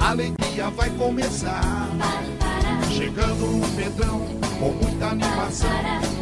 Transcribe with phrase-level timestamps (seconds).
[0.00, 1.88] A alegria vai começar.
[2.90, 4.20] Chegando um Pedrão
[4.58, 5.70] com muita animação.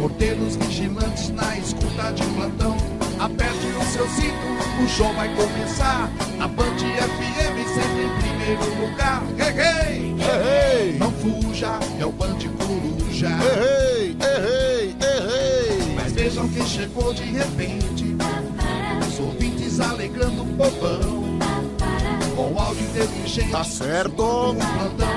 [0.01, 2.77] Porteiros vigilantes na escuta de plantão.
[3.19, 6.09] Aperte o seu cinto, o show vai começar.
[6.39, 9.21] A Band FM sempre em primeiro lugar.
[9.37, 10.15] Hey, hey!
[10.21, 10.99] Errei!
[11.01, 13.31] Não fuja, é o Band Coruja.
[13.31, 14.17] Errei!
[14.21, 14.97] Errei!
[15.01, 15.95] Errei!
[15.97, 18.17] Mas vejam quem chegou de repente.
[19.09, 21.30] Os ouvintes alegrando o povão.
[22.41, 23.51] Com áudio inteligente.
[23.51, 24.23] Tá certo.
[24.23, 25.09] Um plantão.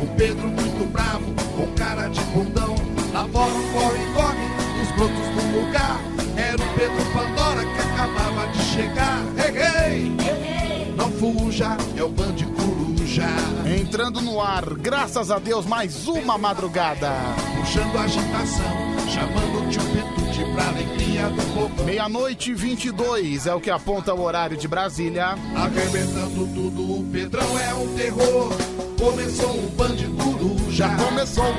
[0.00, 2.76] O Pedro muito bravo, com cara de bundão.
[3.12, 6.00] Lá fora um corre-corre dos brotos do lugar.
[6.36, 9.24] Era o Pedro Pandora que acabava de chegar.
[9.36, 10.94] Hey, hey!
[10.96, 13.26] Não fuja, é o Band Coruja.
[13.66, 17.10] Entrando no ar, graças a Deus, mais uma madrugada.
[17.58, 18.64] Puxando agitação,
[19.08, 21.84] chamando o tio Petute pra alegria do povo.
[21.84, 25.36] Meia-noite e 22 é o que aponta o horário de Brasília.
[25.56, 28.52] Arrebentando tudo, o Pedrão é um terror.
[28.98, 30.70] Começou o Band Coruja.
[30.70, 31.54] Já começou.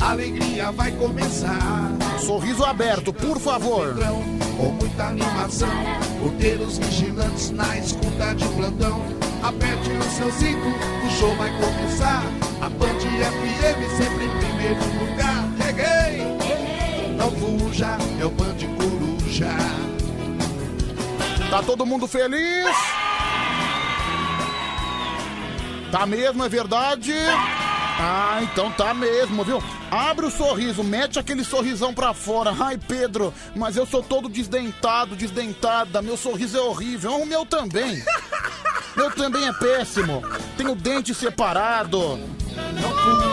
[0.00, 1.90] A alegria vai começar.
[2.18, 3.94] Sorriso aberto, por favor.
[3.94, 4.22] Pedrão,
[4.56, 5.68] com muita animação.
[6.20, 9.02] Porteiros vigilantes na escuta de plantão.
[9.42, 10.68] Aperte o seu cinto,
[11.06, 12.22] o show vai começar.
[12.60, 15.48] A Band FM sempre em primeiro lugar.
[15.58, 16.40] Reguei!
[17.16, 18.79] Não fuja, é o Band
[19.30, 19.46] Coruja.
[21.48, 22.76] Tá todo mundo feliz?
[25.92, 27.14] Tá mesmo, é verdade?
[28.02, 29.62] Ah, então tá mesmo, viu?
[29.90, 32.54] Abre o sorriso, mete aquele sorrisão pra fora.
[32.58, 36.02] Ai, Pedro, mas eu sou todo desdentado, desdentada.
[36.02, 37.16] Meu sorriso é horrível.
[37.16, 38.02] O meu também.
[38.96, 40.22] Meu também é péssimo.
[40.56, 42.18] Tenho dente separado.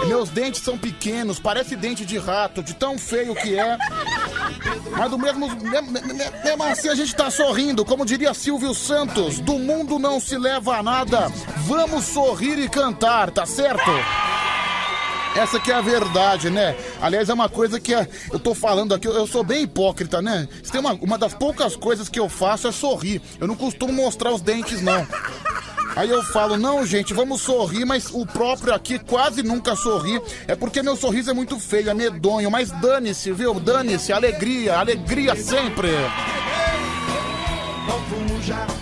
[0.07, 3.77] Meus dentes são pequenos, parece dente de rato, de tão feio que é.
[4.91, 9.99] Mas do mesmo, mesmo, assim a gente tá sorrindo, como diria Silvio Santos, do mundo
[9.99, 11.31] não se leva a nada,
[11.65, 13.91] vamos sorrir e cantar, tá certo?
[15.35, 16.75] Essa que é a verdade, né?
[16.99, 20.47] Aliás, é uma coisa que é- eu tô falando aqui, eu, sou bem hipócrita, né?
[20.71, 23.21] Tem uma, uma das poucas coisas que eu faço é sorrir.
[23.39, 25.05] Eu não costumo mostrar os dentes, não.
[25.97, 30.21] Aí eu falo, não, gente, vamos sorrir, mas o próprio aqui quase nunca sorri.
[30.47, 33.55] É porque meu sorriso é muito feio, é medonho, mas dane-se, viu?
[33.55, 35.89] Dane-se, alegria, alegria sempre.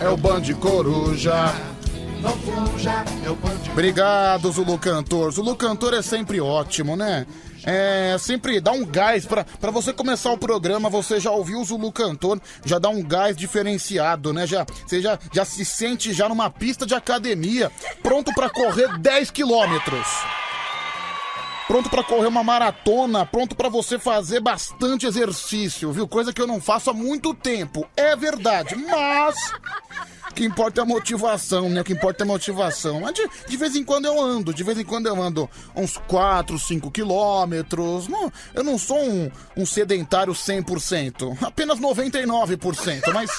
[0.02, 1.75] É o Band Coruja.
[3.72, 5.32] Obrigado, Zulu Cantor.
[5.32, 7.26] Zulu Cantor é sempre ótimo, né?
[7.64, 11.66] É, sempre dá um gás pra pra você começar o programa, você já ouviu o
[11.66, 14.46] Zulu Cantor, já dá um gás diferenciado, né?
[14.46, 17.72] Já, você já, já se sente já numa pista de academia,
[18.04, 20.08] pronto pra correr 10 quilômetros.
[21.68, 26.08] Pronto pra correr uma maratona, pronto pra você fazer bastante exercício, viu?
[26.08, 27.88] Coisa que eu não faço há muito tempo.
[27.98, 29.36] É verdade, mas
[30.36, 31.82] que importa é a motivação, né?
[31.82, 33.00] O que importa é a motivação.
[33.02, 35.98] Mas de, de vez em quando eu ando, de vez em quando eu ando uns
[36.08, 38.08] 4, 5 quilômetros.
[38.08, 43.32] Não, eu não sou um, um sedentário 100%, apenas 99%, mas...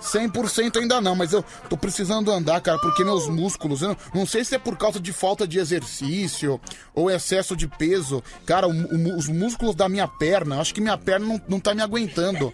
[0.00, 4.42] 100% ainda não, mas eu tô precisando andar, cara, porque meus músculos, não, não sei
[4.44, 6.58] se é por causa de falta de exercício
[6.94, 8.22] ou excesso de peso.
[8.46, 11.74] Cara, o- o- os músculos da minha perna, acho que minha perna não, não tá
[11.74, 12.50] me aguentando.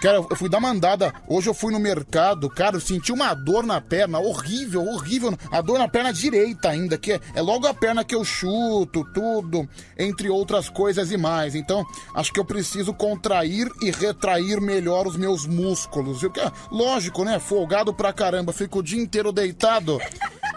[0.00, 1.12] Cara, eu fui dar uma andada.
[1.28, 5.36] Hoje eu fui no mercado, cara, eu senti uma dor na perna, horrível, horrível.
[5.52, 9.04] A dor na perna direita ainda, que é, é logo a perna que eu chuto,
[9.12, 9.68] tudo,
[9.98, 11.54] entre outras coisas e mais.
[11.54, 11.84] Então,
[12.14, 16.22] acho que eu preciso contrair e retrair melhor os meus músculos.
[16.22, 16.32] viu?
[16.36, 17.38] É lógico, né?
[17.38, 19.98] Folgado pra caramba, fico o dia inteiro deitado.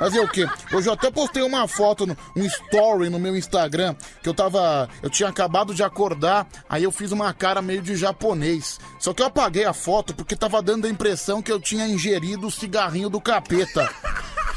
[0.03, 0.46] Fazer o quê?
[0.74, 4.90] Hoje eu até postei uma foto, no- um story no meu Instagram, que eu tava.
[5.02, 8.81] Eu tinha acabado de acordar, aí eu fiz uma cara meio de japonês.
[9.00, 12.47] Só que eu apaguei a foto porque tava dando a impressão que eu tinha ingerido
[12.47, 13.90] o cigarrinho do capeta.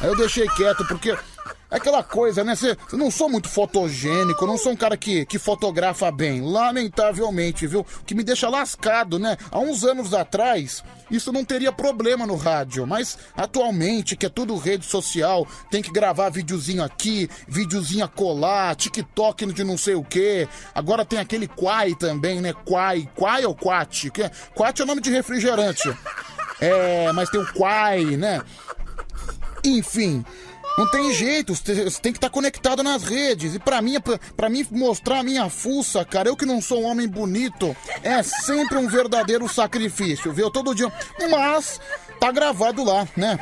[0.01, 1.17] Aí eu deixei quieto, porque.
[1.69, 2.55] É aquela coisa, né?
[2.55, 7.81] Você não sou muito fotogênico, não sou um cara que, que fotografa bem, lamentavelmente, viu?
[7.81, 9.37] O que me deixa lascado, né?
[9.51, 14.57] Há uns anos atrás, isso não teria problema no rádio, mas atualmente, que é tudo
[14.57, 20.05] rede social, tem que gravar videozinho aqui, videozinho a colar, TikTok de não sei o
[20.05, 20.49] quê.
[20.73, 22.53] Agora tem aquele Quai também, né?
[22.65, 24.07] Quai, Quai ou Quat?
[24.21, 25.93] É- Quat é nome de refrigerante.
[26.61, 28.41] É, mas tem o Quai, né?
[29.65, 30.25] Enfim,
[30.77, 33.55] não tem jeito, você tem que estar conectado nas redes.
[33.55, 36.83] E pra mim, pra, pra mim mostrar a minha fuça, cara, eu que não sou
[36.83, 40.51] um homem bonito, é sempre um verdadeiro sacrifício, viu?
[40.51, 40.93] Todo dia.
[41.31, 41.81] Mas
[42.19, 43.39] tá gravado lá, né?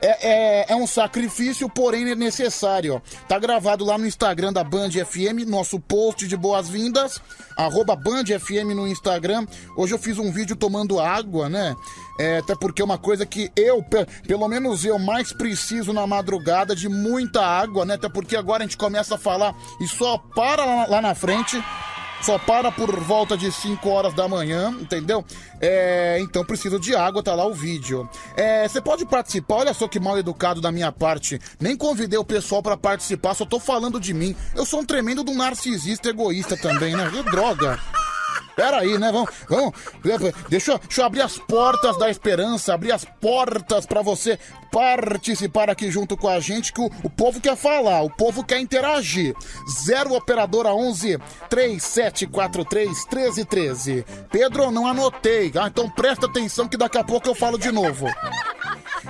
[0.00, 3.02] É, é, é um sacrifício, porém é necessário.
[3.28, 7.20] Tá gravado lá no Instagram da Band FM, nosso post de boas-vindas,
[7.56, 9.46] arroba Band FM no Instagram.
[9.76, 11.74] Hoje eu fiz um vídeo tomando água, né?
[12.18, 13.82] É, até porque é uma coisa que eu,
[14.26, 17.94] pelo menos eu, mais preciso na madrugada de muita água, né?
[17.94, 21.62] Até porque agora a gente começa a falar e só para lá na frente
[22.20, 25.24] só para por volta de 5 horas da manhã, entendeu?
[25.60, 28.08] É, então preciso de água, tá lá o vídeo.
[28.36, 31.40] É, você pode participar, olha só que mal educado da minha parte.
[31.58, 34.34] Nem convidei o pessoal para participar, só tô falando de mim.
[34.54, 37.10] Eu sou um tremendo narcisista egoísta também, né?
[37.10, 37.78] Que droga.
[38.56, 39.10] Pera aí, né?
[39.12, 39.74] Vamos, vamos.
[40.48, 44.38] Deixa, deixa eu abrir as portas da esperança, abrir as portas para você
[44.70, 48.60] participar aqui junto com a gente, que o, o povo quer falar, o povo quer
[48.60, 49.34] interagir.
[49.84, 51.18] Zero Operadora 11
[51.48, 54.04] 3743 1313.
[54.30, 55.50] Pedro, não anotei.
[55.60, 58.06] Ah, então presta atenção que daqui a pouco eu falo de novo.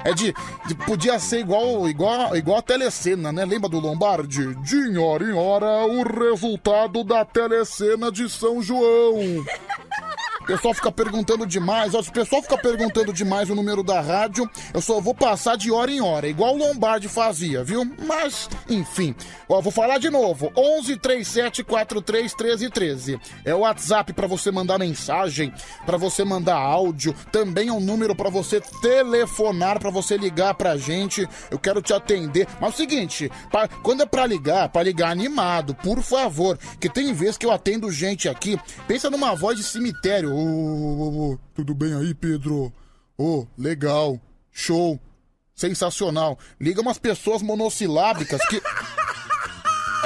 [0.04, 0.34] É de,
[0.66, 3.44] de, Podia ser igual, igual, igual a telecena, né?
[3.44, 4.54] Lembra do Lombardi?
[4.56, 9.44] De hora em hora, o resultado da telecena de São João.
[10.50, 11.94] Pessoal fica perguntando demais.
[11.94, 15.56] Ó, se o pessoal fica perguntando demais o número da rádio, eu só vou passar
[15.56, 17.88] de hora em hora, igual o Lombardi fazia, viu?
[18.04, 19.14] Mas, enfim.
[19.48, 20.50] Ó, vou falar de novo.
[20.56, 23.20] 11 37 43 13 13.
[23.44, 25.54] É o WhatsApp para você mandar mensagem,
[25.86, 27.14] para você mandar áudio.
[27.30, 31.28] Também é um número para você telefonar, para você ligar pra gente.
[31.48, 32.48] Eu quero te atender.
[32.60, 36.58] Mas é o seguinte, pra, quando é pra ligar, pra ligar animado, por favor.
[36.80, 38.58] Que tem vezes que eu atendo gente aqui.
[38.88, 40.39] Pensa numa voz de cemitério
[41.54, 42.72] Tudo bem aí, Pedro?
[43.16, 44.18] Ô, legal,
[44.50, 44.98] show,
[45.54, 46.38] sensacional.
[46.60, 48.60] Liga umas pessoas monossilábicas que.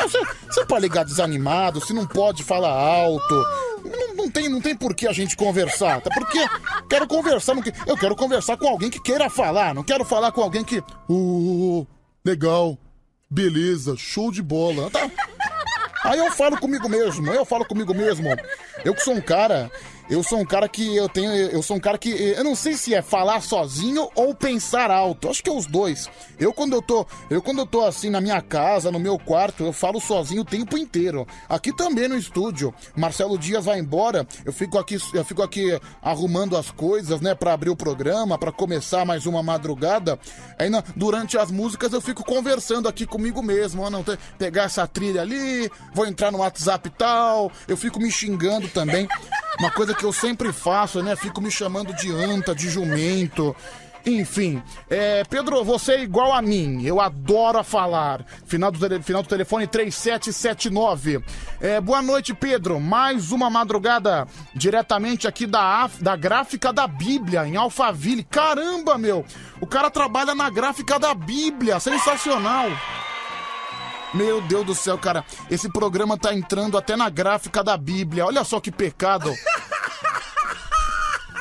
[0.02, 0.18] Você,
[0.50, 3.34] você pode ligar desanimado, se não pode falar alto.
[3.84, 6.10] Não, não, tem, não tem por que a gente conversar, tá?
[6.12, 6.38] Porque
[6.90, 10.42] quero conversar, que, eu quero conversar com alguém que queira falar, não quero falar com
[10.42, 10.82] alguém que.
[11.08, 11.86] Uh,
[12.22, 12.76] legal,
[13.30, 15.10] beleza, show de bola, tá?
[16.04, 18.28] Aí eu falo comigo mesmo, eu falo comigo mesmo.
[18.84, 19.70] Eu que sou um cara
[20.08, 21.30] eu sou um cara que eu tenho.
[21.32, 22.10] Eu sou um cara que.
[22.10, 25.28] Eu não sei se é falar sozinho ou pensar alto.
[25.28, 26.10] Acho que é os dois.
[26.38, 27.06] Eu quando eu tô.
[27.30, 30.44] Eu quando eu tô assim na minha casa, no meu quarto, eu falo sozinho o
[30.44, 31.26] tempo inteiro.
[31.48, 32.74] Aqui também no estúdio.
[32.96, 34.26] Marcelo Dias vai embora.
[34.44, 37.34] Eu fico aqui, eu fico aqui arrumando as coisas, né?
[37.34, 40.18] para abrir o programa, para começar mais uma madrugada.
[40.58, 43.88] Aí na, durante as músicas eu fico conversando aqui comigo mesmo.
[43.88, 44.04] não,
[44.38, 47.50] pegar essa trilha ali, vou entrar no WhatsApp e tal.
[47.66, 49.08] Eu fico me xingando também.
[49.58, 51.16] Uma coisa que eu sempre faço, né?
[51.16, 53.54] Fico me chamando de anta, de jumento.
[54.06, 58.24] Enfim, é, Pedro, você é igual a mim, eu adoro falar.
[58.44, 61.24] Final do, tele, final do telefone 3779.
[61.58, 62.78] É, boa noite, Pedro.
[62.78, 68.24] Mais uma madrugada diretamente aqui da, da gráfica da Bíblia, em Alphaville.
[68.24, 69.24] Caramba, meu!
[69.58, 72.66] O cara trabalha na gráfica da Bíblia, sensacional.
[74.12, 75.24] Meu Deus do céu, cara.
[75.50, 78.26] Esse programa tá entrando até na gráfica da Bíblia.
[78.26, 79.34] Olha só que pecado.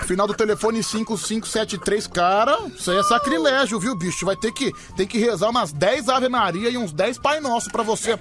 [0.05, 4.25] Final do telefone 5573, cara, isso aí é sacrilégio, viu, bicho?
[4.25, 7.71] Vai ter que, tem que rezar umas 10 Ave Maria e uns 10 Pai Nosso
[7.71, 8.19] pra você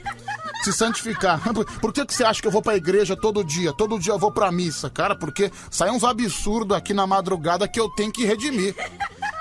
[0.62, 1.40] se santificar.
[1.80, 3.72] Por que, que você acha que eu vou pra igreja todo dia?
[3.72, 7.80] Todo dia eu vou pra missa, cara, porque sai uns absurdos aqui na madrugada que
[7.80, 8.74] eu tenho que redimir.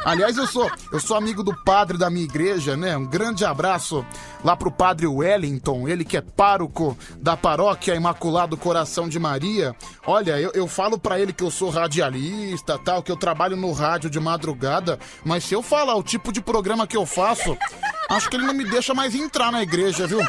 [0.04, 2.98] Aliás, eu sou, eu sou amigo do padre da minha igreja, né?
[2.98, 4.04] Um grande abraço
[4.44, 9.76] lá pro padre Wellington, ele que é pároco da paróquia Imaculado Coração de Maria.
[10.06, 13.72] Olha, eu, eu falo para ele que eu sou radialista, tal, que eu trabalho no
[13.72, 17.56] rádio de madrugada, mas se eu falar o tipo de programa que eu faço,
[18.10, 20.20] acho que ele não me deixa mais entrar na igreja, viu?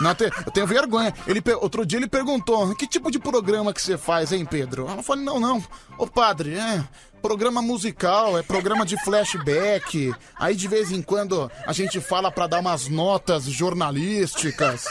[0.00, 0.10] Não,
[0.46, 1.14] eu tenho vergonha.
[1.26, 4.88] Ele, outro dia ele perguntou: que tipo de programa que você faz, hein, Pedro?
[4.88, 5.62] Eu falei: não, não.
[5.96, 6.84] Ô padre, é
[7.24, 10.12] programa musical, é programa de flashback.
[10.38, 14.84] Aí de vez em quando a gente fala para dar umas notas jornalísticas.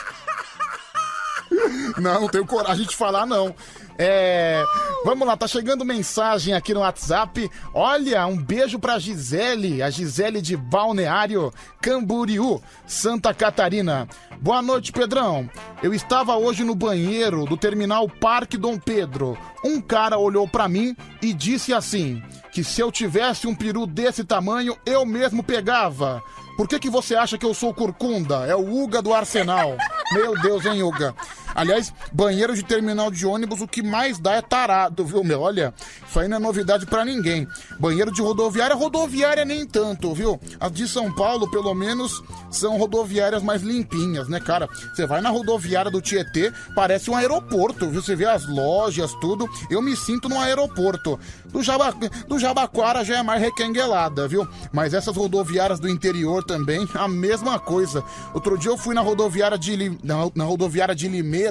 [1.98, 3.53] Não, não tenho coragem de falar, não.
[3.98, 4.63] É.
[5.05, 7.50] Vamos lá, tá chegando mensagem aqui no WhatsApp.
[7.74, 14.07] Olha, um beijo pra Gisele, a Gisele de Balneário Camboriú, Santa Catarina.
[14.39, 15.50] Boa noite, Pedrão.
[15.81, 19.38] Eu estava hoje no banheiro do terminal Parque Dom Pedro.
[19.63, 24.24] Um cara olhou para mim e disse assim: que se eu tivesse um peru desse
[24.24, 26.24] tamanho, eu mesmo pegava.
[26.55, 28.45] Por que, que você acha que eu sou curcunda?
[28.45, 29.75] É o Uga do Arsenal.
[30.12, 31.15] Meu Deus, hein, Uga?
[31.55, 35.41] Aliás, banheiro de terminal de ônibus, o que mais dá é tarado, viu, meu?
[35.41, 35.74] Olha,
[36.07, 37.48] isso aí não é novidade para ninguém.
[37.79, 40.39] Banheiro de rodoviária, rodoviária nem tanto, viu?
[40.60, 44.67] As de São Paulo, pelo menos, são rodoviárias mais limpinhas, né, cara?
[44.93, 48.01] Você vai na rodoviária do Tietê, parece um aeroporto, viu?
[48.01, 49.50] Você vê as lojas, tudo.
[49.69, 51.19] Eu me sinto num aeroporto.
[51.45, 51.93] Do, Jaba,
[52.27, 54.48] do Jabaquara já é mais requenguelada, viu?
[54.72, 58.03] Mas essas rodoviárias do interior também, a mesma coisa.
[58.33, 61.43] Outro dia eu fui na rodoviária de, na, na rodoviária de Limeira,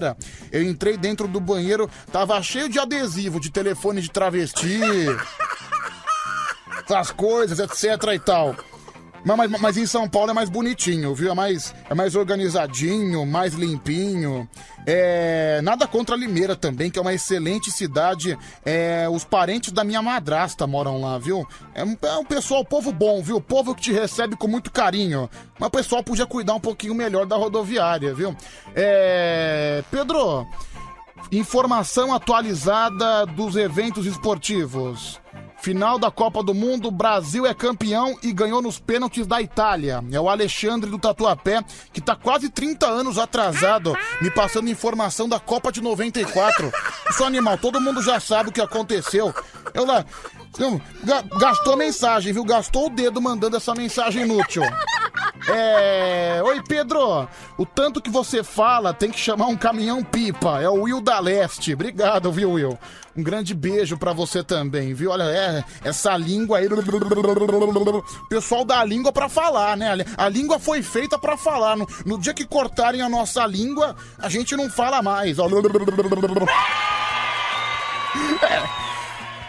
[0.51, 4.81] eu entrei dentro do banheiro, tava cheio de adesivo, de telefone de travesti,
[6.85, 8.57] essas coisas, etc e tal.
[9.25, 11.31] Mas, mas, mas, em São Paulo é mais bonitinho, viu?
[11.31, 14.49] É mais, é mais organizadinho, mais limpinho.
[14.85, 18.37] É, nada contra Limeira também, que é uma excelente cidade.
[18.64, 21.47] É, os parentes da minha madrasta moram lá, viu?
[21.75, 23.41] É um, é um pessoal, povo bom, viu?
[23.41, 25.31] Povo que te recebe com muito carinho.
[25.59, 28.35] Mas o pessoal podia cuidar um pouquinho melhor da rodoviária, viu?
[28.75, 30.47] É, Pedro,
[31.31, 35.21] informação atualizada dos eventos esportivos.
[35.62, 40.02] Final da Copa do Mundo, Brasil é campeão e ganhou nos pênaltis da Itália.
[40.11, 45.38] É o Alexandre do Tatuapé, que tá quase 30 anos atrasado, me passando informação da
[45.38, 46.73] Copa de 94.
[47.09, 49.33] Isso animal, todo mundo já sabe o que aconteceu.
[49.73, 50.04] Eu lá.
[51.38, 52.44] Gastou mensagem, viu?
[52.44, 54.62] Gastou o dedo mandando essa mensagem inútil.
[55.49, 56.40] É.
[56.44, 57.28] Oi, Pedro.
[57.56, 60.61] O tanto que você fala tem que chamar um caminhão pipa.
[60.61, 61.75] É o Will da Leste.
[61.75, 62.78] Obrigado, viu, Will?
[63.16, 65.11] Um grande beijo para você também, viu?
[65.11, 66.68] Olha, é, essa língua aí.
[68.28, 69.92] Pessoal da língua para falar, né?
[70.16, 71.76] A língua foi feita para falar.
[71.76, 75.38] No, no, dia que cortarem a nossa língua, a gente não fala mais.
[78.42, 78.82] É,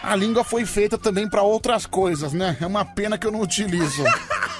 [0.04, 2.56] a língua foi feita também para outras coisas, né?
[2.60, 4.04] É uma pena que eu não utilizo.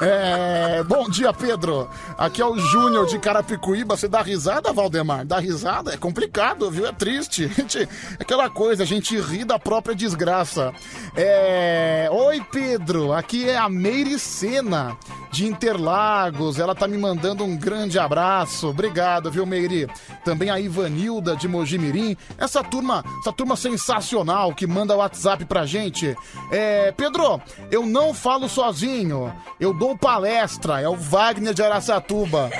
[0.00, 1.88] É, bom dia, Pedro.
[2.18, 3.96] Aqui é o Júnior de Carapicuíba.
[3.96, 5.24] Você dá risada, Valdemar?
[5.24, 5.94] Dá risada?
[5.94, 6.86] É complicado, viu?
[6.86, 7.46] É triste.
[7.54, 10.72] Gente, aquela coisa, a gente ri da própria desgraça.
[11.16, 12.08] É...
[12.10, 13.12] Oi, Pedro.
[13.12, 14.96] Aqui é a Meire Sena
[15.30, 16.58] de Interlagos.
[16.58, 18.68] Ela tá me mandando um grande abraço.
[18.68, 19.88] Obrigado, viu, Meire?
[20.24, 22.16] Também a Ivanilda de Mojimirim.
[22.36, 26.16] Essa turma, essa turma sensacional que manda WhatsApp pra gente.
[26.50, 29.32] É, Pedro, eu não falo sozinho.
[29.60, 30.80] Eu dou palestra.
[30.80, 32.50] É o Wagner de Araçatuba.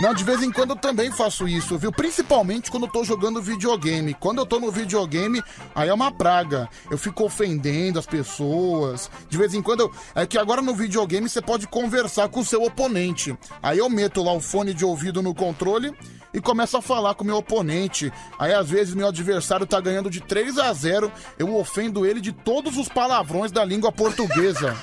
[0.00, 1.92] Não, de vez em quando eu também faço isso, viu?
[1.92, 4.14] Principalmente quando eu tô jogando videogame.
[4.14, 5.42] Quando eu tô no videogame,
[5.74, 6.70] aí é uma praga.
[6.90, 9.10] Eu fico ofendendo as pessoas.
[9.28, 9.92] De vez em quando eu...
[10.14, 13.36] É que agora no videogame você pode conversar com o seu oponente.
[13.62, 15.94] Aí eu meto lá o fone de ouvido no controle
[16.32, 18.10] e começo a falar com o meu oponente.
[18.38, 22.32] Aí às vezes meu adversário tá ganhando de 3 a 0, eu ofendo ele de
[22.32, 24.74] todos os palavrões da língua portuguesa.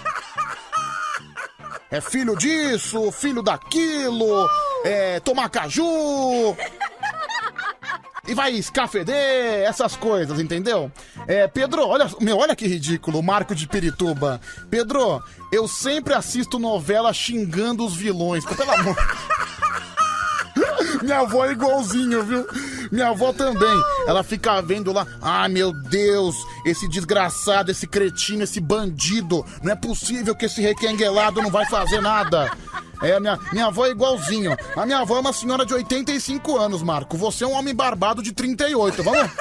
[1.90, 4.50] É filho disso, filho daquilo,
[4.84, 6.56] é tomar caju.
[8.28, 10.92] E vai escafeder, essas coisas, entendeu?
[11.28, 14.42] É, Pedro, olha, meu, olha que ridículo, Marco de Pirituba.
[14.70, 18.44] Pedro, eu sempre assisto novela xingando os vilões.
[18.44, 18.96] Pelo amor.
[21.04, 22.46] Minha avó é igualzinho, viu?
[22.92, 23.82] Minha avó também.
[24.08, 29.46] Ela fica vendo lá, ah, meu Deus, esse desgraçado, esse cretino, esse bandido.
[29.62, 32.52] Não é possível que esse requenguelado não vai fazer nada.
[33.02, 34.56] É, minha, minha avó é igualzinho.
[34.76, 37.18] A minha avó é uma senhora de 85 anos, Marco.
[37.18, 39.04] Você é um homem barbado de 38.
[39.04, 39.32] Vamos?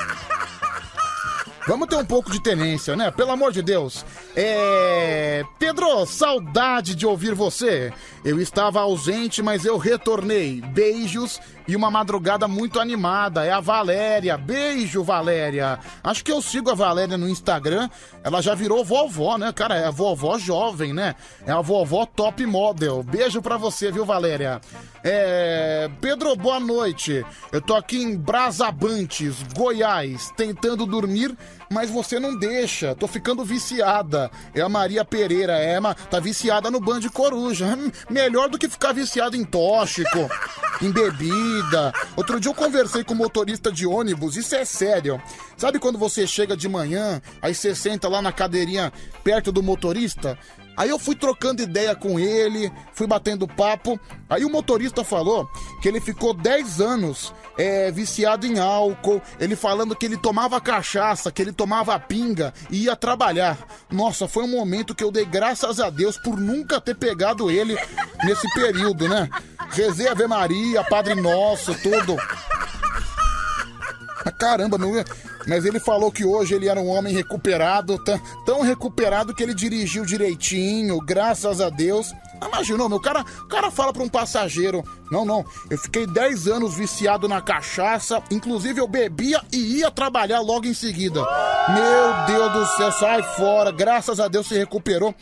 [1.67, 3.11] Vamos ter um pouco de tenência, né?
[3.11, 4.05] Pelo amor de Deus.
[4.37, 5.45] É.
[5.59, 7.93] Pedro, saudade de ouvir você.
[8.27, 10.61] Eu estava ausente, mas eu retornei.
[10.61, 13.45] Beijos e uma madrugada muito animada.
[13.45, 14.37] É a Valéria.
[14.37, 15.79] Beijo, Valéria.
[16.03, 17.89] Acho que eu sigo a Valéria no Instagram.
[18.25, 19.77] Ela já virou vovó, né, cara?
[19.77, 21.15] É a vovó jovem, né?
[21.47, 23.01] É a vovó top model.
[23.05, 24.61] Beijo pra você, viu, Valéria?
[25.05, 25.89] É.
[26.01, 27.25] Pedro, boa noite.
[27.53, 31.33] Eu tô aqui em Brasabantes, Goiás, tentando dormir,
[31.71, 32.95] mas você não deixa.
[32.95, 34.31] Tô ficando viciada.
[34.55, 37.67] É a Maria Pereira, é, mas tá viciada no Band Coruja.
[37.67, 40.29] Hum, melhor do que ficar viciado em tóxico,
[40.81, 41.93] em bebida.
[42.17, 45.21] Outro dia eu conversei com motorista de ônibus, isso é sério.
[45.57, 48.93] Sabe quando você chega de manhã, aí você senta lá na cadeirinha
[49.25, 50.39] perto do motorista?
[50.77, 53.99] Aí eu fui trocando ideia com ele, fui batendo papo.
[54.29, 55.49] Aí o motorista falou
[55.81, 59.23] que ele ficou 10 anos é, viciado em álcool.
[59.41, 63.59] Ele falando que ele tomava cachaça, que ele tomava pinga e ia trabalhar.
[63.91, 67.79] Nossa, foi um momento que eu dei graças a Deus por nunca ter pegado ele
[68.25, 69.29] nesse período, né?
[69.71, 72.17] Rezei Ave Maria, Padre Nosso, tudo.
[74.33, 74.93] Caramba, meu.
[75.47, 77.99] Mas ele falou que hoje ele era um homem recuperado,
[78.45, 82.13] tão recuperado que ele dirigiu direitinho, graças a Deus.
[82.45, 83.01] Imaginou, meu?
[83.01, 87.41] Cara, o cara fala pra um passageiro: Não, não, eu fiquei 10 anos viciado na
[87.41, 91.21] cachaça, inclusive eu bebia e ia trabalhar logo em seguida.
[91.69, 95.15] Meu Deus do céu, sai fora, graças a Deus se recuperou.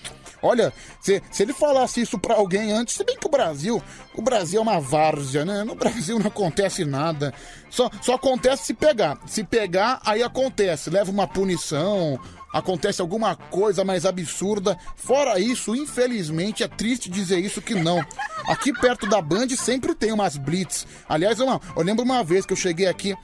[0.44, 3.82] Olha, se, se ele falasse isso pra alguém antes, se bem que o Brasil,
[4.14, 5.64] o Brasil é uma várzea, né?
[5.64, 7.32] No Brasil não acontece nada.
[7.70, 9.18] Só, só acontece se pegar.
[9.26, 10.90] Se pegar, aí acontece.
[10.90, 12.20] Leva uma punição,
[12.52, 14.76] acontece alguma coisa mais absurda.
[14.94, 18.04] Fora isso, infelizmente, é triste dizer isso que não.
[18.46, 20.86] Aqui perto da Band sempre tem umas blitz.
[21.08, 23.16] Aliás, eu, eu lembro uma vez que eu cheguei aqui,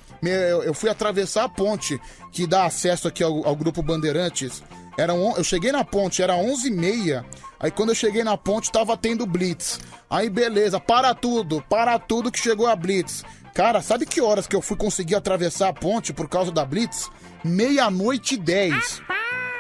[0.65, 2.01] eu fui atravessar a ponte
[2.33, 4.63] que dá acesso aqui ao, ao Grupo Bandeirantes.
[4.97, 7.25] Era um, eu cheguei na ponte, era 11h30.
[7.59, 9.81] Aí quando eu cheguei na ponte, tava tendo blitz.
[10.09, 13.25] Aí beleza, para tudo, para tudo que chegou a blitz.
[13.55, 17.11] Cara, sabe que horas que eu fui conseguir atravessar a ponte por causa da blitz?
[17.45, 19.03] Meia-noite e dez.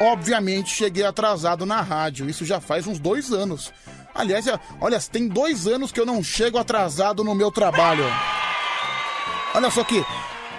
[0.00, 3.70] Obviamente cheguei atrasado na rádio, isso já faz uns dois anos.
[4.14, 8.04] Aliás, é, olha, tem dois anos que eu não chego atrasado no meu trabalho.
[9.54, 10.04] Olha só que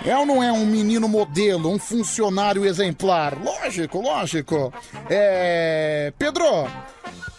[0.06, 3.38] é ou não é um menino modelo, um funcionário exemplar?
[3.42, 4.74] Lógico, lógico.
[5.10, 6.12] É.
[6.18, 6.68] Pedro,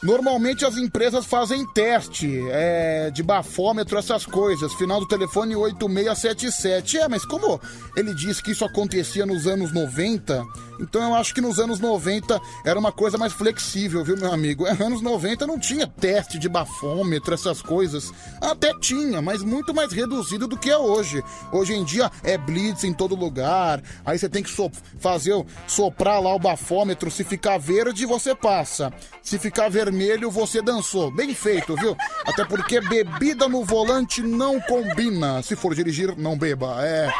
[0.02, 4.72] Normalmente as empresas fazem teste é, de bafômetro, essas coisas.
[4.74, 6.98] Final do telefone 8677.
[6.98, 7.60] É, mas como
[7.96, 10.44] ele disse que isso acontecia nos anos 90,
[10.80, 14.66] então eu acho que nos anos 90 era uma coisa mais flexível, viu, meu amigo?
[14.66, 18.12] É, anos 90 não tinha teste de bafômetro, essas coisas.
[18.40, 21.22] Até tinha, mas muito mais reduzido do que é hoje.
[21.52, 23.80] Hoje em dia é blitz em todo lugar.
[24.04, 25.32] Aí você tem que so fazer
[25.68, 27.10] soprar lá o bafômetro.
[27.10, 28.92] Se ficar verde, você passa.
[29.22, 31.11] Se ficar vermelho, você dançou.
[31.11, 31.97] Bem feito, viu?
[32.26, 35.42] Até porque bebida no volante não combina.
[35.42, 36.85] Se for dirigir, não beba.
[36.85, 37.12] É.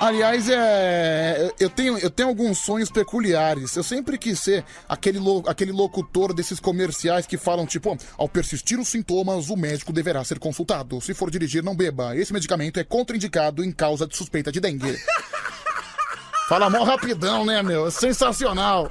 [0.00, 3.74] Aliás, é, eu, tenho, eu tenho alguns sonhos peculiares.
[3.74, 8.78] Eu sempre quis ser aquele, lo, aquele locutor desses comerciais que falam, tipo, ao persistir
[8.78, 11.00] os sintomas, o médico deverá ser consultado.
[11.00, 12.16] Se for dirigir, não beba.
[12.16, 14.96] Esse medicamento é contraindicado em causa de suspeita de dengue.
[16.48, 17.90] Fala mó rapidão, né, meu?
[17.90, 18.90] Sensacional.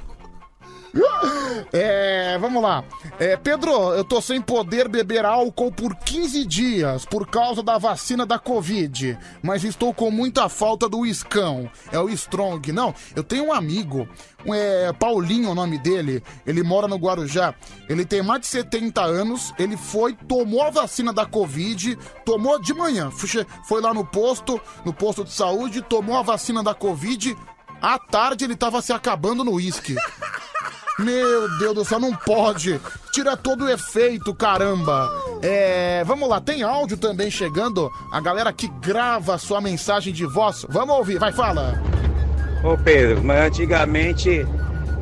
[1.72, 2.84] É, vamos lá.
[3.18, 8.24] É, Pedro, eu tô sem poder beber álcool por 15 dias por causa da vacina
[8.24, 11.70] da Covid, mas estou com muita falta do iscão.
[11.92, 12.72] É o Strong.
[12.72, 14.08] Não, eu tenho um amigo,
[14.46, 17.54] é, Paulinho é o nome dele, ele mora no Guarujá.
[17.88, 22.72] Ele tem mais de 70 anos, ele foi, tomou a vacina da Covid, tomou de
[22.72, 27.36] manhã, foi lá no posto, no posto de saúde, tomou a vacina da Covid,
[27.80, 29.96] à tarde ele tava se acabando no uísque.
[30.98, 32.80] Meu Deus do céu, não pode.
[33.12, 35.08] Tira todo o efeito, caramba.
[35.40, 37.90] É, vamos lá, tem áudio também chegando.
[38.12, 40.66] A galera que grava a sua mensagem de voz.
[40.68, 41.80] Vamos ouvir, vai, fala.
[42.64, 44.44] Ô Pedro, mas antigamente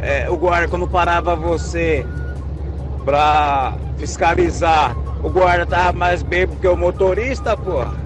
[0.01, 2.07] é, o guarda quando parava você
[3.05, 8.06] pra fiscalizar, o guarda tava mais bêbado que o motorista, porra.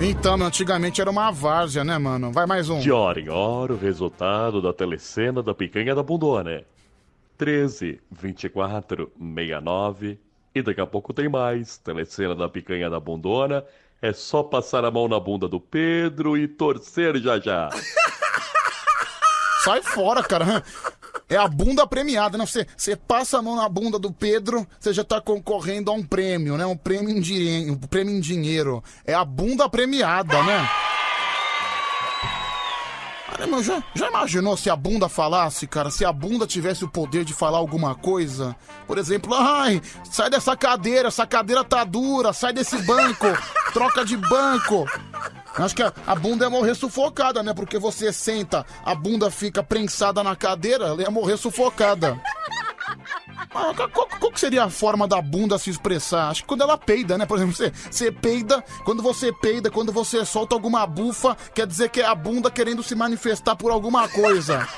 [0.00, 2.30] Então, antigamente era uma várzea, né, mano?
[2.30, 2.78] Vai mais um.
[2.78, 6.64] De hora em hora, o resultado da telecena da picanha da bundona.
[7.38, 10.18] 13, 24, 69.
[10.54, 11.78] E daqui a pouco tem mais.
[11.78, 13.64] Telecena da picanha da bundona.
[14.02, 17.70] É só passar a mão na bunda do Pedro e torcer já já.
[19.64, 20.62] Sai fora, cara.
[21.28, 22.46] É a bunda premiada, né?
[22.46, 26.02] Você, você passa a mão na bunda do Pedro, você já tá concorrendo a um
[26.02, 26.64] prêmio, né?
[26.64, 28.82] Um prêmio em, dinheiro, um prêmio em dinheiro.
[29.04, 30.68] É a bunda premiada, né?
[33.36, 35.90] Caramba, já, já imaginou se a bunda falasse, cara?
[35.90, 38.54] Se a bunda tivesse o poder de falar alguma coisa?
[38.86, 43.26] Por exemplo, ai, sai dessa cadeira, essa cadeira tá dura, sai desse banco,
[43.74, 44.86] troca de banco.
[45.58, 47.54] Acho que a, a, bunda ia morrer sufocada, né?
[47.54, 52.20] Porque você senta, a bunda fica prensada na cadeira, ela ia morrer sufocada.
[53.54, 56.28] Ah, qual, qual, que seria a forma da bunda se expressar?
[56.28, 57.24] Acho que quando ela peida, né?
[57.24, 61.88] Por exemplo, você, você peida, quando você peida, quando você solta alguma bufa, quer dizer
[61.88, 64.68] que é a bunda querendo se manifestar por alguma coisa.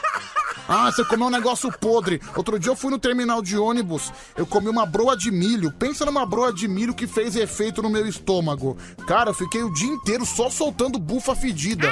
[0.69, 2.21] Ah, você comeu um negócio podre.
[2.37, 5.73] Outro dia eu fui no terminal de ônibus, eu comi uma broa de milho.
[5.73, 8.77] Pensa numa broa de milho que fez efeito no meu estômago.
[9.07, 11.91] Cara, eu fiquei o dia inteiro só soltando bufa fedida.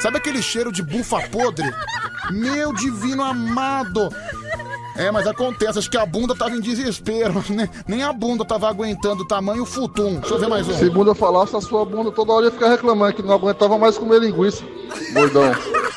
[0.00, 1.72] Sabe aquele cheiro de bufa podre?
[2.30, 4.10] Meu divino amado!
[4.98, 7.70] É, mas acontece, acho que a bunda tava em desespero, né?
[7.86, 10.16] Nem a bunda tava aguentando o tamanho futum.
[10.16, 10.74] Deixa eu ver mais um.
[10.74, 13.96] Segundo eu falasse, a sua bunda toda hora ia ficar reclamando que não aguentava mais
[13.96, 14.64] comer linguiça.
[15.12, 15.52] Gordão.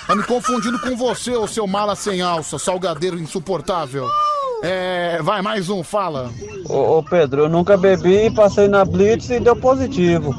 [0.06, 4.08] Tá me confundindo com você, ô seu mala sem alça, salgadeiro insuportável.
[4.62, 6.30] É, vai, mais um, fala.
[6.70, 10.36] Ô, ô Pedro, eu nunca bebi, passei na Blitz e deu positivo.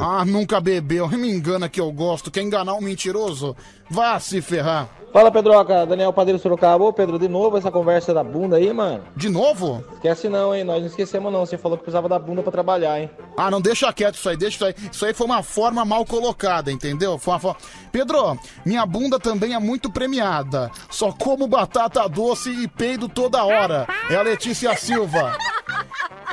[0.00, 1.08] Ah, nunca bebeu.
[1.08, 2.30] Me engana que eu gosto.
[2.30, 3.56] Quer enganar um mentiroso?
[3.92, 4.88] Vá se ferrar.
[5.12, 5.84] Fala, Pedroca.
[5.84, 6.82] Daniel Padeiro Sorocaba.
[6.82, 9.04] Ô, Pedro, de novo essa conversa da bunda aí, mano.
[9.14, 9.84] De novo?
[9.92, 10.64] Esquece não, hein?
[10.64, 11.44] Nós não esquecemos não.
[11.44, 13.10] Você falou que precisava da bunda pra trabalhar, hein?
[13.36, 14.74] Ah, não deixa quieto isso aí, deixa isso aí.
[14.90, 17.18] Isso aí foi uma forma mal colocada, entendeu?
[17.18, 17.58] Foi uma forma...
[17.92, 20.70] Pedro, minha bunda também é muito premiada.
[20.88, 23.86] Só como batata doce e peido toda hora.
[24.08, 25.36] É a Letícia Silva.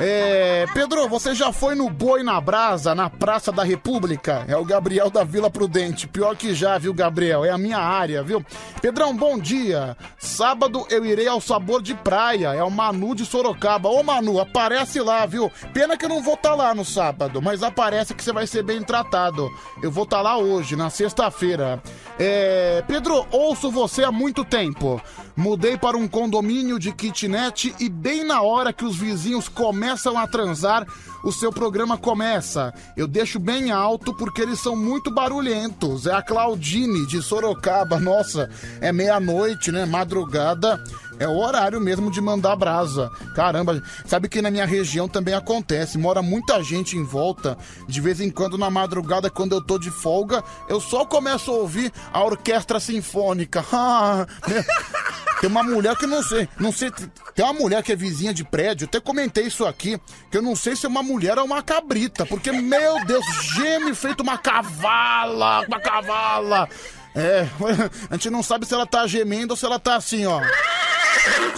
[0.00, 4.46] É, Pedro, você já foi no Boi na Brasa, na Praça da República?
[4.48, 6.08] É o Gabriel da Vila Prudente.
[6.08, 7.44] Pior que já, viu, Gabriel?
[7.44, 8.44] É a minha área, viu?
[8.80, 9.96] Pedrão, bom dia.
[10.18, 12.54] Sábado eu irei ao Sabor de Praia.
[12.54, 13.88] É o Manu de Sorocaba.
[13.88, 15.50] Ô, Manu, aparece lá, viu?
[15.72, 18.62] Pena que eu não vou estar lá no sábado, mas aparece que você vai ser
[18.62, 19.50] bem tratado.
[19.82, 21.82] Eu vou estar lá hoje, na sexta-feira.
[22.18, 25.00] É, Pedro, ouço você há muito tempo.
[25.36, 30.26] Mudei para um condomínio de kitnet e bem na hora que os vizinhos começam a
[30.26, 30.86] transar,
[31.22, 32.72] o seu programa começa.
[32.96, 36.06] Eu deixo bem alto porque eles são muito barulhentos.
[36.06, 37.98] É a Claudine de Sorocaba.
[37.98, 38.48] Nossa,
[38.80, 39.84] é meia-noite, né?
[39.84, 40.82] Madrugada.
[41.20, 43.10] É o horário mesmo de mandar brasa.
[43.36, 45.98] Caramba, sabe que na minha região também acontece.
[45.98, 47.58] Mora muita gente em volta.
[47.86, 51.54] De vez em quando, na madrugada, quando eu tô de folga, eu só começo a
[51.54, 53.64] ouvir a orquestra sinfônica.
[53.72, 54.26] Ah?
[55.40, 56.90] Tem uma mulher que não sei, não sei,
[57.34, 59.98] tem uma mulher que é vizinha de prédio, até comentei isso aqui,
[60.30, 63.94] que eu não sei se é uma mulher ou uma cabrita, porque, meu Deus, geme
[63.94, 66.68] feito uma cavala, uma cavala.
[67.14, 67.46] É,
[68.10, 70.40] a gente não sabe se ela tá gemendo ou se ela tá assim, ó.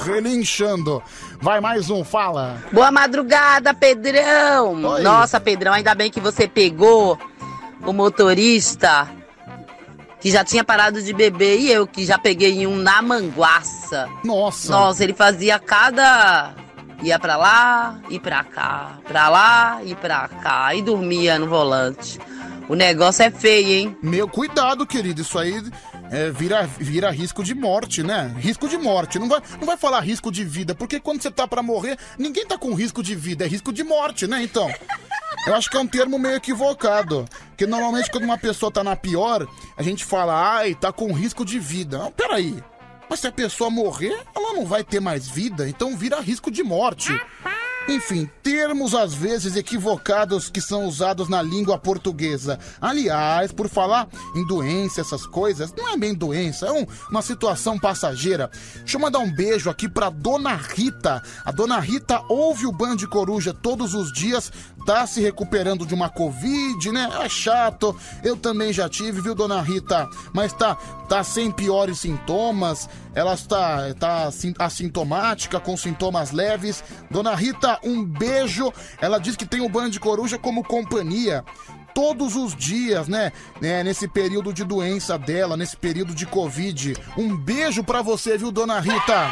[0.04, 1.02] Relinchando.
[1.40, 2.56] Vai mais um, fala.
[2.72, 4.82] Boa madrugada, Pedrão.
[4.82, 5.02] Oi.
[5.02, 7.18] Nossa, Pedrão, ainda bem que você pegou
[7.84, 9.08] o motorista
[10.20, 14.08] que já tinha parado de beber e eu que já peguei um na manguaça.
[14.24, 14.70] Nossa.
[14.70, 16.54] Nossa, ele fazia cada
[17.02, 22.20] ia pra lá e pra cá, pra lá e pra cá e dormia no volante.
[22.68, 23.96] O negócio é feio, hein?
[24.02, 25.20] Meu, cuidado, querido.
[25.20, 25.62] Isso aí
[26.10, 28.34] é, vira, vira risco de morte, né?
[28.38, 29.18] Risco de morte.
[29.18, 32.46] Não vai, não vai falar risco de vida, porque quando você tá pra morrer, ninguém
[32.46, 34.42] tá com risco de vida, é risco de morte, né?
[34.42, 34.70] Então.
[35.46, 37.24] Eu acho que é um termo meio equivocado.
[37.48, 39.46] Porque normalmente quando uma pessoa tá na pior,
[39.76, 41.98] a gente fala, ai, tá com risco de vida.
[41.98, 42.62] Não, peraí.
[43.08, 46.62] Mas se a pessoa morrer, ela não vai ter mais vida, então vira risco de
[46.62, 47.12] morte.
[47.88, 52.58] Enfim, termos às vezes equivocados que são usados na língua portuguesa.
[52.80, 57.78] Aliás, por falar em doença, essas coisas, não é bem doença, é um- uma situação
[57.78, 58.50] passageira.
[58.76, 61.22] Deixa eu mandar um beijo aqui pra Dona Rita.
[61.44, 64.50] A Dona Rita ouve o Band Coruja todos os dias,
[64.84, 67.08] tá se recuperando de uma Covid, né?
[67.22, 67.94] É chato.
[68.22, 70.08] Eu também já tive, viu, Dona Rita?
[70.32, 70.74] Mas tá,
[71.08, 72.88] tá sem piores sintomas.
[73.14, 76.82] Ela está tá assin- assintomática, com sintomas leves.
[77.10, 78.72] Dona Rita, um beijo.
[79.00, 81.44] Ela diz que tem o Band Coruja como companhia.
[81.94, 83.32] Todos os dias, né?
[83.60, 86.96] né, Nesse período de doença dela, nesse período de Covid.
[87.18, 89.30] Um beijo pra você, viu, Dona Rita?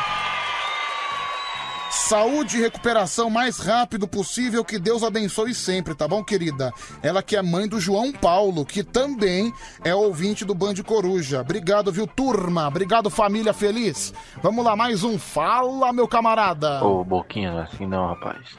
[1.91, 6.73] Saúde e recuperação mais rápido possível, que Deus abençoe sempre, tá bom, querida?
[7.03, 9.53] Ela que é mãe do João Paulo, que também
[9.85, 11.41] é ouvinte do Band Coruja.
[11.41, 12.69] Obrigado, viu, turma?
[12.69, 14.15] Obrigado, família feliz.
[14.41, 15.19] Vamos lá, mais um.
[15.19, 16.85] Fala, meu camarada.
[16.85, 18.57] Ô, Boquinha, assim não, rapaz.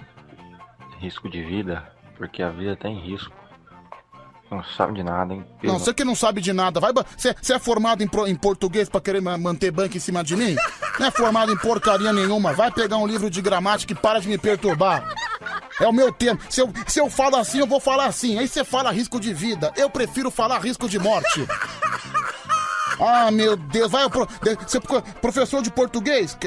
[0.99, 3.40] Risco de vida, porque a vida tá em risco.
[4.51, 5.45] Não sabe de nada, hein?
[5.63, 6.91] Não, você que não sabe de nada, vai.
[7.15, 10.57] Você é formado em, em português pra querer ma- manter banco em cima de mim?
[10.99, 12.51] Não é formado em porcaria nenhuma.
[12.51, 15.07] Vai pegar um livro de gramática e para de me perturbar.
[15.79, 16.39] É o meu termo.
[16.49, 18.37] Se eu, se eu falo assim, eu vou falar assim.
[18.37, 19.71] Aí você fala risco de vida.
[19.77, 21.47] Eu prefiro falar risco de morte.
[23.03, 24.27] Ah, meu Deus, vai, pro,
[24.65, 26.37] você, pro- professor de português,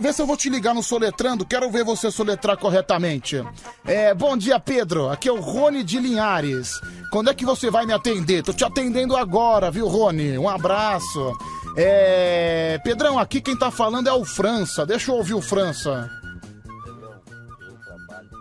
[0.00, 3.42] vê se eu vou te ligar no soletrando, quero ver você soletrar corretamente.
[3.84, 6.80] É, bom dia, Pedro, aqui é o Rony de Linhares.
[7.10, 8.42] Quando é que você vai me atender?
[8.44, 10.38] Tô te atendendo agora, viu, Rony?
[10.38, 11.32] Um abraço.
[11.76, 16.08] É, Pedrão, aqui quem tá falando é o França, deixa eu ouvir o França.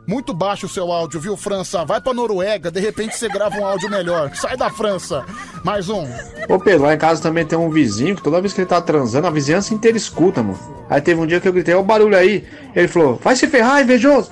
[0.08, 1.84] Muito baixo o seu áudio, viu, França?
[1.84, 4.32] Vai pra Noruega, de repente você grava um áudio melhor.
[4.36, 5.26] Sai da França.
[5.63, 6.08] Mais um.
[6.48, 8.80] Ô Pedro, lá em casa também tem um vizinho que toda vez que ele tá
[8.80, 10.60] transando, a vizinhança inteira escuta, mano.
[10.88, 12.48] Aí teve um dia que eu gritei, ó o barulho aí.
[12.76, 14.30] Ele falou, vai se ferrar, invejoso.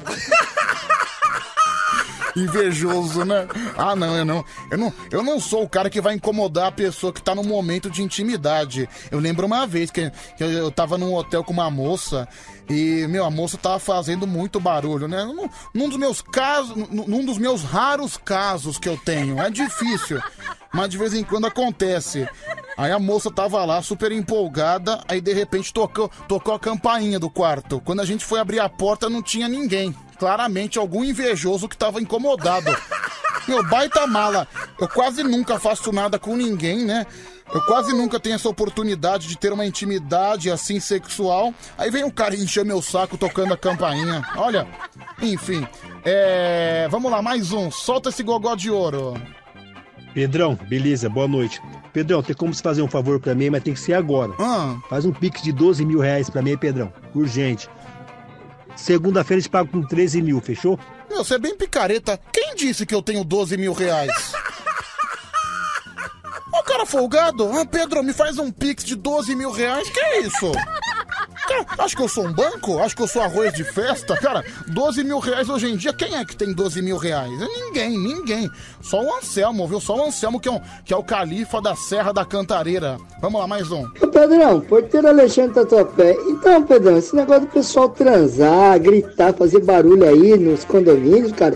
[2.36, 3.48] Invejoso, né?
[3.78, 4.46] Ah, não, eu não.
[4.72, 7.44] Eu não, eu não sou o cara que vai incomodar a pessoa que tá no
[7.44, 8.90] momento de intimidade.
[9.12, 12.28] Eu lembro uma vez que, que eu tava num hotel com uma moça
[12.70, 15.24] e, meu, a moça tava fazendo muito barulho, né?
[15.26, 19.40] Num, num dos meus casos, num num dos meus raros casos que eu tenho.
[19.40, 20.22] É difícil,
[20.74, 22.28] mas de vez em quando acontece.
[22.78, 27.30] Aí a moça tava lá super empolgada, aí de repente tocou, tocou a campainha do
[27.30, 27.80] quarto.
[27.82, 29.96] Quando a gente foi abrir a porta, não tinha ninguém.
[30.24, 32.74] Claramente algum invejoso que tava incomodado.
[33.46, 34.48] Meu, baita mala.
[34.80, 37.06] Eu quase nunca faço nada com ninguém, né?
[37.54, 41.54] Eu quase nunca tenho essa oportunidade de ter uma intimidade assim sexual.
[41.78, 44.22] Aí vem um cara encher meu saco tocando a campainha.
[44.38, 44.66] Olha,
[45.22, 45.68] enfim.
[46.06, 46.88] É.
[46.90, 47.70] Vamos lá, mais um.
[47.70, 49.16] Solta esse gogó de ouro.
[50.14, 51.62] Pedrão, beleza, boa noite.
[51.92, 54.32] Pedrão, tem como você fazer um favor pra mim, mas tem que ser agora.
[54.40, 54.78] Ah.
[54.90, 56.94] Faz um pix de 12 mil reais pra mim, Pedrão.
[57.14, 57.68] Urgente.
[58.76, 60.80] Segunda-feira te pago com 13 mil, fechou?
[61.10, 62.20] Meu, você é bem picareta.
[62.32, 64.34] Quem disse que eu tenho 12 mil reais?
[66.52, 67.50] Ô, cara folgado.
[67.58, 69.90] Ah, Pedro, me faz um pix de 12 mil reais.
[69.90, 70.52] Que é isso?
[71.54, 72.80] Cara, acho que eu sou um banco?
[72.80, 74.18] Acho que eu sou arroz de festa?
[74.18, 77.32] Cara, 12 mil reais hoje em dia, quem é que tem 12 mil reais?
[77.32, 78.50] É Ninguém, ninguém.
[78.82, 79.80] Só o Anselmo, viu?
[79.80, 82.98] Só o Anselmo que é, um, que é o califa da Serra da Cantareira.
[83.22, 83.84] Vamos lá, mais um.
[84.02, 86.18] Ô Pedrão, porteiro Alexandre Tatuapé.
[86.28, 91.56] Então, Pedrão, esse negócio do pessoal transar, gritar, fazer barulho aí nos condomínios, cara,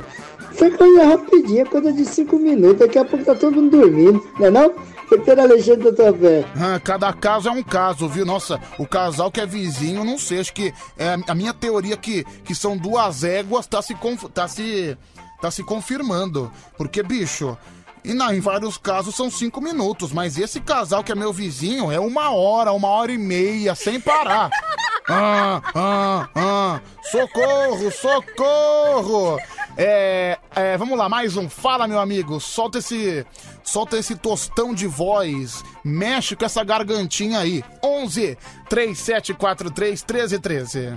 [0.62, 2.80] é coisa rapidinha, coisa de cinco minutos.
[2.80, 4.74] Daqui a pouco tá todo mundo dormindo, não é não?
[5.08, 6.46] Porteiro Alexandre Tatuapé.
[6.56, 8.26] Ah, cada caso é um caso, viu?
[8.26, 12.24] Nossa, o casal que é vizinho, não sei, acho que é, a minha teoria que,
[12.44, 13.96] que são duas éguas tá se,
[14.34, 14.98] tá se,
[15.42, 16.52] tá se confirmando.
[16.78, 17.58] Porque, bicho,
[18.04, 21.92] e na, em vários casos são cinco minutos, mas esse casal que é meu vizinho
[21.92, 24.50] é uma hora, uma hora e meia, sem parar.
[25.10, 29.40] Ah, ah, ah, socorro, socorro!
[29.80, 31.48] É, é, vamos lá, mais um.
[31.48, 32.40] Fala, meu amigo.
[32.40, 33.24] Solta esse,
[33.64, 35.64] solta esse tostão de voz.
[35.84, 37.64] Mexe com essa gargantinha aí.
[37.84, 38.36] 11
[38.68, 40.96] 3743 1313.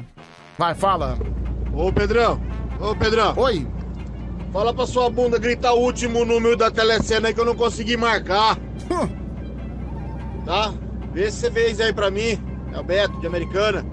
[0.58, 1.18] Vai, fala.
[1.74, 2.40] Ô Pedrão,
[2.80, 3.34] ô Pedrão.
[3.36, 3.66] Oi.
[4.50, 7.96] Fala pra sua bunda gritar o último número da telecena aí que eu não consegui
[7.96, 8.58] marcar.
[10.46, 10.72] Tá?
[11.12, 12.42] Vê se você fez aí pra mim.
[12.72, 13.84] É o Beto, de Americana.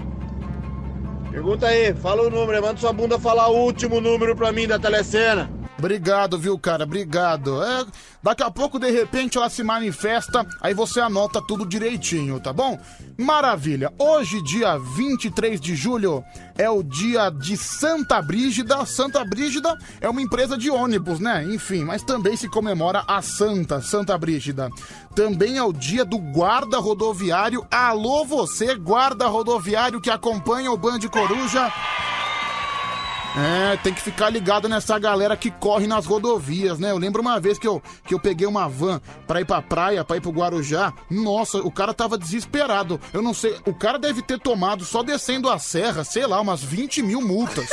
[1.32, 4.80] Pergunta aí, fala o número, manda sua bunda falar o último número pra mim da
[4.80, 5.57] telecena.
[5.78, 6.86] Obrigado, viu, cara?
[6.86, 7.64] Obrigado.
[7.64, 7.86] É,
[8.22, 12.80] daqui a pouco, de repente, ela se manifesta, aí você anota tudo direitinho, tá bom?
[13.16, 13.94] Maravilha.
[13.98, 16.24] Hoje, dia 23 de julho,
[16.58, 18.84] é o dia de Santa Brígida.
[18.86, 21.44] Santa Brígida é uma empresa de ônibus, né?
[21.46, 24.70] Enfim, mas também se comemora a Santa, Santa Brígida.
[25.16, 27.66] Também é o dia do guarda rodoviário.
[27.70, 31.72] Alô, você, guarda rodoviário que acompanha o Band Coruja.
[33.36, 36.92] É, tem que ficar ligado nessa galera que corre nas rodovias, né?
[36.92, 40.04] Eu lembro uma vez que eu, que eu peguei uma van pra ir pra praia,
[40.04, 40.92] pra ir pro Guarujá.
[41.10, 43.00] Nossa, o cara tava desesperado.
[43.14, 46.64] Eu não sei, o cara deve ter tomado só descendo a serra, sei lá, umas
[46.64, 47.70] 20 mil multas.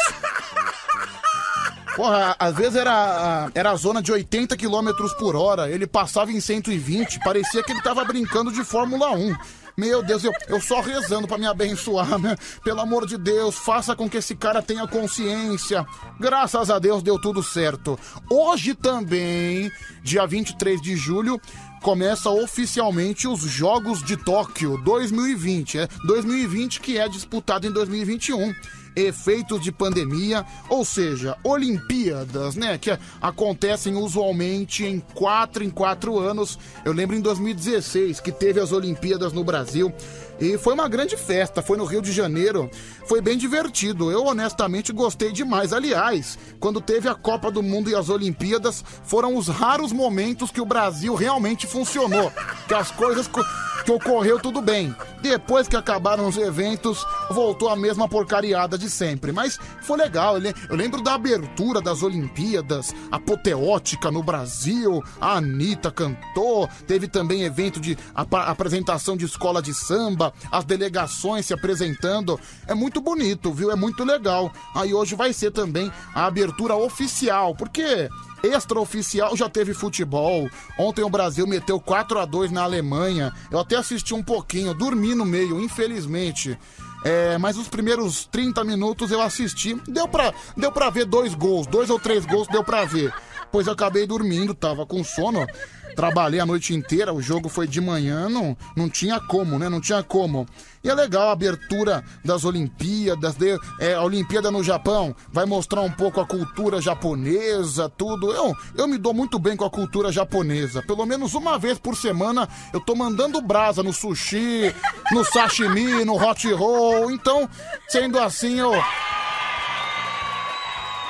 [1.96, 6.40] Porra, às vezes era, era a zona de 80 km por hora, ele passava em
[6.40, 9.34] 120, parecia que ele tava brincando de Fórmula 1.
[9.76, 12.36] Meu Deus, eu, eu só rezando pra me abençoar, né?
[12.62, 15.84] Pelo amor de Deus, faça com que esse cara tenha consciência.
[16.20, 17.98] Graças a Deus deu tudo certo.
[18.30, 19.70] Hoje também,
[20.02, 21.40] dia 23 de julho,
[21.82, 25.78] começa oficialmente os Jogos de Tóquio 2020.
[25.80, 28.54] É 2020 que é disputado em 2021
[28.96, 36.58] efeitos de pandemia, ou seja, Olimpíadas, né, que acontecem usualmente em quatro em quatro anos.
[36.84, 39.92] Eu lembro em 2016 que teve as Olimpíadas no Brasil
[40.40, 42.70] e foi uma grande festa, foi no Rio de Janeiro,
[43.06, 44.10] foi bem divertido.
[44.10, 45.72] Eu honestamente gostei demais.
[45.72, 50.60] Aliás, quando teve a Copa do Mundo e as Olimpíadas, foram os raros momentos que
[50.60, 52.32] o Brasil realmente funcionou,
[52.66, 53.44] que as coisas co-
[53.84, 54.94] que ocorreu tudo bem.
[55.20, 59.30] Depois que acabaram os eventos, voltou a mesma porcariada de sempre.
[59.32, 60.34] Mas foi legal.
[60.36, 65.02] Eu le- Eu lembro da abertura das Olimpíadas, apoteótica no Brasil.
[65.20, 66.68] A Anitta cantou.
[66.86, 72.38] Teve também evento de apa- apresentação de escola de samba, as delegações se apresentando.
[72.66, 73.70] É muito bonito, viu?
[73.70, 74.52] É muito legal.
[74.74, 78.08] Aí hoje vai ser também a abertura oficial, porque
[78.42, 80.48] extraoficial já teve futebol.
[80.78, 83.32] Ontem o Brasil meteu 4 a 2 na Alemanha.
[83.50, 86.58] Eu até assisti um pouquinho, dormi no meio, infelizmente.
[87.04, 89.74] É, mas os primeiros 30 minutos eu assisti.
[89.86, 93.12] Deu pra, deu pra ver dois gols, dois ou três gols deu pra ver.
[93.54, 95.46] Pois acabei dormindo, tava com sono.
[95.94, 99.68] Trabalhei a noite inteira, o jogo foi de manhã, não, não tinha como, né?
[99.68, 100.44] Não tinha como.
[100.82, 105.82] E é legal a abertura das Olimpíadas, de, é, a Olimpíada no Japão vai mostrar
[105.82, 108.32] um pouco a cultura japonesa, tudo.
[108.32, 110.82] Eu, eu me dou muito bem com a cultura japonesa.
[110.82, 114.74] Pelo menos uma vez por semana eu tô mandando brasa no sushi,
[115.12, 117.08] no sashimi, no hot roll.
[117.08, 117.48] Então,
[117.86, 118.72] sendo assim, eu.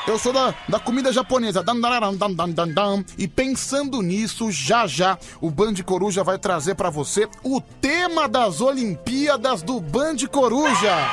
[0.06, 1.62] Eu sou da, da comida japonesa.
[1.62, 3.04] Dan, dan, dan.
[3.16, 8.60] E pensando nisso, já já o Band Coruja vai trazer pra você o tema das
[8.60, 11.10] Olimpíadas do Band Coruja.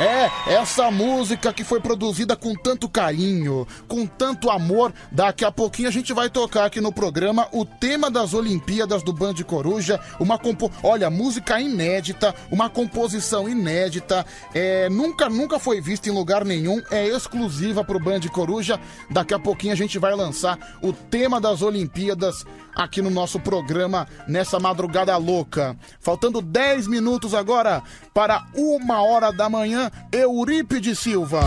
[0.00, 4.94] É, essa música que foi produzida com tanto carinho, com tanto amor.
[5.12, 9.12] Daqui a pouquinho a gente vai tocar aqui no programa o tema das Olimpíadas do
[9.12, 10.00] Band Coruja.
[10.18, 10.72] Uma compo...
[10.82, 14.24] Olha, música inédita, uma composição inédita.
[14.54, 16.80] É, nunca, nunca foi vista em lugar nenhum.
[16.90, 18.80] É exclusiva pro Band Coruja.
[19.10, 24.06] Daqui a pouquinho a gente vai lançar o tema das Olimpíadas aqui no nosso programa
[24.26, 25.76] nessa madrugada louca.
[26.00, 27.82] Faltando 10 minutos agora
[28.14, 31.40] para uma hora da manhã, Eurípide Silva.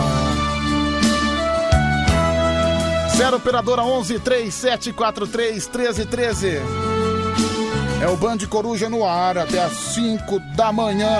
[3.16, 6.62] 0 operadora 11 3743 1313.
[8.02, 11.20] É o Band Coruja no ar até as 5 da manhã.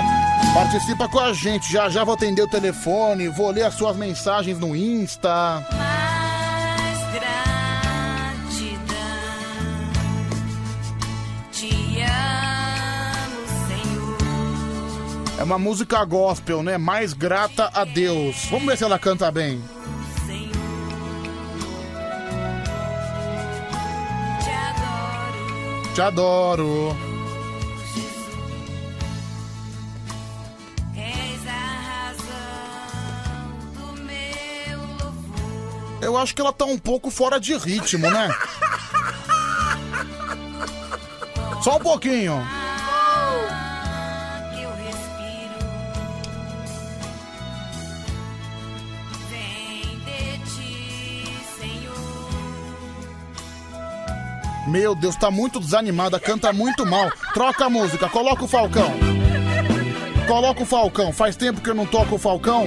[0.52, 1.72] Participa com a gente.
[1.72, 5.64] Já já vou atender o telefone, vou ler as suas mensagens no Insta.
[5.72, 7.43] Mais
[15.36, 16.78] É uma música gospel, né?
[16.78, 18.46] Mais grata a Deus.
[18.50, 19.62] Vamos ver se ela canta bem.
[25.94, 26.96] Te adoro.
[36.00, 38.34] Eu acho que ela tá um pouco fora de ritmo, né?
[41.62, 42.44] Só um pouquinho.
[54.74, 57.08] Meu Deus, tá muito desanimada, canta muito mal.
[57.32, 58.90] Troca a música, coloca o Falcão.
[60.26, 61.12] Coloca o Falcão.
[61.12, 62.66] Faz tempo que eu não toco o Falcão.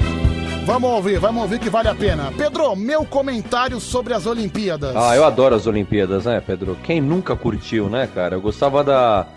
[0.66, 2.32] Vamos ouvir, vamos ouvir que vale a pena.
[2.38, 4.96] Pedro, meu comentário sobre as Olimpíadas.
[4.96, 6.78] Ah, eu adoro as Olimpíadas, né, Pedro?
[6.82, 8.38] Quem nunca curtiu, né, cara?
[8.38, 9.28] Eu gostava da,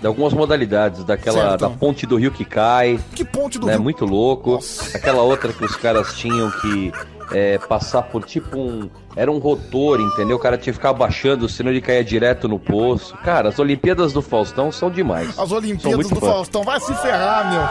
[0.00, 1.60] de algumas modalidades, daquela Certo.
[1.60, 2.98] da ponte do rio que cai.
[3.14, 3.82] Que ponte do né, rio?
[3.82, 4.60] Muito louco.
[4.94, 6.90] Aquela outra que os caras tinham que
[7.32, 8.88] é, passar por tipo um.
[9.16, 10.36] Era um rotor, entendeu?
[10.36, 13.16] O cara tinha que ficar abaixando, senão ele caía direto no poço.
[13.18, 15.38] Cara, as Olimpíadas do Faustão são demais.
[15.38, 16.26] As Olimpíadas do fã.
[16.26, 17.62] Faustão, vai se ferrar, meu.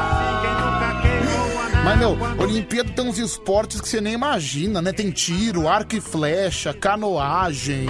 [1.84, 4.94] Mas, meu, Olimpíada tem uns esportes que você nem imagina, né?
[4.94, 7.88] Tem tiro, arco e flecha, canoagem.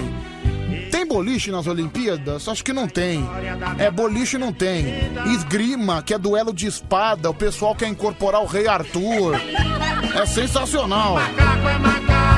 [1.14, 2.48] Boliche nas Olimpíadas?
[2.48, 3.24] Acho que não tem.
[3.78, 4.84] É, boliche não tem.
[5.32, 9.36] Esgrima, que é duelo de espada, o pessoal quer incorporar o Rei Arthur.
[10.12, 11.14] É sensacional.
[11.14, 12.33] Macaco é macaco,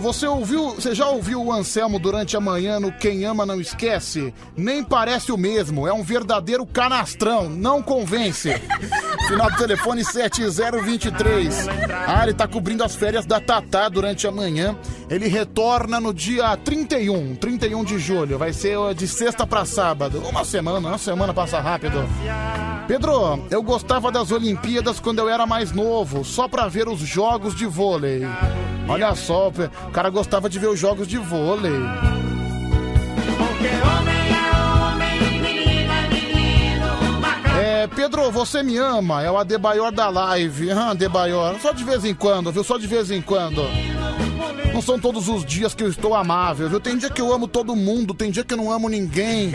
[0.00, 4.32] Você ouviu, você já ouviu o Anselmo durante a manhã no Quem Ama Não Esquece?
[4.56, 8.50] Nem parece o mesmo, é um verdadeiro canastrão, não convence.
[9.28, 11.68] Final do telefone 7023.
[12.06, 14.76] Ah, ele tá cobrindo as férias da Tatá durante a manhã.
[15.08, 18.38] Ele retorna no dia 31, 31 de julho.
[18.38, 20.22] Vai ser de sexta pra sábado.
[20.28, 22.02] Uma semana, uma semana passa rápido.
[22.86, 27.54] Pedro, eu gostava das Olimpíadas quando eu era mais novo, só pra ver os jogos
[27.54, 28.22] de vôlei.
[28.88, 29.50] Olha só,
[29.86, 31.72] o cara gostava de ver os jogos de vôlei.
[37.58, 40.70] É, Pedro, você me ama, é o Adebayor da live.
[40.70, 42.64] Ah, Adebayor, só de vez em quando, viu?
[42.64, 43.62] Só de vez em quando.
[44.72, 46.80] Não são todos os dias que eu estou amável, viu?
[46.80, 49.52] Tem dia que eu amo todo mundo, tem dia que eu não amo ninguém.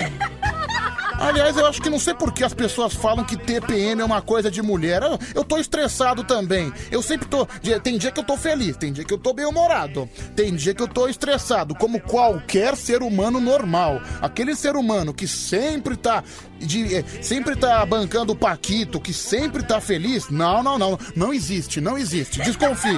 [1.19, 4.21] Aliás, eu acho que não sei por que as pessoas falam que TPM é uma
[4.21, 5.01] coisa de mulher.
[5.01, 6.71] Eu, eu tô estressado também.
[6.91, 7.45] Eu sempre tô.
[7.81, 10.07] Tem dia que eu tô feliz, tem dia que eu tô bem-humorado.
[10.35, 13.99] Tem dia que eu tô estressado, como qualquer ser humano normal.
[14.21, 16.23] Aquele ser humano que sempre tá.
[16.59, 20.29] De, eh, sempre tá bancando o Paquito, que sempre tá feliz.
[20.29, 20.99] Não, não, não.
[21.15, 22.41] Não existe, não existe.
[22.41, 22.97] Desconfie.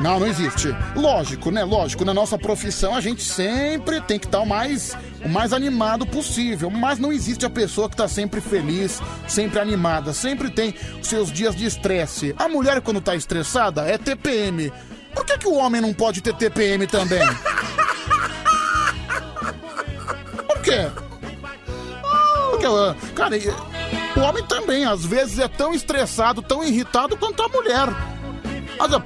[0.00, 0.74] Não, não existe.
[0.96, 1.64] Lógico, né?
[1.64, 6.06] Lógico, na nossa profissão a gente sempre tem que estar o mais, o mais animado
[6.06, 6.70] possível.
[6.70, 10.12] Mas não existe a pessoa que tá sempre feliz, sempre animada.
[10.12, 12.34] Sempre tem seus dias de estresse.
[12.38, 14.72] A mulher, quando tá estressada, é TPM.
[15.14, 17.26] Por que, que o homem não pode ter TPM também?
[20.46, 20.90] Por quê?
[22.62, 23.36] Porque, ah, cara,
[24.16, 27.88] o homem também, às vezes, é tão estressado, tão irritado quanto a mulher.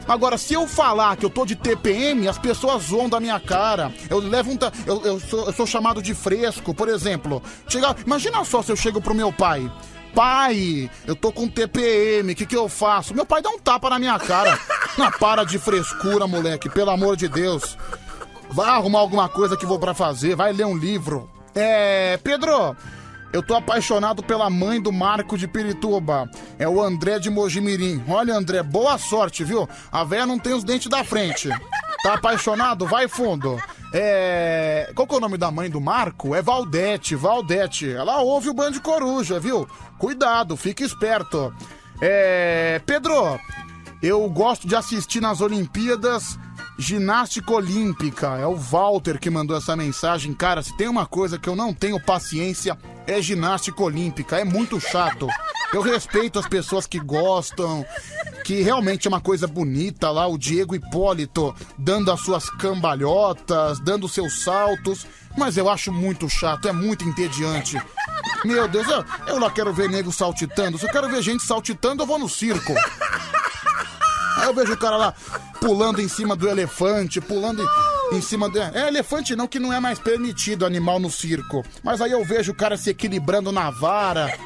[0.08, 3.92] Agora, se eu falar que eu tô de TPM, as pessoas zoam da minha cara.
[4.08, 4.56] Eu levo um.
[4.56, 7.42] ta- Eu, eu sou, eu sou chamado de fresco, por exemplo.
[7.68, 9.70] Chega, imagina só se eu chego pro meu pai.
[10.14, 13.14] Pai, eu tô com TPM, o que, que eu faço?
[13.14, 14.58] Meu pai dá um tapa na minha cara.
[14.96, 17.76] Não, para de frescura, moleque, pelo amor de Deus.
[18.50, 21.28] Vai arrumar alguma coisa que vou pra fazer, vai ler um livro.
[21.54, 22.18] É.
[22.22, 22.74] Pedro,
[23.32, 26.30] eu tô apaixonado pela mãe do Marco de Pirituba.
[26.58, 28.02] É o André de Mojimirim.
[28.08, 29.68] Olha, André, boa sorte, viu?
[29.90, 31.48] A véia não tem os dentes da frente.
[32.02, 32.86] Tá apaixonado?
[32.86, 33.60] Vai fundo.
[33.92, 34.90] É...
[34.94, 36.34] Qual que é o nome da mãe do Marco?
[36.34, 37.90] É Valdete, Valdete.
[37.90, 39.68] Ela ouve o Band Coruja, viu?
[39.98, 41.52] Cuidado, fique esperto.
[42.00, 42.80] É...
[42.86, 43.38] Pedro,
[44.02, 46.38] eu gosto de assistir nas Olimpíadas
[46.78, 48.36] ginástica olímpica.
[48.36, 50.34] É o Walter que mandou essa mensagem.
[50.34, 52.76] Cara, se tem uma coisa que eu não tenho paciência,
[53.06, 54.38] é ginástica olímpica.
[54.38, 55.28] É muito chato.
[55.72, 57.84] Eu respeito as pessoas que gostam,
[58.44, 64.08] que realmente é uma coisa bonita lá, o Diego Hipólito dando as suas cambalhotas, dando
[64.08, 65.06] seus saltos.
[65.36, 67.80] Mas eu acho muito chato, é muito entediante.
[68.44, 70.78] Meu Deus, eu, eu lá quero ver nego saltitando.
[70.78, 72.72] Se eu quero ver gente saltitando, eu vou no circo.
[74.38, 75.14] Aí eu vejo o cara lá
[75.60, 77.66] pulando em cima do elefante, pulando em,
[78.12, 78.60] em cima do.
[78.60, 81.64] É elefante não, que não é mais permitido animal no circo.
[81.82, 84.36] Mas aí eu vejo o cara se equilibrando na vara.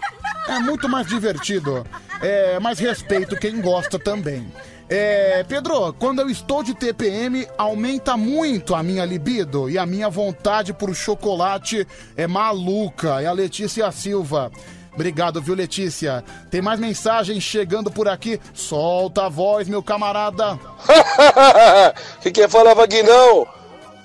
[0.49, 1.87] É muito mais divertido.
[2.21, 4.51] É, mas respeito quem gosta também.
[4.89, 10.09] É, Pedro, quando eu estou de TPM, aumenta muito a minha libido e a minha
[10.09, 11.87] vontade por chocolate
[12.17, 13.23] é maluca.
[13.23, 14.51] É a Letícia Silva.
[14.93, 16.25] Obrigado, viu, Letícia?
[16.51, 18.41] Tem mais mensagem chegando por aqui.
[18.53, 20.59] Solta a voz, meu camarada.
[22.21, 23.47] que quem fala é Vaguinão?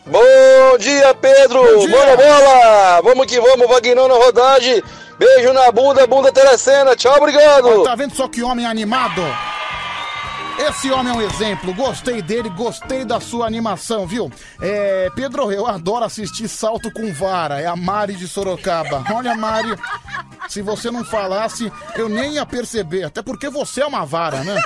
[0.05, 1.61] Bom dia, Pedro!
[1.89, 3.01] Bora bola!
[3.03, 4.83] Vamos que vamos, Vaguinão na rodagem.
[5.17, 6.95] Beijo na bunda, bunda telecena.
[6.95, 7.81] Tchau, obrigado!
[7.81, 9.21] Ó, Tá vendo só que homem animado?
[10.57, 14.31] Esse homem é um exemplo, gostei dele, gostei da sua animação, viu?
[14.61, 19.03] É, Pedro, eu adoro assistir salto com vara, é a Mari de Sorocaba.
[19.13, 19.75] Olha, Mari,
[20.47, 24.61] se você não falasse, eu nem ia perceber, até porque você é uma vara, né?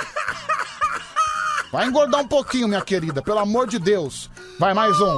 [1.72, 4.28] Vai engordar um pouquinho, minha querida, pelo amor de Deus.
[4.58, 5.16] Vai, mais um.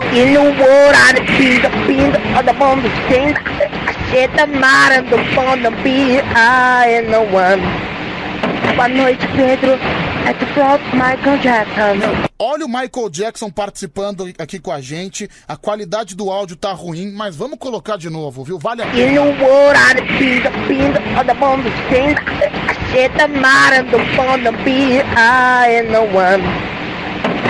[8.77, 9.79] Boa noite, Pedro.
[10.25, 11.99] At the front, Michael Jackson.
[12.39, 15.29] Olha o Michael Jackson participando aqui com a gente.
[15.49, 18.59] A qualidade do áudio tá ruim, mas vamos colocar de novo, viu?
[18.59, 19.21] Vale a In pena.
[19.21, 22.15] the world, I the pinga, pinga, of the bomb, the sting.
[22.15, 26.43] I said the matter, the bomb, the be I no one.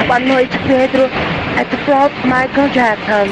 [0.06, 1.08] Boa noite, Pedro.
[1.58, 3.28] At the front, Michael Jackson.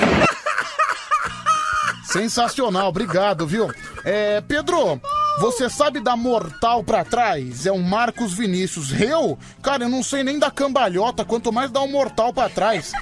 [2.05, 3.71] Sensacional, obrigado, viu?
[4.05, 5.01] É, Pedro,
[5.39, 7.67] você sabe dar mortal pra trás?
[7.67, 8.93] É um Marcos Vinícius.
[9.01, 9.39] Eu?
[9.63, 12.93] Cara, eu não sei nem dar cambalhota, quanto mais dar um mortal pra trás.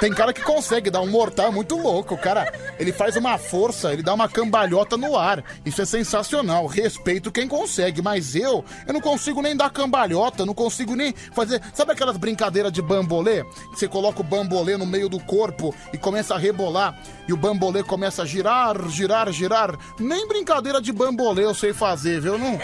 [0.00, 2.14] Tem cara que consegue dar um mortal, é muito louco.
[2.14, 5.44] O cara, ele faz uma força, ele dá uma cambalhota no ar.
[5.62, 6.64] Isso é sensacional.
[6.66, 11.60] Respeito quem consegue, mas eu, eu não consigo nem dar cambalhota, não consigo nem fazer.
[11.74, 13.44] Sabe aquelas brincadeiras de bambolê?
[13.44, 16.98] Que Você coloca o bambolê no meio do corpo e começa a rebolar
[17.28, 19.78] e o bambolê começa a girar, girar, girar.
[19.98, 22.38] Nem brincadeira de bambolê eu sei fazer, viu?
[22.38, 22.58] Não.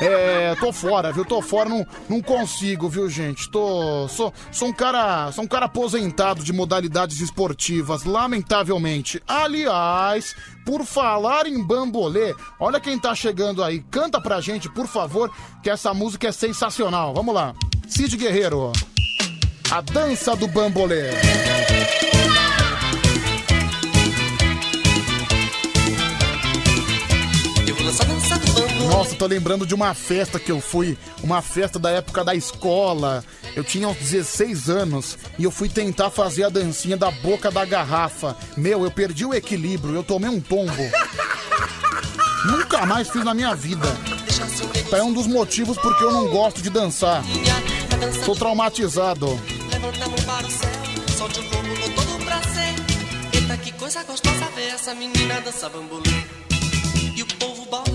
[0.00, 1.24] É, tô fora, viu?
[1.24, 3.50] Tô fora, não, não consigo, viu, gente?
[3.50, 4.06] Tô.
[4.08, 5.32] Sou, sou um cara.
[5.32, 9.20] Sou um cara aposentado de modalidades esportivas, lamentavelmente.
[9.26, 10.34] Aliás,
[10.64, 13.80] por falar em bambolê, olha quem tá chegando aí.
[13.90, 15.30] Canta pra gente, por favor,
[15.62, 17.12] que essa música é sensacional.
[17.12, 17.54] Vamos lá.
[17.88, 18.72] Cid Guerreiro.
[19.70, 21.10] A dança do bambolê.
[27.66, 28.57] Eu vou lançar bambu.
[28.86, 33.24] Nossa, tô lembrando de uma festa que eu fui, uma festa da época da escola.
[33.56, 37.64] Eu tinha uns 16 anos e eu fui tentar fazer a dancinha da boca da
[37.64, 38.36] garrafa.
[38.56, 40.72] Meu, eu perdi o equilíbrio, eu tomei um tombo.
[42.46, 43.88] Nunca mais fiz na minha vida.
[44.92, 47.22] É um dos motivos porque eu não gosto de dançar.
[48.24, 49.26] Tô traumatizado.
[49.70, 50.70] Levanta a mão para o céu,
[51.16, 52.74] solte o todo prazer.
[53.32, 56.27] Eita, que coisa gostosa ver essa menina dançar bambolê.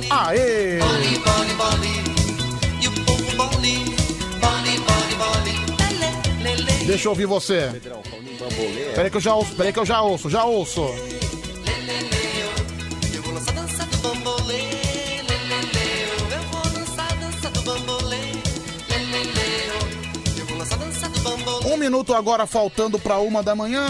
[0.10, 0.80] Aê!
[0.80, 2.04] Bole, bole, bole.
[2.82, 3.86] E o povo bole.
[4.40, 5.54] Bole, bole, bole.
[6.44, 6.86] Lele, lele.
[6.86, 7.72] Deixa eu ouvir você.
[8.96, 10.84] Peraí que eu já ouço, peraí que eu já ouço, já ouço.
[21.66, 23.88] Um minuto agora faltando pra uma da manhã.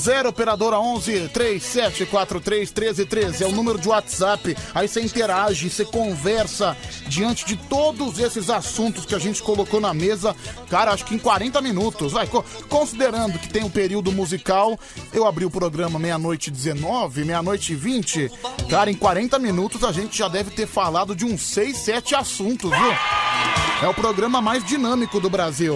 [0.00, 4.56] Zero operadora 11 3743 1313 é o número de WhatsApp.
[4.74, 6.74] Aí você interage, você conversa
[7.06, 10.34] diante de todos esses assuntos que a gente colocou na mesa.
[10.70, 12.12] Cara, acho que em 40 minutos.
[12.12, 14.78] Vai, co- considerando que tem um período musical,
[15.12, 18.30] eu abri o programa meia-noite 19, meia-noite 20.
[18.70, 22.70] Cara, em 40 minutos a gente já deve ter falado de uns 6, 7 assuntos,
[22.70, 22.92] viu?
[23.82, 25.74] É o programa mais dinâmico do Brasil.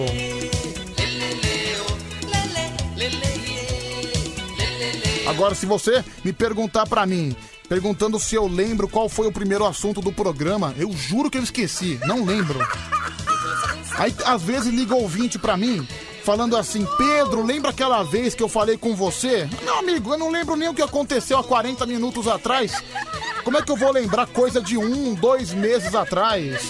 [5.35, 7.35] Agora, se você me perguntar pra mim,
[7.67, 11.43] perguntando se eu lembro qual foi o primeiro assunto do programa, eu juro que eu
[11.43, 12.57] esqueci, não lembro.
[13.97, 15.85] Aí, às vezes, liga ouvinte pra mim,
[16.23, 19.45] falando assim: Pedro, lembra aquela vez que eu falei com você?
[19.61, 22.71] Meu amigo, eu não lembro nem o que aconteceu há 40 minutos atrás.
[23.43, 26.63] Como é que eu vou lembrar coisa de um, dois meses atrás?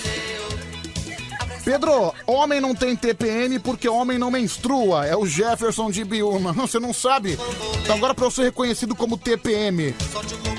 [1.65, 5.07] Pedro, homem não tem TPM porque homem não menstrua.
[5.07, 6.53] É o Jefferson de Biúna.
[6.53, 7.39] Você não sabe?
[7.81, 9.95] Então agora pra eu ser reconhecido como TPM,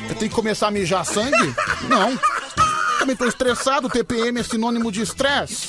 [0.09, 1.55] eu tenho que começar a mijar sangue?
[1.89, 2.19] Não.
[2.99, 3.89] Também tô estressado.
[3.89, 5.69] TPM é sinônimo de estresse.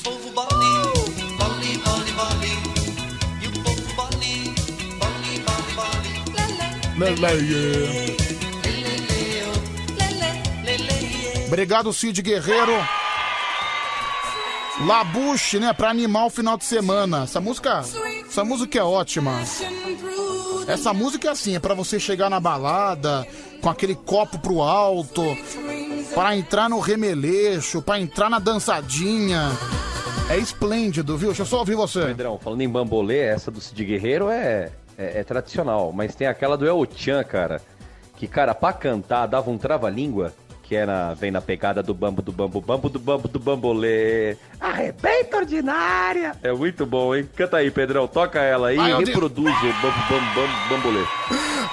[11.45, 12.96] Obrigado, Cid Guerreiro.
[14.85, 15.73] Labuche, né?
[15.73, 17.23] Pra animar o final de semana.
[17.23, 17.83] Essa música.
[18.27, 19.39] Essa música é ótima.
[20.67, 23.25] Essa música é assim, é pra você chegar na balada
[23.61, 25.23] com aquele copo pro alto,
[26.13, 29.49] pra entrar no remeleixo, pra entrar na dançadinha.
[30.29, 31.29] É esplêndido, viu?
[31.29, 32.05] Deixa eu só ouvir você.
[32.07, 36.57] Pedrão, falando em bambolê, essa do Cid Guerreiro é, é, é tradicional, mas tem aquela
[36.57, 37.61] do El Chan, cara,
[38.17, 40.33] que, cara, pra cantar dava um trava-língua,
[40.67, 44.35] que era, vem na pegada do bambo, do bambo, bambo, do bambo, do bambolê.
[44.59, 46.35] Arrebenta ordinária!
[46.43, 47.27] É muito bom, hein?
[47.35, 51.05] Canta aí, Pedrão, toca ela aí Vai, e reproduz o bambo, bambo, bambo, bambolê.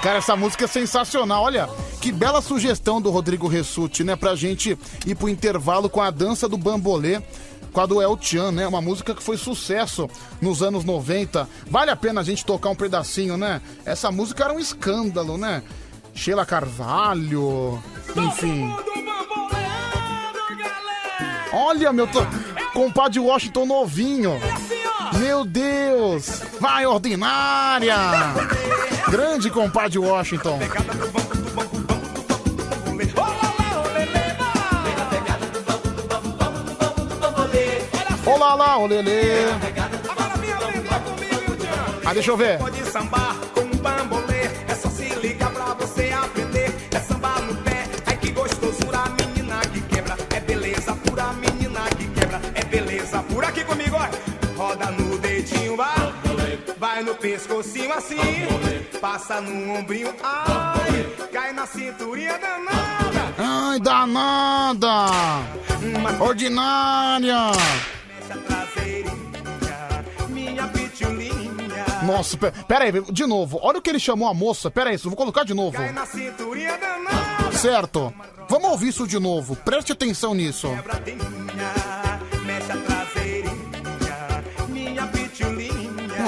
[0.01, 1.43] Cara, essa música é sensacional.
[1.43, 1.67] Olha,
[1.99, 4.15] que bela sugestão do Rodrigo Ressuti, né?
[4.15, 7.21] Pra gente ir pro intervalo com a dança do bambolê.
[7.73, 8.65] Com a do El Chan, né?
[8.65, 11.49] Uma música que foi sucesso nos anos 90.
[11.69, 13.61] Vale a pena a gente tocar um pedacinho, né?
[13.83, 15.61] Essa música era um escândalo, né?
[16.15, 17.83] Sheila Carvalho,
[18.15, 18.73] enfim.
[21.53, 22.25] Olha, meu to...
[22.73, 24.39] compadre Washington novinho.
[25.19, 26.41] Meu Deus!
[26.59, 27.95] Vai, ordinária!
[29.09, 30.57] Grande compadre Washington.
[38.25, 39.45] Olá lá, olelê.
[42.03, 42.57] Ah, deixa eu ver.
[42.57, 43.65] Pode sambar com
[56.95, 58.15] Vai no pescocinho assim,
[59.01, 61.27] passa no ombrinho, ai.
[61.29, 63.35] Cai na cinturinha danada.
[63.37, 65.11] Ai, danada!
[66.21, 67.51] Ordinária!
[70.29, 71.85] Minha pitulinha.
[72.03, 73.59] Nossa, pe- pera aí, de novo.
[73.61, 74.71] Olha o que ele chamou a moça.
[74.71, 75.75] Pera aí, eu vou colocar de novo.
[75.75, 77.51] Cai na cinturinha danada.
[77.57, 78.13] Certo.
[78.47, 79.53] Vamos ouvir isso de novo.
[79.57, 80.69] Preste atenção nisso.
[80.69, 80.79] Mexe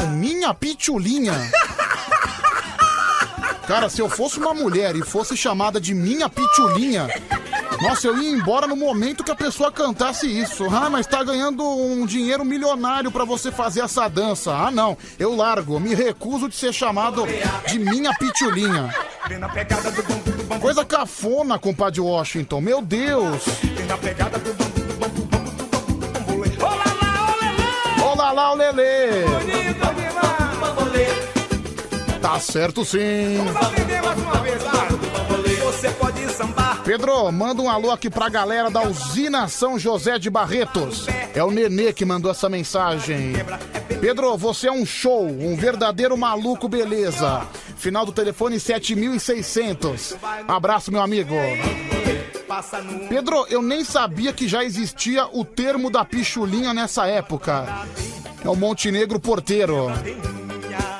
[0.08, 1.34] minha pitulinha.
[3.68, 7.10] Cara, se eu fosse uma mulher e fosse chamada de minha pitulinha,
[7.82, 10.66] nossa, eu ia embora no momento que a pessoa cantasse isso.
[10.72, 14.54] Ah, mas tá ganhando um dinheiro milionário pra você fazer essa dança.
[14.54, 17.26] Ah, não, eu largo, me recuso de ser chamado
[17.68, 18.94] de minha pitulinha.
[20.62, 23.44] Coisa cafona, compadre Washington, meu Deus.
[28.34, 29.24] O Lelê.
[29.24, 30.38] Bonito demais!
[32.22, 33.38] Tá certo sim.
[33.38, 34.88] Vamos aprender mais uma vez, vai.
[35.68, 36.82] Você pode sambar.
[36.84, 41.08] Pedro, manda um alô aqui pra galera da usina São José de Barretos.
[41.34, 43.34] É o Nenê que mandou essa mensagem.
[44.02, 47.48] Pedro, você é um show, um verdadeiro maluco, beleza.
[47.78, 50.16] Final do telefone 7600.
[50.48, 51.36] Abraço, meu amigo.
[53.10, 57.86] Pedro, eu nem sabia que já existia o termo da pichulinha nessa época.
[58.44, 59.88] É o Montenegro Porteiro.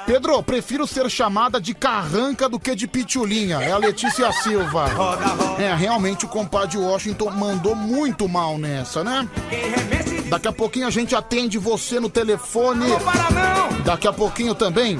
[0.06, 3.62] Pedro, prefiro ser chamada de carranca do que de pitulinha.
[3.62, 4.86] É a Letícia Silva.
[5.60, 9.28] É, realmente o compadre Washington mandou muito mal nessa, né?
[10.30, 12.86] Daqui a pouquinho a gente atende você no telefone.
[13.84, 14.98] Daqui a pouquinho também.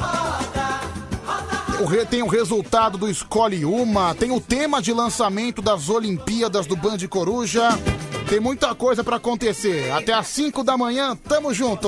[1.80, 6.76] O tem o resultado do Escolhe Uma, tem o tema de lançamento das Olimpíadas do
[6.76, 7.70] Band Coruja.
[8.28, 9.92] Tem muita coisa pra acontecer.
[9.92, 11.88] Até às 5 da manhã, tamo junto.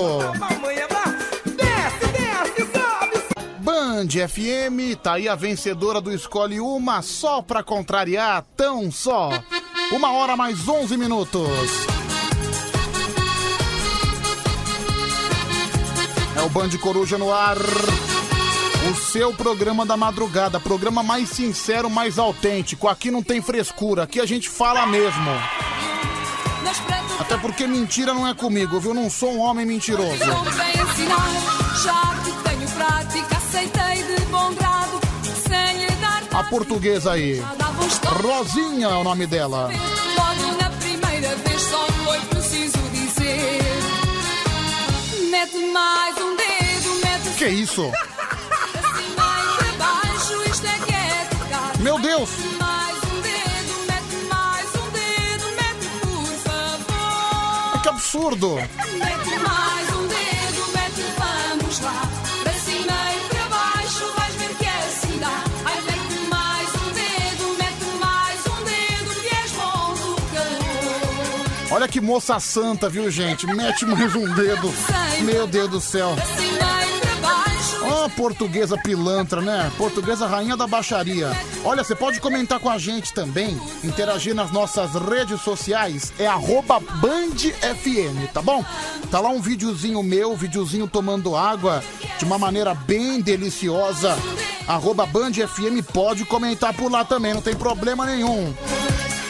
[3.57, 9.31] Band FM, tá aí a vencedora do Escolhe Uma, só pra contrariar, tão só.
[9.91, 11.49] Uma hora mais 11 minutos.
[16.35, 17.57] É o Band Coruja no ar.
[18.89, 22.87] O seu programa da madrugada, programa mais sincero, mais autêntico.
[22.87, 25.29] Aqui não tem frescura, aqui a gente fala mesmo.
[27.19, 28.89] Até porque mentira não é comigo, viu?
[28.89, 30.23] Eu não sou um homem mentiroso.
[36.33, 37.43] A portuguesa aí.
[38.23, 39.69] Rosinha é o nome dela.
[40.17, 43.61] Logo na primeira vez só foi preciso dizer:
[45.29, 47.91] Mete mais um dedo, mete Que isso?
[55.55, 57.81] Mete por favor.
[57.81, 58.57] Que absurdo!
[71.71, 73.47] Olha que moça santa, viu, gente?
[73.47, 74.73] Mete mais um dedo.
[75.23, 76.13] Meu Deus do céu.
[78.09, 79.71] Portuguesa pilantra, né?
[79.77, 81.31] Portuguesa rainha da baixaria.
[81.63, 86.27] Olha, você pode comentar com a gente também, interagir nas nossas redes sociais, é
[86.79, 88.63] BandFM, tá bom?
[89.11, 91.83] Tá lá um videozinho meu, videozinho tomando água
[92.17, 94.17] de uma maneira bem deliciosa.
[94.67, 98.53] Arroba BandFM pode comentar por lá também, não tem problema nenhum.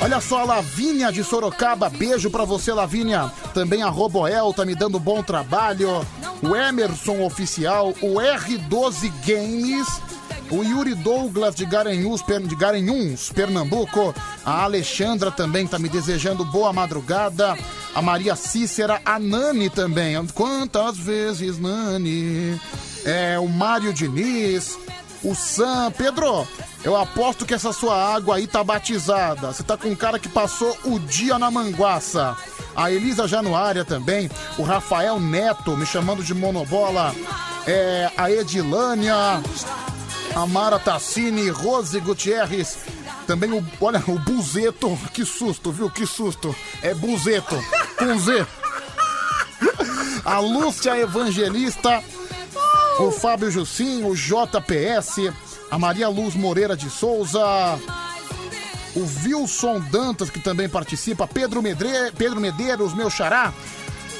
[0.02, 3.30] Olha só, Lavínia de Sorocaba, beijo pra você, Lavínia.
[3.54, 6.06] Também a Roboel tá me dando bom trabalho.
[6.42, 9.88] O Emerson Oficial, o R12 Games,
[10.50, 14.16] o Yuri Douglas de Garanhuns, de Garanhuns, Pernambuco.
[14.46, 17.58] A Alexandra também tá me desejando boa madrugada.
[17.94, 20.16] A Maria Cícera, a Nani também.
[20.28, 22.58] Quantas vezes, Nani?
[23.04, 24.78] É, o Mário Diniz.
[25.24, 26.48] O Sam, Pedro,
[26.84, 29.52] eu aposto que essa sua água aí tá batizada.
[29.52, 32.38] Você tá com um cara que passou o dia na manguaça.
[32.76, 34.30] A Elisa Januária também.
[34.58, 37.14] O Rafael Neto me chamando de monobola.
[37.68, 39.16] É, a Edilânia.
[40.34, 42.78] A Mara Tassini, Rose Gutierrez.
[43.28, 44.98] Também o, olha, o Buzeto.
[45.14, 45.90] Que susto, viu?
[45.90, 46.56] Que susto.
[46.82, 47.62] É Buzeto,
[47.98, 48.48] com Z.
[50.24, 52.02] A Lúcia Evangelista.
[53.00, 55.32] O Fábio Jussim, o JPS,
[55.72, 57.40] a Maria Luz Moreira de Souza,
[58.94, 62.12] o Wilson Dantas, que também participa, Pedro, Medre...
[62.18, 63.54] Pedro Medeiros, meu xará,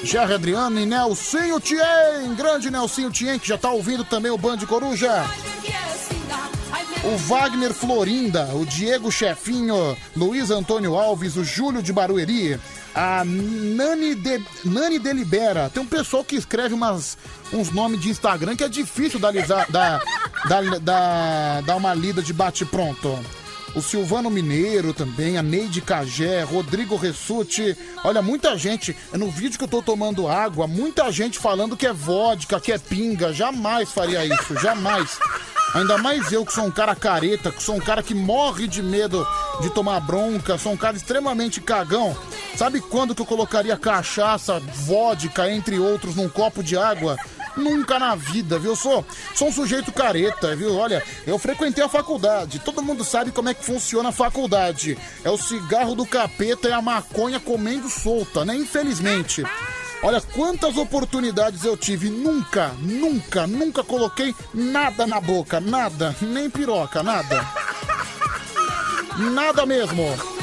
[0.02, 4.60] Jerry Adriano e Nelsinho Tien, grande Nelsinho Tien, que já tá ouvindo também o Band
[4.60, 5.26] Coruja.
[7.04, 12.60] O Wagner Florinda, o Diego Chefinho, Luiz Antônio Alves, o Júlio de Barueri,
[13.00, 15.70] a Nani, de, Nani Delibera.
[15.70, 17.18] Tem um pessoal que escreve umas,
[17.54, 19.32] uns nomes de Instagram que é difícil dar,
[21.62, 23.18] dar uma lida de bate-pronto.
[23.76, 27.78] O Silvano Mineiro também, a Neide Cagé, Rodrigo Ressuti.
[28.04, 31.94] Olha, muita gente, no vídeo que eu tô tomando água, muita gente falando que é
[31.94, 33.32] vodka, que é pinga.
[33.32, 35.20] Jamais faria isso, jamais.
[35.76, 38.82] Ainda mais eu que sou um cara careta, que sou um cara que morre de
[38.82, 39.26] medo
[39.62, 42.18] de tomar bronca, sou um cara extremamente cagão.
[42.56, 47.16] Sabe quando que eu colocaria cachaça, vodka, entre outros, num copo de água?
[47.56, 48.76] Nunca na vida, viu?
[48.76, 50.76] Sou, sou um sujeito careta, viu?
[50.76, 52.60] Olha, eu frequentei a faculdade.
[52.60, 54.98] Todo mundo sabe como é que funciona a faculdade.
[55.24, 58.56] É o cigarro do capeta e a maconha comendo solta, né?
[58.56, 59.44] Infelizmente.
[60.02, 62.10] Olha quantas oportunidades eu tive.
[62.10, 65.60] Nunca, nunca, nunca coloquei nada na boca.
[65.60, 66.16] Nada.
[66.22, 67.46] Nem piroca, nada.
[69.18, 70.39] Nada mesmo.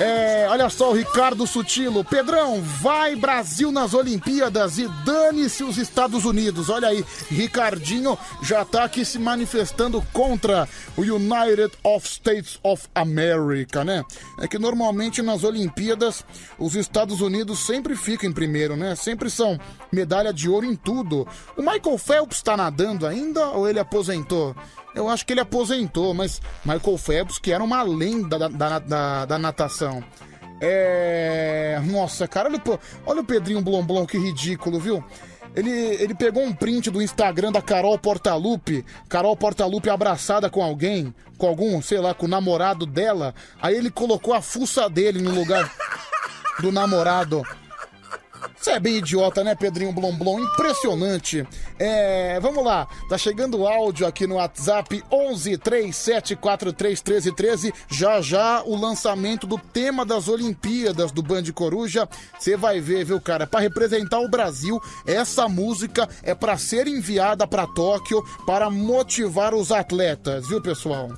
[0.00, 2.02] É, olha só o Ricardo Sutilo.
[2.02, 6.70] Pedrão, vai Brasil nas Olimpíadas e dane-se os Estados Unidos.
[6.70, 13.84] Olha aí, Ricardinho já tá aqui se manifestando contra o United of States of America,
[13.84, 14.02] né?
[14.38, 16.24] É que normalmente nas Olimpíadas
[16.58, 18.96] os Estados Unidos sempre ficam em primeiro, né?
[18.96, 19.60] Sempre são
[19.92, 21.28] medalha de ouro em tudo.
[21.54, 24.56] O Michael Phelps tá nadando ainda ou ele aposentou?
[24.94, 29.24] Eu acho que ele aposentou, mas Michael Phelps, que era uma lenda da, da, da,
[29.24, 30.02] da natação.
[30.60, 31.80] É.
[31.86, 35.02] Nossa, cara, olha, olha o Pedrinho Blomblom, que ridículo, viu?
[35.54, 41.12] Ele, ele pegou um print do Instagram da Carol Portalupe, Carol Portalupe abraçada com alguém,
[41.36, 43.34] com algum, sei lá, com o namorado dela.
[43.60, 45.72] Aí ele colocou a fuça dele no lugar
[46.60, 47.42] do namorado.
[48.56, 50.40] Você é bem idiota, né, Pedrinho Blomblom?
[50.40, 51.46] Impressionante.
[51.78, 52.86] É, vamos lá.
[53.08, 57.72] Tá chegando o áudio aqui no WhatsApp 11 3743 1313.
[57.88, 62.08] Já já o lançamento do tema das Olimpíadas do Band Coruja.
[62.38, 63.46] Você vai ver, viu, cara?
[63.46, 69.72] Para representar o Brasil, essa música é para ser enviada para Tóquio para motivar os
[69.72, 71.08] atletas, viu, pessoal?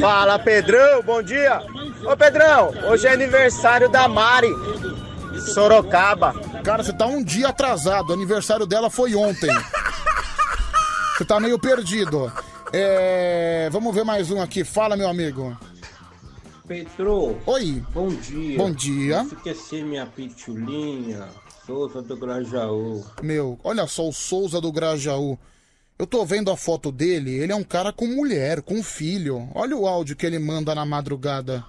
[0.00, 1.60] Fala Pedrão, bom dia.
[2.04, 4.48] Ô Pedrão, hoje é aniversário da Mari,
[5.38, 6.34] Sorocaba.
[6.64, 8.10] Cara, você tá um dia atrasado.
[8.10, 9.50] O aniversário dela foi ontem.
[11.16, 12.32] Você tá meio perdido.
[12.72, 14.64] É, Vamos ver mais um aqui.
[14.64, 15.56] Fala, meu amigo.
[16.66, 17.38] Pedro.
[17.46, 17.82] Oi.
[17.92, 18.56] Bom dia.
[18.56, 19.26] Bom dia.
[19.42, 21.28] Quer ser minha pitulinha?
[21.66, 23.04] Souza do Grajaú.
[23.22, 25.38] Meu, olha só o Souza do Grajaú.
[25.98, 27.32] Eu tô vendo a foto dele.
[27.32, 29.48] Ele é um cara com mulher, com filho.
[29.54, 31.64] Olha o áudio que ele manda na madrugada.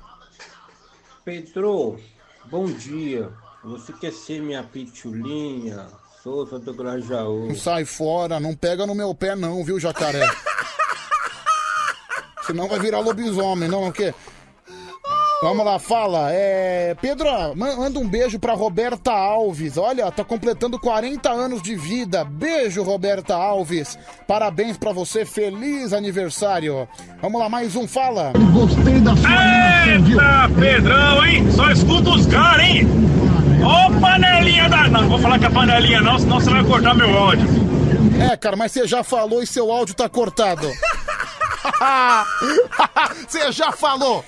[1.25, 1.99] Pedro,
[2.45, 3.29] bom dia.
[3.63, 5.85] Você quer ser minha pitulinha?
[6.23, 7.53] Sou Santo Grajaú.
[7.55, 10.27] Sai fora, não pega no meu pé não, viu, jacaré?
[12.45, 14.13] Senão vai virar lobisomem, não, o quê?
[15.43, 16.29] Vamos lá, fala.
[16.31, 19.75] É, Pedro, ma- manda um beijo pra Roberta Alves.
[19.75, 22.23] Olha, tá completando 40 anos de vida.
[22.23, 23.97] Beijo, Roberta Alves.
[24.27, 26.87] Parabéns pra você, feliz aniversário.
[27.19, 28.33] Vamos lá, mais um, fala.
[28.53, 31.51] Gostei da Eita, Pedrão, hein?
[31.51, 32.87] Só escuta os caras, hein?
[33.63, 34.87] Ô panelinha da.
[34.87, 37.47] Não, não vou falar que é panelinha, não, senão você vai cortar meu áudio.
[38.31, 40.67] É, cara, mas você já falou e seu áudio tá cortado.
[43.27, 44.23] Você já falou!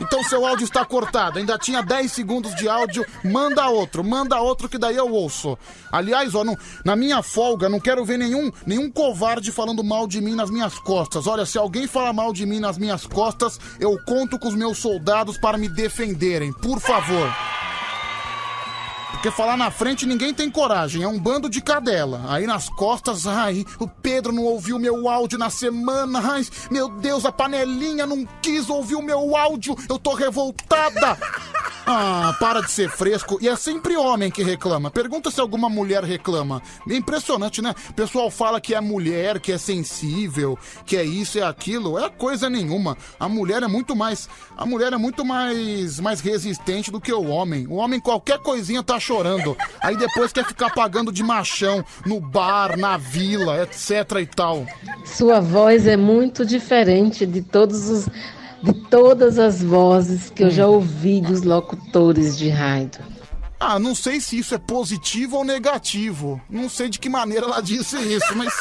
[0.00, 1.38] Então seu áudio está cortado.
[1.38, 3.04] Ainda tinha 10 segundos de áudio.
[3.24, 5.56] Manda outro, manda outro que daí eu ouço.
[5.90, 10.20] Aliás, ó, não- na minha folga, não quero ver nenhum, nenhum covarde falando mal de
[10.20, 11.26] mim nas minhas costas.
[11.26, 14.78] Olha, se alguém falar mal de mim nas minhas costas, eu conto com os meus
[14.78, 16.52] soldados para me defenderem.
[16.54, 17.30] Por favor.
[19.22, 22.24] Porque falar na frente ninguém tem coragem, é um bando de cadela.
[22.26, 27.24] Aí nas costas, ai, o Pedro não ouviu meu áudio na semana, ai, meu Deus,
[27.24, 31.16] a panelinha não quis ouvir o meu áudio, eu tô revoltada.
[31.84, 33.38] Ah, para de ser fresco.
[33.40, 34.88] E é sempre homem que reclama.
[34.88, 36.62] Pergunta se alguma mulher reclama.
[36.88, 37.74] É impressionante, né?
[37.90, 40.56] O pessoal fala que é mulher, que é sensível,
[40.86, 41.98] que é isso, é aquilo.
[41.98, 42.96] É coisa nenhuma.
[43.18, 44.28] A mulher é muito mais.
[44.56, 47.66] A mulher é muito mais, mais resistente do que o homem.
[47.66, 49.11] O homem, qualquer coisinha tá chorando.
[49.80, 54.66] Aí depois quer ficar pagando de machão no bar, na vila, etc e tal.
[55.04, 58.08] Sua voz é muito diferente de todos os
[58.62, 63.02] de todas as vozes que eu já ouvi dos locutores de rádio.
[63.58, 66.40] Ah, não sei se isso é positivo ou negativo.
[66.48, 68.52] Não sei de que maneira ela disse isso, mas.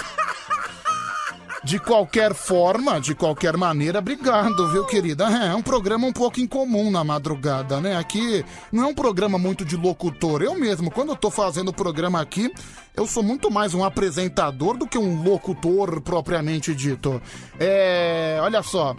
[1.64, 5.26] De qualquer forma, de qualquer maneira, obrigado, viu, querida?
[5.26, 7.96] É um programa um pouco incomum na madrugada, né?
[7.98, 10.42] Aqui não é um programa muito de locutor.
[10.42, 12.52] Eu mesmo, quando eu tô fazendo o programa aqui,
[12.96, 17.22] eu sou muito mais um apresentador do que um locutor propriamente dito.
[17.60, 18.40] É.
[18.42, 18.96] Olha só.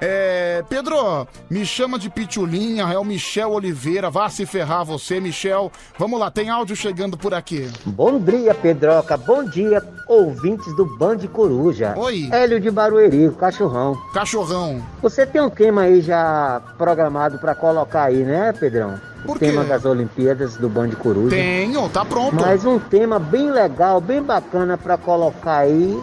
[0.00, 4.08] É, Pedro, me chama de Pitulinha, é o Michel Oliveira.
[4.08, 5.70] Vá se ferrar você, Michel.
[5.98, 7.70] Vamos lá, tem áudio chegando por aqui.
[7.84, 9.16] Bom dia, Pedroca.
[9.18, 11.94] Bom dia, ouvintes do Band Coruja.
[11.98, 12.30] Oi.
[12.32, 13.94] Hélio de Barueri, cachorrão.
[14.14, 14.82] Cachorrão.
[15.02, 18.98] Você tem um tema aí já programado pra colocar aí, né, Pedrão?
[19.26, 19.46] Por o quê?
[19.46, 21.36] tema das Olimpíadas do Band Coruja.
[21.36, 22.36] Tenho, tá pronto.
[22.36, 26.00] Mas um tema bem legal, bem bacana pra colocar aí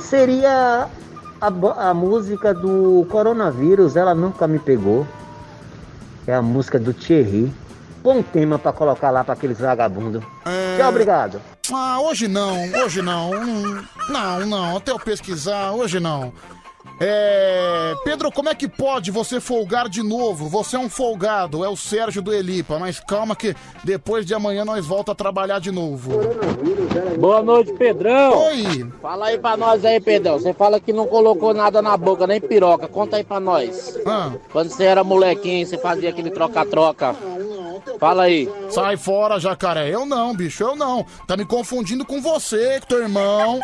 [0.00, 0.88] seria
[1.40, 5.06] a, a música do coronavírus, ela nunca me pegou.
[6.26, 7.52] É a música do Thierry.
[8.02, 10.22] Bom tema pra colocar lá pra aqueles vagabundos.
[10.78, 11.40] Tchau, obrigado.
[11.72, 13.30] Ah, hoje não, hoje não.
[13.30, 16.32] Hum, Não, não, até eu pesquisar, hoje não.
[17.00, 17.94] É.
[18.04, 20.48] Pedro, como é que pode você folgar de novo?
[20.48, 24.64] Você é um folgado, é o Sérgio do Elipa, mas calma que depois de amanhã
[24.64, 26.12] nós volta a trabalhar de novo.
[27.18, 28.46] Boa noite, Pedrão.
[28.46, 28.86] Oi.
[29.00, 30.38] Fala aí pra nós aí, Pedrão.
[30.38, 32.86] Você fala que não colocou nada na boca, nem piroca.
[32.86, 33.98] Conta aí pra nós.
[34.06, 34.32] Ah.
[34.52, 37.16] Quando você era molequinho, você fazia aquele troca-troca.
[37.98, 38.50] Fala aí.
[38.68, 39.88] Sai fora, jacaré.
[39.88, 41.04] Eu não, bicho, eu não.
[41.26, 43.58] Tá me confundindo com você, com teu irmão.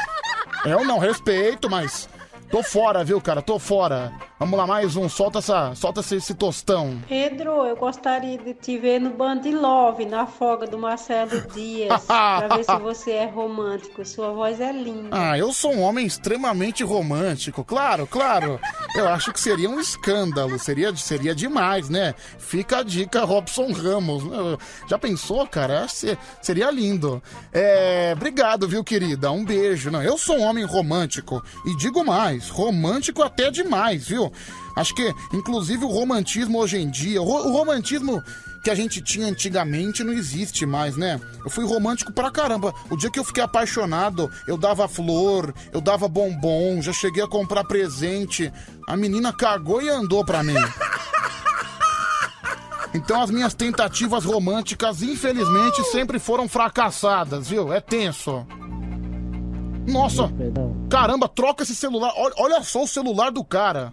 [0.64, 2.08] Eu não, respeito, mas.
[2.50, 3.42] Tô fora, viu, cara?
[3.42, 4.12] Tô fora.
[4.38, 5.08] Vamos lá, mais um.
[5.08, 7.02] Solta, essa, solta esse, esse tostão.
[7.08, 12.48] Pedro, eu gostaria de te ver no Band Love, na folga do Marcelo Dias, pra
[12.56, 14.04] ver se você é romântico.
[14.04, 15.08] Sua voz é linda.
[15.10, 18.60] Ah, eu sou um homem extremamente romântico, claro, claro.
[18.94, 22.14] Eu acho que seria um escândalo, seria, seria demais, né?
[22.38, 24.22] Fica a dica, Robson Ramos.
[24.86, 25.86] Já pensou, cara?
[26.42, 27.22] Seria lindo.
[27.52, 29.32] É, obrigado, viu, querida?
[29.32, 29.90] Um beijo.
[29.90, 31.42] Não, eu sou um homem romântico.
[31.64, 34.32] E digo mais, romântico até demais, viu?
[34.76, 38.22] Acho que, inclusive, o romantismo hoje em dia, o romantismo
[38.66, 41.20] que a gente tinha antigamente não existe mais, né?
[41.44, 42.74] Eu fui romântico pra caramba.
[42.90, 47.28] O dia que eu fiquei apaixonado, eu dava flor, eu dava bombom, já cheguei a
[47.28, 48.52] comprar presente.
[48.88, 50.56] A menina cagou e andou pra mim.
[52.92, 57.72] Então as minhas tentativas românticas, infelizmente, sempre foram fracassadas, viu?
[57.72, 58.44] É tenso.
[59.86, 60.30] Nossa,
[60.90, 62.12] caramba, troca esse celular.
[62.16, 63.92] Olha, olha só o celular do cara.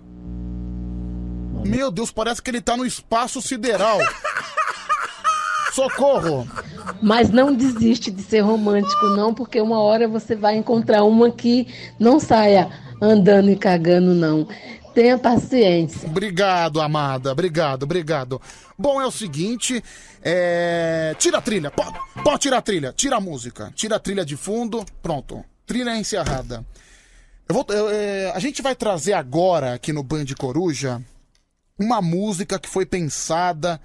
[1.65, 3.99] Meu Deus, parece que ele tá no espaço sideral.
[5.71, 6.47] Socorro!
[7.01, 11.67] Mas não desiste de ser romântico, não, porque uma hora você vai encontrar uma que
[11.99, 12.69] não saia
[13.01, 14.47] andando e cagando, não.
[14.93, 16.07] Tenha paciência.
[16.07, 17.31] Obrigado, amada.
[17.31, 18.39] Obrigado, obrigado.
[18.77, 19.83] Bom, é o seguinte.
[20.21, 21.15] É...
[21.17, 21.71] Tira a trilha.
[21.71, 22.93] Pode, pode tirar a trilha.
[22.95, 23.71] Tira a música.
[23.73, 24.85] Tira a trilha de fundo.
[25.01, 25.43] Pronto.
[25.65, 26.65] Trilha encerrada.
[27.47, 31.01] Eu vou, eu, é, a gente vai trazer agora aqui no Band Coruja
[31.77, 33.81] uma música que foi pensada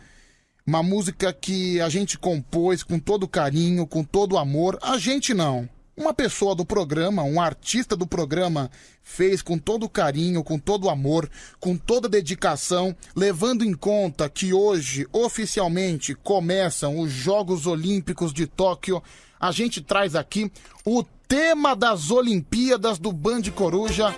[0.67, 4.79] Uma música que a gente compôs com todo carinho, com todo amor.
[4.83, 5.69] A gente não.
[5.97, 8.71] Uma pessoa do programa, um artista do programa,
[9.03, 15.09] fez com todo carinho, com todo amor, com toda dedicação, levando em conta que hoje,
[15.13, 19.03] oficialmente, começam os Jogos Olímpicos de Tóquio.
[19.41, 20.53] A gente traz aqui
[20.85, 24.15] o tema das Olimpíadas do Band Coruja.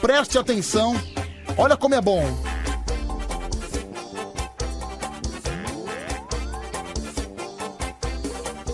[0.00, 1.00] Preste atenção,
[1.56, 2.24] olha como é bom.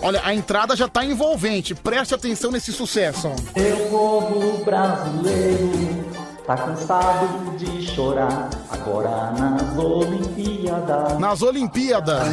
[0.01, 1.75] Olha, a entrada já tá envolvente.
[1.75, 3.29] Preste atenção nesse sucesso.
[3.55, 6.05] Meu povo brasileiro
[6.47, 8.49] tá cansado de chorar.
[8.71, 11.19] Agora nas Olimpíadas.
[11.19, 12.23] Nas Olimpíadas.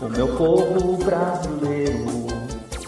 [0.00, 2.20] O meu povo brasileiro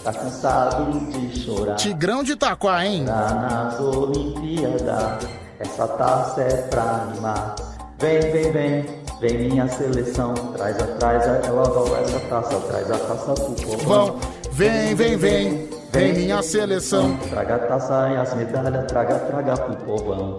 [0.03, 1.75] tá cansado de chorar.
[1.75, 3.05] Tigrão de Itaquá, hein?
[3.07, 5.27] Agora nas Olimpíadas.
[5.59, 7.55] Essa taça é pra animar.
[7.99, 9.03] Vem, vem, vem.
[9.21, 13.53] Vem minha seleção, traz a, traz a, ela rouba essa taça, traz a taça pro
[13.53, 13.77] povão.
[13.85, 14.19] Vão,
[14.51, 17.15] vem, vem, vem, vem minha seleção.
[17.29, 20.37] Traga a taça e as medalhas, traga, traga pro povão.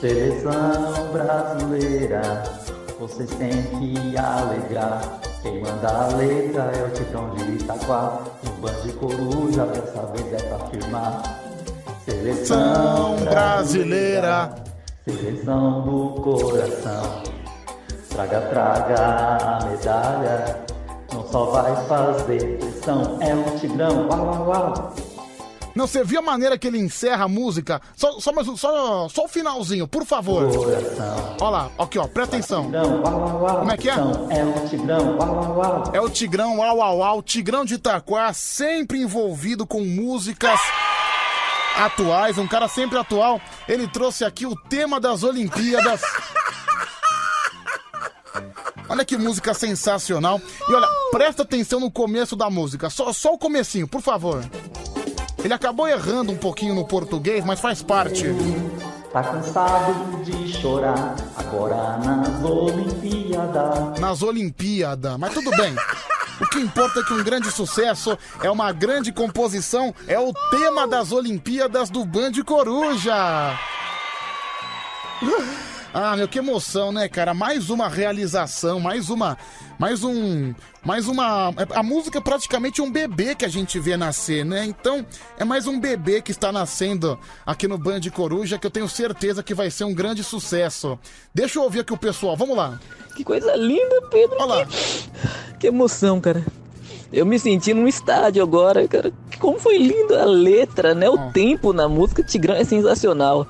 [0.00, 2.44] Seleção brasileira,
[3.00, 5.20] vocês têm que alegrar.
[5.46, 8.18] Quem manda a letra é o Tigrão de Itaquá.
[8.42, 11.22] No bando de coruja, dessa vez é pra firmar.
[12.04, 14.52] Seleção brasileira.
[15.04, 17.22] Seleção do coração.
[18.08, 20.66] Traga, traga a medalha.
[21.12, 24.08] Não só vai fazer pressão, é um tigrão.
[24.08, 24.94] Uau, uau, uau.
[25.76, 27.80] Não, você viu a maneira que ele encerra a música?
[27.94, 30.48] Só, só, mais um- só, só o finalzinho, por favor.
[31.38, 32.70] Olha lá, aqui ó, presta atenção.
[32.72, 33.92] Como é que é?
[33.92, 35.18] É um tigrão.
[35.92, 40.58] É o Tigrão, uau, uau, uau, Tigrão de Itaquá, sempre envolvido com músicas
[41.76, 43.38] atuais, um cara sempre atual.
[43.68, 46.00] Ele trouxe aqui o tema das Olimpíadas.
[48.88, 50.40] Olha que música sensacional.
[50.68, 54.44] E olha, presta atenção no começo da música, só, só o comecinho, por favor.
[55.42, 58.24] Ele acabou errando um pouquinho no português, mas faz parte.
[59.12, 64.00] Tá cansado de chorar, agora nas Olimpíadas.
[64.00, 65.74] Nas Olimpíadas, mas tudo bem.
[66.40, 70.86] O que importa é que um grande sucesso é uma grande composição, é o tema
[70.86, 73.58] das Olimpíadas do Band Coruja.
[75.98, 77.32] Ah, meu, que emoção, né, cara?
[77.32, 79.38] Mais uma realização, mais uma.
[79.78, 80.52] Mais um.
[80.84, 81.54] Mais uma.
[81.74, 84.66] A música é praticamente um bebê que a gente vê nascer, né?
[84.66, 85.06] Então,
[85.38, 89.42] é mais um bebê que está nascendo aqui no Band Coruja que eu tenho certeza
[89.42, 90.98] que vai ser um grande sucesso.
[91.34, 92.78] Deixa eu ouvir aqui o pessoal, vamos lá.
[93.16, 94.36] Que coisa linda, Pedro.
[94.38, 94.68] Olha lá.
[95.58, 96.44] Que emoção, cara.
[97.10, 99.10] Eu me senti num estádio agora, cara.
[99.38, 101.08] Como foi linda a letra, né?
[101.08, 103.46] O tempo na música Tigrão é sensacional.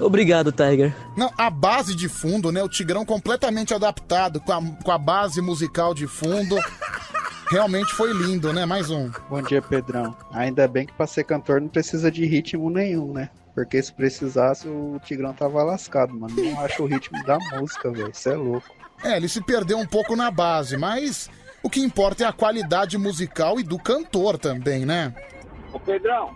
[0.00, 0.94] Obrigado, Tiger.
[1.16, 2.62] Não, a base de fundo, né?
[2.62, 6.56] O Tigrão completamente adaptado com a, com a base musical de fundo.
[7.50, 8.64] Realmente foi lindo, né?
[8.64, 9.10] Mais um.
[9.28, 10.16] Bom dia, Pedrão.
[10.32, 13.28] Ainda bem que pra ser cantor não precisa de ritmo nenhum, né?
[13.54, 16.34] Porque se precisasse, o Tigrão tava lascado, mano.
[16.36, 18.10] Não acho o ritmo da música, velho.
[18.10, 18.68] Isso é louco.
[19.02, 21.28] É, ele se perdeu um pouco na base, mas
[21.62, 25.12] o que importa é a qualidade musical e do cantor também, né?
[25.72, 26.34] Ô Pedrão,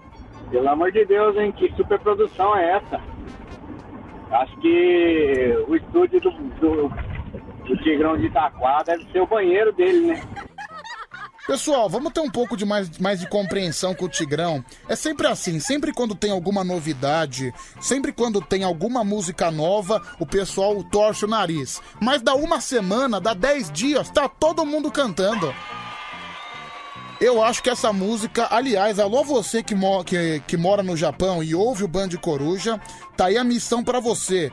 [0.51, 1.53] pelo amor de Deus, hein?
[1.53, 3.01] Que superprodução é essa?
[4.35, 6.89] Acho que o estúdio do, do,
[7.68, 10.20] do Tigrão de Itaquá deve ser o banheiro dele, né?
[11.47, 14.64] Pessoal, vamos ter um pouco de mais, mais de compreensão com o Tigrão.
[14.89, 20.26] É sempre assim, sempre quando tem alguma novidade, sempre quando tem alguma música nova, o
[20.26, 21.80] pessoal torce o nariz.
[22.01, 25.55] Mas dá uma semana, dá dez dias, tá todo mundo cantando.
[27.21, 31.43] Eu acho que essa música, aliás, alô você que, mo que, que mora no Japão
[31.43, 32.81] e ouve o Band Coruja,
[33.17, 34.51] tá aí a missão pra você.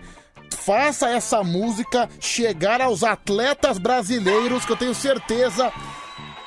[0.57, 5.71] Faça essa música chegar aos atletas brasileiros, que eu tenho certeza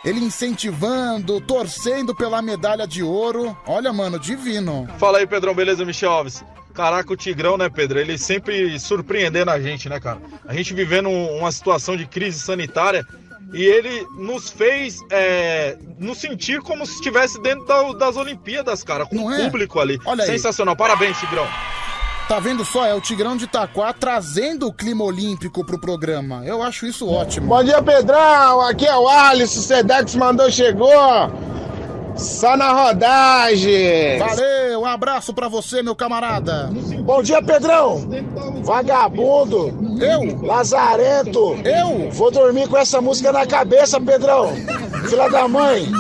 [0.05, 3.57] ele incentivando, torcendo pela medalha de ouro.
[3.67, 4.87] Olha, mano, divino.
[4.99, 6.45] Fala aí, Pedrão, beleza, Michel Alves?
[6.75, 7.99] Caraca, o Tigrão, né, Pedro?
[7.99, 10.21] Ele sempre surpreendendo a gente, né, cara?
[10.47, 13.07] A gente vivendo um- uma situação de crise sanitária
[13.55, 19.07] e ele nos fez é, nos sentir como se estivesse dentro da- das Olimpíadas, cara,
[19.07, 19.45] com Não o é?
[19.45, 19.99] público ali.
[20.05, 20.31] Olha aí.
[20.31, 21.47] Sensacional, parabéns, Tigrão.
[22.29, 22.87] Tá vendo só?
[22.87, 26.43] É o Tigrão de Itaquá trazendo o clima olímpico pro programa.
[26.47, 27.49] Eu acho isso ótimo.
[27.49, 28.63] Bom dia, Pedrão.
[28.63, 29.61] Aqui é o Alisson.
[29.61, 30.89] O Sedex mandou, chegou.
[32.17, 34.19] Só na rodagem.
[34.19, 36.71] Valeu, um abraço pra você, meu camarada.
[37.01, 38.09] Bom dia, Pedrão.
[38.63, 39.69] Vagabundo.
[40.01, 40.47] Eu?
[40.47, 41.57] Lazarento.
[41.65, 42.11] Eu?
[42.11, 44.53] Vou dormir com essa música na cabeça, Pedrão.
[45.09, 45.91] Filha da mãe.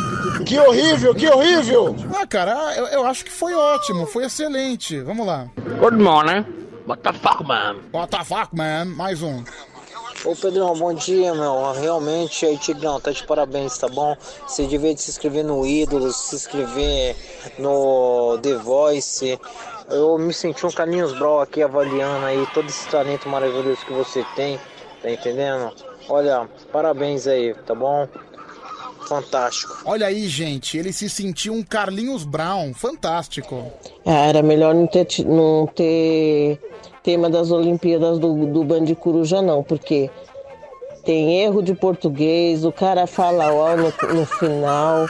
[0.47, 1.97] Que horrível, que horrível.
[2.15, 5.01] Ah, cara, eu, eu acho que foi ótimo, foi excelente.
[5.01, 5.49] Vamos lá.
[5.81, 6.45] Good morning.
[6.87, 7.77] What the fuck, man?
[7.93, 8.87] What the fuck, man?
[8.87, 9.43] Mais um.
[10.25, 11.72] Ô Pedrão, bom dia, meu.
[11.72, 14.16] Realmente aí, Tigrão, tá de parabéns, tá bom?
[14.47, 17.14] Você devia se inscrever no Ídolos, se inscrever
[17.59, 19.39] no The Voice.
[19.91, 24.25] Eu me senti um Carlinhos Brau aqui avaliando aí todo esse talento maravilhoso que você
[24.35, 24.59] tem,
[25.03, 25.70] tá entendendo?
[26.09, 28.09] Olha, parabéns aí, tá bom?
[29.07, 29.83] Fantástico.
[29.85, 32.72] Olha aí, gente, ele se sentiu um Carlinhos Brown.
[32.72, 33.70] Fantástico.
[34.07, 36.59] Ah, era melhor não ter, não ter
[37.05, 40.11] tema das Olimpíadas do, do Band Coruja, não, porque
[41.05, 45.07] tem erro de português, o cara fala ó no, no final,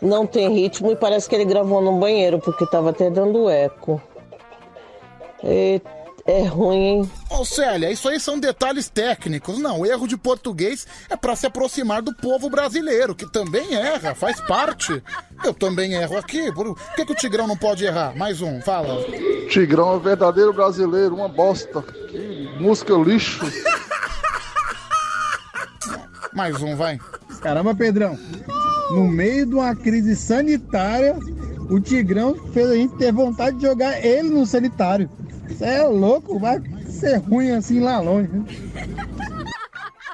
[0.00, 4.00] não tem ritmo e parece que ele gravou no banheiro, porque tava até dando eco.
[5.44, 5.82] E-
[6.26, 7.10] é ruim, hein?
[7.30, 9.58] Ô Célia, isso aí são detalhes técnicos.
[9.58, 14.14] Não, o erro de português é pra se aproximar do povo brasileiro, que também erra,
[14.14, 15.02] faz parte.
[15.44, 16.52] Eu também erro aqui.
[16.52, 18.16] Por por que, que o Tigrão não pode errar?
[18.16, 19.02] Mais um, fala.
[19.48, 21.82] Tigrão é verdadeiro brasileiro, uma bosta.
[21.82, 23.40] Que música lixo.
[26.32, 26.98] Mais um, vai.
[27.40, 28.18] Caramba, Pedrão.
[28.90, 31.16] No meio de uma crise sanitária,
[31.68, 35.08] o Tigrão fez a gente ter vontade de jogar ele no sanitário.
[35.50, 38.28] Você é louco, vai ser ruim assim lá longe.
[38.28, 38.44] né?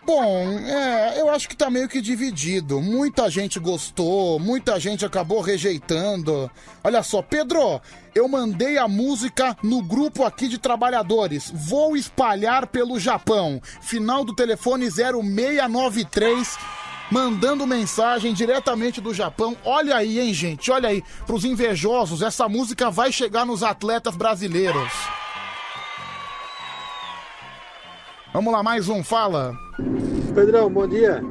[0.07, 0.25] Bom,
[0.61, 2.81] é, eu acho que tá meio que dividido.
[2.81, 6.49] Muita gente gostou, muita gente acabou rejeitando.
[6.85, 7.81] Olha só, Pedro,
[8.15, 11.51] eu mandei a música no grupo aqui de trabalhadores.
[11.53, 13.61] Vou espalhar pelo Japão.
[13.81, 16.57] Final do telefone 0693.
[17.11, 19.57] Mandando mensagem diretamente do Japão.
[19.65, 20.71] Olha aí, hein, gente?
[20.71, 21.03] Olha aí.
[21.27, 24.93] Pros invejosos, essa música vai chegar nos atletas brasileiros.
[28.37, 29.57] Vamos lá, mais um, fala.
[30.35, 31.23] Pedrão, bom dia.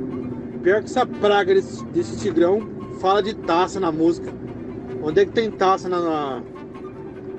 [0.63, 2.67] Pior que essa praga desse, desse tigrão
[2.99, 4.33] fala de taça na música.
[5.03, 6.41] Onde é que tem taça na, na-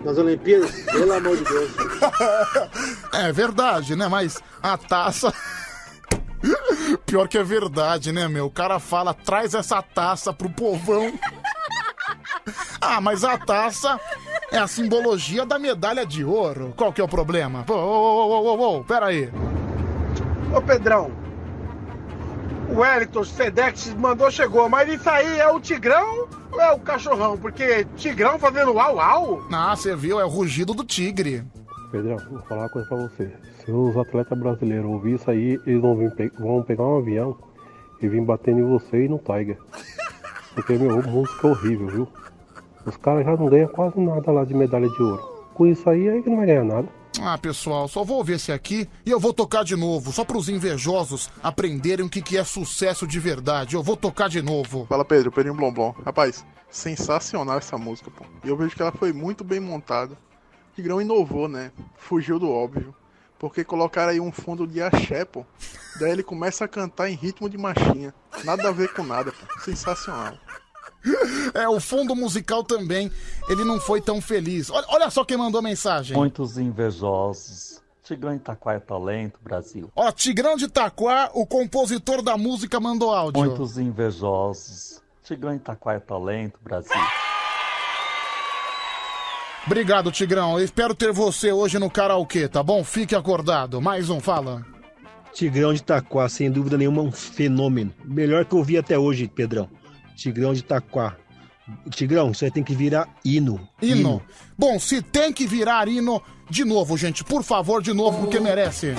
[0.05, 0.71] nas Olimpíadas?
[0.87, 1.71] Pelo amor de Deus.
[3.13, 4.07] É verdade, né?
[4.07, 5.35] Mas a taça.
[7.05, 8.47] Pior que é verdade, né, meu?
[8.47, 11.13] O cara fala, traz essa taça pro povão.
[12.81, 13.99] Ah, mas a taça
[14.57, 16.73] é a simbologia da medalha de ouro.
[16.77, 17.65] Qual que é o problema?
[17.69, 19.31] Ô, ô, ô, ô, ô, ô, pera aí.
[20.55, 21.11] Ô Pedrão,
[22.71, 27.37] o Wellington Sedex mandou, chegou, mas isso aí é o Tigrão ou é o cachorrão?
[27.37, 29.43] Porque Tigrão fazendo uau uau?
[29.53, 30.19] Ah, você viu?
[30.21, 31.45] É o rugido do tigre.
[31.93, 33.31] Pedrão, vou falar uma coisa pra você.
[33.65, 37.37] Se os atletas brasileiros ouvirem isso aí, eles vão, vir pe- vão pegar um avião
[38.01, 39.59] e vir batendo em você e no Tiger.
[40.55, 42.09] Porque, meu, música é horrível, viu?
[42.87, 45.21] Os caras já não ganham quase nada lá de medalha de ouro.
[45.55, 46.89] Com isso aí, aí que não vai ganhar nada.
[47.21, 50.49] Ah, pessoal, só vou ouvir esse aqui e eu vou tocar de novo, só pros
[50.49, 53.75] invejosos aprenderem o que, que é sucesso de verdade.
[53.75, 54.87] Eu vou tocar de novo.
[54.87, 55.95] Fala Pedro, Pedrinho Blomblom.
[56.05, 58.25] Rapaz, sensacional essa música, pô.
[58.45, 60.13] E eu vejo que ela foi muito bem montada.
[60.15, 61.73] O Tigrão inovou, né?
[61.97, 62.95] Fugiu do óbvio.
[63.39, 65.45] Porque colocaram aí um fundo de axé, pô.
[65.99, 68.15] Daí ele começa a cantar em ritmo de marchinha.
[68.45, 69.61] Nada a ver com nada, pô.
[69.61, 70.35] Sensacional.
[71.55, 73.11] É, o fundo musical também,
[73.49, 74.71] ele não foi tão feliz.
[74.71, 76.17] Olha, olha só quem mandou mensagem.
[76.17, 77.81] Muitos invejosos.
[78.03, 79.91] Tigrão Itaquá é talento, Brasil.
[79.97, 83.45] Ó, Tigrão de Itaquá, o compositor da música, mandou áudio.
[83.45, 85.03] Muitos invejosos.
[85.25, 86.95] Tigrão Itaquá é talento, Brasil.
[89.67, 90.57] Obrigado, Tigrão.
[90.57, 92.85] Eu espero ter você hoje no karaokê, tá bom?
[92.85, 93.81] Fique acordado.
[93.81, 94.65] Mais um, fala.
[95.33, 97.93] Tigrão de Itaquá, sem dúvida nenhuma, um fenômeno.
[98.05, 99.69] Melhor que eu vi até hoje, Pedrão.
[100.17, 101.15] Tigrão de Itaquá.
[101.91, 103.69] Tigrão, isso aí tem que virar hino.
[103.83, 104.23] Hino.
[104.57, 108.95] Bom, se tem que virar hino, de novo, gente, por favor, de novo, porque merece.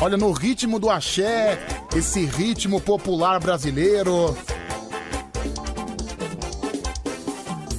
[0.00, 1.58] Olha, no ritmo do axé,
[1.96, 4.36] esse ritmo popular brasileiro.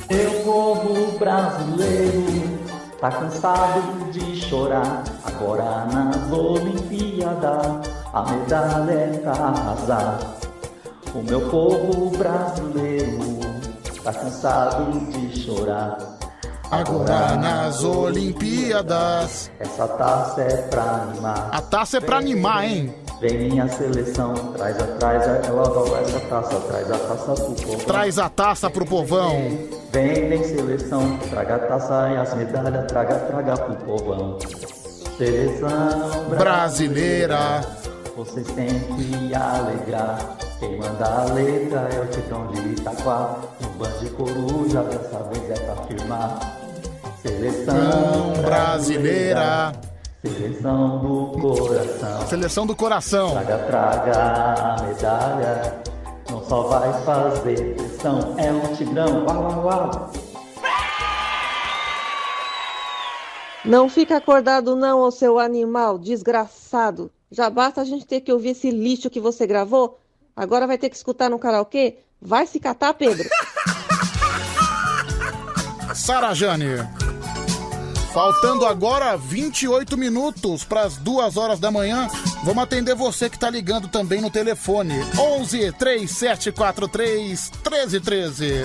[0.09, 2.59] Meu povo brasileiro
[2.99, 5.03] tá cansado de chorar.
[5.23, 10.20] Agora nas Olimpíadas a medalha é arrasar.
[11.14, 13.39] O meu povo brasileiro
[14.03, 15.97] tá cansado de chorar.
[16.72, 19.51] Agora nas Olimpíadas.
[19.60, 21.49] Essa taça é pra animar.
[21.51, 22.93] A taça é pra animar, hein?
[23.20, 27.86] Vem minha seleção, traz atrás ela essa taça, traz a taça pro povo.
[27.86, 29.36] Traz a taça pro povão.
[29.91, 34.38] Vem, vem seleção, traga a taça e as medalhas, traga, traga pro povão.
[35.18, 37.78] Seleção Brasileira.
[38.16, 40.38] Vocês têm que alegrar.
[40.60, 43.36] Quem manda a letra é o Tigrão de Itaquá.
[43.62, 46.39] No bando de coruja, dessa vez é pra firmar.
[47.22, 49.72] Seleção brasileira.
[50.22, 52.28] Seleção do coração.
[52.28, 53.32] Seleção do coração.
[53.32, 55.82] Traga, traga a medalha.
[56.30, 59.26] Não só vai fazer pressão, é um tigrão.
[59.26, 60.12] Uau, uau, uau.
[63.66, 67.12] Não fica acordado não, ô seu animal desgraçado.
[67.32, 69.99] Já basta a gente ter que ouvir esse lixo que você gravou?
[70.36, 71.97] Agora vai ter que escutar no karaokê?
[72.21, 73.30] Vai se catar, Pedro.
[75.93, 76.77] Sara Jane.
[78.13, 82.07] Faltando agora 28 minutos para as 2 horas da manhã.
[82.43, 84.95] Vamos atender você que tá ligando também no telefone.
[85.17, 88.63] 11 3743 1313.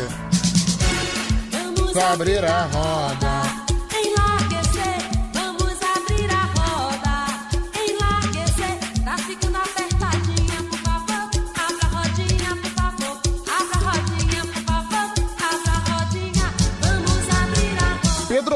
[1.92, 3.43] Vamos abrir a roda.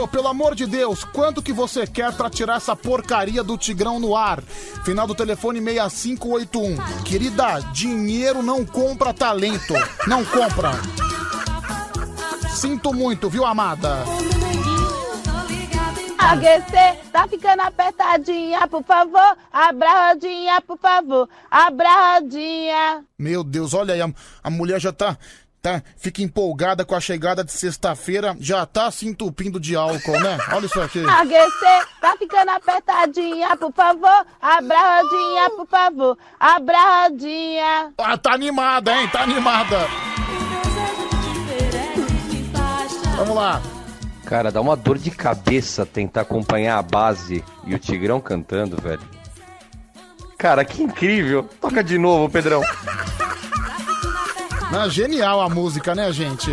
[0.08, 4.16] Pelo amor de Deus, quanto que você quer pra tirar essa porcaria do Tigrão no
[4.16, 4.42] ar?
[4.84, 7.02] Final do telefone 6581.
[7.04, 9.74] Querida, dinheiro não compra talento.
[10.06, 10.72] Não compra.
[12.54, 14.04] Sinto muito, viu, amada?
[16.18, 19.36] HC, tá ficando apertadinha, por favor.
[19.52, 21.28] Abra a rodinha, por favor.
[21.50, 23.04] Abra a rodinha.
[23.18, 25.16] Meu Deus, olha aí, a, a mulher já tá,
[25.62, 25.82] tá.
[25.96, 30.38] Fica empolgada com a chegada de sexta-feira, já tá se entupindo de álcool, né?
[30.52, 31.00] Olha isso aqui.
[31.00, 34.26] HC, tá ficando apertadinha, por favor.
[34.40, 36.18] Abra a rodinha, por favor.
[36.38, 37.92] Abra a rodinha.
[37.98, 39.08] Ah, tá animada, hein?
[39.08, 39.88] Tá animada.
[43.16, 43.60] Vamos lá.
[44.24, 49.00] Cara, dá uma dor de cabeça tentar acompanhar a base e o Tigrão cantando, velho.
[50.36, 51.48] Cara, que incrível.
[51.60, 52.62] Toca de novo, Pedrão.
[54.70, 56.50] Não, genial a música, né, gente?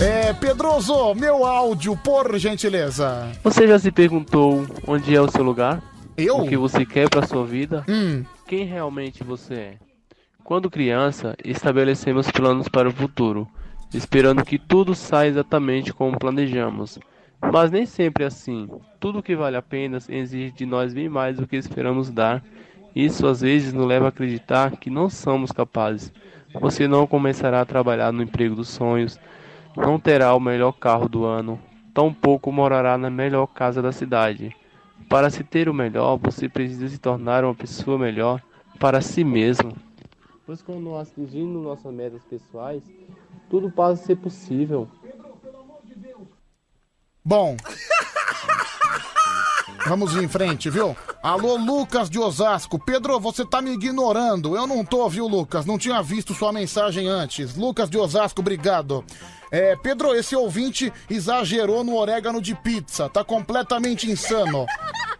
[0.00, 3.30] É, Pedroso, meu áudio, por gentileza.
[3.42, 5.82] Você já se perguntou onde é o seu lugar?
[6.16, 6.38] Eu?
[6.38, 7.84] O que você quer pra sua vida?
[7.88, 8.24] Hum.
[8.46, 9.74] Quem realmente você é?
[10.42, 13.48] Quando criança, estabelecemos planos para o futuro,
[13.92, 16.98] esperando que tudo saia exatamente como planejamos.
[17.52, 18.68] Mas nem sempre é assim.
[18.98, 22.42] Tudo que vale a pena exige de nós bem mais do que esperamos dar.
[22.94, 26.12] Isso às vezes nos leva a acreditar que não somos capazes.
[26.54, 29.18] Você não começará a trabalhar no emprego dos sonhos,
[29.76, 31.60] não terá o melhor carro do ano,
[31.92, 34.54] tampouco morará na melhor casa da cidade.
[35.08, 38.40] Para se ter o melhor, você precisa se tornar uma pessoa melhor
[38.78, 39.76] para si mesmo.
[40.46, 42.82] Pois quando nós atingimos nossas metas pessoais,
[43.50, 44.88] tudo passa a ser possível.
[47.24, 47.56] Bom.
[49.86, 50.96] Vamos em frente, viu?
[51.22, 52.78] Alô, Lucas de Osasco.
[52.78, 54.56] Pedro, você tá me ignorando.
[54.56, 55.66] Eu não tô, viu, Lucas?
[55.66, 57.54] Não tinha visto sua mensagem antes.
[57.54, 59.04] Lucas de Osasco, obrigado.
[59.50, 63.08] É, Pedro, esse ouvinte exagerou no orégano de pizza.
[63.08, 64.66] Tá completamente insano.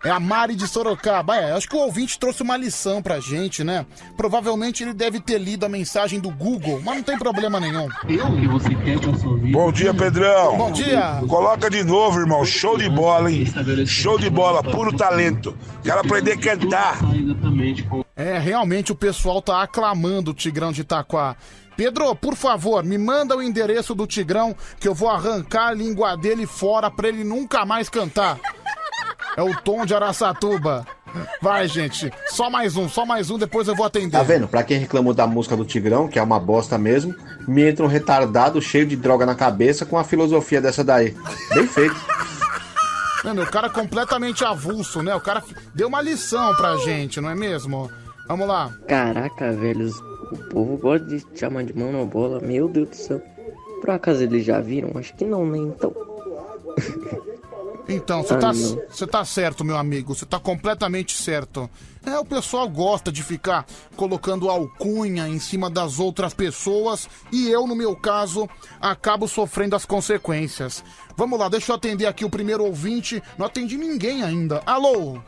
[0.05, 1.37] É a Mari de Sorocaba.
[1.37, 3.87] É, acho que o ouvinte trouxe uma lição pra gente, né?
[4.17, 7.87] Provavelmente ele deve ter lido a mensagem do Google, mas não tem problema nenhum.
[7.87, 9.53] O que você quer vida?
[9.53, 10.59] Bom dia, Pedrão.
[10.59, 11.23] Bom dia.
[11.27, 12.45] Coloca de novo, irmão.
[12.45, 13.47] Show de bola, hein?
[13.87, 15.57] Show de bola, puro talento.
[15.83, 16.99] Quero aprender a cantar.
[18.15, 21.35] É, realmente o pessoal tá aclamando o Tigrão de Itaquá.
[21.77, 26.17] Pedro, por favor, me manda o endereço do Tigrão que eu vou arrancar a língua
[26.17, 28.39] dele fora pra ele nunca mais cantar.
[29.37, 30.87] É o Tom de Araçatuba.
[31.41, 32.13] Vai, gente.
[32.29, 34.17] Só mais um, só mais um, depois eu vou atender.
[34.17, 34.49] Tá vendo?
[34.49, 37.15] Pra quem reclamou da música do Tigrão, que é uma bosta mesmo,
[37.47, 41.17] me entra um retardado cheio de droga na cabeça com a filosofia dessa daí.
[41.53, 41.97] Bem feito.
[43.25, 45.15] Mano, o cara é completamente avulso, né?
[45.15, 45.43] O cara
[45.75, 47.91] deu uma lição pra gente, não é mesmo?
[48.29, 48.71] Vamos lá.
[48.89, 49.95] Caraca, velhos,
[50.33, 53.23] o povo gosta de chamar de monobola, meu Deus do céu.
[53.81, 54.93] Por acaso eles já viram?
[54.97, 55.59] Acho que não, né?
[55.59, 55.93] Então.
[57.87, 60.15] Então, você Ah, tá, você tá certo, meu amigo.
[60.15, 61.69] Você tá completamente certo.
[62.07, 67.67] É, o pessoal gosta de ficar colocando alcunha em cima das outras pessoas e eu,
[67.67, 68.49] no meu caso,
[68.81, 70.83] acabo sofrendo as consequências.
[71.15, 73.23] Vamos lá, deixa eu atender aqui o primeiro ouvinte.
[73.37, 74.63] Não atendi ninguém ainda.
[74.65, 75.19] Alô?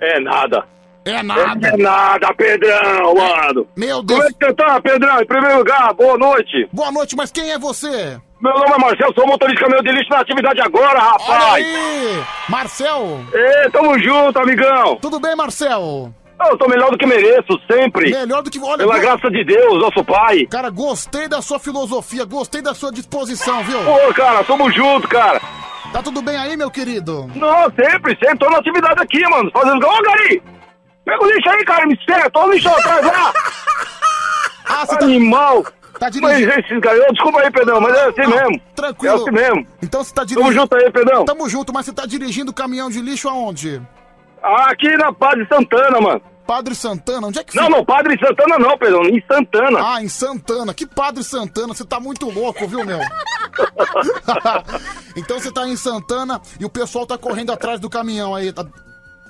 [0.00, 0.64] É nada.
[1.06, 1.68] É nada.
[1.68, 3.66] É nada, Pedrão, mano.
[3.76, 4.18] Meu Deus.
[4.20, 5.20] Como é que você tá, Pedrão?
[5.22, 6.68] Em primeiro lugar, boa noite.
[6.72, 8.18] Boa noite, mas quem é você?
[8.40, 11.64] Meu nome é Marcelo, sou motorista de caminhão de lixo na atividade agora, Olha rapaz.
[11.64, 12.22] aí!
[12.48, 13.20] Marcel!
[13.32, 14.96] Ê, tamo junto, amigão.
[14.96, 16.12] Tudo bem, Marcel?
[16.50, 18.10] Eu tô melhor do que mereço, sempre.
[18.10, 18.58] Melhor do que...
[18.60, 20.44] Olha, Pela go- graça de Deus, nosso pai.
[20.50, 23.78] Cara, gostei da sua filosofia, gostei da sua disposição, viu?
[23.84, 25.40] Pô, cara, tamo junto, cara.
[25.92, 27.30] Tá tudo bem aí, meu querido?
[27.34, 28.38] Não, sempre, sempre.
[28.38, 29.50] Tô na atividade aqui, mano.
[29.50, 29.86] Fazendo...
[29.86, 30.42] Ô, Gari!
[31.06, 32.28] Pega o lixo aí, cara, me espera.
[32.30, 33.32] Tô no lixo atrás lá.
[35.00, 35.64] Animal.
[35.98, 36.48] Tá dirigindo.
[36.48, 37.00] Mas esses caras...
[37.08, 38.60] Ô, Desculpa aí, Pedrão, mas é assim mesmo.
[38.74, 39.14] Tranquilo.
[39.14, 39.66] É assim mesmo.
[39.82, 40.52] Então você tá Tamo dirigindo...
[40.60, 41.24] junto aí, Pedrão.
[41.24, 43.80] Tamo junto, mas você tá dirigindo o caminhão de lixo aonde?
[44.42, 46.20] Aqui na Paz de Santana, mano.
[46.46, 47.76] Padre Santana, onde é que Não, fica?
[47.76, 49.80] não, Padre Santana não, Pedrão, em Santana.
[49.94, 50.74] Ah, em Santana.
[50.74, 51.74] Que Padre Santana?
[51.74, 52.98] Você tá muito louco, viu, meu?
[55.16, 58.52] então você tá em Santana e o pessoal tá correndo atrás do caminhão aí.
[58.52, 58.66] tá-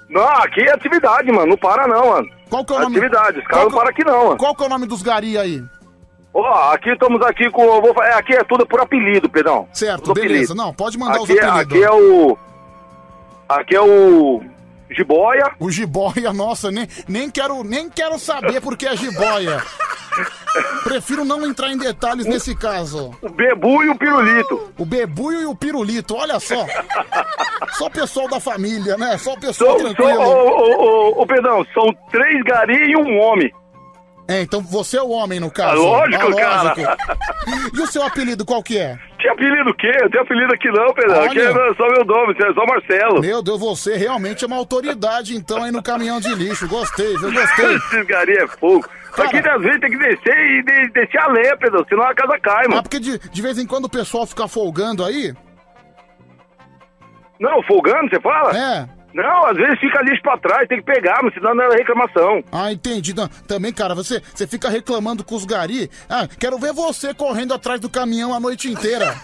[0.09, 1.47] Não, aqui é atividade, mano.
[1.49, 2.29] Não para não, mano.
[2.49, 2.97] Qual que é o nome?
[2.97, 4.37] Atividade, os caras não que- param aqui não, mano.
[4.37, 5.63] Qual que é o nome dos gari aí?
[6.33, 7.65] Ó, aqui estamos aqui com.
[7.81, 9.67] Vou, é, aqui é tudo por apelido, Pedrão.
[9.73, 10.53] Certo, Tudo beleza.
[10.53, 10.55] apelido.
[10.55, 11.73] Não, pode mandar os aqui, é- apelidos.
[11.73, 12.39] aqui é o.
[13.49, 14.43] Aqui é o.
[14.91, 15.53] Jiboia.
[15.59, 19.63] O jiboia, nossa, nem, nem, quero, nem quero saber porque é jiboia.
[20.85, 23.11] Prefiro não entrar em detalhes nesse caso.
[23.21, 24.73] O bebu e o pirulito.
[24.79, 26.65] O bebu e o pirulito, olha só.
[27.73, 29.19] Só o pessoal da família, né?
[29.19, 30.21] Só o pessoal são, tranquilo.
[30.23, 33.53] ô, ô, ô, ô, Pedrão, são três gari e um homem.
[34.29, 35.83] É, então você é o homem no caso.
[35.83, 36.35] Ah, lógico, Ah,
[36.75, 36.97] cara.
[37.75, 38.99] E o seu apelido qual que é?
[39.27, 39.91] Tinha apelido o quê?
[40.01, 41.25] Eu tenho apelido aqui não, Pedrão.
[41.25, 41.71] Aqui Olha.
[41.71, 43.21] é só meu nome, é só Marcelo.
[43.21, 46.69] Meu Deus, você realmente é uma autoridade, então, aí no caminhão de lixo.
[46.69, 47.33] Gostei, viu?
[47.33, 47.77] Gostei.
[48.07, 48.87] Gari é fogo.
[49.19, 52.39] Aqui às vezes tem que descer e de- descer a lenha, Pedrão, senão a casa
[52.39, 52.83] cai, Ah, mano.
[52.85, 55.35] porque de, de vez em quando o pessoal fica folgando aí?
[57.41, 58.57] Não, folgando, você fala?
[58.57, 58.89] É.
[59.17, 62.45] Não, às vezes fica lixo pra trás, tem que pegar, mas senão não é reclamação.
[62.53, 63.15] Ah, entendi.
[63.15, 65.91] Não, também, cara, você, você fica reclamando com os gari.
[66.07, 69.15] Ah, quero ver você correndo atrás do caminhão a noite inteira.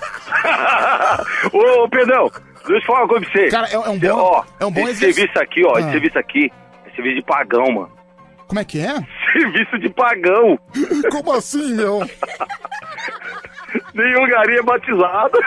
[1.52, 2.30] Ô, Pedrão,
[2.66, 3.48] deixa eu falar uma coisa pra você.
[3.50, 5.14] Cara, é, é um bom, Ó, é um bom esse exercício.
[5.14, 5.80] serviço aqui, ó, Ah.
[5.80, 6.50] esse serviço aqui
[6.86, 7.92] é serviço de pagão, mano.
[8.48, 8.94] Como é que é?
[9.34, 10.58] Serviço de pagão.
[11.12, 12.00] Como assim, meu?
[13.94, 15.38] Nenhum gari é batizado.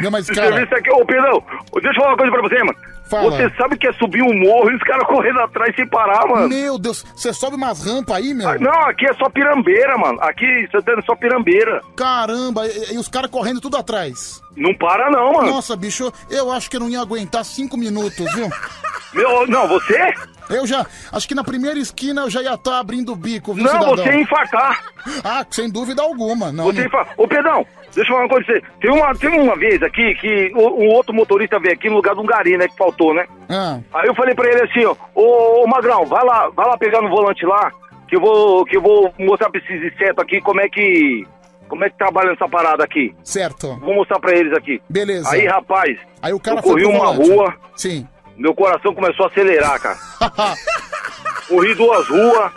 [0.00, 1.42] Não, mas, cara- aqui, ô Pedrão,
[1.74, 2.78] deixa eu falar uma coisa pra você, mano.
[3.08, 3.30] Fala.
[3.30, 6.48] Você sabe que é subir um morro e os caras correndo atrás sem parar, mano.
[6.48, 8.48] Meu Deus, você sobe umas rampas aí, meu?
[8.48, 10.18] Ah, Não, aqui é só pirambeira, mano.
[10.22, 11.80] Aqui você tá é só pirambeira.
[11.96, 14.42] Caramba, e, e os caras correndo tudo atrás.
[14.56, 15.50] Não para não, mano.
[15.52, 18.50] Nossa, bicho, eu acho que eu não ia aguentar cinco minutos, viu?
[19.14, 20.12] Meu, não, você?
[20.50, 23.64] Eu já, acho que na primeira esquina eu já ia estar abrindo o bico, viu,
[23.64, 23.96] Não, cidadão?
[23.96, 24.84] você ia infartar.
[25.24, 26.50] Ah, sem dúvida alguma.
[26.52, 27.14] Não, Você não- infartar.
[27.16, 27.64] Ô, Pedrão,
[27.96, 28.62] deixa eu falar uma coisa pra você.
[28.80, 32.14] Tem uma, tem uma vez aqui que o- um outro motorista veio aqui no lugar
[32.14, 33.26] de um gari, né, que faltou, né?
[33.48, 36.76] Ah, Aí eu falei pra ele assim, ó, ô, ô Magrão, vai lá, vai lá
[36.78, 37.72] pegar no volante lá,
[38.08, 41.26] que eu vou, que eu vou mostrar pra esses insetos aqui como é que.
[41.68, 43.12] Como é que trabalha essa parada aqui.
[43.24, 43.76] certo.
[43.80, 44.80] Vou mostrar pra eles aqui.
[44.88, 45.28] Beleza.
[45.34, 47.28] Aí, rapaz, Aí o cara eu corri uma volante.
[47.32, 48.06] rua, Sim.
[48.36, 49.96] meu coração começou a acelerar, cara.
[51.48, 52.52] corri duas ruas,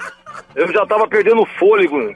[0.56, 2.14] eu já tava perdendo fôlego.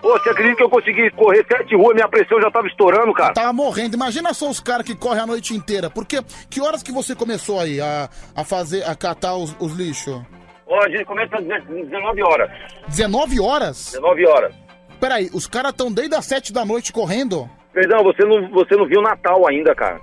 [0.00, 3.34] Pô, você acredita que eu consegui correr sete ruas, minha pressão já tava estourando, cara?
[3.34, 3.94] Tava morrendo.
[3.96, 5.90] Imagina só os caras que correm a noite inteira.
[5.90, 6.18] Porque
[6.48, 10.20] que horas que você começou aí a, a fazer, a catar os, os lixos?
[10.66, 12.50] Ó, a gente começa às 19 horas.
[12.88, 13.86] 19 horas?
[13.92, 14.54] 19 horas.
[15.00, 17.48] Peraí, os caras estão desde as 7 da noite correndo?
[17.72, 20.00] Perdão, você não, você não viu Natal ainda, cara.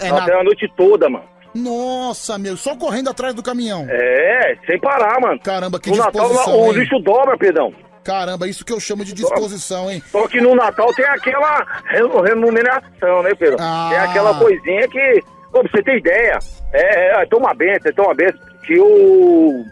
[0.00, 1.24] É Até na- a noite toda, mano.
[1.54, 3.86] Nossa, meu, só correndo atrás do caminhão.
[3.88, 5.40] É, sem parar, mano.
[5.40, 6.72] Caramba, que no Natal disposição, o hein?
[6.78, 7.72] lixo dobra, Pedrão.
[8.08, 10.02] Caramba, isso que eu chamo de disposição, hein?
[10.10, 13.58] Só que no Natal tem aquela re- remuneração, né, Pedro?
[13.60, 13.88] Ah.
[13.90, 15.22] Tem aquela coisinha que,
[15.52, 16.38] pô, pra você ter ideia,
[16.72, 19.62] é, é toma benção, toma benção, que eu,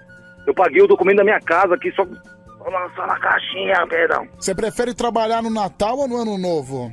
[0.47, 2.05] eu paguei o documento da minha casa aqui só,
[2.95, 4.29] só, na caixinha, perdão.
[4.39, 6.93] Você prefere trabalhar no Natal ou no Ano Novo?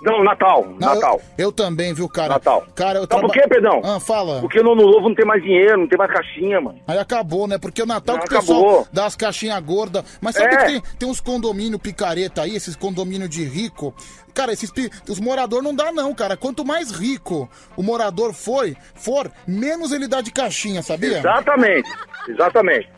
[0.00, 1.20] Não, Natal, Não, Natal.
[1.36, 2.34] Eu, eu também, viu, cara?
[2.34, 2.64] Natal.
[2.74, 3.80] Cara, eu Sabe por traba- quê, Pedrão?
[3.84, 4.40] Ah, fala.
[4.40, 6.78] Porque no Ano Novo não tem mais dinheiro, não tem mais caixinha, mano.
[6.86, 7.58] Aí acabou, né?
[7.58, 10.04] Porque o Natal Não, que o pessoal dá as caixinhas gordas.
[10.20, 10.56] Mas sabe É.
[10.58, 13.92] que tem, tem uns condomínio picareta aí, esses condomínio de rico?
[14.32, 14.72] Cara, esses
[15.08, 16.36] os moradores não dá não, cara.
[16.36, 21.18] Quanto mais rico o morador foi, for, menos ele dá de caixinha, sabia?
[21.18, 21.90] Exatamente,
[22.28, 22.88] exatamente.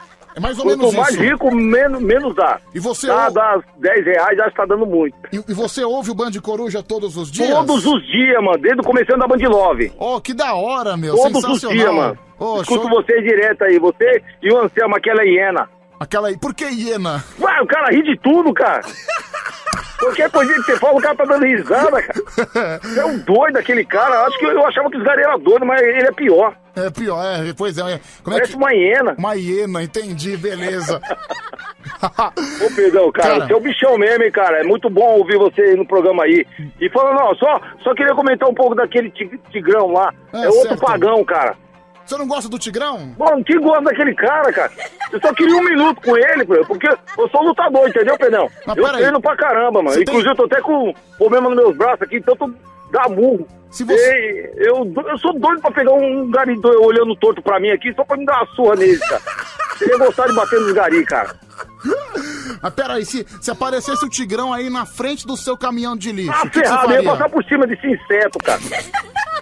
[0.41, 1.23] É mais ou Quanto menos mais isso.
[1.23, 2.59] rico, menos, menos dá.
[2.75, 5.15] E você dá, ou- dá 10 reais, já está dando muito.
[5.33, 7.51] E, e você ouve o Band Coruja todos os dias?
[7.51, 9.93] Todos os dias, mano, desde o começo da Band Love.
[9.99, 11.15] Oh, que da hora, meu.
[11.15, 12.19] Todos os dias, mano.
[12.39, 15.69] Oh, Escuto show- você direto aí, você e o Anselmo, aquela hiena.
[16.01, 16.39] Aquela aí.
[16.39, 17.23] Por que hiena?
[17.39, 18.81] Ué, o cara ri de tudo, cara.
[20.01, 22.81] Qualquer coisinha que você fala, o cara tá dando risada, cara.
[23.01, 24.25] É um doido aquele cara.
[24.27, 26.55] Acho que eu, eu achava que os caras eram doidos, mas ele é pior.
[26.75, 27.83] É pior, é, pois é.
[27.95, 28.01] é.
[28.23, 28.57] Como Parece é que...
[28.57, 29.15] uma hiena.
[29.19, 31.01] Uma hiena, entendi, beleza.
[32.03, 33.47] Ô, Pedrão, cara, Cara.
[33.47, 34.61] você é o bichão mesmo, hein, cara.
[34.61, 36.47] É muito bom ouvir você no programa aí.
[36.81, 40.13] E falando, só, só queria comentar um pouco daquele ti- tigrão lá.
[40.33, 40.81] É, É, outro certo.
[40.81, 41.55] pagão, cara.
[42.11, 43.15] Você não gosta do Tigrão?
[43.17, 44.73] Mano, quem gosta daquele cara, cara?
[45.13, 48.51] Eu só queria um minuto com ele, porque eu sou lutador, entendeu, Pedrão?
[48.67, 49.91] Mas eu treino pra caramba, mano.
[49.91, 52.51] Você tem- Inclusive, eu tô até com problema nos meus braços aqui, então tô
[52.91, 53.47] dá murro.
[53.71, 57.61] Se você- Ei, eu, eu sou doido pra pegar um gari do- olhando torto pra
[57.61, 59.23] mim aqui, só pra me dar uma surra nele, cara.
[59.79, 61.31] Seria gostar de bater nos gari, cara.
[62.61, 66.33] Mas peraí, se, se aparecesse o Tigrão aí na frente do seu caminhão de lixo,
[66.35, 68.61] Ah, que, que você ferrado, eu ia passar por cima desse inseto, cara.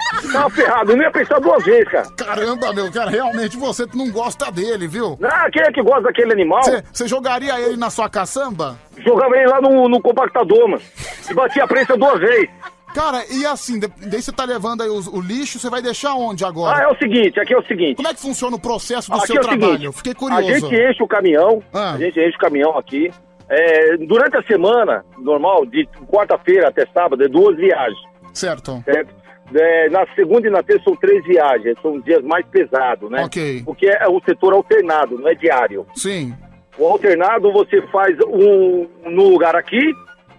[0.33, 2.09] Tava ferrado, eu não ia pensar duas vezes, cara.
[2.17, 5.19] Caramba, meu, cara, realmente você não gosta dele, viu?
[5.23, 6.63] Ah, quem é que gosta daquele animal?
[6.63, 8.79] Você- jogaria ele na sua caçamba?
[8.99, 10.83] Jogava ele lá no, no compactador, mano.
[11.31, 12.49] E batia a prensa duas vezes.
[12.95, 16.45] Cara, e assim, daí você tá levando aí os- o, lixo, você vai deixar onde
[16.45, 16.79] agora?
[16.79, 17.97] Ah, é o seguinte, aqui é o seguinte.
[17.97, 19.73] Como é que funciona o processo do Aqui seu é o trabalho?
[19.73, 20.69] seguinte, Fiquei A curioso.
[20.71, 21.93] gente enche o caminhão, Ah.
[21.93, 23.11] a gente enche o caminhão aqui.
[23.51, 27.99] É, durante a semana, normal, de quarta-feira até sábado, é duas viagens,
[28.35, 28.83] Certo.
[28.85, 29.15] certo?
[29.55, 33.25] É, na segunda e na terça são três viagens, são dias mais pesados, né?
[33.25, 33.63] Ok.
[33.65, 35.87] Porque é o setor alternado, não é diário.
[35.95, 36.35] Sim.
[36.79, 39.81] O alternado você faz um no lugar aqui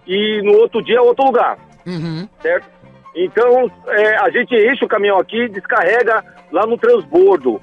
[0.06, 2.28] e no outro dia outro lugar, Uhum.
[2.40, 2.66] certo?
[3.14, 6.22] Então, é, a gente enche o caminhão aqui e descarrega
[6.52, 7.60] lá no transbordo.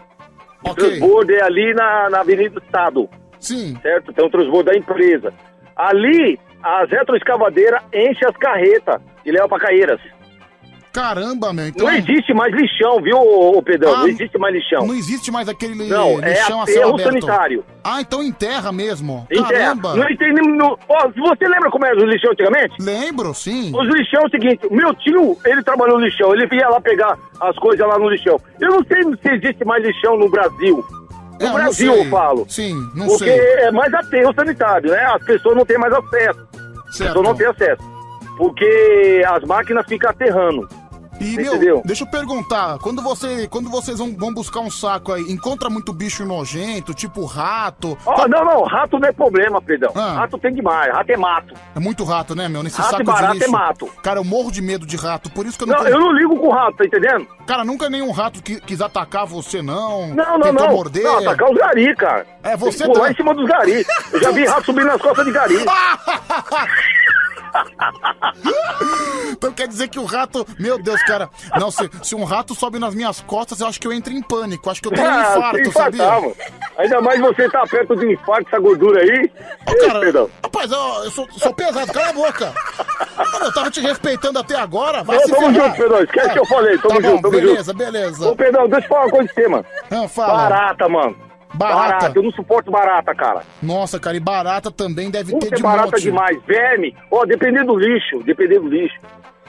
[0.63, 3.09] O transbordo é ali na, na Avenida do Estado.
[3.39, 3.77] Sim.
[3.81, 4.11] Certo?
[4.11, 5.33] Tem um transbordo da empresa.
[5.75, 10.01] Ali, as retroescavadeiras enchem as carretas e levam para Caeiras.
[10.97, 11.67] Caramba, meu.
[11.67, 11.85] Então...
[11.85, 13.93] Não existe mais lixão, viu, Pedrão?
[13.93, 14.87] Ah, não existe mais lixão.
[14.87, 17.65] Não existe mais aquele Não, é lixão céu aterro sanitário.
[17.83, 19.27] Ah, então enterra mesmo.
[19.29, 19.75] Em terra.
[19.75, 19.95] Caramba.
[19.95, 20.33] Não tem
[20.89, 22.73] Ó, você lembra como era os lixão antigamente?
[22.81, 23.71] Lembro, sim.
[23.75, 27.15] Os lixão é o seguinte, meu tio, ele trabalhou no lixão, ele ia lá pegar
[27.41, 28.41] as coisas lá no lixão.
[28.59, 30.83] Eu não sei se existe mais lixão no Brasil.
[31.39, 32.43] No É, Brasil, eu falo.
[32.49, 33.39] Sim, não Porque sei.
[33.39, 35.05] é mais aterro sanitário, né?
[35.13, 36.47] As pessoas não têm mais acesso.
[36.87, 37.83] As pessoas não têm acesso.
[38.35, 40.67] Porque as máquinas ficam aterrando.
[41.19, 45.23] E, meu, deixa eu perguntar, quando, você, quando vocês vão, vão buscar um saco aí,
[45.31, 47.98] encontra muito bicho nojento, tipo rato?
[48.06, 49.91] Ó, não, não, rato não é problema, Pedrão.
[49.95, 50.14] Ah.
[50.14, 51.53] Rato tem demais, rato é mato.
[51.76, 52.61] É muito rato, né, meu?
[52.64, 53.45] Nesse Rato saco e de lixo.
[53.45, 53.89] é mato.
[54.03, 55.77] Cara, eu morro de medo de rato, por isso que eu não...
[55.77, 57.27] Não, eu não ligo com rato, tá entendendo?
[57.45, 60.07] Cara, nunca nenhum rato que, quis atacar você, não.
[60.14, 60.73] Não, não, Tentou não.
[60.73, 61.03] morder.
[61.03, 62.26] Não, atacar os gari, cara.
[62.44, 63.85] É, você pular tá- em cima dos gari.
[64.11, 65.56] Eu já vi rato subindo nas costas de gari.
[69.31, 70.45] Então quer dizer que o rato.
[70.57, 71.29] Meu Deus, cara.
[71.59, 74.21] Não, se, se um rato sobe nas minhas costas, eu acho que eu entro em
[74.21, 74.69] pânico.
[74.69, 76.35] Acho que eu tenho um Ah, infarto, sabia?
[76.77, 79.31] Ainda mais você tá perto de um infarto, essa gordura aí.
[79.67, 80.29] Ei, Pedrão.
[80.43, 82.53] Rapaz, eu, eu sou, sou pesado, cala a boca.
[83.34, 85.03] Mano, eu tava te respeitando até agora.
[85.03, 85.67] Vai Não, se tamo ferrar.
[85.67, 85.99] junto, Pedrão.
[86.03, 86.77] Esquece Ah, que eu falei.
[86.79, 87.77] Tamo tá bom, junto, tamo beleza, junto.
[87.77, 88.27] beleza.
[88.29, 89.65] Ô, Pedrão, deixa eu falar uma coisa de você, mano.
[89.91, 90.34] Ah, fala.
[90.49, 91.15] Barata, mano.
[91.53, 92.11] Barata.
[92.15, 93.41] Eu não suporto barata, cara.
[93.61, 96.01] Nossa, cara, e barata também deve Puta, ter é de barata monte.
[96.01, 96.37] demais.
[96.45, 96.95] Verme.
[97.11, 98.95] Ó, dependendo do lixo, dependendo do lixo.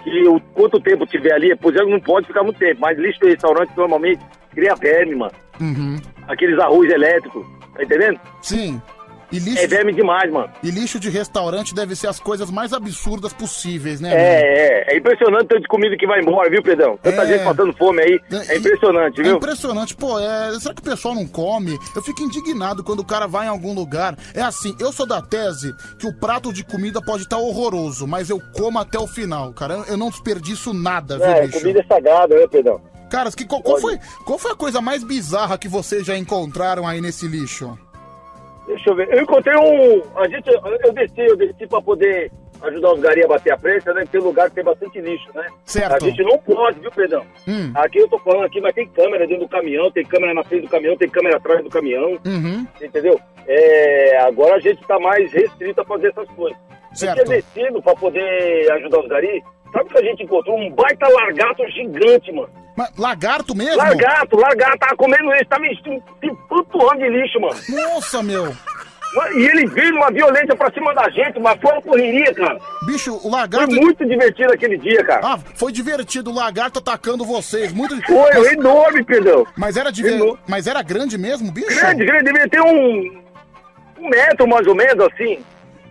[0.05, 2.81] Que o quanto tempo tiver ali, por exemplo, não pode ficar muito tempo.
[2.81, 4.23] Mas lixo de restaurante normalmente
[4.55, 5.33] cria verme, mano.
[5.61, 6.01] Uhum.
[6.29, 7.45] Aqueles arroz elétricos.
[7.75, 8.19] Tá entendendo?
[8.43, 8.81] Sim.
[9.31, 10.51] E lixo, É verme demais, mano.
[10.63, 14.11] e lixo de restaurante deve ser as coisas mais absurdas possíveis, né?
[14.15, 16.99] É, é, é impressionante o tanto de comida que vai embora, viu, Pedrão?
[17.03, 17.27] Tanta É.
[17.27, 18.21] gente passando fome aí.
[18.49, 19.37] É impressionante, É viu?
[19.37, 21.79] impressionante, pô, é, será que o pessoal não come?
[21.95, 24.17] Eu fico indignado quando o cara vai em algum lugar.
[24.35, 28.31] É assim, eu sou da tese que o prato de comida pode estar horroroso, mas
[28.31, 29.75] eu como até o final, cara.
[29.75, 31.59] Eu, eu não desperdiço nada, viu, É, bicho?
[31.61, 32.81] comida é sagrada, né, Pedrão?
[33.11, 36.87] Caras, que, qual, qual foi, qual foi a coisa mais bizarra que vocês já encontraram
[36.87, 37.79] aí nesse lixo?
[38.69, 39.09] Deixa eu ver.
[39.11, 40.03] Eu encontrei um.
[40.15, 40.49] A gente,
[40.85, 42.31] eu desci, eu desci pra poder
[42.61, 44.05] ajudar os gari a bater a prensa, né?
[44.11, 45.47] Tem lugar que tem bastante lixo, né?
[45.65, 45.95] Certo.
[45.95, 47.25] A gente não pode, viu, Pedrão?
[47.47, 47.73] Hum.
[47.75, 50.63] Aqui eu tô falando aqui, mas tem câmera dentro do caminhão, tem câmera na frente
[50.63, 52.19] do caminhão, tem câmera atrás do caminhão.
[52.27, 52.67] Uhum.
[52.83, 53.19] Entendeu?
[53.47, 56.59] É, agora a gente tá mais restrito a fazer essas coisas.
[56.93, 57.19] Certo.
[57.19, 59.43] Eu tinha descido pra poder ajudar os gari.
[59.73, 60.59] Sabe o que a gente encontrou?
[60.59, 62.51] Um baita largato gigante, mano.
[62.79, 63.77] Mas lagarto mesmo?
[63.77, 67.57] Largato, largato, tava comendo isso, tava se flutuando de lixo, mano.
[67.69, 68.55] Nossa, meu.
[69.35, 72.57] E ele veio numa violência pra cima da gente, mas foi uma correria, cara.
[72.87, 73.67] Bicho, o lagarto.
[73.67, 75.21] Foi muito divertido aquele dia, cara.
[75.25, 77.73] Ah, foi divertido o lagarto atacando vocês.
[77.73, 79.45] Muito Foi, Mas- enorme, Pedrão.
[79.57, 79.91] Mas era.
[79.91, 80.39] Enorme.
[80.47, 81.75] Mas era grande mesmo, bicho?
[81.81, 83.21] Grande, grande, devia ter um,
[83.99, 85.41] um metro mais ou menos assim.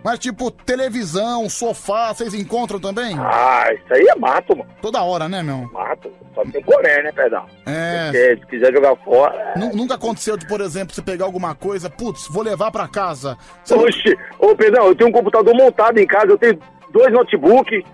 [0.08, 3.14] Mas tipo, televisão, sofá, vocês encontram também?
[3.18, 4.70] Ah, isso aí é mato, mano.
[4.80, 5.70] Toda hora, né, meu?
[5.70, 6.10] Mato.
[6.34, 7.44] Só tem comer, né, Pedrão?
[7.66, 8.04] É.
[8.04, 9.52] Porque se quiser jogar fora.
[9.54, 13.36] Nu- Nunca aconteceu de, por exemplo, você pegar alguma coisa, putz, vou levar pra casa.
[13.62, 16.58] Você não- Oxi, ô Pedrão, eu tenho um computador montado em casa, eu tenho
[16.90, 17.84] dois notebooks,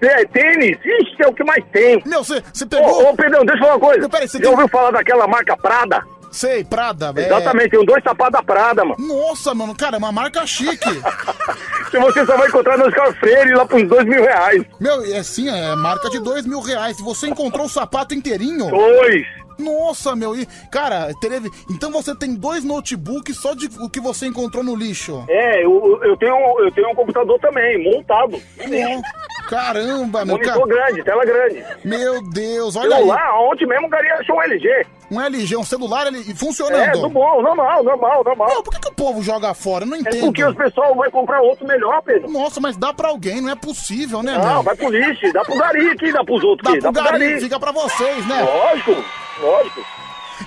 [0.00, 2.02] tê- tênis, ixi, é o que mais tenho.
[2.04, 3.04] Meu, você pegou.
[3.06, 4.08] Ô, ô, Pedrão, deixa eu falar uma coisa.
[4.08, 6.02] peraí, você tem- ouviu falar daquela marca Prada?
[6.30, 7.26] Sei, Prada, velho.
[7.26, 8.96] Exatamente, tem dois sapatos da Prada, mano.
[8.98, 10.88] Nossa, mano, cara, é uma marca chique.
[11.90, 14.64] Que você só vai encontrar no Oscar Freire lá por uns dois mil reais.
[14.78, 16.96] Meu, é assim, é marca de dois mil reais.
[17.00, 18.70] E você encontrou o sapato inteirinho?
[18.70, 19.26] Dois.
[19.58, 21.50] Nossa, meu, e, cara, teve.
[21.68, 25.24] Então você tem dois notebooks só de o que você encontrou no lixo.
[25.28, 28.40] É, eu, eu, tenho, eu tenho um computador também, montado.
[28.56, 29.02] Não.
[29.48, 30.66] Caramba, meu Monitor cara.
[30.66, 31.64] grande, tela grande.
[31.84, 33.06] Meu Deus, olha Eu aí.
[33.06, 34.86] lá, ontem mesmo o Gari achou um LG.
[35.10, 36.80] Um LG, um celular ele, funcionando.
[36.80, 38.48] É, do bom, normal, normal, normal.
[38.48, 39.84] Meu, por que, que o povo joga fora?
[39.84, 40.26] Eu não É entendo.
[40.26, 42.30] porque o pessoal vai comprar outro melhor, Pedro.
[42.30, 44.62] Nossa, mas dá pra alguém, não é possível, né, Não, meu?
[44.62, 47.12] vai pro lixo, dá pro gari aqui, dá pros outros Dá aqui, pro dá pro
[47.12, 47.40] gari, gari.
[47.40, 48.42] fica pra vocês, né?
[48.42, 49.04] Lógico,
[49.42, 49.80] lógico.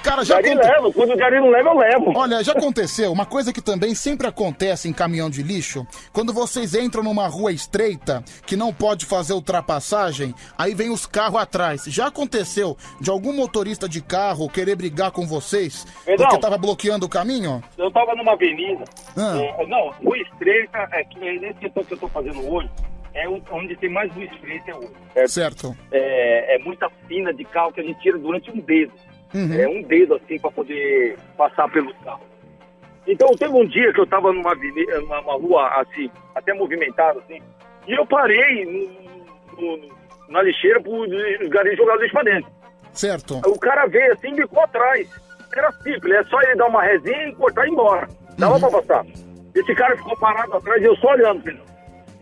[0.02, 2.14] Cara, já Gari leva, quando o gari não leva, eu levo.
[2.15, 6.74] Olha, já aconteceu, uma coisa que também sempre acontece em caminhão de lixo, quando vocês
[6.74, 11.84] entram numa rua estreita, que não pode fazer ultrapassagem, aí vem os carros atrás.
[11.88, 16.28] Já aconteceu de algum motorista de carro querer brigar com vocês Perdão.
[16.28, 17.64] porque tava bloqueando o caminho?
[17.78, 18.84] Eu tava numa avenida.
[19.15, 19.38] Ah.
[19.38, 22.70] é, não, rua estreita, é que é nesse setor que eu tô fazendo hoje,
[23.14, 25.28] é onde tem mais rua estreita é hoje.
[25.28, 25.76] Certo.
[25.91, 28.91] É, é muita fina de carro que a gente tira durante um dedo.
[29.34, 29.53] Uhum.
[29.60, 32.22] É um dedo assim para poder passar pelos carros.
[33.07, 37.41] Então teve um dia que eu tava numa numa uma rua assim, até movimentada assim,
[37.88, 39.89] e eu parei no- no-
[40.30, 42.51] na lixeira pro os garis jogar lixo pra dentro.
[42.93, 43.41] Certo.
[43.45, 45.10] O cara veio assim e bicou atrás.
[45.55, 48.07] Era simples, é só ele dar uma resinha e cortar e ir embora.
[48.38, 49.05] Dava pra passar.
[49.53, 51.60] Esse cara ficou parado atrás e eu só olhando, filho.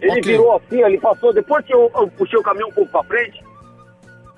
[0.02, 0.22] Ele Ok.
[0.24, 3.42] virou assim, ele passou, depois que eu, eu puxei o caminhão um pouco pra frente,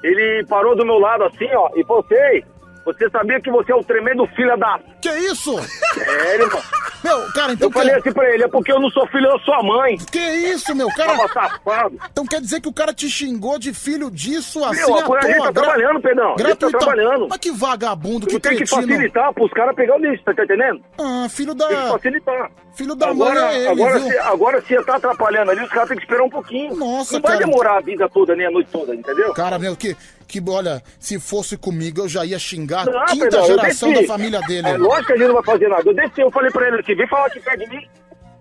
[0.04, 2.46] ele parou do meu lado assim, ó, e falou assim, "Ei,
[2.86, 4.80] você sabia que você é um tremendo filho da...
[5.02, 5.56] Que isso?
[5.94, 6.64] Sério, mano.
[7.04, 7.68] Meu, cara, então...
[7.68, 9.98] Eu falei assim pra ele, é porque eu não sou filho da sua mãe.
[10.12, 10.88] Que isso, meu?
[10.96, 11.18] Cara...
[11.18, 12.00] Tava safado.
[12.12, 15.22] Então quer dizer que o cara te xingou de filho disso assim Meu, à a
[15.22, 16.36] gente tá gra- trabalhando, Pedrão.
[16.36, 17.28] A gente tá trabalhando.
[17.30, 18.82] Mas que vagabundo, que Eu tenho que cretino.
[18.88, 20.82] facilitar pros caras pegar o lixo, tá entendendo?
[20.98, 21.68] Ah, filho da...
[21.68, 22.52] Tem que facilitar.
[22.76, 24.10] Filho da agora, mãe é ele, agora, viu?
[24.10, 26.76] se, agora se tá atrapalhando ali, os caras têm que esperar um pouquinho.
[26.76, 27.46] Nossa, Não vai cara.
[27.46, 29.32] demorar a vida toda, nem a noite toda, entendeu?
[29.34, 29.96] Cara, meu, que,
[30.42, 34.40] que, olha, se fosse comigo, eu já ia xingar Não, a quinta geração da família
[34.42, 34.68] dele.
[34.68, 35.84] É lógico que a gente não vai fazer nada.
[35.86, 37.88] Eu desci, eu falei pra ele assim, vem falar aqui perto de mim.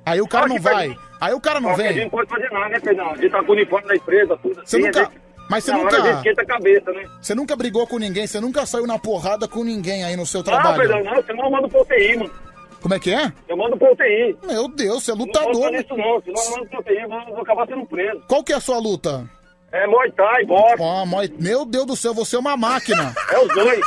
[0.05, 0.97] Aí o cara Fala não vai.
[1.21, 2.05] Aí o cara não Só que A gente vem.
[2.05, 3.11] não pode fazer nada, né, Pedrão?
[3.13, 4.87] A gente tá com o uniforme da empresa, tudo Você assim.
[4.87, 7.05] nunca- gente- mas você nunca- a gente esquenta a cabeça, né?
[7.21, 10.41] Você nunca brigou com ninguém, você nunca saiu na porrada com ninguém aí no seu
[10.41, 10.81] Ah, trabalho.
[10.83, 12.31] Pedrão, não, senão eu mando pro UTI, mano.
[12.81, 13.33] Como é que é?
[13.49, 14.37] Eu mando pro UTI.
[14.45, 15.53] Meu Deus, você é Não lutador.
[15.55, 18.21] vou fazer isso não, senão eu mando pro UTI, eu vou acabar sendo preso.
[18.27, 19.25] Qual que é a sua luta?
[19.73, 20.77] É Muay Thai, boxe.
[21.07, 23.15] Moi- Meu Deus do céu, você é uma máquina.
[23.31, 23.81] É os dois.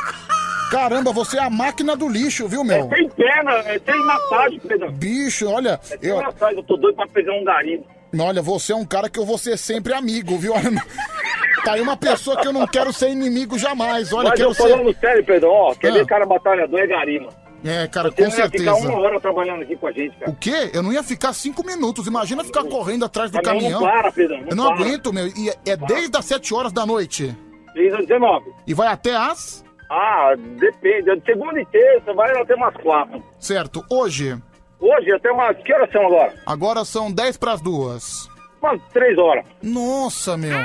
[0.71, 2.87] Caramba, você é a máquina do lixo, viu, meu?
[2.87, 4.91] Tem perna, é, tem massagem, Pedrão.
[4.91, 7.85] Bicho, olha, Tem eu, massagem, eu tô doido pra pegar um garimpo.
[8.19, 10.53] olha, você é um cara que eu vou ser sempre amigo, viu?
[10.53, 10.71] Olha,
[11.63, 14.13] Tá aí uma pessoa que eu não quero ser inimigo jamais.
[14.13, 14.99] Olha, Mas quero eu falando ser.
[14.99, 15.93] sério, Pedrão, ó, quer Ah.
[15.93, 17.29] ver cara batalhador é garima.
[17.65, 18.75] É, cara, Você com não ia certeza.
[18.75, 20.31] ficar uma hora trabalhando aqui com a gente, cara.
[20.31, 20.69] O quê?
[20.73, 22.05] Eu não ia ficar cinco minutos.
[22.05, 23.81] Imagina ficar correndo atrás do Mas não, não caminhão.
[23.81, 24.75] para, Pedrão, não eu não para.
[24.85, 25.27] aguento, meu.
[25.27, 27.35] E é, é desde as 7 horas da noite.
[27.73, 28.45] Desde as 19.
[28.67, 29.65] E vai até as.
[29.89, 31.15] Ah, depende.
[31.15, 33.23] De segunda e terça vai até umas quatro.
[33.39, 34.37] Certo, hoje.
[34.79, 35.57] Hoje até umas...
[35.57, 36.33] Que horas são agora?
[36.45, 38.29] Agora são 10 para as duas.
[38.61, 39.45] Umas três horas.
[39.61, 40.57] Nossa, meu.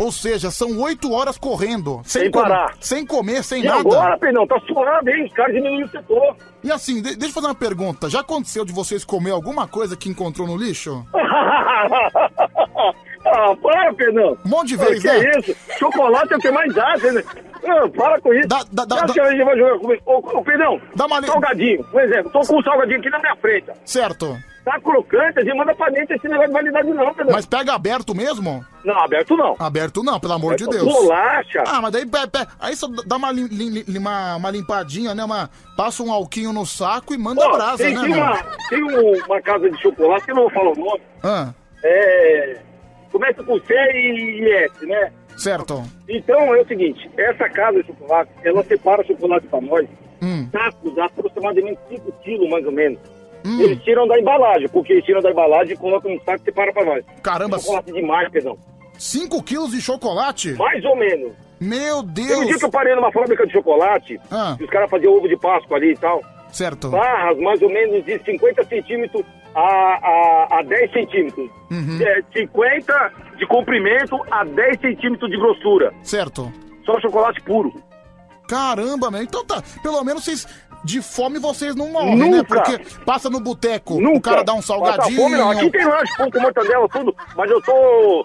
[0.00, 2.00] Ou seja, são 8 horas correndo.
[2.04, 2.74] Sem com- parar.
[2.80, 3.80] Sem comer, sem E nada.
[3.80, 5.26] agora, Pedrão, tá suave, hein?
[5.26, 6.36] Os caras diminuíram o setor.
[6.64, 8.08] E assim, de- deixa eu fazer uma pergunta.
[8.08, 11.04] Já aconteceu de vocês comer alguma coisa que encontrou no lixo?
[13.32, 14.36] ah, para, Pedrão.
[14.44, 15.18] Um monte de vezes, que né?
[15.34, 15.56] é isso?
[15.78, 17.22] Chocolate é o que mais dá, né?
[17.62, 18.48] Ah, para com isso.
[18.48, 20.02] Dá, dá, dá, vai jogar comigo.
[20.06, 21.84] Ô, ô, Pedrão, Dá uma salgadinho.
[21.84, 23.70] Por exemplo, tô com um salgadinho aqui na minha frente.
[23.84, 24.36] Certo.
[24.64, 27.32] Tá crocante, a gente manda pra dentro esse negócio de validade não, Pedrão.
[27.34, 28.64] Mas pega aberto mesmo?
[28.84, 29.56] Não, aberto não.
[29.58, 30.84] Aberto não, pelo amor de Deus.
[30.84, 31.64] Bolacha.
[31.66, 35.24] Ah, mas daí pe- pe- aí só dá uma, lim- lim- uma, uma limpadinha, né?
[35.24, 38.36] Uma, passa um alquinho no saco e manda Ó, brasa, tem, né, tem uma,
[38.68, 41.00] tem um- uma casa de chocolate, que eu não vou falar o nome.
[41.22, 41.48] Ah,
[41.82, 42.56] É.
[43.12, 45.12] Começa com C e S, né?
[45.36, 45.82] certo.
[46.08, 49.86] Então é o seguinte, essa casa de chocolate, ela separa chocolate pra nós,
[50.22, 50.46] Hum.
[50.52, 52.98] sacos de aproximadamente 5 quilos mais ou menos.
[53.42, 56.72] Eles tiram da embalagem, porque eles tiram da embalagem e colocam no saco e separa
[56.74, 57.04] pra nós.
[57.22, 57.58] Caramba.
[57.58, 58.58] Chocolate demais, Pedrão.
[58.98, 60.52] 5 quilos de chocolate?
[60.54, 61.32] Mais ou menos.
[61.58, 62.56] Meu Teve um dia Deus.
[62.56, 64.56] que eu parei numa fábrica de chocolate, Ah.
[64.60, 66.20] e os caras faziam ovo de Páscoa ali e tal.
[66.52, 66.90] Certo.
[66.90, 69.24] Barras mais ou menos de 50 centímetros
[69.54, 71.50] a, a, a 10 centímetros.
[71.70, 71.98] Uhum.
[72.00, 75.92] É, 50 de comprimento a 10 centímetros de grossura.
[76.02, 76.52] Certo.
[76.84, 77.72] Só chocolate puro.
[78.48, 79.22] Caramba, meu.
[79.22, 79.62] Então tá.
[79.82, 80.46] Pelo menos vocês.
[80.82, 82.24] De fome vocês não morrem, né?
[82.26, 82.44] Nunca.
[82.62, 85.14] Porque passa no boteco, o cara dá um salgadinho.
[85.14, 85.50] fome, não.
[85.50, 87.14] Aqui tem lanche, pão com mortadela, tudo.
[87.36, 88.24] Mas eu tô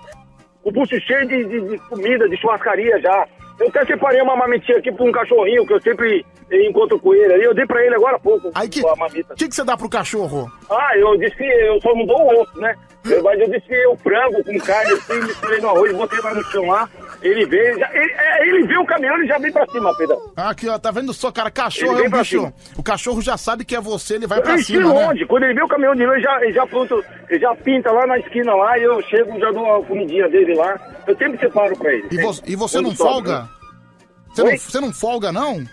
[0.64, 3.28] com o bucho cheio de, de- de comida, de churrascaria já.
[3.60, 7.34] Eu até separei uma mamitinha aqui pra um cachorrinho que eu sempre encontro com ele
[7.34, 7.44] ali.
[7.44, 8.52] Eu dei pra ele agora há pouco.
[8.56, 8.86] Aí que.
[8.86, 9.34] a mamita.
[9.34, 10.52] O que, que você dá pro cachorro?
[10.70, 12.76] Ah, eu desfiei, eu só não dou o osso, né?
[13.06, 16.44] Eu, mas eu desfiei o frango com carne assim, misturei no arroz, botei lá no
[16.46, 16.90] chão lá.
[17.22, 20.34] Ele veio, já, ele, é, ele viu o caminhão, ele já vem pra cima, Pedro.
[20.36, 21.52] Aqui, ó, tá vendo só, cara?
[21.52, 22.26] Cachorro Ele é um bicho.
[22.40, 22.54] cima.
[22.76, 25.06] O cachorro já sabe que é você, ele vai Eu pra enchi cima, né?
[25.08, 27.92] longe, quando ele vê o caminhão de ele já, ele já pronto, ele já pinta
[27.92, 30.76] lá na esquina lá e eu chego, já dou a comidinha dele lá.
[31.06, 32.08] Eu sempre separo pra ele.
[32.12, 33.40] E, vo- e você Quando não folga?
[33.42, 33.48] né?
[34.34, 35.64] Você não, você não folga, não?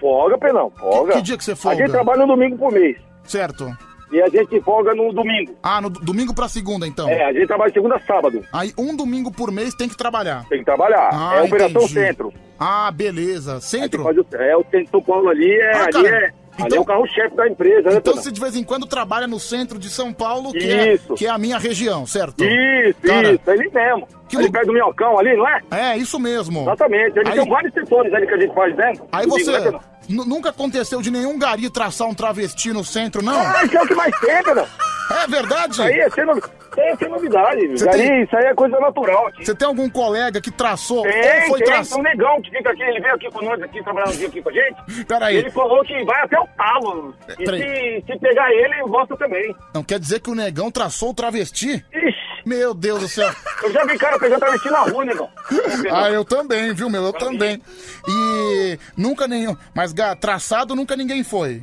[0.00, 1.12] Folga, Pedrão, folga.
[1.12, 1.76] Que- que dia que você folga?
[1.76, 2.96] A gente trabalha no domingo por mês.
[3.24, 3.70] Certo.
[4.12, 5.54] E a gente folga no domingo.
[5.62, 7.08] Ah, no do- domingo pra segunda, então.
[7.08, 8.42] É, a gente trabalha segunda a sábado.
[8.52, 10.44] Aí um domingo por mês tem que trabalhar.
[10.48, 11.10] Tem que trabalhar.
[11.12, 11.92] Ah, é Operação entendi.
[11.92, 12.32] Centro.
[12.58, 13.60] Ah, beleza.
[13.60, 14.02] Centro?
[14.04, 16.78] O- É, o Centro de São Paulo ali é, Ah, ali cara, é, ali então-
[16.78, 19.78] é o carro-chefe da empresa, né, Então você de vez em quando trabalha no centro
[19.78, 22.44] de São Paulo, que, é, que é a minha região, certo?
[22.44, 24.08] Isso, Cara, isso, ele mesmo.
[24.32, 25.60] ele pega do minhocão ali, não é?
[25.70, 26.62] É, isso mesmo.
[26.62, 27.18] Exatamente.
[27.18, 29.04] Ele Aí- tem vários setores ali que a gente faz dentro.
[29.12, 29.70] Aí Domingo, você.
[29.70, 29.78] né,
[30.08, 33.38] nu- Nunca aconteceu de nenhum gari traçar um travesti no centro, não?
[33.40, 34.66] Ah, isso é o que mais tem, Pedrão.
[35.10, 35.82] É verdade?
[35.82, 36.42] Aí é sem, novi-
[36.76, 37.66] é sem novidade.
[37.68, 39.44] Você Gari, tem- Isso aí é coisa natural aqui.
[39.44, 42.82] Você tem algum colega que traçou Tem, ou foi tem, um negão que fica aqui,
[42.82, 45.04] ele veio aqui com nós aqui, trabalhando um dia aqui com a gente.
[45.06, 45.34] Peraí.
[45.34, 47.14] E ele falou que vai até o talo.
[47.38, 48.02] E Peraí.
[48.06, 49.54] se, se pegar ele, volta também.
[49.74, 51.84] Não quer dizer que o negão traçou o travesti?
[51.92, 52.30] Ixi.
[52.46, 53.30] Meu Deus do céu.
[53.62, 55.28] Eu já vi cara pegando travesti na rua, negão.
[55.92, 57.02] Ah, eu também, viu, meu?
[57.04, 57.60] Eu também.
[58.08, 59.54] E nunca nenhum.
[59.74, 61.62] Mas traçado nunca ninguém foi.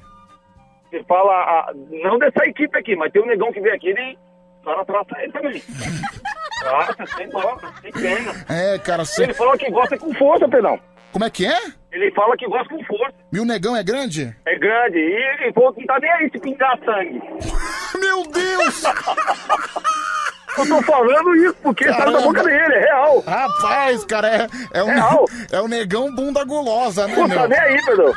[0.90, 1.74] Você fala, ah,
[2.04, 4.18] não dessa equipe aqui, mas tem um negão que vem aqui e
[4.62, 5.64] o cara trata ele também.
[6.60, 8.34] Trata, sem dó, sem pena.
[8.50, 9.24] É, cara, você.
[9.24, 10.80] Ele falou que gosta com força, Pedrão.
[11.12, 11.58] Como é que é?
[11.92, 13.14] Ele fala que gosta com força.
[13.32, 14.36] E o negão é grande?
[14.46, 14.98] É grande.
[14.98, 17.22] E ele falou que não tá nem aí se pingar sangue.
[18.00, 18.84] Meu Deus!
[20.58, 22.22] Eu tô falando isso porque saiu da Caramba.
[22.22, 23.24] boca dele, é real.
[23.26, 25.26] Rapaz, cara, é, é, um, Real.
[25.52, 27.38] é o negão bunda gulosa, né, Pô, meu?
[27.38, 28.14] tá nem aí, Pedro.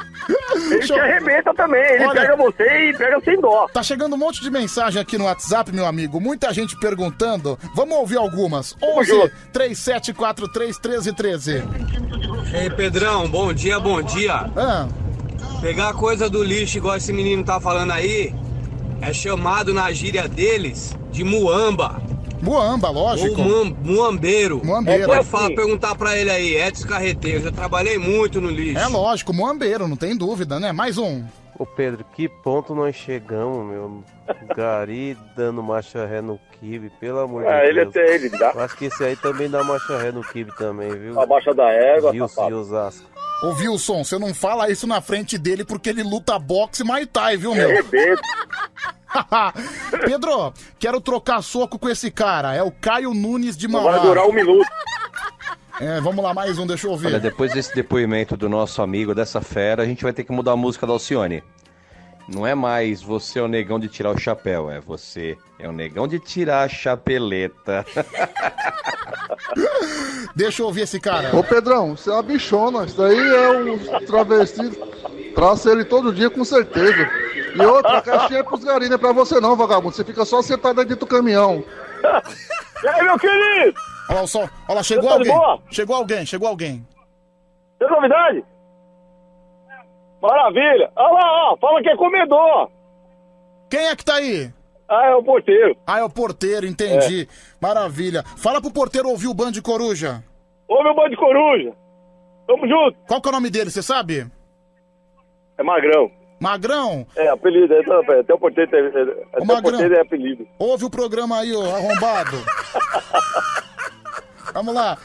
[0.71, 1.83] Ele te arrebenta também.
[1.83, 3.67] Ele Olha- pega você e pega sem dó.
[3.73, 6.21] Tá chegando um monte de mensagem aqui no WhatsApp, meu amigo.
[6.21, 7.59] Muita gente perguntando.
[7.75, 8.75] Vamos ouvir algumas.
[8.83, 11.62] 11 3743 1313.
[12.55, 14.51] Ei, Pedrão, bom dia, bom dia.
[14.57, 14.89] Ah.
[15.61, 18.35] Pegar coisa do lixo, igual esse menino tá falando aí,
[19.03, 22.01] é chamado na gíria deles de muamba.
[22.43, 23.41] Muamba, lógico.
[23.41, 24.61] Ou muam- muambeiro.
[24.65, 25.07] Muambeiro.
[25.07, 25.55] Pode É falar, assim.
[25.55, 28.79] perguntar pra ele aí, Edson Carreteiro, eu já trabalhei muito no lixo.
[28.79, 30.73] É lógico, muambeiro, não tem dúvida, né?
[30.73, 31.23] Mais um.
[31.61, 34.03] Ô Pedro, que ponto nós chegamos, meu?
[34.57, 37.89] Gari dando marcha ré no kibe, pelo amor Ah, de ele Deus.
[37.97, 38.51] até- ele dá.
[38.65, 41.20] Acho que esse aí também dá marcha ré no kibe também, viu?
[41.20, 42.49] A marcha da égua, Gilson safado.
[42.49, 43.11] de Osasco.
[43.43, 47.05] Ô, Wilson, você não fala isso na frente dele porque ele luta boxe e Muay
[47.05, 47.69] Thai, viu, meu?
[47.69, 48.23] Arrebenta.
[50.07, 52.55] Pedro, quero trocar soco com esse cara.
[52.55, 53.93] É o Caio Nunes de Mauá.
[53.99, 54.66] vai durar um minuto.
[55.81, 57.07] É, vamos lá, mais um, deixa eu ouvir.
[57.07, 60.52] Olha, depois desse depoimento do nosso amigo, dessa fera, a gente vai ter que mudar
[60.52, 61.43] a música da Alcione.
[62.28, 65.73] Não é mais você é o negão de tirar o chapéu, é você é o
[65.73, 67.86] negão de tirar a chapeleta.
[70.36, 71.35] Deixa eu ouvir esse cara.
[71.35, 72.85] Ô Pedrão, isso é uma bichona.
[72.85, 74.70] Isso daí é um travesti.
[75.35, 77.09] Traça ele todo dia com certeza.
[77.55, 79.97] E outra, a caixinha é pros garis, não é pra você não, vagabundo.
[79.97, 81.65] Você fica só sentado aí dentro do caminhão.
[82.82, 83.78] E aí, meu querido?
[84.11, 85.62] Olha lá, só, olha lá, chegou tá alguém.
[85.70, 86.87] Chegou alguém, chegou alguém.
[87.78, 88.45] Tem novidade?
[90.20, 90.91] Maravilha.
[90.97, 92.70] Olha lá, ó, fala que é comedor.
[93.70, 94.53] Quem é que tá aí?
[94.89, 95.77] Ah, é o porteiro.
[95.87, 97.28] Ah, é o porteiro, entendi.
[97.61, 98.24] Maravilha.
[98.37, 100.24] Fala pro porteiro ouvir o Band de Coruja.
[100.66, 101.73] Ô, meu bando de coruja.
[102.47, 102.97] Tamo junto.
[103.07, 104.27] Qual que é o nome dele, você sabe?
[105.59, 106.11] É Magrão.
[106.41, 107.74] Magrão, É, apelido.
[107.74, 109.03] É, é, até o porteiro, é, é,
[109.35, 110.47] até o porteiro é apelido.
[110.59, 112.37] ouve o programa aí, ô arrombado.
[114.53, 114.99] Vamos lá.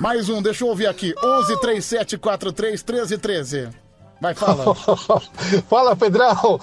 [0.00, 1.14] Mais um, deixa eu ouvir aqui.
[1.22, 3.68] 11 37 43 13 13.
[4.20, 4.74] Vai, fala.
[5.68, 6.58] Fala, Pedrão.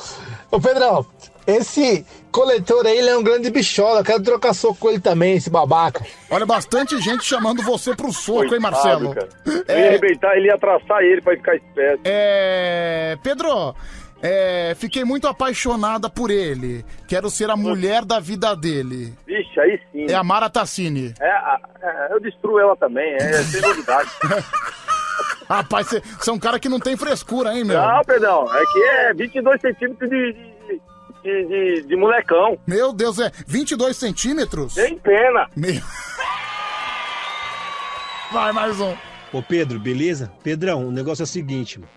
[0.49, 1.05] Ô, Pedrão,
[1.45, 4.03] esse coletor aí, ele é um grande bichola.
[4.03, 6.03] Quero trocar soco com ele também, esse babaca.
[6.29, 9.13] Olha, bastante gente chamando você pro soco, hein, Marcelo?
[9.13, 9.29] Cara.
[9.67, 12.01] Eu ia arrebentar, ele ia traçar ele pra ele ficar esperto.
[12.05, 13.17] É.
[13.21, 13.75] Pedro,
[14.21, 16.85] é, fiquei muito apaixonada por ele.
[17.07, 19.13] Quero ser a mulher da vida dele.
[19.25, 20.05] Vixe, aí sim.
[20.09, 21.13] É a Mara Tassini.
[21.19, 24.09] É, a- é, eu destruo ela também, é sem novidade.
[25.49, 27.77] Rapaz, você você é um cara que não tem frescura, hein, meu?
[27.81, 30.81] Não, Pedrão, é que é 22 centímetros de, de,
[31.23, 31.47] de,
[31.81, 32.57] de- de molecão.
[32.65, 34.73] Meu Deus, é 22 centímetros?
[34.75, 35.49] Sem pena.
[35.55, 35.81] Meu...
[38.31, 38.95] Vai, mais um.
[39.33, 40.31] Ô Pedro, beleza?
[40.43, 41.91] Pedrão, o negócio é o seguinte, mano.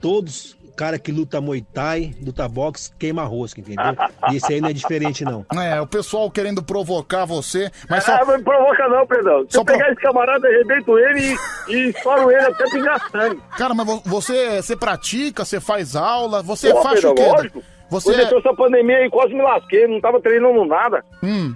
[0.00, 3.94] todos cara que luta Muay Thai, luta boxe, queima rosca, entendeu?
[4.30, 5.44] E esse aí não é diferente não.
[5.60, 8.26] É, o pessoal querendo provocar você, mas Ah, só...
[8.26, 9.46] não me provoca não, Pedrão.
[9.48, 11.20] Se eu pegar esse camarada, arrebento ele
[11.68, 13.40] e, e estouro ele até pingar sangue.
[13.56, 17.26] Cara, mas vo- você, você pratica, você faz aula, você Pô, faz Pedrão, o quê?
[17.36, 17.62] lógico.
[17.90, 21.04] Você entrou essa pandemia aí, quase me lasquei, não tava treinando nada.
[21.22, 21.54] Hum.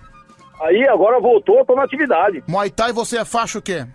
[0.60, 2.42] Aí agora voltou, tô na atividade.
[2.46, 3.86] Muay Thai você é faixa o quê?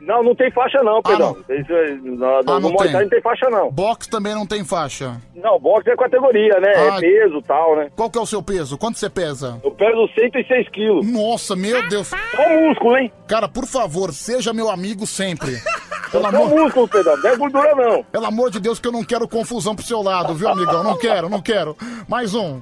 [0.00, 1.36] Não, não tem faixa não, Pedrão.
[1.48, 2.92] É- no Ah, no não Muay tem.
[2.92, 3.70] Thai não tem faixa não.
[3.70, 5.20] Boxe também não tem faixa.
[5.34, 6.72] Não, boxe é categoria, né?
[6.74, 6.96] Ah.
[6.96, 7.90] É peso e tal, né?
[7.94, 8.78] Qual que é o seu peso?
[8.78, 9.60] Quanto você pesa?
[9.62, 11.06] Eu peso 106 quilos.
[11.06, 12.08] Nossa, meu Deus.
[12.08, 13.12] Só músculo, hein?
[13.28, 15.52] Cara, por favor, seja meu amigo sempre.
[16.10, 16.48] Pelo É amor...
[16.48, 17.16] músculo, Pedrão.
[17.18, 18.02] Não é gordura, não.
[18.04, 20.82] Pelo amor de Deus, que eu não quero confusão pro seu lado, viu, amigão?
[20.82, 21.76] Não quero, não quero.
[22.08, 22.60] Mais um.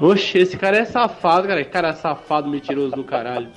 [0.00, 1.64] Oxe, esse cara é safado, cara.
[1.64, 3.48] Cara é safado, mentiroso do caralho.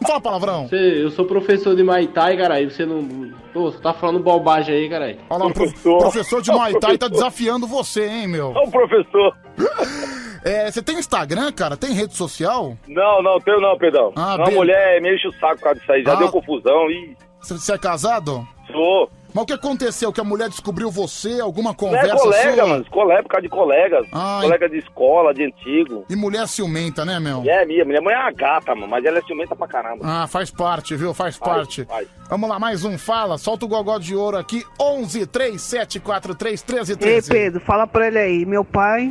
[0.00, 0.66] Não fala palavrão.
[0.68, 2.70] Você, eu sou professor de Muay Thai, caralho.
[2.70, 3.30] Você não.
[3.52, 5.18] Pô, você tá falando bobagem aí, caralho.
[5.30, 8.50] Olha lá, o prof- professor de Muay Thai tá desafiando você, hein, meu?
[8.50, 9.36] Ô, professor.
[10.44, 11.76] É, você tem Instagram, cara?
[11.76, 12.76] Tem rede social?
[12.88, 14.12] Não, não, tenho não, Pedrão.
[14.16, 16.02] Ah, Uma bem- mulher me enche o saco por causa disso aí.
[16.02, 16.16] Já Ah.
[16.16, 17.16] deu confusão e.
[17.40, 18.44] Você é casado?
[18.72, 19.08] Sou.
[19.34, 20.12] Mas o que aconteceu?
[20.12, 21.40] Que a mulher descobriu você?
[21.40, 22.66] Alguma Não conversa é colega, sua?
[22.66, 22.84] mano.
[22.90, 24.06] Colega, por causa de colegas.
[24.12, 24.42] Ai.
[24.42, 26.04] Colega de escola, de antigo.
[26.10, 27.42] E mulher ciumenta, né, meu?
[27.46, 27.84] É minha.
[27.84, 28.88] Minha mãe é uma gata, mano.
[28.88, 30.02] Mas ela é ciumenta pra caramba.
[30.04, 31.14] Ah, faz parte, viu?
[31.14, 31.84] Faz, Faz, parte.
[31.84, 32.06] faz.
[32.28, 32.96] Vamos lá, mais um.
[32.98, 34.64] Fala, solta o gogó de ouro aqui.
[34.80, 37.30] 11 3743 13 Ei, 13.
[37.30, 38.46] Pedro, fala pra ele aí.
[38.46, 39.10] Meu pai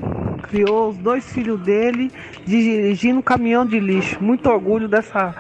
[0.50, 2.12] criou os dois filhos dele
[2.46, 4.22] dirigindo um caminhão de lixo.
[4.24, 5.36] Muito orgulho dessa,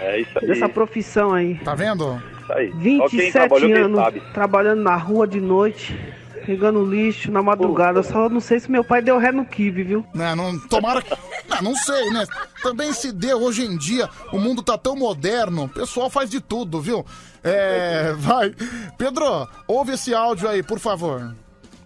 [0.00, 0.46] É isso aí.
[0.48, 1.54] dessa profissão aí.
[1.56, 2.20] Tá vendo?
[2.48, 2.70] Isso aí.
[2.70, 4.22] Só quem 27 trabalhou, quem anos sabe.
[4.32, 5.98] trabalhando na rua de noite,
[6.46, 8.02] pegando lixo na madrugada.
[8.02, 10.06] Só não sei se meu pai deu ré no kibe, viu?
[10.14, 11.14] Não, não, tomara que.
[11.48, 12.24] Não, não sei, né?
[12.62, 16.40] Também se deu hoje em dia, o mundo tá tão moderno, o pessoal faz de
[16.40, 17.04] tudo, viu?
[17.44, 18.14] É.
[18.16, 18.54] Vai.
[18.96, 21.34] Pedro, ouve esse áudio aí, por favor.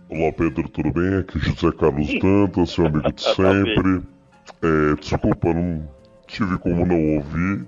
[0.08, 1.18] Olá Pedro, tudo bem?
[1.18, 4.02] Aqui é José Carlos Dantas, seu amigo de sempre.
[4.60, 5.88] É, desculpa, não
[6.26, 7.66] tive como não ouvir.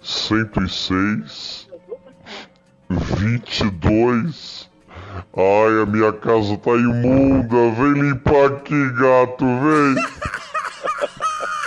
[0.00, 1.61] 106
[2.98, 4.70] 22
[5.36, 7.70] Ai, a minha casa tá imunda.
[7.72, 9.94] Vem limpar aqui, gato, vem.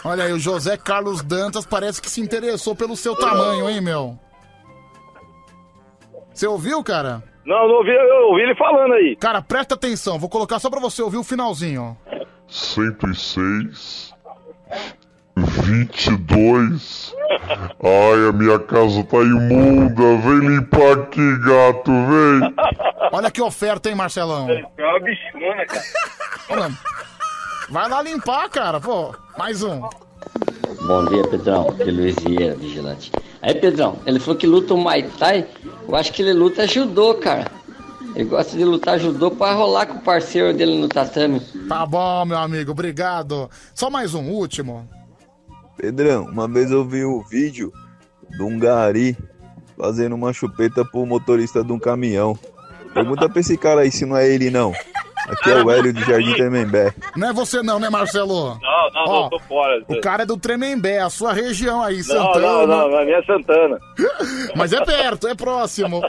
[0.06, 4.20] Olha aí, o José Carlos Dantas parece que se interessou pelo seu tamanho, hein, meu?
[6.32, 7.24] Você ouviu, cara?
[7.46, 9.16] Não, não ouvi, eu ouvi ele falando aí.
[9.16, 12.16] Cara, presta atenção, vou colocar só pra você ouvir o finalzinho, ó.
[12.48, 14.15] 106
[15.62, 17.16] 22
[17.84, 20.18] Ai, a minha casa tá imunda.
[20.18, 22.56] Vem limpar aqui, gato, vem.
[23.12, 24.50] Olha que oferta, hein, Marcelão?
[24.50, 25.84] É uma bichona, cara.
[26.50, 26.72] Olha,
[27.70, 29.16] vai lá limpar, cara, pô.
[29.38, 29.82] Mais um.
[30.88, 31.66] Bom dia, Pedrão.
[31.76, 33.12] Que Luiz Vieira, vigilante.
[33.42, 35.46] Aí, Pedrão, ele falou que luta o Muay Thai.
[35.88, 37.52] Eu acho que ele luta judô, cara.
[38.16, 41.42] Ele gosta de lutar judô pra rolar com o parceiro dele no tatame.
[41.68, 43.50] Tá bom, meu amigo, obrigado.
[43.74, 44.88] Só mais um, último.
[45.78, 47.72] Pedrão, uma vez eu vi o vídeo
[48.30, 49.18] de um gari
[49.78, 52.38] fazendo uma chupeta pro motorista de um caminhão.
[52.94, 54.74] Pergunta pra esse cara aí se não é ele não.
[55.28, 56.94] Aqui é o Hélio de Jardim Tremembé.
[57.16, 58.60] Não é você não, né, Marcelo?
[58.62, 59.84] Não, não, Ó, não, tô fora.
[59.88, 62.48] O cara é do Tremembé, a sua região aí, Não, Santana.
[62.48, 63.80] não, não, a minha é Santana.
[64.56, 66.02] Mas é perto, é próximo.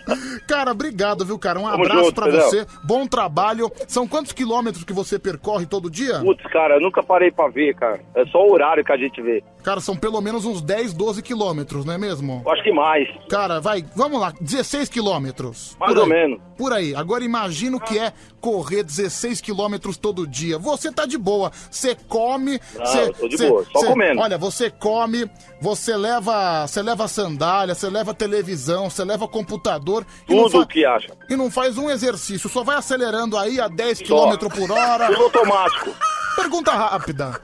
[0.46, 1.58] Cara, obrigado, viu, cara?
[1.58, 2.42] Um Tamo abraço junto, pra Pedrão.
[2.50, 2.66] você.
[2.84, 3.70] Bom trabalho.
[3.88, 6.20] São quantos quilômetros que você percorre todo dia?
[6.20, 8.00] Putz, cara, eu nunca parei pra ver, cara.
[8.14, 9.42] É só o horário que a gente vê.
[9.62, 12.42] Cara, são pelo menos uns 10, 12 quilômetros, não é mesmo?
[12.44, 13.08] Eu acho que mais.
[13.28, 15.76] Cara, vai, vamos lá, 16 quilômetros.
[15.80, 16.38] Mais ou menos.
[16.56, 16.94] Por aí.
[16.94, 19.05] Agora imagina o que é correr 16
[19.40, 20.58] quilômetros todo dia.
[20.58, 21.50] Você tá de boa.
[21.70, 22.60] Você come.
[22.74, 24.20] Não, cê- eu tô de cê- boa, só cê- comendo.
[24.20, 25.30] Olha, você come,
[25.60, 30.06] você leva, você leva sandália, você leva televisão, você leva computador.
[30.28, 31.08] e não Tudo o que acha.
[31.28, 34.30] E não faz um exercício, só vai acelerando aí a 10 Só.
[34.30, 35.06] km por hora.
[35.12, 35.90] Tudo automático.
[36.36, 37.40] Pergunta rápida.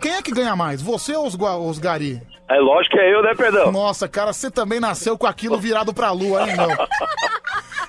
[0.00, 2.20] Quem é que ganha mais, você ou os, os gari?
[2.46, 3.72] É lógico que é eu, né, Pedrão?
[3.72, 6.68] Nossa, cara, você também nasceu com aquilo virado pra lua, hein, meu?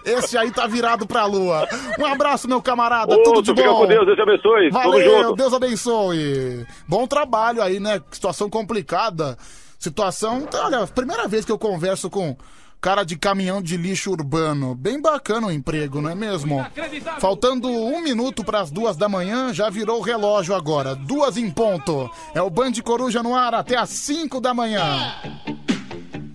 [0.06, 1.68] Esse aí tá virado pra lua.
[2.00, 3.14] Um abraço, meu camarada.
[3.16, 3.80] Ô, Tudo de tu fica bom.
[3.80, 4.70] com Deus, Deus te abençoe.
[4.70, 5.36] Valeu, junto.
[5.36, 6.66] Deus abençoe.
[6.88, 8.02] Bom trabalho aí, né?
[8.12, 9.38] Situação complicada.
[9.80, 10.48] Situação.
[10.54, 12.38] Olha, primeira vez que eu converso com
[12.86, 14.76] cara de caminhão de lixo urbano.
[14.76, 16.64] Bem bacana o emprego, não é mesmo?
[17.20, 20.96] Faltando um minuto para as duas da manhã, já virou o relógio agora.
[20.96, 22.08] Duas em ponto.
[22.36, 24.84] É o Band Coruja no ar até às cinco da manhã.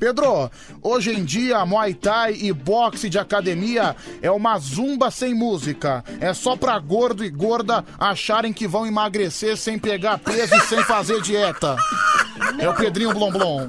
[0.01, 0.51] Pedro,
[0.83, 6.03] hoje em dia, Muay Thai e boxe de academia é uma zumba sem música.
[6.19, 10.83] É só pra gordo e gorda acharem que vão emagrecer sem pegar peso e sem
[10.85, 11.77] fazer dieta.
[12.59, 13.69] É o Pedrinho Blom Blom.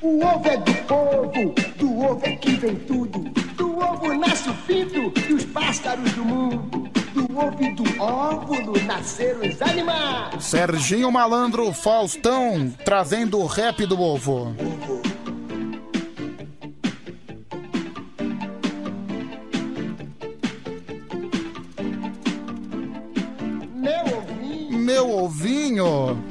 [0.00, 3.18] O ovo é do povo, do ovo é que vem tudo.
[3.54, 6.95] Do ovo nasce o pinto e os pássaros do mundo.
[7.16, 10.44] Do ovo e do óvulo nasceram os animais.
[10.44, 14.54] Serginho Malandro Faustão trazendo o rap do ovo.
[23.74, 24.78] Meu ovinho.
[24.78, 26.22] Meu ovinho.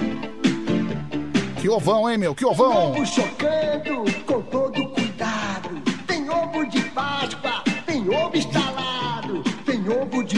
[1.59, 2.35] Que ovão, hein, meu?
[2.35, 2.91] Que ovão.
[2.91, 5.81] Ovo chocando com todo cuidado.
[6.05, 9.43] Tem ovo de Páscoa, tem ovo instalado.
[9.65, 10.34] Tem ovo de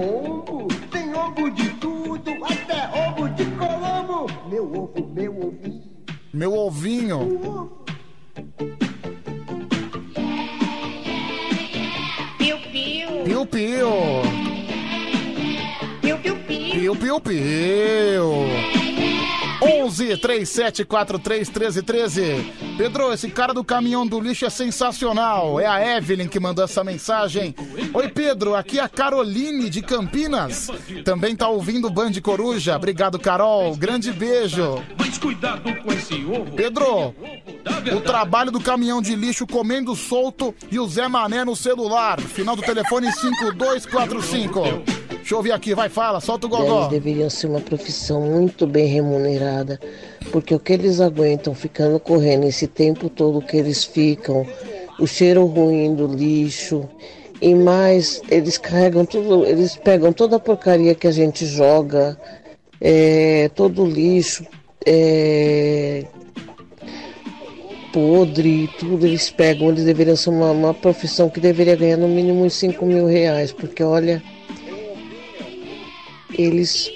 [0.00, 0.68] pombo.
[0.90, 4.26] Tem ovo de tudo, até ovo de colombo.
[4.48, 5.82] Meu ovo, meu ovinho.
[6.32, 7.70] Meu ovinho.
[12.38, 13.24] Piu-piu.
[13.24, 13.90] Piu-piu.
[16.00, 16.96] Piu-piu-piu.
[16.96, 18.30] Piu-piu-piu.
[18.40, 18.79] 11 37 43
[21.48, 22.52] 13 13.
[22.78, 25.60] Pedro, esse cara do caminhão do lixo é sensacional.
[25.60, 27.54] É a Evelyn que mandou essa mensagem.
[27.92, 30.68] Oi, Pedro, aqui é a Caroline de Campinas.
[31.04, 32.76] Também tá ouvindo o Band Coruja.
[32.76, 33.76] Obrigado, Carol.
[33.76, 34.82] Grande beijo.
[34.98, 36.52] Mas cuidado com esse ovo.
[36.56, 37.14] Pedro,
[37.94, 42.18] o trabalho do caminhão de lixo comendo solto e o Zé Mané no celular.
[42.20, 44.99] Final do telefone 5245.
[45.20, 46.88] Deixa eu ouvir aqui, vai, fala, solta o Eles gogó.
[46.88, 49.78] deveriam ser uma profissão muito bem remunerada,
[50.32, 54.46] porque o que eles aguentam ficando correndo esse tempo todo que eles ficam,
[54.98, 56.88] o cheiro ruim do lixo,
[57.40, 62.18] e mais, eles carregam tudo, eles pegam toda a porcaria que a gente joga,
[62.80, 64.44] é, todo o lixo,
[64.84, 66.04] é,
[67.92, 72.44] podre, tudo eles pegam, eles deveriam ser uma, uma profissão que deveria ganhar no mínimo
[72.44, 74.22] uns 5 mil reais, porque olha,
[76.32, 76.90] eles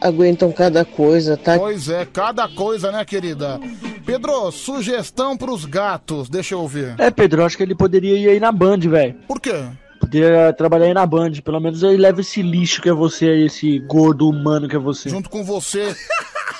[0.00, 1.58] aguentam cada coisa, tá?
[1.58, 3.60] Pois é, cada coisa, né, querida?
[4.06, 6.94] Pedro, sugestão pros gatos, deixa eu ouvir.
[6.98, 9.14] É, Pedro, acho que ele poderia ir aí na Band, velho.
[9.26, 9.64] Por quê?
[10.00, 11.32] Poderia trabalhar aí na Band.
[11.44, 14.78] Pelo menos ele leva esse lixo que é você aí, esse gordo humano que é
[14.78, 15.10] você.
[15.10, 15.94] Junto com você,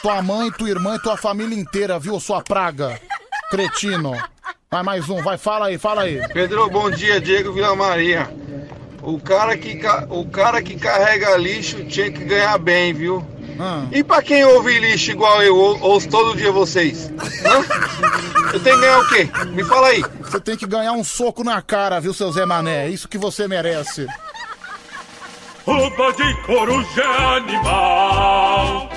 [0.02, 3.00] tua mãe, tua irmã e tua família inteira, viu, sua praga?
[3.50, 4.12] Cretino.
[4.70, 6.20] Vai mais um, vai, fala aí, fala aí.
[6.28, 8.28] Pedro, bom dia, Diego Vila Maria.
[9.02, 9.80] O cara que,
[10.10, 13.24] o cara que carrega lixo tinha que ganhar bem, viu?
[13.90, 17.10] E pra quem ouve lixo igual eu, ou- ouço todo dia vocês?
[17.44, 17.64] Hã?
[18.54, 19.28] Eu tenho que ganhar o quê?
[19.52, 20.02] Me fala aí.
[20.22, 22.86] Você tem que ganhar um soco na cara, viu, seu Zé Mané?
[22.86, 24.06] É isso que você merece.
[25.66, 28.88] Roupa de coruja é animal.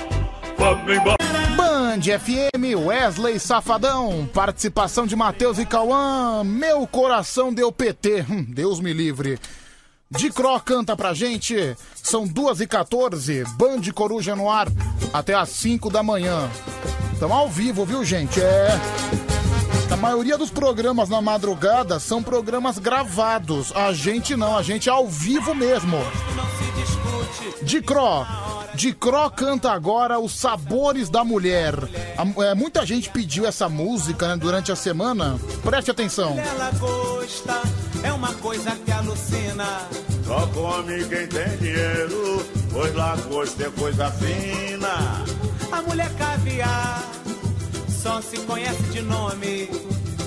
[0.56, 1.16] Vamos embora.
[1.56, 8.80] Band FM, Wesley Safadão, participação de Matheus e Cauã, meu coração deu PT, Hum, Deus
[8.80, 9.38] me livre.
[10.18, 14.68] De Cro canta pra gente, são 2h14, Band Coruja no ar,
[15.12, 16.50] até às 5 da manhã.
[17.12, 18.40] Estamos ao vivo, viu, gente?
[18.40, 18.68] É.
[19.90, 23.72] A maioria dos programas na madrugada são programas gravados.
[23.74, 25.96] A gente não, a gente é ao vivo mesmo.
[27.62, 28.26] De Cro.
[28.74, 31.74] De Cro canta agora Os Sabores da Mulher.
[32.16, 35.38] A- é, muita gente pediu essa música né, durante a semana.
[35.62, 36.38] Preste atenção.
[36.38, 37.60] Ela gosta,
[38.02, 39.66] é uma coisa que alucina.
[40.26, 45.24] Só come quem tem dinheiro, pois lagosta é coisa fina.
[45.70, 47.02] A mulher caviar
[47.88, 49.68] só se conhece de nome.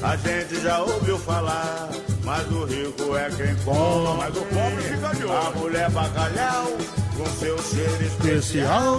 [0.04, 1.90] A gente já ouviu falar,
[2.26, 4.18] mas o rico é quem come.
[4.18, 5.38] Mas o pobre fica de olho.
[5.38, 6.66] A mulher bacalhau,
[7.16, 8.98] com seu cheiro especial.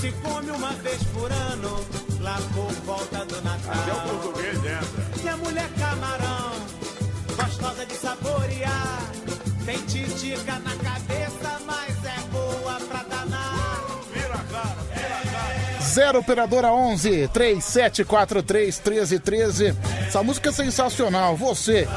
[0.00, 1.84] Se come uma vez por ano,
[2.20, 3.74] lá por volta do Natal.
[3.74, 5.22] Até o português entra.
[5.22, 6.52] E a mulher camarão,
[7.36, 9.02] gostosa de saborear.
[9.66, 11.07] Tem titica na cabeça,
[15.88, 19.74] 0 Operadora 11 3743 1313.
[20.06, 21.34] Essa música é sensacional.
[21.34, 21.88] Você,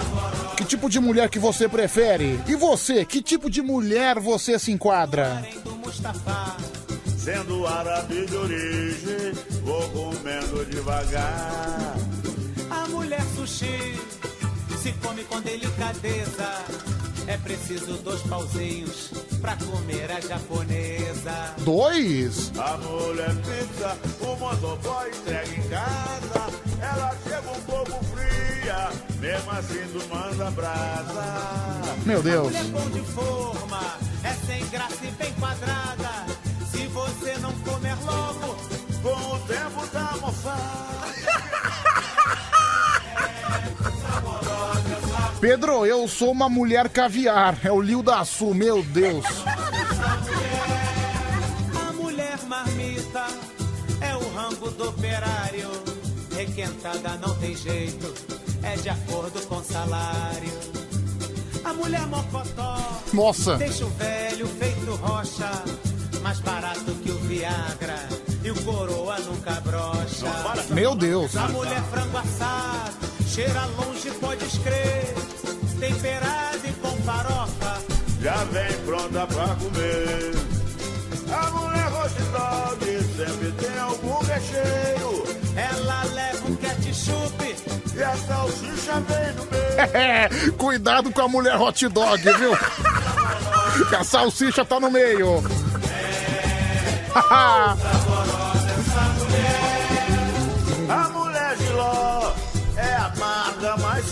[0.55, 2.39] que tipo de mulher que você prefere?
[2.47, 5.43] E você, que tipo de mulher você se enquadra?
[7.17, 11.95] Sendo árabe de origem, vou comendo devagar.
[12.69, 13.99] A mulher sushi
[14.81, 17.00] se come com delicadeza.
[17.27, 21.55] É preciso dois pauzinhos pra comer a japonesa.
[21.59, 22.51] Dois?
[22.57, 26.51] A mulher pizza, o motoboy entrega em casa.
[26.81, 28.89] Ela chega um pouco fria,
[29.19, 31.95] mesmo assim tu manda brasa.
[32.05, 32.47] Meu Deus.
[32.47, 36.25] A mulher pão de forma é sem graça e bem quadrada.
[36.71, 38.55] Se você não comer logo,
[39.01, 40.80] com o tempo tá mofada.
[45.41, 47.57] Pedro, eu sou uma mulher caviar.
[47.63, 49.25] É o Lio da Sul, meu Deus.
[51.75, 53.25] A mulher marmita
[54.01, 55.67] é o rango do operário.
[56.35, 58.13] Requentada não tem jeito,
[58.61, 60.53] é de acordo com salário.
[61.63, 62.77] A mulher mocotó
[63.11, 63.55] Nossa.
[63.57, 65.49] deixa o velho feito rocha,
[66.21, 67.97] mais barato que o Viagra.
[68.43, 70.73] E o coroa nunca brocha.
[70.73, 71.35] Meu Deus.
[71.35, 75.15] A mulher frango assado, cheira longe, pode escrever.
[75.79, 77.81] Temperada e com farofa.
[78.21, 80.35] Já vem pronta pra comer.
[81.31, 85.23] A mulher hot dog sempre tem algum recheio.
[85.55, 87.55] Ela leva um ketchup
[87.95, 90.53] e a salsicha vem no meio.
[90.59, 92.57] Cuidado com a mulher hot dog, viu?
[93.87, 95.41] Que a salsicha tá no meio.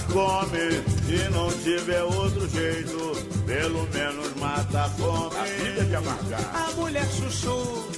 [0.10, 0.84] come.
[1.06, 2.98] Se não tiver outro jeito,
[3.45, 5.36] pelo menos mata a fome.
[5.38, 6.56] A vida de amargar.
[6.56, 7.90] A mulher chuchu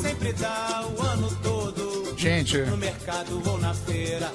[0.00, 2.14] sempre dá o ano todo.
[2.16, 2.58] Gente.
[2.58, 4.30] No mercado ou na feira,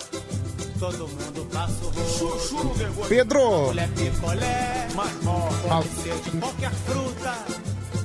[0.79, 2.39] todo mundo passa o rosto.
[2.49, 3.67] Chuchu, Pedro.
[3.67, 4.87] Mulher picolé,
[5.67, 7.45] pode ser de qualquer fruta.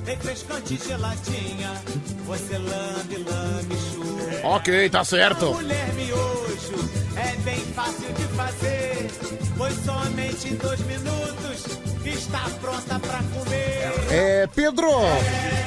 [0.05, 1.81] Refrescante geladinha,
[2.25, 4.47] você lambe, lambe, chu.
[4.47, 5.47] Ok, tá certo.
[5.47, 9.11] A mulher miojo é bem fácil de fazer,
[9.57, 13.93] pois somente em dois minutos está pronta pra comer.
[14.11, 14.89] É, Pedro,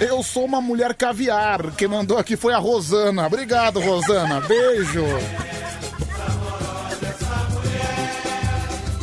[0.01, 1.73] eu sou uma mulher caviar.
[1.77, 3.27] Quem mandou aqui foi a Rosana.
[3.27, 4.41] Obrigado, Rosana.
[4.43, 5.05] Beijo.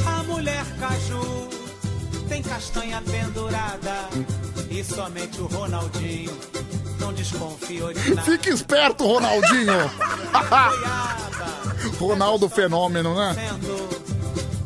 [0.05, 1.49] A mulher caju
[2.29, 4.09] tem castanha pendurada
[4.69, 6.37] e somente o Ronaldinho
[6.99, 8.31] não desconfiou de nada.
[8.31, 9.73] Fique esperto, Ronaldinho.
[11.89, 13.35] Ronaldo Fenômeno, né?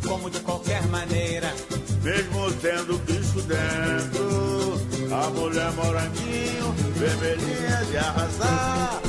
[0.05, 1.53] Como de qualquer maneira.
[2.01, 4.79] Mesmo tendo bicho dentro,
[5.13, 9.01] a mulher moranguinho, vermelhinha de arrasar.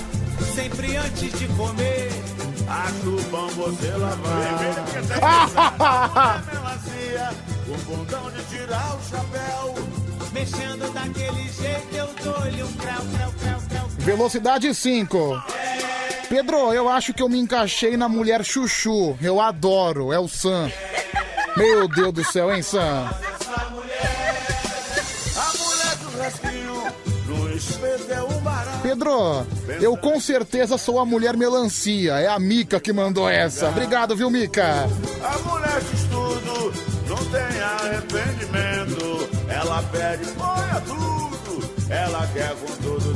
[0.55, 2.11] Sempre antes de comer,
[2.67, 4.49] acho bom você lavar.
[6.47, 7.31] melancia,
[7.69, 9.75] o bundão de tirar o chapéu.
[10.33, 13.89] Mexendo daquele jeito, eu dou-lhe um creu, creu, creu, creu.
[13.99, 15.43] Velocidade 5.
[16.29, 19.17] Pedro, eu acho que eu me encaixei na mulher chuchu.
[19.23, 20.71] Eu adoro, é o Sam.
[21.57, 23.09] Meu Deus do céu, hein, Sam?
[23.09, 23.29] A.
[28.83, 29.47] Pedro,
[29.81, 32.15] eu com certeza sou a mulher melancia.
[32.15, 33.69] É a Mica que mandou essa.
[33.69, 34.89] Obrigado, viu, Mica?
[35.23, 36.73] A mulher de estudo
[37.07, 39.29] não tem arrependimento.
[39.49, 41.71] Ela pede, ponha tudo.
[41.91, 43.08] Ela quer com tudo.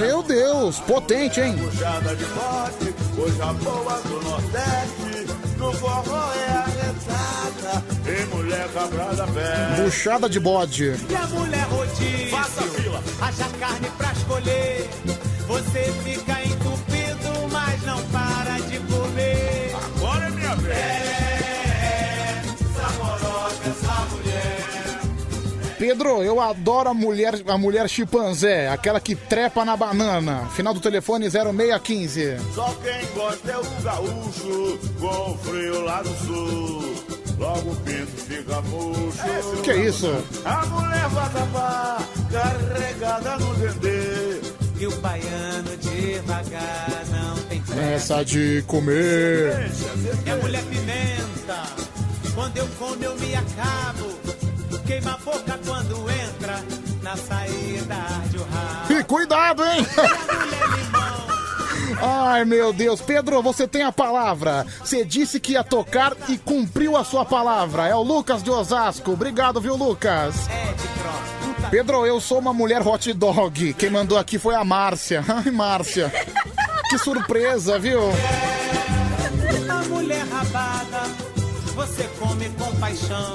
[0.00, 1.56] Meu Deus, potente, hein?
[1.58, 5.26] Puxada de bote, coisa boa do Nordeste.
[5.58, 7.84] No forró é arretada.
[8.06, 9.82] E mulher cabrada pé.
[9.82, 10.94] Buchada de bode.
[11.08, 13.02] E a mulher rodízio, Faça fila.
[13.20, 14.88] haja carne pra escolher.
[15.48, 16.29] Você fica
[25.80, 30.46] Pedro, eu adoro a mulher, a mulher chimpanzé, aquela que trepa na banana.
[30.50, 32.36] Final do telefone 0615.
[32.54, 36.94] Só quem gosta é o gaúcho, com o frio lá do sul.
[37.38, 39.62] Logo o pinto fica murcho.
[39.62, 40.22] Que isso?
[40.44, 44.38] A mulher vatapá, carregada no dendê.
[44.78, 47.62] E o baiano devagar não tem
[47.94, 49.70] Essa de comer.
[50.26, 51.62] É mulher pimenta.
[52.34, 54.49] Quando eu como, eu me acabo.
[54.90, 56.60] Queima a boca quando entra.
[57.00, 57.94] Na saída
[58.36, 58.92] o rabo.
[58.92, 59.86] E cuidado, hein?
[62.02, 63.00] Ai, meu Deus.
[63.00, 64.66] Pedro, você tem a palavra.
[64.80, 67.86] Você disse que ia tocar e cumpriu a sua palavra.
[67.86, 69.12] É o Lucas de Osasco.
[69.12, 70.48] Obrigado, viu, Lucas?
[71.70, 73.74] Pedro, eu sou uma mulher hot dog.
[73.74, 75.22] Quem mandou aqui foi a Márcia.
[75.28, 76.12] Ai, Márcia.
[76.88, 78.00] Que surpresa, viu?
[79.68, 81.29] A mulher rabada,
[81.74, 83.34] você come com paixão.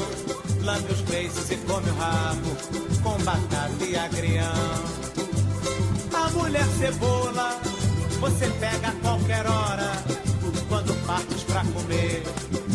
[0.64, 2.56] Lambe os beiços e come o rabo
[3.04, 4.84] com batata e agrião.
[6.14, 7.60] A mulher cebola,
[8.20, 9.92] você pega a qualquer hora.
[10.68, 12.24] Quando partes pra comer,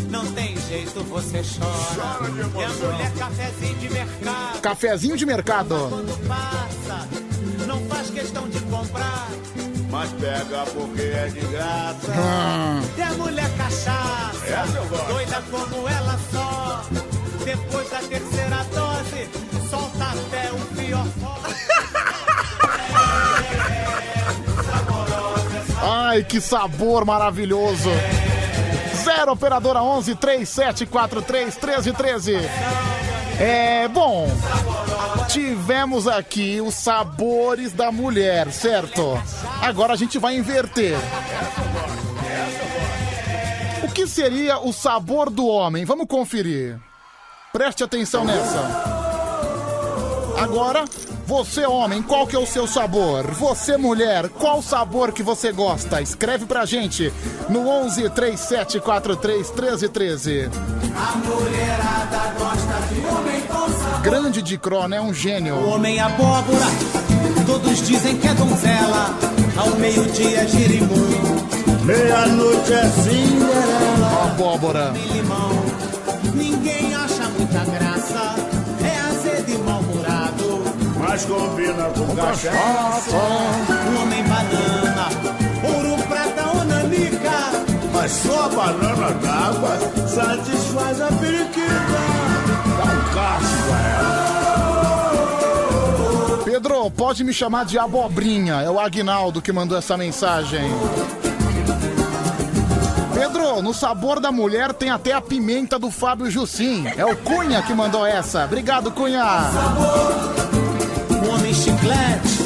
[0.08, 2.18] não tem jeito, você chora.
[2.18, 5.88] Chora de e a mulher cafezinho de mercado, Cafezinho de mercado.
[5.90, 7.08] quando passa,
[7.66, 9.28] não faz questão de comprar.
[9.90, 12.12] Mas pega porque é de graça.
[12.16, 12.80] Ah.
[12.96, 15.06] E a mulher cachaça, Essa eu gosto.
[15.06, 16.82] doida como ela só.
[17.44, 19.28] Depois da terceira dose,
[19.68, 21.38] solta até um fiofó.
[25.82, 27.90] Ai, que sabor maravilhoso.
[29.02, 32.38] Zero operadora 11 3743 1313.
[33.40, 34.28] É, bom,
[35.28, 39.18] tivemos aqui os sabores da mulher, certo?
[39.62, 40.94] Agora a gente vai inverter.
[43.82, 45.86] O que seria o sabor do homem?
[45.86, 46.78] Vamos conferir.
[47.50, 48.60] Preste atenção nessa.
[50.38, 50.84] Agora,
[51.30, 53.24] você homem, qual que é o seu sabor?
[53.34, 56.02] Você mulher, qual sabor que você gosta?
[56.02, 57.12] Escreve pra gente
[57.48, 60.50] no 11 3743 1313.
[60.92, 64.00] A mulherada gosta de homem com sabor.
[64.02, 65.54] Grande de Crono, é um gênio.
[65.54, 66.66] O homem abóbora,
[67.46, 69.16] todos dizem que é donzela.
[69.56, 71.46] Ao meio-dia, girimum.
[71.84, 74.32] Meia-noite é Cinderela.
[74.32, 74.90] Abóbora.
[74.90, 75.52] Limão.
[76.34, 77.89] Ninguém acha muita graça.
[81.20, 83.10] Mas combina com cachaça.
[83.10, 85.08] O homem banana,
[85.62, 87.50] ouro, prata ou nanica.
[87.92, 89.76] Mas só a banana d'água
[90.08, 92.00] satisfaz a periquita.
[92.78, 94.20] Dá um casco a ela.
[96.44, 98.62] Pedro, pode me chamar de abobrinha.
[98.62, 100.70] É o Agnaldo que mandou essa mensagem.
[103.12, 106.86] Pedro, no sabor da mulher tem até a pimenta do Fábio Jussim.
[106.96, 108.46] É o Cunha que mandou essa.
[108.46, 109.22] Obrigado, Cunha.
[110.56, 110.59] O
[111.54, 112.38] chiclete,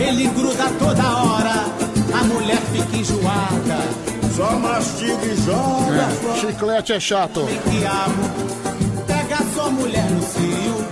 [0.00, 1.64] ele gruda toda hora.
[2.12, 3.78] A mulher fica enjoada.
[4.36, 6.08] Só mastiga e joga.
[6.34, 7.46] É, chiclete é chato.
[7.46, 9.04] Que amo.
[9.06, 10.84] Pega sua mulher no cio.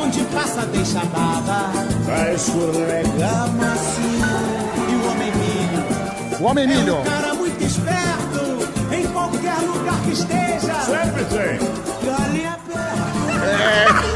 [0.00, 1.70] Onde passa, deixa baba.
[2.04, 4.06] Pra escorregar macio.
[4.88, 6.40] E o homem milho.
[6.40, 6.96] O homem milho.
[6.96, 8.94] É um cara muito esperto.
[8.94, 10.74] Em qualquer lugar que esteja.
[10.84, 11.58] Sempre tem.
[12.04, 12.56] Galinha
[14.12, 14.15] É.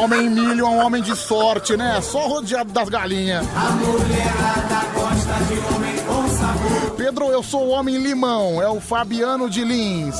[0.00, 2.00] Homem milho é um homem de sorte, né?
[2.00, 3.46] Só rodeado das galinhas.
[3.54, 6.90] A mulherada gosta de homem com sabor.
[6.96, 10.16] Pedro, eu sou o homem limão, é o Fabiano de Lins.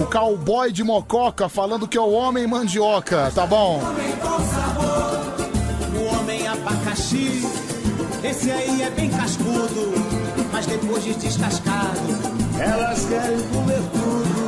[0.00, 3.80] O cowboy de Mococa falando que é o homem mandioca, tá bom?
[3.80, 5.20] Homem com sabor.
[5.96, 7.46] O homem abacaxi.
[8.24, 9.94] Esse aí é bem cascudo.
[10.52, 12.00] Mas depois de descascado,
[12.58, 14.47] Elas querem comer tudo.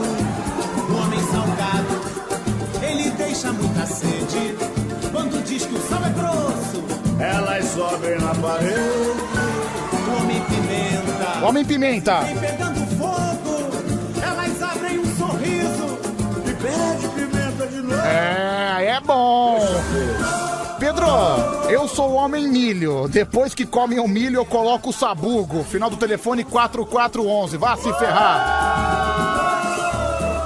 [3.41, 4.55] Deixa muita sede.
[5.11, 6.85] Quando diz que o sal é grosso,
[7.19, 9.21] Elas sobem na parede.
[10.21, 11.47] homem pimenta.
[11.47, 12.21] Homem pimenta.
[12.21, 13.71] Vem pegando fogo,
[14.23, 15.99] elas abrem um sorriso.
[16.47, 18.01] E pede pimenta de novo.
[18.03, 19.59] É, é bom.
[20.79, 21.07] Pedro,
[21.71, 23.09] eu sou o homem milho.
[23.09, 25.65] Depois que comem o milho, eu coloco o sabugo.
[25.65, 27.57] Final do telefone 4411.
[27.57, 29.50] Vá se ferrar.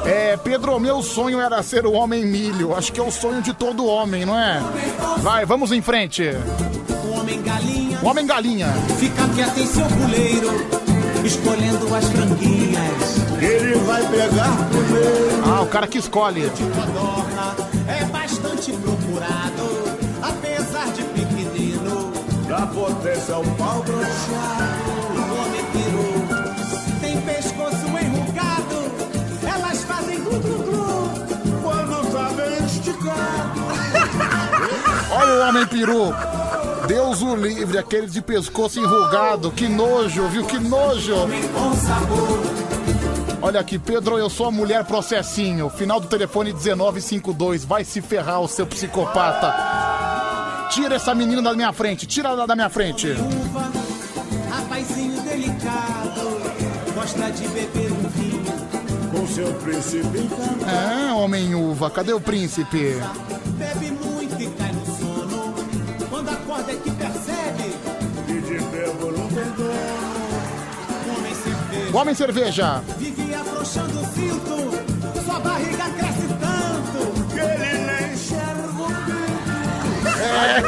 [0.06, 2.74] É, Pedro, meu sonho era ser o homem milho.
[2.76, 4.60] Acho que é o sonho de todo homem, não é?
[5.18, 6.22] Vai, vamos em frente.
[7.04, 8.68] O homem galinha O homem galinha.
[8.98, 10.50] fica quieto em seu puleiro,
[11.24, 13.24] escolhendo as franguinhas.
[13.40, 15.42] Ele vai pegar primeiro.
[15.46, 16.50] Ah, o cara que escolhe.
[17.88, 22.12] É bastante procurado, apesar de pequenino.
[22.48, 25.03] Da potência ao pau brochado.
[35.24, 36.14] Olha o homem peru.
[36.86, 39.50] Deus o livre, aquele de pescoço enrugado.
[39.50, 40.44] Que nojo, viu?
[40.44, 41.14] Que nojo.
[43.40, 45.70] Olha aqui, Pedro, eu sou a mulher processinho.
[45.70, 47.64] Final do telefone 1952.
[47.64, 50.68] Vai se ferrar, o seu psicopata.
[50.70, 52.06] Tira essa menina da minha frente.
[52.06, 53.14] Tira ela da minha frente.
[54.50, 56.38] rapazinho delicado,
[56.94, 58.44] gosta de beber um vinho.
[59.10, 60.70] Com seu príncipe encantado.
[60.70, 61.88] É, homem uva.
[61.88, 63.00] Cadê o príncipe?
[71.96, 72.82] Homem cerveja.
[72.98, 75.24] vive afrouxando o cinto.
[75.24, 77.24] Sua barriga cresce tanto.
[77.32, 80.14] Que ele nem enxerga o pinto.
[80.20, 80.62] É.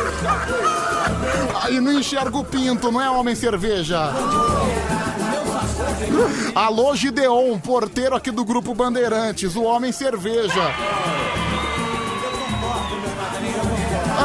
[1.64, 4.12] Aí não enxerga o pinto, não é homem cerveja.
[6.54, 10.72] Alô, Gideon, porteiro aqui do Grupo Bandeirantes, o homem cerveja.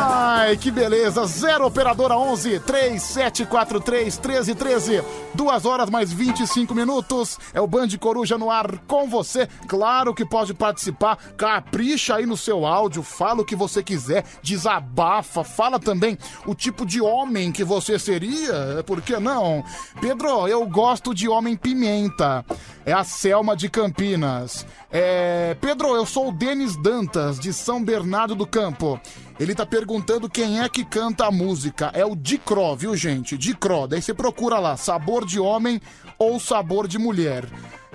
[0.04, 1.24] Ai, que beleza.
[1.26, 5.04] Zero operadora 11 3743 1313.
[5.36, 7.38] Duas horas mais 25 minutos.
[7.54, 9.48] É o Band Coruja no ar com você.
[9.68, 11.18] Claro que pode participar.
[11.38, 13.04] Capricha aí no seu áudio.
[13.04, 14.26] Fala o que você quiser.
[14.42, 15.44] Desabafa.
[15.44, 16.18] Fala também
[16.48, 18.84] o tipo de homem que você seria.
[18.88, 19.64] Por que não?
[20.02, 22.44] Pedro, eu gosto de homem pimenta.
[22.84, 24.66] É a Selma de Campinas.
[24.92, 25.56] É...
[25.62, 29.00] Pedro, eu sou o Denis Dantas, de São Bernardo do Campo.
[29.40, 31.90] Ele tá perguntando quem é que canta a música.
[31.94, 33.38] É o Dicró, viu, gente?
[33.38, 33.88] Dicró.
[33.88, 35.82] Daí você procura lá, sabor de homem
[36.18, 37.46] ou sabor de mulher.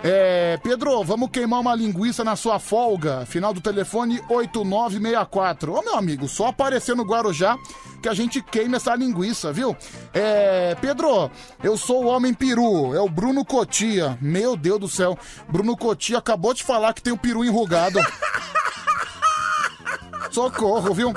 [0.02, 3.24] É, Pedro, vamos queimar uma linguiça na sua folga.
[3.26, 5.72] Final do telefone 8964.
[5.72, 7.56] Ô, meu amigo, só aparecer no Guarujá
[8.02, 9.76] que a gente queima essa linguiça, viu?
[10.12, 11.30] É, Pedro,
[11.62, 12.94] eu sou o homem peru.
[12.94, 14.18] É o Bruno Cotia.
[14.20, 15.18] Meu Deus do céu.
[15.48, 17.98] Bruno Cotia acabou de falar que tem o peru enrugado.
[20.30, 21.14] Socorro, viu?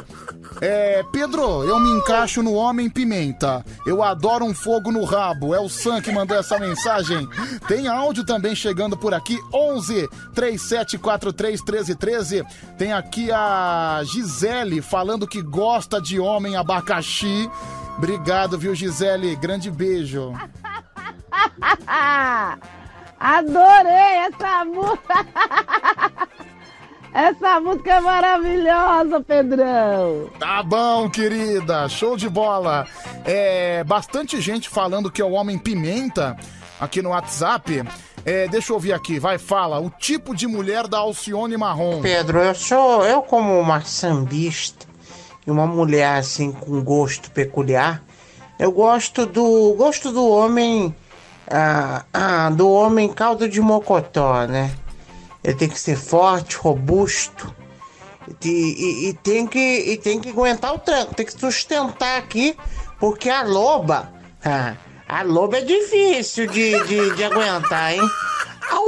[0.62, 3.64] É, Pedro, eu me encaixo no Homem Pimenta.
[3.86, 5.56] Eu adoro um fogo no rabo.
[5.56, 7.28] É o Sam que mandou essa mensagem.
[7.68, 9.38] Tem áudio também chegando por aqui.
[9.54, 12.44] 11 3743 1313.
[12.78, 17.50] Tem aqui a Gisele falando que gosta de homem abacaxi.
[17.98, 19.36] Obrigado, viu, Gisele?
[19.38, 20.34] Grande beijo.
[23.20, 25.26] Adorei essa música.
[27.14, 30.30] Essa música é maravilhosa, Pedrão.
[30.40, 31.90] Tá bom, querida.
[31.90, 32.88] Show de bola.
[33.26, 36.38] É, bastante gente falando que é o Homem Pimenta
[36.80, 37.84] aqui no WhatsApp.
[38.24, 39.80] É, deixa eu ouvir aqui, vai, fala.
[39.80, 42.02] O tipo de mulher da Alcione Marrom.
[42.02, 43.04] Pedro, eu sou.
[43.04, 44.86] Eu, como uma sambista
[45.48, 48.04] e uma mulher assim com gosto peculiar,
[48.60, 49.74] eu gosto do.
[49.76, 50.96] gosto do homem.
[51.52, 54.72] Ah, ah, do homem caldo de mocotó, né?
[55.44, 57.54] Ele tem que ser forte, robusto.
[58.44, 62.56] E, e- e tem que, e tem que aguentar o tranco, tem que sustentar aqui,
[63.00, 64.12] porque a loba.
[64.46, 64.76] ah,
[65.08, 68.02] a loba é difícil de, de, de aguentar, hein?
[68.72, 68.86] Au!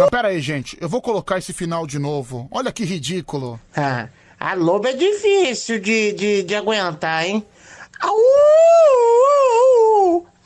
[0.00, 2.46] Mas pera aí, gente, eu vou colocar esse final de novo.
[2.52, 3.58] Olha que ridículo.
[3.76, 4.08] Ah,
[4.38, 7.44] a loba é difícil de, de, de aguentar, hein?
[8.00, 8.14] Au!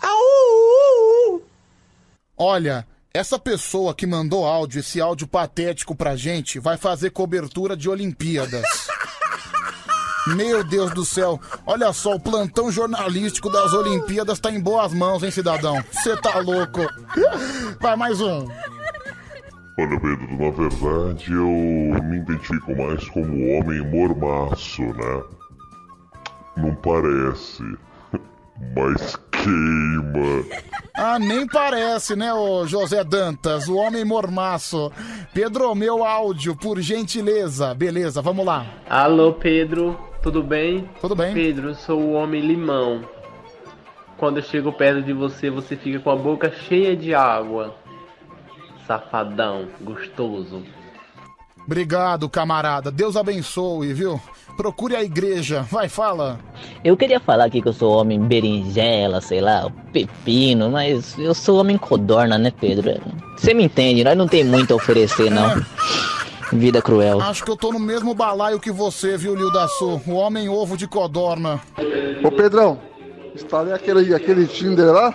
[0.01, 1.43] Au!
[2.39, 7.89] Olha, essa pessoa que mandou áudio, esse áudio patético pra gente, vai fazer cobertura de
[7.89, 8.64] Olimpíadas.
[10.34, 15.22] Meu Deus do céu, olha só, o plantão jornalístico das Olimpíadas tá em boas mãos,
[15.22, 15.82] hein, cidadão?
[15.90, 16.80] Você tá louco.
[17.80, 18.47] Vai, mais um.
[19.78, 25.22] Olha, Pedro, na verdade eu me identifico mais como homem mormaço, né?
[26.56, 27.62] Não parece,
[28.76, 30.44] mas queima.
[30.94, 34.93] Ah, nem parece, né, ô José Dantas, o homem mormaço.
[35.35, 37.74] Pedro, meu áudio, por gentileza.
[37.74, 38.66] Beleza, vamos lá.
[38.89, 40.89] Alô, Pedro, tudo bem?
[41.01, 41.35] Tudo bem.
[41.35, 43.02] Pedro, eu sou o homem limão.
[44.16, 47.74] Quando eu chego perto de você, você fica com a boca cheia de água.
[48.86, 50.62] Safadão, gostoso.
[51.64, 52.90] Obrigado, camarada.
[52.90, 54.20] Deus abençoe, viu?
[54.56, 55.62] Procure a igreja.
[55.70, 56.39] Vai, fala.
[56.84, 61.60] Eu queria falar aqui que eu sou homem berinjela, sei lá, pepino, mas eu sou
[61.60, 63.01] homem codorna, né, Pedro?
[63.36, 65.64] Você me entende, nós não tem muito a oferecer, não.
[66.52, 67.20] Vida cruel.
[67.20, 70.02] Acho que eu tô no mesmo balaio que você, viu, Lildaçu?
[70.06, 71.59] O homem ovo de codorna.
[72.22, 72.78] Ô Pedrão,
[73.34, 75.14] instalei aquele, aquele Tinder lá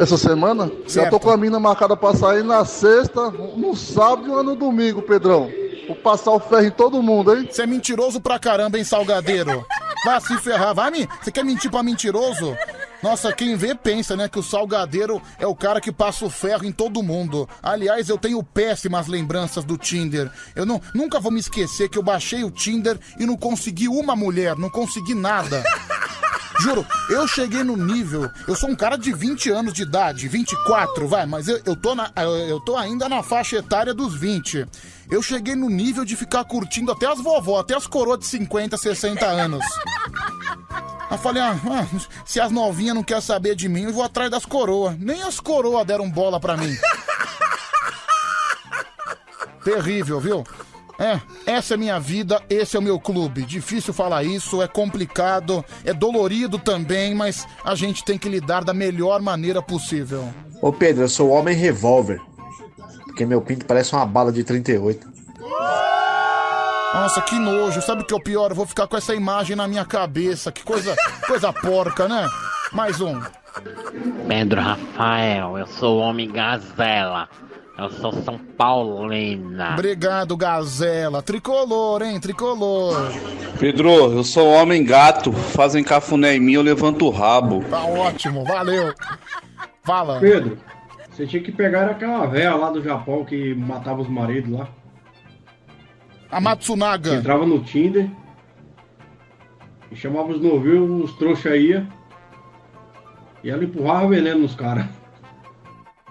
[0.00, 0.70] essa semana.
[0.84, 1.10] Já Certo.
[1.10, 5.50] tô com a mina marcada pra sair na sexta, no sábado e no domingo, Pedrão.
[5.86, 7.46] Vou passar o ferro em todo mundo, hein?
[7.50, 9.66] Você é mentiroso pra caramba, hein, Salgadeiro?
[10.04, 11.08] Vai se ferrar, vai me.
[11.22, 12.56] Você quer mentir pra mentiroso?
[13.02, 16.64] Nossa, quem vê pensa, né, que o Salgadeiro é o cara que passa o ferro
[16.64, 17.46] em todo mundo.
[17.62, 20.30] Aliás, eu tenho péssimas lembranças do Tinder.
[20.56, 24.16] Eu não, nunca vou me esquecer que eu baixei o Tinder e não consegui uma
[24.16, 25.62] mulher, não consegui nada.
[26.60, 28.30] Juro, eu cheguei no nível.
[28.46, 31.94] Eu sou um cara de 20 anos de idade, 24, vai, mas eu, eu, tô,
[31.94, 34.66] na, eu, tô ainda na faixa etária dos 20.
[35.10, 38.76] Eu cheguei no nível de ficar curtindo até as vovó, até as coroas de 50,
[38.76, 39.64] 60 anos.
[41.10, 41.86] Eu falei, ah, ah,
[42.24, 44.96] se as novinhas não querem saber de mim, eu vou atrás das coroas.
[44.98, 46.74] Nem as coroas deram bola pra mim.
[49.64, 50.44] Terrível, viu?
[50.98, 53.42] É, essa é minha vida, esse é o meu clube.
[53.42, 58.72] Difícil falar isso, é complicado, é dolorido também, mas a gente tem que lidar da
[58.72, 60.28] melhor maneira possível.
[60.62, 62.20] Ô Pedro, eu sou o homem revólver.
[63.04, 65.06] Porque meu pinto parece uma bala de 38.
[66.94, 67.82] Nossa, que nojo.
[67.82, 68.50] Sabe o que é o pior?
[68.50, 70.52] Eu vou ficar com essa imagem na minha cabeça.
[70.52, 70.94] Que coisa,
[71.26, 72.28] coisa porca, né?
[72.72, 73.20] Mais um.
[74.26, 77.28] Pedro Rafael, eu sou o homem gazela.
[77.76, 79.72] Eu sou São Paulina.
[79.72, 81.20] Obrigado, Gazela.
[81.20, 82.20] Tricolor, hein?
[82.20, 82.94] Tricolor.
[83.58, 85.32] Pedro, eu sou homem gato.
[85.32, 87.64] Fazem cafuné em mim, eu levanto o rabo.
[87.64, 88.94] Tá ótimo, valeu.
[89.82, 90.20] Fala.
[90.20, 90.56] Pedro,
[91.10, 94.68] você tinha que pegar aquela velha lá do Japão que matava os maridos lá.
[96.30, 97.14] A Matsunaga.
[97.14, 98.08] Entrava no Tinder
[99.90, 101.86] e chamava os novinhos, os trouxa ia.
[103.42, 104.86] E ela empurrava veneno nos caras.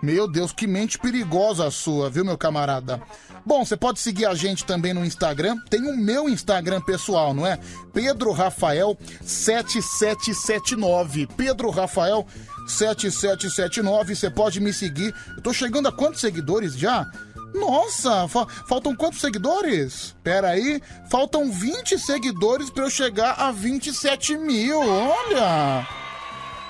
[0.03, 3.01] Meu Deus, que mente perigosa a sua, viu, meu camarada?
[3.45, 5.55] Bom, você pode seguir a gente também no Instagram.
[5.69, 7.57] Tem o meu Instagram pessoal, não é?
[7.93, 11.27] Pedro Rafael 7779.
[11.37, 12.27] Pedro Rafael
[12.67, 14.13] 7779.
[14.15, 15.15] Você pode me seguir.
[15.37, 17.09] Eu tô chegando a quantos seguidores já?
[17.53, 20.13] Nossa, fa- faltam quantos seguidores?
[20.21, 24.79] Pera aí, faltam 20 seguidores pra eu chegar a 27 mil.
[24.81, 25.87] Olha!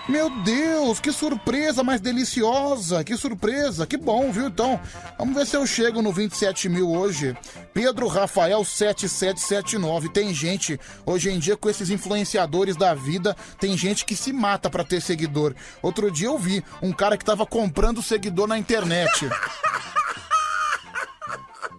[0.08, 4.48] Meu Deus, que surpresa mais deliciosa, que surpresa, que bom, viu?
[4.48, 4.78] Então,
[5.18, 7.38] vamos ver se eu chego no 27 mil hoje.
[7.74, 10.10] Pedro Rafael 7779.
[10.10, 14.70] Tem gente, hoje em dia, com esses influenciadores da vida, tem gente que se mata
[14.70, 15.56] pra ter seguidor.
[15.82, 19.30] Outro dia eu vi um cara que tava comprando seguidor na internet.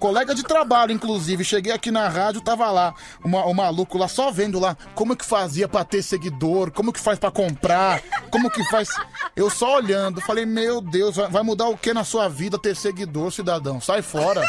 [0.05, 1.43] Colega de trabalho, inclusive.
[1.43, 2.95] Cheguei aqui na rádio, tava lá.
[3.25, 7.01] Uma, o maluco lá só vendo lá como que fazia pra ter seguidor, como que
[7.01, 8.91] faz pra comprar, como que faz.
[9.35, 13.33] Eu só olhando, falei, meu Deus, vai, mudar o que na sua vida ter seguidor,
[13.33, 13.81] cidadão?
[13.81, 14.47] Sai fora.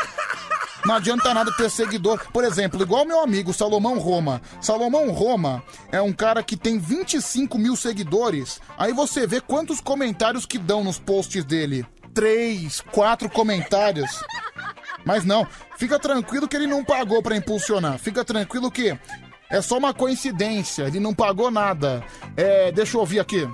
[0.83, 2.19] Não adianta nada ter seguidor.
[2.33, 4.41] Por exemplo, igual meu amigo Salomão Roma.
[4.59, 8.59] Salomão Roma é um cara que tem 25 mil seguidores.
[8.77, 11.85] Aí você vê quantos comentários que dão nos posts dele.
[12.13, 14.21] Três, quatro comentários.
[15.05, 17.99] Mas não, fica tranquilo que ele não pagou pra impulsionar.
[17.99, 18.97] Fica tranquilo que
[19.49, 20.83] é só uma coincidência.
[20.83, 22.03] Ele não pagou nada.
[22.35, 23.47] É, deixa eu ouvir aqui.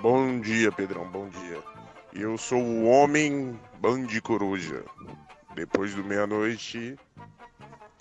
[0.00, 1.58] Bom dia, Pedrão, bom dia.
[2.12, 4.82] Eu sou o homem Bande Coruja.
[5.54, 6.96] Depois do meia-noite,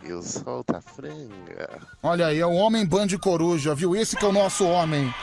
[0.03, 1.79] eu solto a franga.
[2.01, 3.95] Olha aí, é o Homem Band Coruja, viu?
[3.95, 5.13] Esse que é o nosso homem.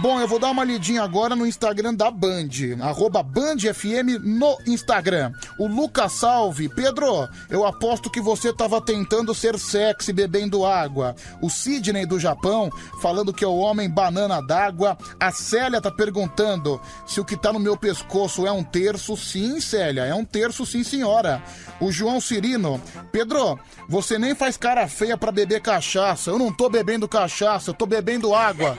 [0.00, 2.50] Bom, eu vou dar uma lidinha agora no Instagram da Band,
[2.80, 5.32] arroba BandFM no Instagram.
[5.58, 11.16] O Lucas Salve, Pedro, eu aposto que você tava tentando ser sexy bebendo água.
[11.42, 12.70] O Sidney do Japão,
[13.02, 14.96] falando que é o homem banana d'água.
[15.18, 19.16] A Célia tá perguntando se o que tá no meu pescoço é um terço.
[19.16, 21.42] Sim, Célia, é um terço, sim, senhora.
[21.80, 22.80] O João Cirino,
[23.10, 23.58] Pedro,
[23.88, 26.30] você nem faz cara feia pra beber cachaça.
[26.30, 28.78] Eu não tô bebendo cachaça, eu tô bebendo água.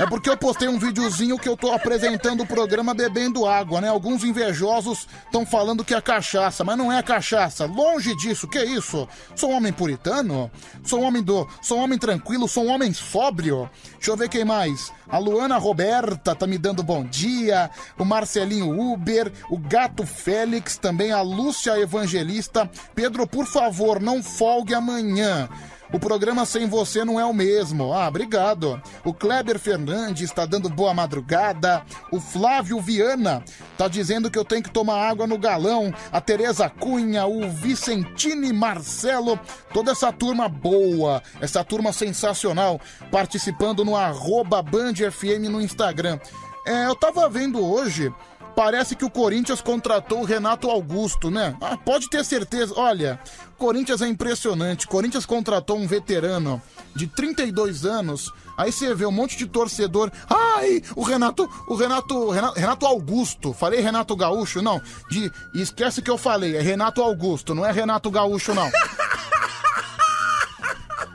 [0.00, 3.88] É porque eu postei um videozinho que eu tô apresentando o programa bebendo água, né?
[3.88, 7.66] Alguns invejosos estão falando que é cachaça, mas não é cachaça.
[7.66, 9.06] Longe disso, que isso?
[9.36, 10.50] Sou um homem puritano?
[10.82, 11.46] Sou um homem do.
[11.60, 13.68] Sou um homem tranquilo, sou um homem sóbrio.
[13.96, 14.90] Deixa eu ver quem mais.
[15.06, 17.68] A Luana Roberta tá me dando bom dia.
[17.98, 22.70] O Marcelinho Uber, o Gato Félix, também a Lúcia Evangelista.
[22.94, 25.46] Pedro, por favor, não folgue amanhã.
[25.92, 27.92] O programa sem você não é o mesmo.
[27.92, 28.80] Ah, obrigado.
[29.04, 31.84] O Kleber Fernandes está dando boa madrugada.
[32.12, 33.42] O Flávio Viana
[33.76, 35.92] tá dizendo que eu tenho que tomar água no galão.
[36.12, 39.38] A Tereza Cunha, o Vicentini Marcelo,
[39.72, 42.80] toda essa turma boa, essa turma sensacional,
[43.10, 46.20] participando no arroba Band FM no Instagram.
[46.64, 48.12] É, eu tava vendo hoje.
[48.54, 51.56] Parece que o Corinthians contratou o Renato Augusto, né?
[51.60, 52.74] Ah, pode ter certeza.
[52.76, 53.18] Olha,
[53.60, 54.86] Corinthians é impressionante.
[54.86, 56.62] Corinthians contratou um veterano
[56.96, 58.32] de 32 anos.
[58.56, 60.10] Aí você vê um monte de torcedor.
[60.30, 63.52] Ai, o Renato, o Renato, Renato, Renato Augusto.
[63.52, 64.80] Falei Renato Gaúcho, não.
[65.10, 68.70] De, esquece que eu falei, é Renato Augusto, não é Renato Gaúcho, não.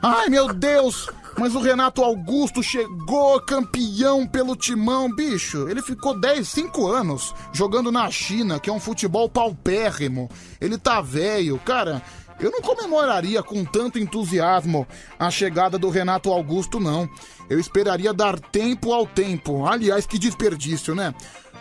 [0.00, 1.08] Ai, meu Deus!
[1.38, 5.68] Mas o Renato Augusto chegou campeão pelo timão, bicho.
[5.68, 10.30] Ele ficou 10, 5 anos jogando na China, que é um futebol paupérrimo.
[10.60, 12.00] Ele tá velho, cara.
[12.38, 14.86] Eu não comemoraria com tanto entusiasmo
[15.18, 17.08] a chegada do Renato Augusto, não.
[17.48, 19.66] Eu esperaria dar tempo ao tempo.
[19.66, 21.14] Aliás, que desperdício, né?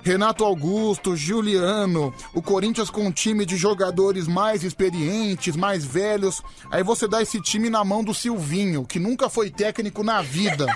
[0.05, 6.43] Renato Augusto, Juliano, o Corinthians com um time de jogadores mais experientes, mais velhos.
[6.69, 10.67] Aí você dá esse time na mão do Silvinho, que nunca foi técnico na vida.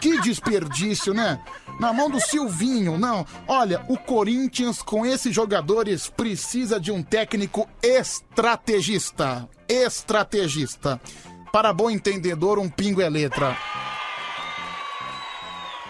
[0.00, 1.40] Que desperdício, né?
[1.78, 3.26] Na mão do Silvinho, não.
[3.46, 9.48] Olha, o Corinthians com esses jogadores precisa de um técnico estrategista.
[9.68, 11.00] Estrategista.
[11.52, 13.56] Para bom entendedor, um pingo é letra.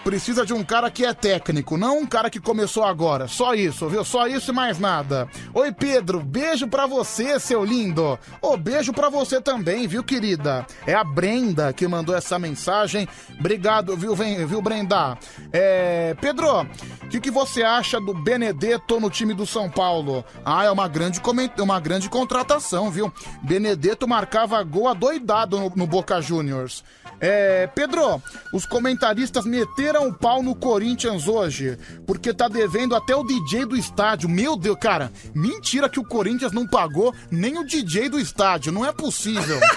[0.07, 3.27] Precisa de um cara que é técnico, não um cara que começou agora.
[3.27, 4.05] Só isso, viu?
[4.05, 5.27] Só isso e mais nada.
[5.53, 8.17] Oi, Pedro, beijo pra você, seu lindo.
[8.41, 10.65] Ô, beijo pra você também, viu, querida?
[10.85, 13.05] É a Brenda que mandou essa mensagem.
[13.37, 15.17] Obrigado, viu, vem, viu Brenda?
[15.51, 20.23] É, Pedro, o que, que você acha do Benedetto no time do São Paulo?
[20.45, 21.51] Ah, é uma grande, coment...
[21.59, 23.11] uma grande contratação, viu?
[23.43, 26.81] Benedetto marcava gol adoidado no, no Boca Juniors.
[27.19, 28.21] É, Pedro,
[28.53, 33.75] os comentaristas meteram o pau no Corinthians hoje, porque tá devendo até o DJ do
[33.75, 34.29] estádio.
[34.29, 38.85] Meu Deus, cara, mentira que o Corinthians não pagou nem o DJ do estádio, não
[38.85, 39.59] é possível.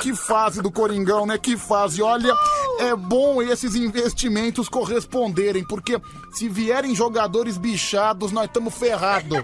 [0.00, 1.38] que fase do Coringão, né?
[1.38, 2.02] Que fase.
[2.02, 2.34] Olha,
[2.78, 6.00] é bom esses investimentos corresponderem, porque
[6.32, 9.42] se vierem jogadores bichados, nós estamos ferrados.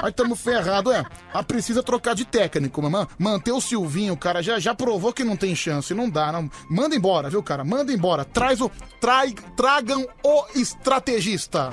[0.00, 1.04] Aí estamos ferrados, é.
[1.32, 3.06] Ah, precisa trocar de técnico, mamãe.
[3.18, 6.48] Manter o Silvinho, cara, já, já provou que não tem chance, não dá, não.
[6.70, 7.64] Manda embora, viu, cara?
[7.64, 8.24] Manda embora.
[8.24, 8.70] Traz o.
[9.00, 11.70] Trai, tragam o estrategista.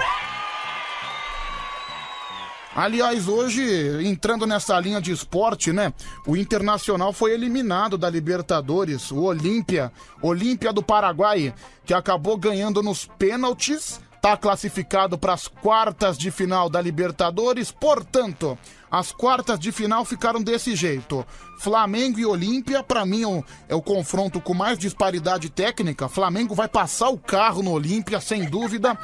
[2.75, 3.63] Aliás, hoje,
[4.05, 5.93] entrando nessa linha de esporte, né?
[6.27, 11.53] O Internacional foi eliminado da Libertadores, o Olímpia, Olímpia do Paraguai,
[11.85, 18.57] que acabou ganhando nos pênaltis está classificado para as quartas de final da Libertadores, portanto,
[18.89, 21.23] as quartas de final ficaram desse jeito.
[21.59, 26.09] Flamengo e Olímpia, para mim, é o, é o confronto com mais disparidade técnica.
[26.09, 28.97] Flamengo vai passar o carro no Olímpia, sem dúvida.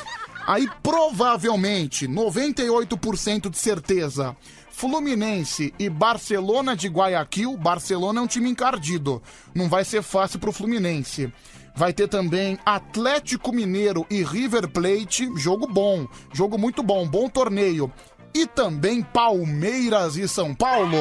[0.47, 4.35] Aí, provavelmente, 98% de certeza,
[4.71, 7.55] Fluminense e Barcelona de Guayaquil.
[7.57, 9.21] Barcelona é um time encardido.
[9.53, 11.31] Não vai ser fácil pro Fluminense.
[11.75, 15.29] Vai ter também Atlético Mineiro e River Plate.
[15.37, 17.91] Jogo bom, jogo muito bom, bom torneio.
[18.33, 20.97] e também Palmeiras e São Paulo.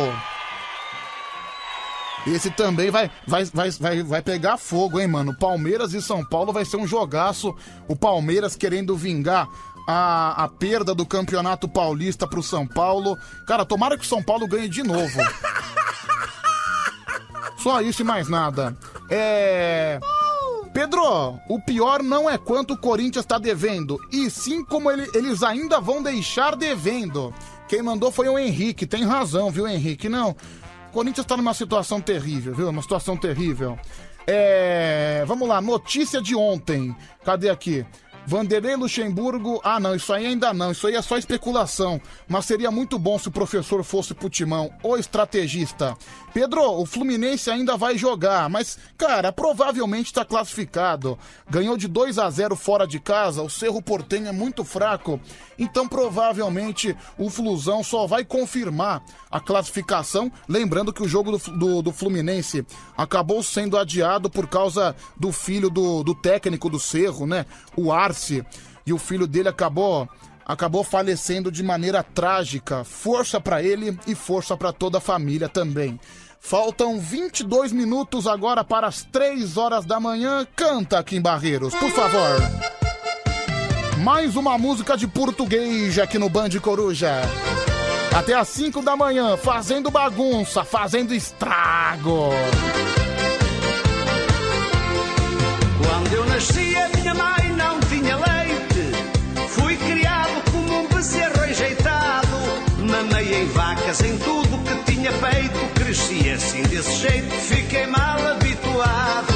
[2.26, 5.34] Esse também vai, vai, vai, vai, vai pegar fogo, hein, mano?
[5.38, 7.54] Palmeiras e São Paulo vai ser um jogaço.
[7.88, 9.48] O Palmeiras querendo vingar
[9.88, 13.16] a, a perda do Campeonato Paulista pro São Paulo.
[13.46, 15.18] Cara, tomara que o São Paulo ganhe de novo.
[17.58, 18.76] Só isso e mais nada.
[19.10, 19.98] É.
[20.72, 25.42] Pedro, o pior não é quanto o Corinthians tá devendo, e sim como ele- eles
[25.42, 27.34] ainda vão deixar devendo.
[27.68, 30.08] Quem mandou foi o Henrique, tem razão, viu, Henrique?
[30.08, 30.30] Não.
[30.88, 32.68] O Corinthians tá numa situação terrível, viu?
[32.68, 33.78] Uma situação terrível.
[34.26, 35.24] É.
[35.26, 36.94] Vamos lá, notícia de ontem.
[37.24, 37.84] Cadê aqui?
[38.26, 39.60] Vanderlei Luxemburgo.
[39.64, 40.72] Ah, não, isso aí ainda não.
[40.72, 42.00] Isso aí é só especulação.
[42.28, 45.96] Mas seria muito bom se o professor fosse pro timão, o estrategista.
[46.32, 51.18] Pedro, o Fluminense ainda vai jogar, mas, cara, provavelmente tá classificado.
[51.48, 55.20] Ganhou de 2 a 0 fora de casa, o Cerro Portenho é muito fraco.
[55.58, 60.30] Então, provavelmente, o Flusão só vai confirmar a classificação.
[60.48, 62.64] Lembrando que o jogo do, do, do Fluminense
[62.96, 67.44] acabou sendo adiado por causa do filho do, do técnico do Cerro, né?
[67.76, 68.44] O Arce.
[68.86, 70.08] E o filho dele acabou
[70.50, 72.82] acabou falecendo de maneira trágica.
[72.82, 75.98] Força pra ele e força pra toda a família também.
[76.40, 80.46] Faltam 22 minutos agora para as 3 horas da manhã.
[80.56, 82.40] Canta aqui em Barreiros, por favor.
[83.98, 87.20] Mais uma música de português aqui no Band Coruja.
[88.16, 92.30] Até às 5 da manhã, fazendo bagunça, fazendo estrago.
[95.86, 97.39] Quando eu nasci, a minha mãe
[103.90, 105.58] Mamei em tudo que tinha peito.
[105.74, 109.34] Cresci assim desse jeito, fiquei mal habituado.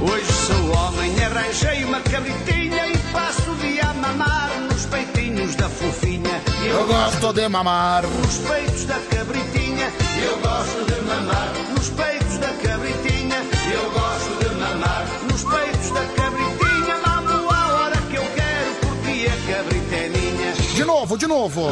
[0.00, 5.68] Hoje sou homem, arranjei uma cabritinha e passo o dia a mamar nos peitinhos da
[5.68, 6.42] fofinha.
[6.66, 8.02] Eu gosto de mamar.
[8.02, 9.92] Nos peitos da cabritinha,
[10.26, 11.52] eu gosto de mamar.
[11.72, 13.36] Nos peitos da cabritinha,
[13.72, 15.06] eu gosto de mamar.
[15.30, 20.52] Nos peitos da cabritinha, mamo a hora que eu quero, porque a cabrita é minha.
[20.74, 21.70] De novo, de novo.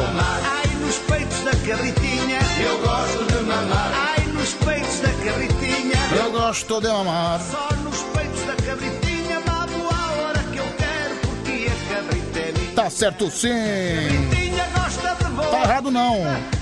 [0.91, 3.91] Nos peitos da cabritinha, eu gosto de mamar.
[3.95, 7.39] Ai, nos peitos da cabritinha, Eu gosto de mamar.
[7.39, 12.51] só nos peitos da cabritinha, mamo a hora que eu quero, porque a cabrita é
[12.51, 12.75] minha.
[12.75, 13.47] Tá certo sim.
[13.47, 15.49] Cabritinha gosta de voar.
[15.51, 16.17] Tá errado não.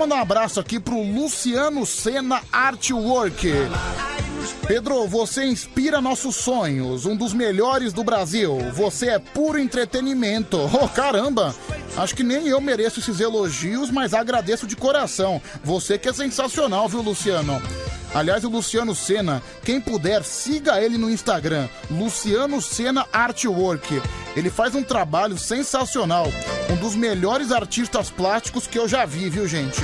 [0.00, 3.52] mandar um abraço aqui pro Luciano Senna Artwork.
[4.66, 8.56] Pedro, você inspira nossos sonhos, um dos melhores do Brasil.
[8.72, 10.58] Você é puro entretenimento.
[10.80, 11.54] Oh, caramba!
[11.98, 15.42] Acho que nem eu mereço esses elogios, mas agradeço de coração.
[15.62, 17.60] Você que é sensacional, viu, Luciano?
[18.14, 24.02] Aliás, o Luciano Senna, quem puder, siga ele no Instagram, Luciano Senna Artwork.
[24.36, 26.26] Ele faz um trabalho sensacional,
[26.70, 29.80] um dos melhores artistas plásticos que eu já vi, viu, gente?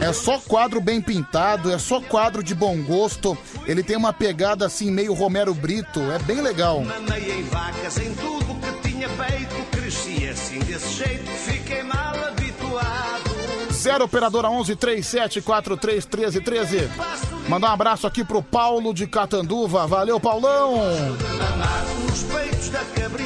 [0.00, 3.36] É só quadro bem pintado, é só quadro de bom gosto.
[3.66, 6.82] Ele tem uma pegada assim meio Romero Brito, é bem legal.
[6.82, 9.54] Mamei em vacas, em tudo que tinha peito.
[9.72, 13.17] Cresci assim desse jeito, fiquei mal habituado.
[13.88, 16.90] 0 operadora 11 37 43 13 13.
[17.48, 19.86] Mandar um abraço aqui pro Paulo de Catanduva.
[19.86, 20.74] Valeu, Paulão.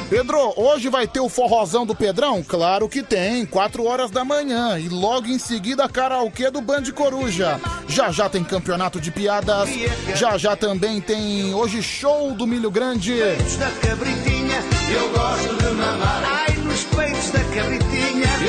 [0.09, 2.41] Pedro, hoje vai ter o forrozão do Pedrão?
[2.41, 4.79] Claro que tem, 4 horas da manhã.
[4.79, 7.59] E logo em seguida, karaokê do Band Coruja.
[7.85, 9.69] Já já tem campeonato de piadas.
[10.15, 13.15] Já já também tem hoje show do Milho Grande.
[13.15, 14.63] Peitos da cabritinha,
[14.97, 16.23] eu gosto de mamar.
[16.25, 17.92] Ai, nos peitos da cabritinha.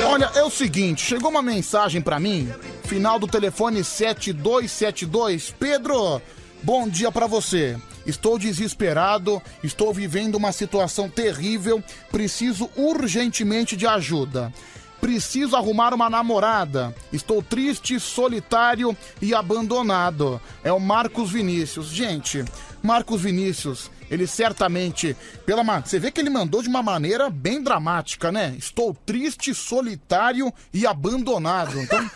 [0.06, 2.48] Olha, é o seguinte, chegou uma mensagem pra mim,
[2.84, 5.54] final do telefone 7272.
[5.58, 6.20] Pedro,
[6.62, 7.76] bom dia pra você.
[8.06, 14.52] Estou desesperado, estou vivendo uma situação terrível, preciso urgentemente de ajuda.
[15.00, 16.94] Preciso arrumar uma namorada.
[17.12, 20.40] Estou triste, solitário e abandonado.
[20.62, 21.88] É o Marcos Vinícius.
[21.88, 22.44] Gente,
[22.82, 28.30] Marcos Vinícius, ele certamente, pela você vê que ele mandou de uma maneira bem dramática,
[28.30, 28.54] né?
[28.56, 31.80] Estou triste, solitário e abandonado.
[31.80, 32.10] Então,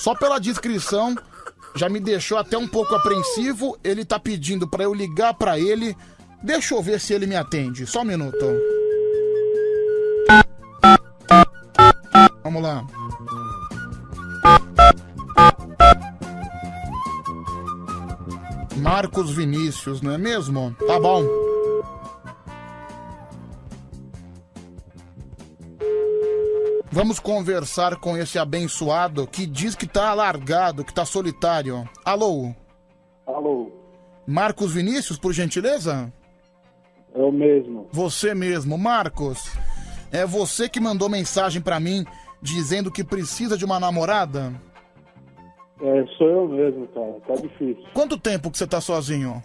[0.00, 1.16] só pela descrição
[1.74, 3.78] já me deixou até um pouco apreensivo.
[3.82, 5.96] Ele tá pedindo pra eu ligar pra ele.
[6.42, 7.86] Deixa eu ver se ele me atende.
[7.86, 8.46] Só um minuto.
[12.42, 12.84] Vamos lá.
[18.76, 20.74] Marcos Vinícius, não é mesmo?
[20.86, 21.22] Tá bom.
[26.90, 31.88] Vamos conversar com esse abençoado que diz que tá alargado, que tá solitário.
[32.04, 32.52] Alô?
[33.26, 33.70] Alô,
[34.26, 36.12] Marcos Vinícius, por gentileza?
[37.14, 37.88] é o mesmo.
[37.92, 39.50] Você mesmo, Marcos.
[40.10, 42.04] É você que mandou mensagem pra mim
[42.42, 44.52] dizendo que precisa de uma namorada?
[45.82, 47.16] É, sou eu mesmo, cara.
[47.26, 47.84] Tá difícil.
[47.92, 49.42] Quanto tempo que você tá sozinho?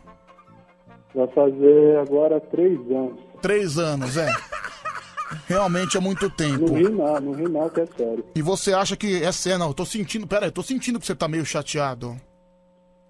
[1.15, 3.19] Vai fazer agora três anos.
[3.41, 4.27] Três anos, é.
[5.47, 6.67] Realmente é muito tempo.
[6.69, 8.23] Não ri não, não ri não, que é sério.
[8.35, 9.59] E você acha que é sério?
[9.59, 10.27] Não, eu tô sentindo.
[10.27, 12.15] Pera aí, eu tô sentindo que você tá meio chateado.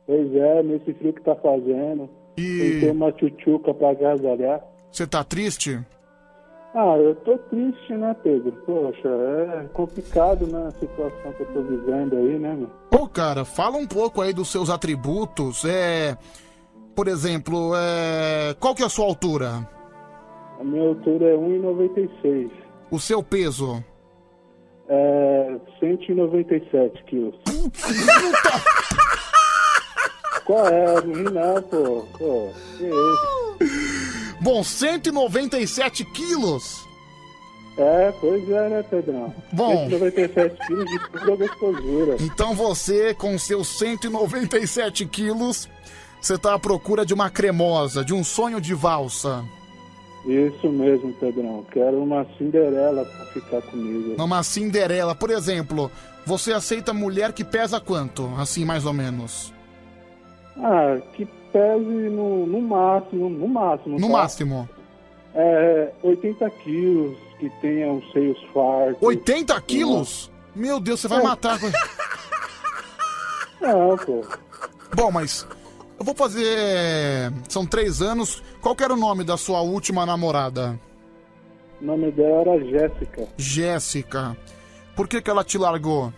[0.05, 2.09] Pois é, nesse frio que tá fazendo.
[2.37, 4.61] E- Tem uma tchutchuca pra agasalhar.
[4.91, 5.79] Você tá triste?
[6.79, 8.51] Ah, eu tô triste, né, Pedro?
[8.63, 12.69] Poxa, é complicado, né, a situação que eu tô vivendo aí, né, meu?
[12.91, 15.65] Pô, cara, fala um pouco aí dos seus atributos.
[15.65, 16.15] É.
[16.95, 18.55] Por exemplo, é.
[18.59, 19.67] Qual que é a sua altura?
[20.59, 22.51] A minha altura é 1,96.
[22.91, 23.83] O seu peso?
[24.87, 27.35] É 197 quilos.
[30.45, 31.01] Qual é?
[31.01, 32.05] Não, pô.
[32.19, 34.06] Pô, que isso?
[34.41, 36.87] Bom, 197 quilos.
[37.77, 39.33] É, pois é, né, Pedrão?
[39.51, 39.89] Bom.
[39.89, 42.15] 197 quilos de pura gostosura.
[42.19, 45.69] Então você, com seus 197 quilos,
[46.19, 49.45] você tá à procura de uma cremosa, de um sonho de valsa.
[50.25, 51.65] Isso mesmo, Pedrão.
[51.71, 54.21] Quero uma Cinderela pra ficar comigo.
[54.21, 55.91] Uma Cinderela, por exemplo.
[56.25, 58.29] Você aceita mulher que pesa quanto?
[58.37, 59.53] Assim, mais ou menos.
[60.57, 63.99] Ah, que pese no, no máximo, no máximo.
[63.99, 64.13] No tá?
[64.13, 64.69] máximo.
[65.35, 69.01] É, 80 quilos, que tenha os seios fartos.
[69.01, 70.31] 80 quilos?
[70.55, 71.23] Meu Deus, você vai É.
[71.23, 71.59] matar.
[73.61, 74.23] Não, pô.
[74.95, 75.47] Bom, mas
[75.99, 77.31] eu vou fazer.
[77.49, 78.41] São três anos.
[78.61, 80.79] Qual que era o nome da sua última namorada?
[81.81, 83.27] O nome dela era Jéssica.
[83.37, 84.37] Jéssica.
[84.95, 86.11] Por que, que ela te largou?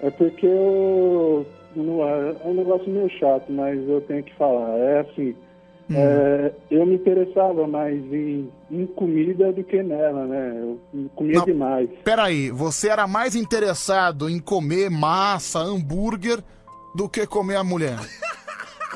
[0.00, 1.46] É porque eu.
[1.76, 4.76] Não, é é um negócio meio chato, mas eu tenho que falar.
[4.78, 5.34] É assim.
[5.88, 5.94] Hum.
[5.96, 10.58] é, eu me interessava mais em, em comida do que nela, né?
[10.60, 10.80] Eu
[11.14, 11.88] comia demais.
[12.02, 16.42] Peraí, você era mais interessado em comer massa, hambúrguer,
[16.94, 17.98] do que comer a mulher?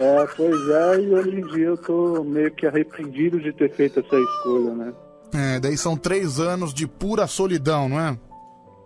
[0.01, 4.01] É, pois é, e hoje em dia eu tô meio que arrependido de ter feito
[4.01, 4.95] essa escolha, né?
[5.35, 8.19] É, daí são três anos de pura solidão, não é?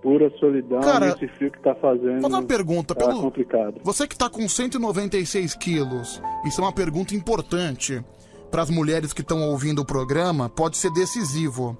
[0.05, 2.21] Pura solidão, Cara, esse frio que tá fazendo.
[2.21, 2.95] Fazer uma pergunta.
[2.95, 3.23] Tá Pelo...
[3.23, 3.81] complicado.
[3.83, 8.05] Você que tá com 196 quilos, isso é uma pergunta importante
[8.51, 11.75] para as mulheres que estão ouvindo o programa, pode ser decisivo.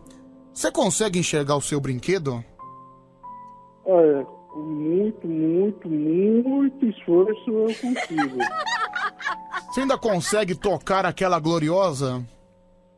[0.55, 2.43] Você consegue enxergar o seu brinquedo?
[3.85, 8.39] Olha, com muito, muito, muito esforço eu consigo.
[9.69, 12.25] Você ainda consegue tocar aquela gloriosa?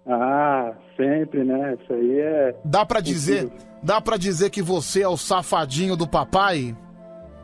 [0.09, 1.77] Ah, sempre, né?
[1.81, 2.55] Isso aí é.
[2.65, 3.51] Dá pra dizer,
[3.83, 6.77] dá para dizer que você é o safadinho do papai?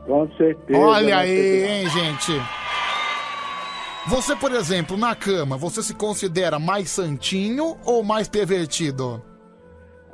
[0.06, 0.78] Com certeza.
[0.78, 2.32] Olha né, aí, hein, gente.
[4.06, 9.22] Você, por exemplo, na cama, você se considera mais santinho ou mais pervertido?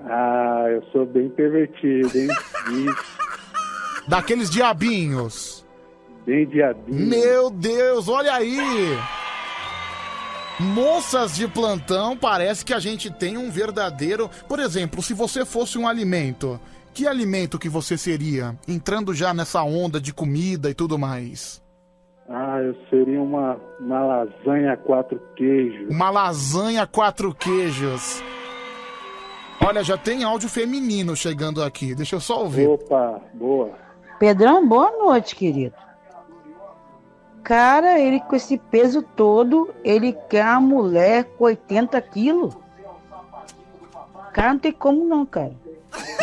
[0.05, 2.29] Ah, eu sou bem pervertido, hein?
[4.07, 5.67] Daqueles diabinhos.
[6.25, 7.09] Bem diabinho.
[7.09, 8.97] Meu Deus, olha aí!
[10.61, 14.29] Moças de plantão, parece que a gente tem um verdadeiro.
[14.49, 16.59] Por exemplo, se você fosse um alimento,
[16.93, 18.59] que alimento que você seria?
[18.67, 21.63] Entrando já nessa onda de comida e tudo mais.
[22.29, 25.89] Ah, eu seria uma, uma lasanha quatro queijos.
[25.89, 28.21] Uma lasanha quatro queijos.
[29.65, 31.95] Olha, já tem áudio feminino chegando aqui.
[31.95, 32.67] Deixa eu só ouvir.
[32.67, 33.71] Opa, boa.
[34.19, 35.75] Pedrão, boa noite, querido.
[37.43, 42.55] Cara, ele com esse peso todo, ele quer uma mulher com 80 quilos.
[44.35, 45.53] Cara, não tem como não, cara.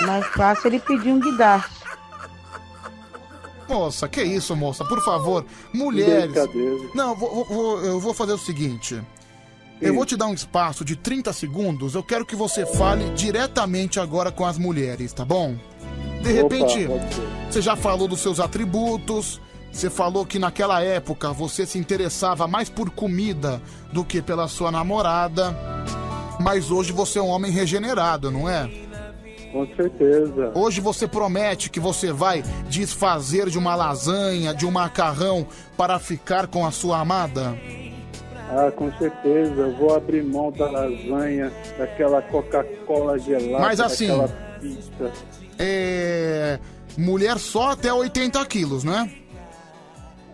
[0.05, 1.83] Mais fácil ele pedir um guidaço.
[3.67, 4.85] Moça, que isso, moça?
[4.85, 5.43] Por favor,
[5.73, 6.35] mulheres.
[6.93, 9.01] Não, vou- vou- eu vou fazer o seguinte.
[9.81, 11.95] Eu vou te dar um espaço de 30 segundos.
[11.95, 15.55] Eu quero que você fale diretamente agora com as mulheres, tá bom?
[16.21, 16.87] De repente,
[17.49, 19.41] você já falou dos seus atributos.
[19.75, 23.61] Você falou que naquela época você se interessava mais por comida
[23.91, 25.53] do que pela sua namorada.
[26.39, 28.69] Mas hoje você é um homem regenerado, não é?
[29.51, 30.53] Com certeza.
[30.55, 35.45] Hoje você promete que você vai desfazer de uma lasanha, de um macarrão
[35.75, 37.53] para ficar com a sua amada?
[38.49, 39.55] Ah, com certeza.
[39.61, 43.59] Eu vou abrir mão da lasanha, daquela Coca-Cola gelada.
[43.59, 44.27] Mas assim- daquela
[44.61, 45.11] pizza.
[45.59, 46.59] É.
[46.97, 49.09] Mulher só até 80 quilos, né?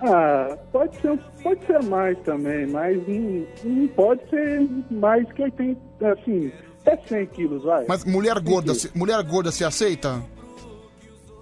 [0.03, 5.79] Ah, pode ser, pode ser mais também, mas não, não pode ser mais que 80,
[6.11, 6.51] assim,
[6.81, 7.85] até 100 quilos, vai.
[7.87, 10.21] Mas mulher gorda, se, mulher gorda se aceita?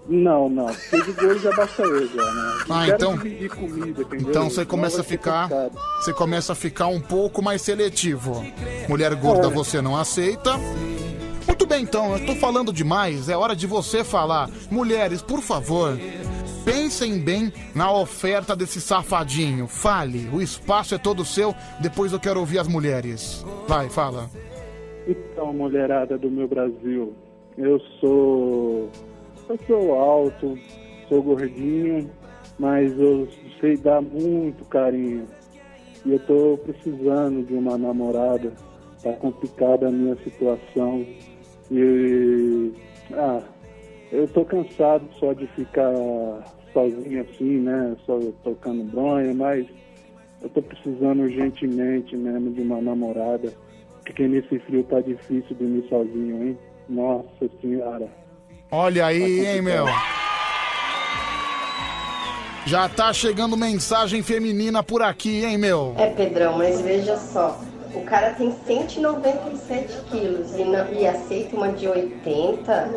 [0.07, 2.63] Não, não, porque de gordo já basta eu já, né?
[2.67, 4.05] Não Ah, então- comida?
[4.19, 5.47] Então você começa a ficar,
[6.01, 8.43] você começa a ficar um pouco mais seletivo.
[8.89, 9.51] Mulher gorda É.
[9.51, 10.55] você não aceita.
[11.47, 14.49] Muito bem, então, eu tô falando demais, é hora de você falar.
[14.71, 15.97] Mulheres, por favor,
[16.69, 19.67] pensem bem na oferta desse safadinho.
[19.67, 23.43] Fale, o espaço é todo seu, depois eu quero ouvir as mulheres.
[23.67, 24.29] Vai, fala.
[25.07, 27.13] Então, mulherada do meu Brasil,
[27.57, 28.89] eu sou.
[29.49, 30.55] Eu sou alto,
[31.07, 32.07] sou gordinho,
[32.59, 33.27] mas eu
[33.59, 35.25] sei dar muito carinho.
[36.05, 38.53] E eu tô precisando de uma namorada.
[39.01, 41.03] Tá complicada a minha situação.
[41.71, 42.71] E.
[43.13, 43.41] Ah,
[44.11, 45.91] eu tô cansado só de ficar
[46.79, 47.95] sozinho assim, né?
[48.05, 49.65] Só tocando bronha, mas
[50.41, 53.53] eu tô precisando urgentemente mesmo de uma namorada.
[54.03, 56.57] Porque nesse frio tá difícil dormir sozinho, hein?
[56.87, 58.07] Nossa senhora.
[58.71, 59.85] Olha aí, hein, meu.
[62.65, 65.93] Já tá chegando mensagem feminina por aqui, hein, meu?
[65.97, 67.59] É, Pedrão, mas veja só.
[67.93, 72.91] O cara tem 197 quilos e, não- e aceita uma de 80.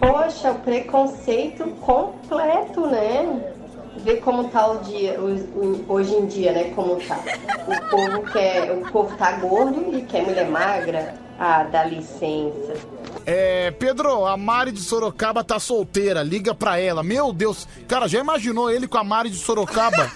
[0.00, 3.54] Poxa, o preconceito completo, né?
[3.98, 6.72] Vê como tá o dia, o- o- hoje em dia, né?
[6.74, 7.18] Como tá.
[7.66, 11.14] O povo quer, o povo tá gordo e quer mulher magra.
[11.40, 12.74] Ah, dá licença.
[13.26, 17.02] É, Pedro, a Mari de Sorocaba tá solteira, liga pra ela.
[17.02, 20.10] Meu Deus, cara, já imaginou ele com a Mari de Sorocaba?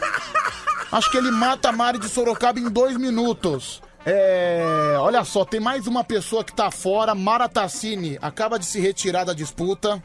[0.90, 3.82] Acho que ele mata a Mari de Sorocaba em dois minutos.
[4.04, 8.80] É, olha só, tem mais uma pessoa que tá fora, Mara Tassini, acaba de se
[8.80, 10.02] retirar da disputa.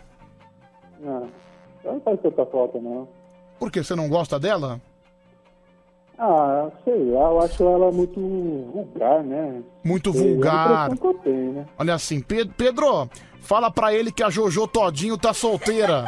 [1.03, 1.23] Ah,
[1.83, 3.07] não faz tanta falta, não.
[3.59, 3.83] Por quê?
[3.83, 4.79] Você não gosta dela?
[6.19, 9.61] Ah, sei lá, eu acho ela muito vulgar, né?
[9.83, 10.89] Muito Sei, é vulgar.
[10.95, 11.65] que eu tenho, né?
[11.77, 13.09] Olha assim, Pe- Pedro,
[13.41, 16.05] fala pra ele que a Jojo Todinho tá solteira.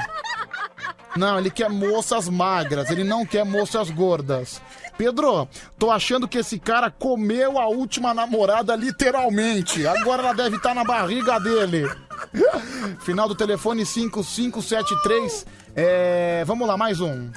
[1.17, 4.61] Não, ele quer moças magras, ele não quer moças gordas.
[4.99, 5.47] Pedro,
[5.77, 9.88] tô achando que esse cara comeu a última namorada literalmente.
[9.88, 11.89] Agora ela deve estar na barriga dele.
[12.99, 15.45] Final do telefone 5573.
[15.73, 17.31] É, vamos lá, mais um.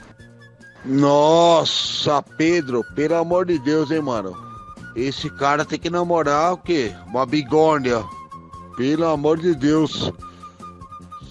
[0.84, 4.36] Nossa, Pedro, pelo amor de Deus, hein, mano.
[4.96, 6.92] Esse cara tem que namorar o quê?
[7.06, 8.04] Uma bigorna.
[8.76, 10.12] Pelo amor de Deus.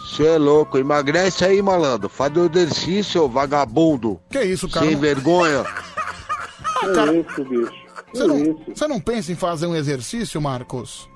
[0.05, 2.07] Você é louco, emagrece aí, malandro.
[2.07, 4.17] Faz o exercício, vagabundo.
[4.29, 4.85] Que isso, cara?
[4.85, 5.65] Sem vergonha.
[6.81, 7.71] Que cara- isso, bicho?
[8.11, 8.61] Que Você não, isso?
[8.75, 11.09] você não pensa em fazer um exercício, Marcos?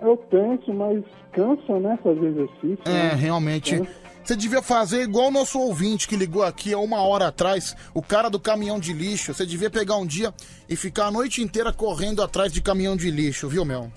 [0.00, 2.78] Eu penso, mas cansa, né, fazer exercício.
[2.84, 3.14] É, né?
[3.14, 3.78] realmente.
[3.78, 4.08] Cansa.
[4.28, 8.02] Você devia fazer igual o nosso ouvinte que ligou aqui há uma hora atrás, o
[8.02, 9.32] cara do caminhão de lixo.
[9.32, 10.34] Você devia pegar um dia
[10.68, 13.90] e ficar a noite inteira correndo atrás de caminhão de lixo, viu, meu?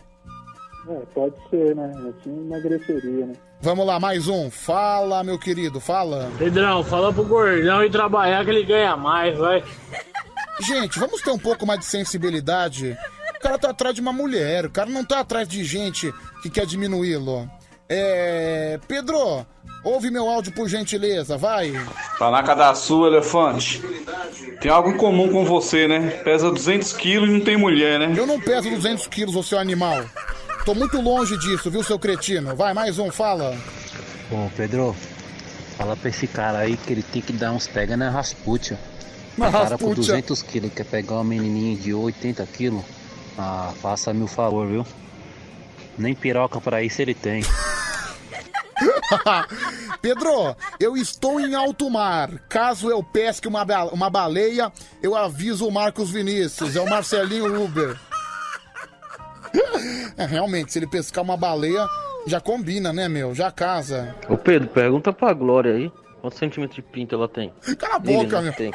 [0.88, 1.92] É, pode ser, né?
[2.10, 3.34] Assim emagreceria, né?
[3.60, 4.50] Vamos lá, mais um.
[4.50, 6.32] Fala, meu querido, fala.
[6.38, 9.62] Pedrão, fala pro gordão ir trabalhar que ele ganha mais, vai.
[10.60, 12.98] Gente, vamos ter um pouco mais de sensibilidade.
[13.36, 16.14] O cara tá atrás de uma mulher, o cara não tá atrás de gente
[16.44, 17.50] que quer diminuí-lo.
[17.90, 18.80] É.
[18.88, 19.46] Pedro,
[19.84, 21.74] ouve meu áudio por gentileza, vai.
[22.20, 23.82] Panaca da sua, elefante.
[24.62, 26.12] Tem algo em comum com você, né?
[26.24, 28.14] Pesa 200 quilos e não tem mulher, né?
[28.16, 30.06] Eu não peso 200 quilos, ô seu animal.
[30.64, 32.56] Tô muito longe disso, viu, seu cretino?
[32.56, 33.58] Vai, mais um, fala.
[34.32, 34.96] Ô, Pedro,
[35.78, 38.80] fala pra esse cara aí que ele tem que dar uns pega na Rasputia.
[39.38, 40.14] Na O cara com Rasputia.
[40.14, 42.84] 200 quilos quer pegar uma menininha de 80 quilos.
[43.38, 44.86] Ah, faça-me o favor, viu?
[45.98, 47.44] Nem piroca pra isso ele tem.
[50.02, 52.30] Pedro, eu estou em alto mar.
[52.50, 54.72] Caso eu pesque uma, ba- uma baleia,
[55.02, 56.76] eu aviso o Marcos Vinícius.
[56.76, 57.98] É o Marcelinho Uber.
[60.18, 61.86] É, realmente, se ele pescar uma baleia,
[62.26, 63.36] já combina, né, meu?
[63.36, 64.16] Já casa.
[64.30, 65.92] Ô Pedro, pergunta pra Glória aí.
[66.22, 67.52] Quantos centímetros de pinto ela tem?
[67.80, 68.54] Cala a Ele boca, não meu.
[68.54, 68.72] Tem.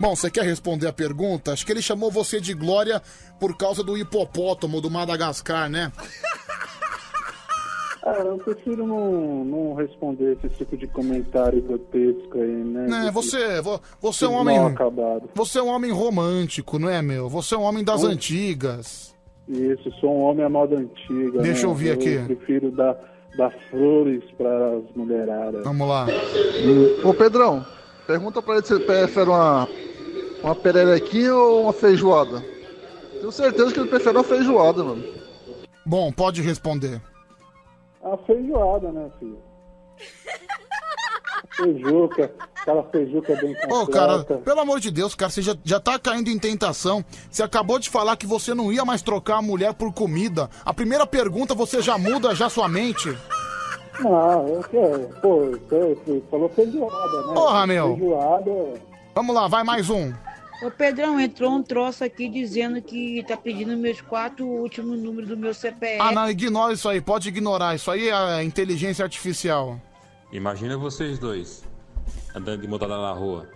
[0.00, 1.52] Bom, você quer responder a pergunta?
[1.52, 3.00] Acho que ele chamou você de Glória
[3.40, 5.90] por causa do hipopótamo do Madagascar, né?
[8.02, 12.86] Cara, eu prefiro não, não responder esse tipo de comentário grotesco aí, né?
[12.86, 14.58] Né, você, vo- você é um homem.
[14.58, 15.28] acabado.
[15.34, 17.28] Você é um homem romântico, não é, meu?
[17.28, 18.08] Você é um homem das Hum.
[18.08, 19.12] antigas.
[19.48, 21.40] Isso, sou um homem à moda antiga.
[21.42, 21.64] Deixa né?
[21.64, 22.12] eu ouvir aqui.
[22.12, 22.96] Eu prefiro dar,
[23.36, 25.64] dar flores para as mulheradas.
[25.64, 26.06] Vamos lá.
[27.02, 27.64] Ô Pedrão,
[28.06, 29.68] pergunta pra ele se ele prefere uma,
[30.42, 32.42] uma pererequinha ou uma feijoada.
[33.12, 35.04] Tenho certeza que ele prefere uma feijoada, mano.
[35.84, 37.00] Bom, pode responder.
[38.02, 39.38] A feijoada, né, filho?
[41.56, 43.74] Feijuca, aquela feijuca bem completa.
[43.74, 47.04] Ô, cara, pelo amor de Deus, cara, você já, já tá caindo em tentação.
[47.30, 50.50] Você acabou de falar que você não ia mais trocar a mulher por comida.
[50.64, 53.16] A primeira pergunta você já muda já sua mente.
[54.00, 55.08] Não, eu quero.
[55.20, 57.34] Pô, você falou feijoada, né?
[57.34, 57.96] Porra, meu.
[57.96, 58.80] Feijoada.
[59.14, 60.12] Vamos lá, vai mais um.
[60.62, 65.36] Ô Pedrão, entrou um troço aqui dizendo que tá pedindo meus quatro últimos números do
[65.36, 66.00] meu CPF.
[66.00, 67.74] Ah, não, ignora isso aí, pode ignorar.
[67.74, 69.78] Isso aí é inteligência artificial.
[70.32, 71.62] Imagina vocês dois
[72.34, 73.48] andando de montada na rua.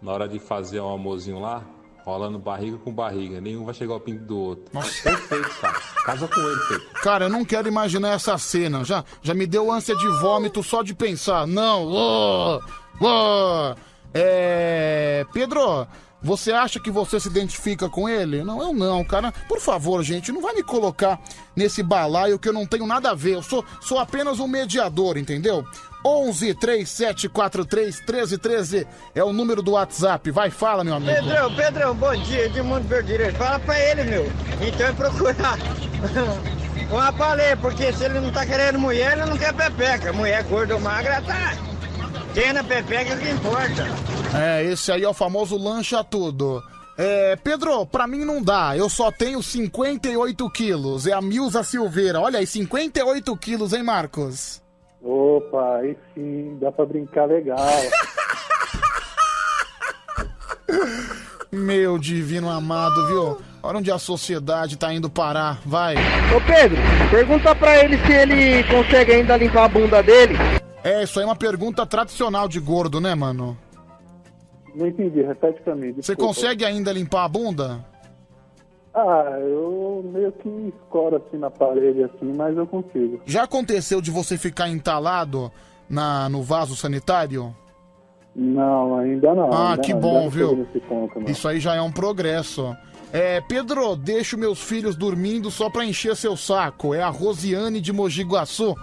[0.00, 1.64] Na hora de fazer um amorzinho lá,
[2.04, 3.40] rolando barriga com barriga.
[3.40, 4.64] Nenhum vai chegar ao pinto do outro.
[5.02, 5.80] Perfeito, cara.
[6.04, 6.86] Casa com ele, Pedro.
[7.02, 8.84] Cara, eu não quero imaginar essa cena.
[8.84, 11.46] Já, já me deu ânsia de vômito só de pensar.
[11.46, 11.86] Não.
[11.86, 12.60] ô,
[13.00, 13.74] ô.
[14.14, 15.24] É.
[15.32, 15.86] Pedro,
[16.22, 18.44] você acha que você se identifica com ele?
[18.44, 19.32] Não, eu não, cara.
[19.48, 21.20] Por favor, gente, não vai me colocar
[21.56, 23.34] nesse balaio que eu não tenho nada a ver.
[23.34, 25.66] Eu sou, sou apenas um mediador, entendeu?
[26.04, 30.30] 11 3743 1313 é o número do WhatsApp.
[30.30, 31.12] Vai, fala, meu amigo.
[31.12, 33.34] Pedrão, Pedrão, bom dia, Edmundo Verdireiro.
[33.36, 34.26] Fala pra ele, meu.
[34.60, 35.58] Então é procurar
[36.90, 40.12] uma baleia, porque se ele não tá querendo mulher, ele não quer pepeca.
[40.12, 41.71] Mulher gorda ou magra, tá.
[42.34, 43.84] Tendo a pepeca é o que importa.
[44.34, 46.62] É, esse aí é o famoso lancha tudo.
[46.96, 48.74] É, Pedro, pra mim não dá.
[48.76, 51.06] Eu só tenho 58 quilos.
[51.06, 52.20] É a Milza Silveira.
[52.20, 54.62] Olha aí, 58 quilos, hein, Marcos?
[55.02, 57.58] Opa, aí sim, dá pra brincar legal.
[61.50, 63.38] Meu divino amado, viu?
[63.62, 65.60] Olha onde a sociedade tá indo parar.
[65.66, 65.96] Vai.
[66.34, 66.78] Ô Pedro,
[67.10, 70.34] pergunta pra ele se ele consegue ainda limpar a bunda dele.
[70.84, 73.56] É, isso aí é uma pergunta tradicional de gordo, né, mano?
[74.74, 75.92] Não entendi, repete pra mim.
[75.92, 76.22] Você desculpa.
[76.22, 77.84] consegue ainda limpar a bunda?
[78.94, 83.20] Ah, eu meio que escoro assim na parede, assim, mas eu consigo.
[83.24, 85.50] Já aconteceu de você ficar entalado
[85.88, 87.54] na, no vaso sanitário?
[88.34, 89.52] Não, ainda não.
[89.52, 90.66] Ah, ainda que não, bom, viu?
[90.88, 91.30] ponto.
[91.30, 92.76] Isso aí já é um progresso.
[93.12, 96.94] É, Pedro, deixo meus filhos dormindo só pra encher seu saco.
[96.94, 98.74] É a Rosiane de Mogi Guaçu.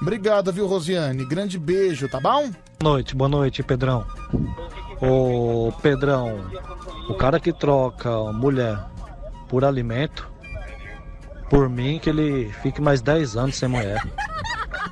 [0.00, 1.24] Obrigado, viu, Rosiane?
[1.24, 2.50] Grande beijo, tá bom?
[2.80, 4.06] Boa noite, boa noite, Pedrão.
[5.00, 6.50] Ô, Pedrão,
[7.08, 8.78] o cara que troca mulher
[9.48, 10.28] por alimento,
[11.50, 14.02] por mim que ele fique mais 10 anos sem mulher.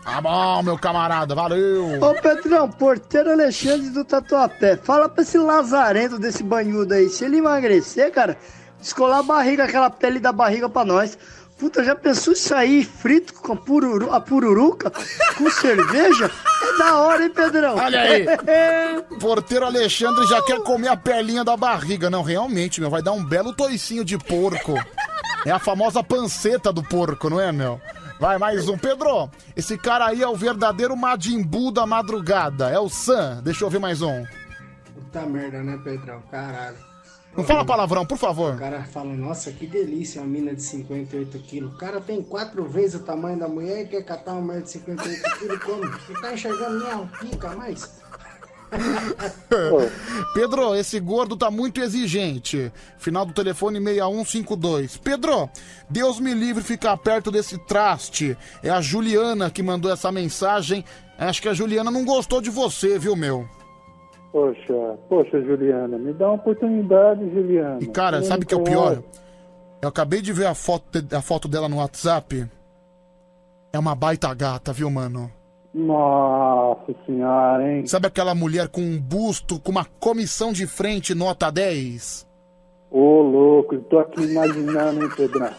[0.02, 2.00] Tá bom, meu camarada, valeu.
[2.00, 7.38] Ô Pedrão, porteiro Alexandre do Tatuapé, fala pra esse lazarento desse banhudo aí, se ele
[7.38, 8.36] emagrecer, cara,
[8.80, 11.18] descolar a barriga, aquela pele da barriga pra nós.
[11.58, 14.92] Puta, já pensou isso aí, frito com a, pururu, a pururuca,
[15.38, 16.30] com cerveja?
[16.62, 17.76] É da hora, hein, Pedrão?
[17.76, 18.26] Olha aí.
[19.18, 22.10] Porteiro Alexandre já quer comer a perlinha da barriga.
[22.10, 24.74] Não, realmente, meu, vai dar um belo toicinho de porco.
[25.46, 27.80] É a famosa panceta do porco, não é, meu?
[28.20, 28.76] Vai, mais um.
[28.76, 32.68] Pedro, esse cara aí é o verdadeiro Majin Buu da madrugada.
[32.68, 33.40] É o Sam.
[33.42, 34.24] Deixa eu ver mais um.
[34.94, 36.22] Puta merda, né, Pedrão?
[36.30, 36.85] Caralho.
[37.36, 38.56] Não fala palavrão, por O favor.
[38.58, 41.74] cara fala, nossa, que delícia uma mina de 58 quilos.
[41.74, 44.70] O cara tem quatro vezes o tamanho da mulher e quer catar uma mulher de
[44.70, 45.82] 58 quilos como?
[45.84, 47.90] Não tá enxergando nem a pica mais?
[50.34, 52.72] Pedro, esse gordo tá muito exigente.
[52.98, 54.96] Final do telefone 6152.
[54.96, 55.48] Pedro,
[55.88, 58.36] Deus me livre ficar perto desse traste.
[58.62, 60.84] É a Juliana que mandou essa mensagem.
[61.18, 63.48] Acho que a Juliana não gostou de você, viu, meu?
[64.36, 67.78] Poxa, poxa, Juliana, me dá uma oportunidade, Juliana.
[67.80, 68.96] E cara, sabe o que é o pior?
[68.96, 69.08] conhece.
[69.80, 72.46] Eu acabei de ver a foto, a foto dela no WhatsApp.
[73.72, 75.32] É uma baita gata, viu, mano?
[75.72, 77.86] Nossa senhora, hein?
[77.86, 82.26] Sabe aquela mulher com um busto, com uma comissão de frente nota 10?
[82.90, 85.50] Ô, louco, tô aqui imaginando, hein, Pedrão?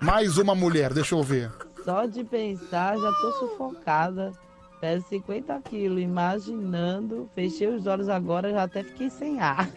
[0.00, 1.50] Mais uma mulher, deixa eu ver.
[1.84, 4.30] Só de pensar, já tô sufocada.
[4.80, 7.28] Peso 50 quilos, imaginando.
[7.34, 9.68] Fechei os olhos agora, já até fiquei sem ar.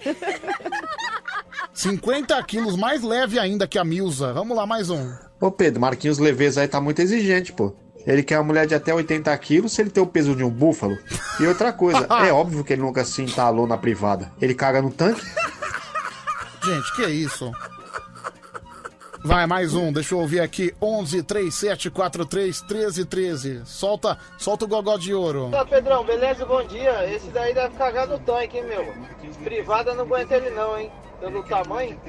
[1.74, 4.34] 50 quilos, mais leve ainda que a Milza.
[4.34, 5.14] Vamos lá, mais um.
[5.40, 7.74] Ô Pedro, Marquinhos Leves aí tá muito exigente, pô.
[8.06, 10.50] Ele quer uma mulher de até 80 quilos se ele tem o peso de um
[10.50, 10.98] búfalo.
[11.40, 14.32] E outra coisa, é óbvio que ele nunca se entalou na privada.
[14.42, 15.22] Ele caga no tanque?
[16.64, 17.52] Gente, que isso?
[19.22, 20.74] Vai, mais um, deixa eu ouvir aqui.
[20.82, 23.62] 11 37 43 13 13.
[23.66, 25.50] Solta, solta o gogó de ouro.
[25.52, 26.46] Tá, Pedrão, beleza?
[26.46, 27.06] Bom dia.
[27.14, 28.94] Esse daí deve cagar no tanque, hein, meu?
[29.44, 30.90] Privada não aguenta ele não, hein?
[31.20, 32.00] Pelo tamanho.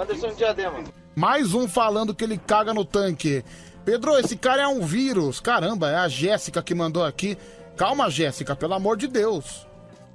[0.00, 0.84] Anderson Diadema.
[1.16, 3.44] Mais um falando que ele caga no tanque.
[3.84, 5.40] Pedro, esse cara é um vírus.
[5.40, 7.36] Caramba, é a Jéssica que mandou aqui.
[7.76, 9.66] Calma, Jéssica, pelo amor de Deus.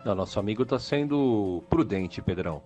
[0.05, 2.61] Não, nosso amigo tá sendo prudente, Pedrão.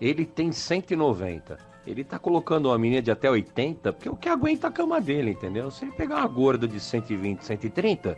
[0.00, 1.69] Ele tem 190.
[1.86, 5.00] Ele tá colocando uma menina de até 80, porque é o que aguenta a cama
[5.00, 5.70] dele, entendeu?
[5.70, 8.16] Se ele pegar uma gorda de 120, 130,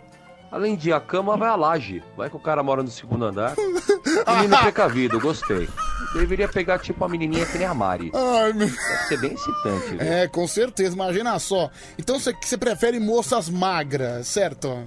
[0.53, 2.03] Além de a cama, vai a laje.
[2.15, 3.55] Vai que o cara mora no segundo andar.
[4.37, 5.67] Menino precavido, gostei.
[6.13, 8.13] Deveria pegar tipo uma menininha que nem a Mari.
[8.15, 8.67] Ai, meu...
[8.67, 9.97] Deve ser bem excitante.
[9.97, 10.01] viu?
[10.03, 11.71] É, com certeza, imagina só.
[11.99, 14.87] Então você você prefere moças magras, certo?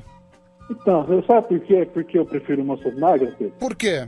[0.69, 1.89] Então, você sabe por quê?
[1.91, 3.55] Porque eu prefiro moças magras, Pedro?
[3.59, 4.07] Por quê?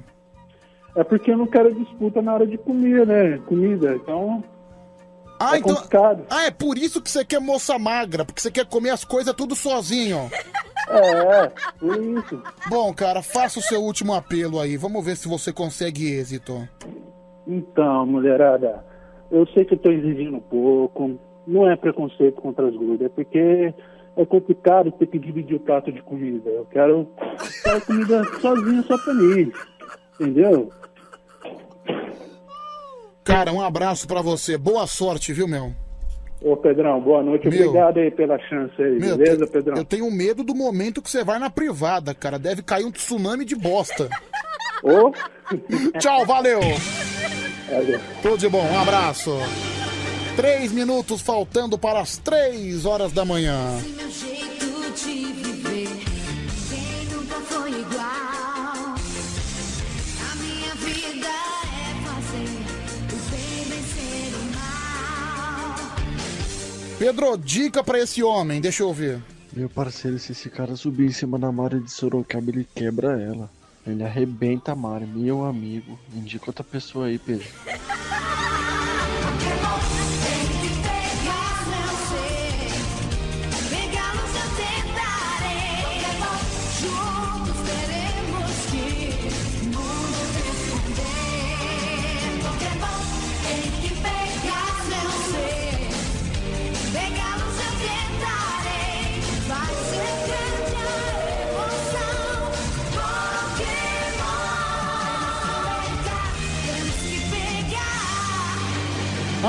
[0.95, 3.39] É porque eu não quero disputa na hora de comer, né?
[3.47, 3.95] Comida.
[3.95, 4.43] Então.
[5.39, 5.75] Ah, é então.
[5.75, 6.25] complicado.
[6.29, 9.33] Ah, é por isso que você quer moça magra, porque você quer comer as coisas
[9.35, 10.29] tudo sozinho.
[10.89, 12.41] É, por isso.
[12.69, 14.77] Bom, cara, faça o seu último apelo aí.
[14.77, 16.67] Vamos ver se você consegue êxito.
[17.45, 18.83] Então, mulherada,
[19.31, 21.19] eu sei que eu tô exigindo pouco.
[21.45, 23.73] Não é preconceito contra as gordas, é porque
[24.17, 26.49] é complicado ter que dividir o prato de comida.
[26.49, 27.07] Eu quero,
[27.63, 29.51] quero comida sozinho, só pra mim.
[30.19, 30.69] Entendeu?
[33.27, 34.57] Cara, um abraço pra você.
[34.57, 35.73] Boa sorte, viu, meu?
[36.41, 37.49] Ô, Pedrão, boa noite.
[37.49, 37.69] Meu.
[37.69, 39.75] Obrigado aí pela chance aí, Meu, beleza, te- Pedrão?
[39.77, 42.39] Eu tenho medo do momento que você vai na privada, cara.
[42.39, 44.07] Deve cair um tsunami de bosta.
[44.83, 45.11] Ô.
[45.99, 46.59] Tchau, valeu.
[47.69, 47.99] Valeu.
[48.21, 49.35] Tudo de bom, um abraço.
[50.35, 53.57] Três minutos faltando para as três horas da manhã.
[53.97, 55.26] Meu jeito de
[66.99, 69.21] Pedro, dica pra esse homem, deixa eu ver.
[69.53, 73.49] Meu parceiro, se esse cara subir em cima da Mari de Sorocaba, ele quebra ela.
[73.85, 75.97] Ele arrebenta a Mari, meu amigo.
[76.13, 77.47] Indica outra pessoa aí, Pedro.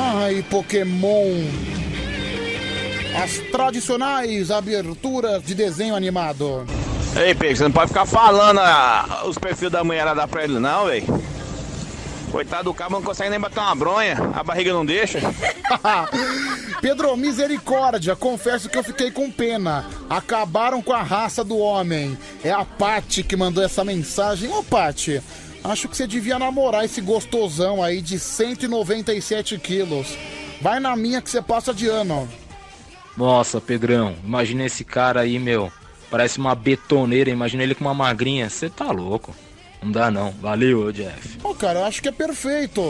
[0.01, 1.27] Ai, Pokémon.
[3.21, 6.65] As tradicionais aberturas de desenho animado.
[7.17, 10.87] Ei, Pedro, você não pode ficar falando ah, os perfis da mulherada pra ele, não,
[10.87, 11.05] velho.
[12.31, 15.19] Coitado do cabo, não consegue nem bater uma bronha, a barriga não deixa.
[16.81, 19.85] Pedro, misericórdia, confesso que eu fiquei com pena.
[20.09, 22.17] Acabaram com a raça do homem.
[22.45, 24.49] É a Pati que mandou essa mensagem.
[24.49, 25.21] Ô, Pati,
[25.71, 30.17] acho que você devia namorar esse gostosão aí de 197 quilos.
[30.61, 32.29] Vai na minha que você passa de ano.
[33.17, 35.73] Nossa, Pedrão, imagina esse cara aí, meu.
[36.11, 38.49] Parece uma betoneira, imagina ele com uma magrinha.
[38.49, 39.35] Você tá louco.
[39.83, 40.33] Não dá não.
[40.41, 41.39] Valeu, Jeff.
[41.43, 42.83] Ô, cara, eu acho que é perfeito.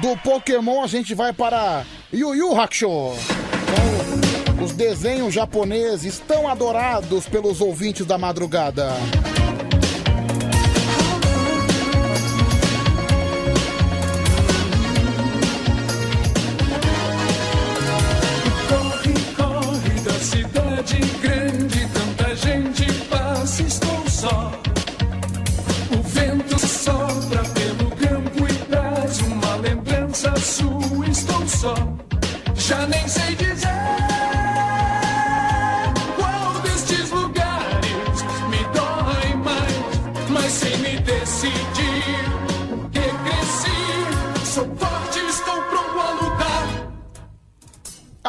[0.00, 2.86] Do Pokémon a gente vai para Yu Yu Hakusho.
[2.86, 8.92] Então, os desenhos japoneses tão adorados pelos ouvintes da madrugada.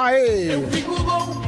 [0.10, 0.56] Aê!
[0.56, 1.39] Eu fico louco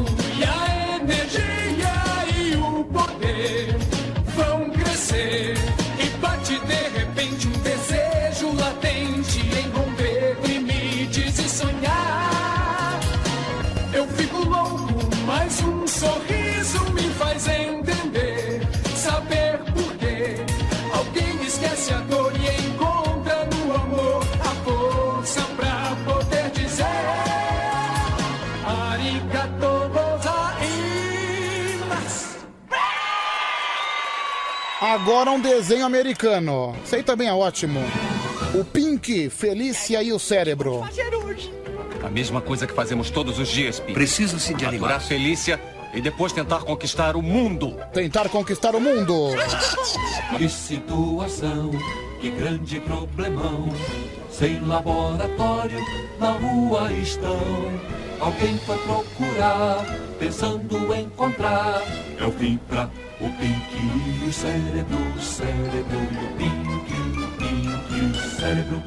[34.82, 36.76] Agora um desenho americano.
[36.84, 37.80] Isso aí também é ótimo.
[38.56, 40.84] O Pink, Felícia e o Cérebro.
[42.03, 43.93] A mesma coisa que fazemos todos os dias, Pink.
[43.93, 45.00] Precisa-se de animar.
[45.00, 45.61] Felícia
[45.93, 47.77] e depois tentar conquistar o mundo.
[47.93, 49.30] Tentar conquistar o mundo.
[50.35, 51.69] Que situação,
[52.19, 53.69] que grande problemão.
[54.32, 55.77] sem laboratório,
[56.19, 57.40] na rua estão.
[58.19, 59.85] Alguém foi procurar,
[60.18, 61.84] pensando encontrar.
[62.19, 62.90] É o fim pra
[63.22, 68.83] o Pink e o cérebro, o cérebro e o Pink, o Pink e o cérebro.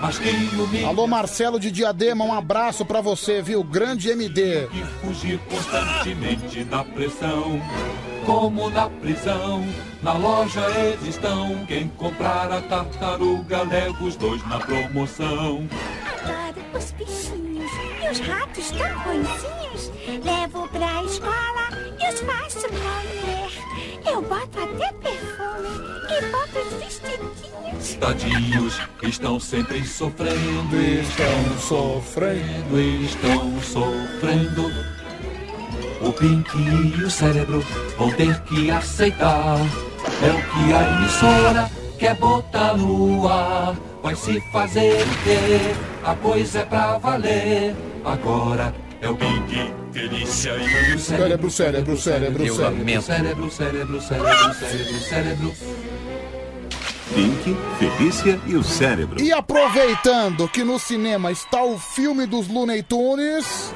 [0.00, 3.62] Mas quem o me Alô, Marcelo de Diadema, um abraço pra você, viu?
[3.64, 4.68] Grande MD.
[5.00, 7.60] fugir constantemente da pressão.
[8.26, 9.64] Como na prisão,
[10.02, 11.64] na loja eles estão.
[11.66, 15.66] Quem comprar a tartaruga leva os dois na promoção.
[16.22, 17.70] Adoro os bichinhos
[18.02, 19.92] e os ratos tão bonzinhos.
[20.22, 21.63] Levo pra escola
[22.68, 24.10] comer.
[24.10, 25.68] Eu boto até perfume
[26.10, 27.94] e boto os vestidinhos.
[27.98, 34.70] Tadinhos, estão sempre sofrendo, estão sofrendo, estão sofrendo.
[36.00, 37.64] O Pink e o cérebro
[37.96, 39.58] vão ter que aceitar.
[40.22, 43.74] É o que a emissora quer botar no ar.
[44.02, 45.74] Vai se fazer o quê?
[46.04, 47.74] A coisa é pra valer.
[48.04, 48.74] Agora
[49.04, 52.78] é o Pink, delícia e o Cérebro, cérebro, cérebro, Eu cérebro.
[52.78, 53.02] lamento.
[53.02, 55.54] Cérebro, cérebro, cérebro, cérebro, cérebro.
[57.14, 59.22] Pink, Felícia e o cérebro.
[59.22, 63.72] E aproveitando que no cinema está o filme dos Looney Tunes,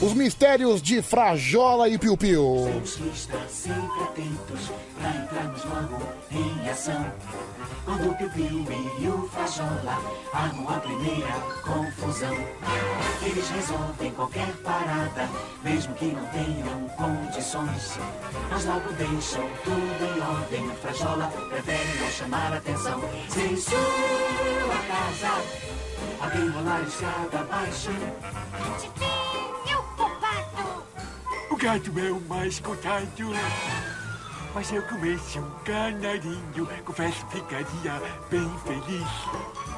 [0.00, 2.82] Os Mistérios de Frajola e Piu Piu.
[2.82, 7.06] Estar sempre atentos pra entrarmos logo em ação.
[7.84, 8.66] Quando o Piu Piu
[8.98, 9.98] e o Frajola
[10.32, 11.32] armam a primeira
[11.62, 12.34] confusão.
[13.22, 15.28] Eles resolvem qualquer parada,
[15.62, 17.98] mesmo que não tenham condições.
[18.50, 20.70] Mas logo deixam tudo em ordem.
[20.70, 23.00] O Frajola prefere não chamar atenção.
[23.28, 23.78] Se em sua
[24.88, 25.40] casa
[26.20, 27.90] alguém rolar a escada abaixo.
[31.64, 33.06] Gato é o mais coitado.
[34.54, 39.08] Mas eu comesse um canarinho, confesso que ficaria bem feliz.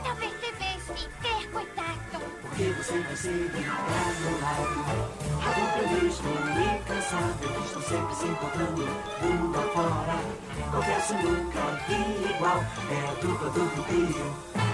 [0.02, 2.24] Talvez devesse ter cuidado.
[2.42, 3.52] Porque você vai ser
[4.42, 4.66] lado.
[5.44, 6.28] A dupla é mesmo
[6.74, 8.84] incansável, estão sempre se encontrando
[9.22, 10.18] mundo afora.
[10.72, 14.65] Confesso nunca vi igual, é a dupla do Pipio.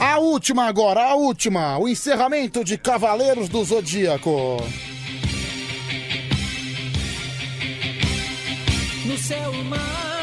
[0.00, 4.56] A última agora, a última, o encerramento de Cavaleiros do Zodíaco.
[9.04, 9.78] No céu uma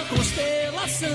[0.09, 1.07] constelação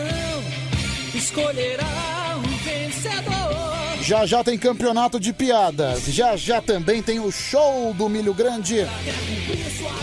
[1.14, 3.76] escolherá um vencedor.
[4.02, 6.04] Já já tem campeonato de piadas.
[6.06, 8.86] Já já também tem o show do Milho Grande.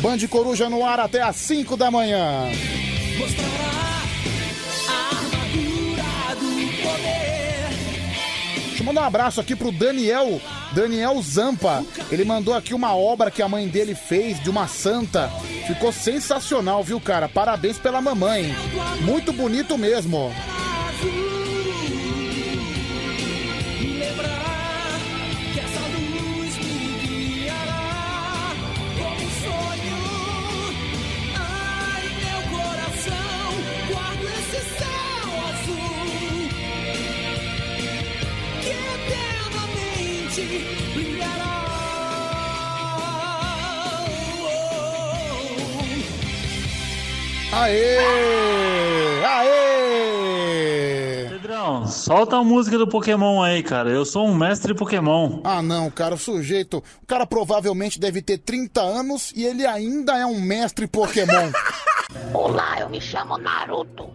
[0.01, 2.49] Band Coruja no ar até às 5 da manhã.
[3.17, 4.03] Mostrará
[4.90, 7.23] a armadura do poder.
[8.84, 10.42] Deixa eu mandar um abraço aqui pro Daniel,
[10.74, 11.86] Daniel Zampa.
[12.12, 15.30] Ele mandou aqui uma obra que a mãe dele fez de uma santa.
[15.66, 17.30] Ficou sensacional, viu, cara?
[17.30, 18.53] Parabéns pela mamãe.
[19.00, 20.34] Muito bonito mesmo.
[47.56, 49.23] Aê!
[49.23, 51.27] Aê!
[51.30, 53.91] Pedrão, solta a música do Pokémon aí, cara.
[53.91, 55.40] Eu sou um mestre Pokémon.
[55.43, 56.83] Ah, não, cara, o sujeito.
[57.03, 61.51] O cara provavelmente deve ter 30 anos e ele ainda é um mestre Pokémon.
[62.33, 64.09] Olá, eu me chamo Naruto.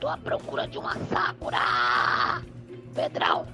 [0.00, 2.40] Tô à procura de uma Sakura.
[2.94, 3.46] Pedrão,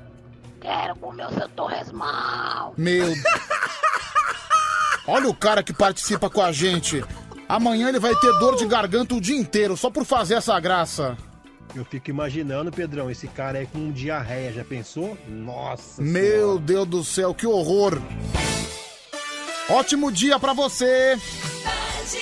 [0.60, 2.72] quero comer o seu torresmão.
[2.76, 3.12] Meu.
[5.06, 7.04] Olha o cara que participa com a gente.
[7.48, 11.16] Amanhã ele vai ter dor de garganta o dia inteiro só por fazer essa graça.
[11.74, 15.18] Eu fico imaginando, Pedrão, esse cara aí com diarreia, já pensou?
[15.28, 18.00] Nossa Meu Deus do céu, que horror!
[19.68, 21.18] Ótimo dia pra você!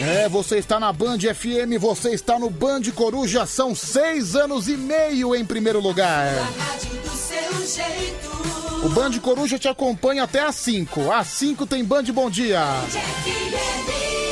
[0.01, 4.77] É, você está na Band FM, você está no Band Coruja, são seis anos e
[4.77, 6.29] meio em primeiro lugar.
[8.83, 11.13] O Band Coruja te acompanha até às 5.
[11.13, 12.63] Às 5 tem Band Bom Dia.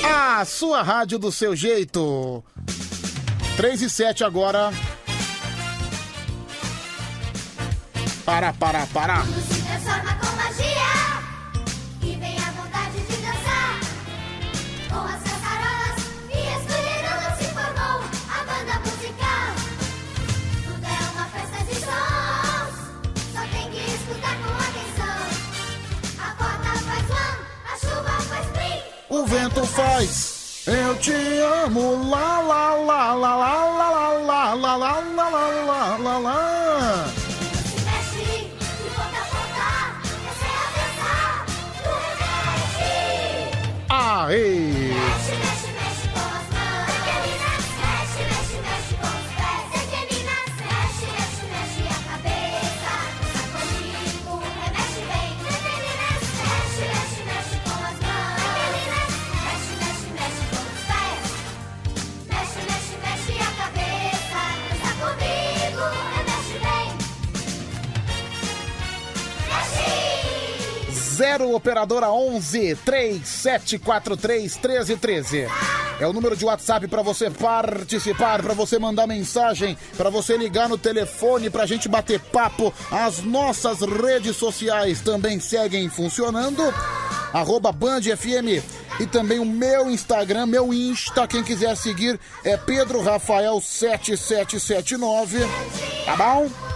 [0.05, 2.45] A sua rádio do seu jeito.
[3.57, 4.73] 3 e 7 agora.
[8.25, 9.21] Para, para, para.
[9.23, 11.21] Tudo se transforma com magia.
[12.03, 13.81] E vem a vontade de dançar.
[14.89, 15.30] Com as
[29.11, 30.63] O vento faz.
[30.69, 31.13] Eu te
[31.65, 37.11] amo, lá, lá, lá, lá, lá, lá, lá, lá, lá, lá, lá, lá, lá, lá.
[43.89, 44.80] Aê!
[71.21, 75.47] Zero operadora 11 3743 1313.
[76.01, 80.67] É o número de WhatsApp para você participar, para você mandar mensagem, para você ligar
[80.67, 82.73] no telefone, pra gente bater papo.
[82.91, 86.63] As nossas redes sociais também seguem funcionando.
[87.35, 88.65] Arroba Band FM
[88.99, 95.41] e também o meu Instagram, meu Insta, quem quiser seguir é Pedro Rafael 7779.
[96.07, 96.70] Tá bom?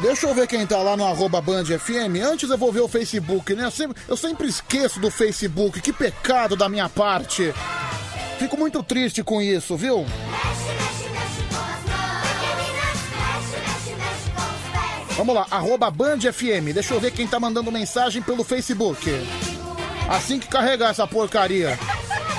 [0.00, 2.22] Deixa eu ver quem tá lá no arroba Band FM.
[2.24, 3.64] Antes eu vou ver o Facebook, né?
[3.64, 5.80] Eu sempre, eu sempre esqueço do Facebook.
[5.80, 7.52] Que pecado da minha parte.
[8.38, 10.06] Fico muito triste com isso, viu?
[15.16, 16.72] Vamos lá, arroba Band FM.
[16.72, 19.10] Deixa eu ver quem tá mandando mensagem pelo Facebook.
[20.08, 21.76] Assim que carregar essa porcaria.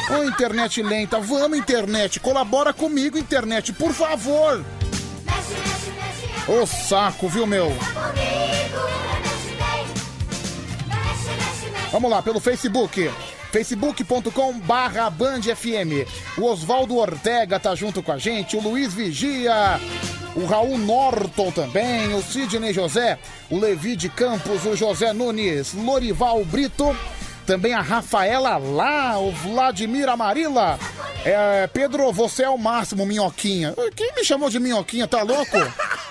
[0.10, 1.20] Ô, internet lenta.
[1.20, 2.22] Vamos, internet.
[2.22, 4.64] Colabora comigo, internet, por favor.
[6.50, 7.72] Ô saco, viu, meu?
[11.92, 13.12] Vamos lá, pelo Facebook.
[13.52, 16.10] facebook.com barra Band FM.
[16.40, 19.80] O Oswaldo Ortega tá junto com a gente, o Luiz Vigia,
[20.36, 26.44] o Raul Norton também, o Sidney José, o Levi de Campos, o José Nunes, Lorival
[26.46, 26.98] Brito,
[27.46, 30.80] também a Rafaela lá, o Vladimir Amarila.
[31.24, 33.76] É, Pedro, você é o máximo, minhoquinha.
[33.96, 35.58] Quem me chamou de minhoquinha, tá louco?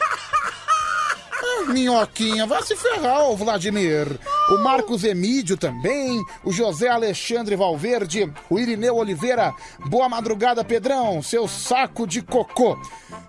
[1.41, 4.19] Ah, Minhoquinha, vai se ferrar, ô Vladimir.
[4.51, 9.55] O Marcos Emídio também, o José Alexandre Valverde, o Irineu Oliveira.
[9.87, 12.77] Boa madrugada, Pedrão, seu saco de cocô.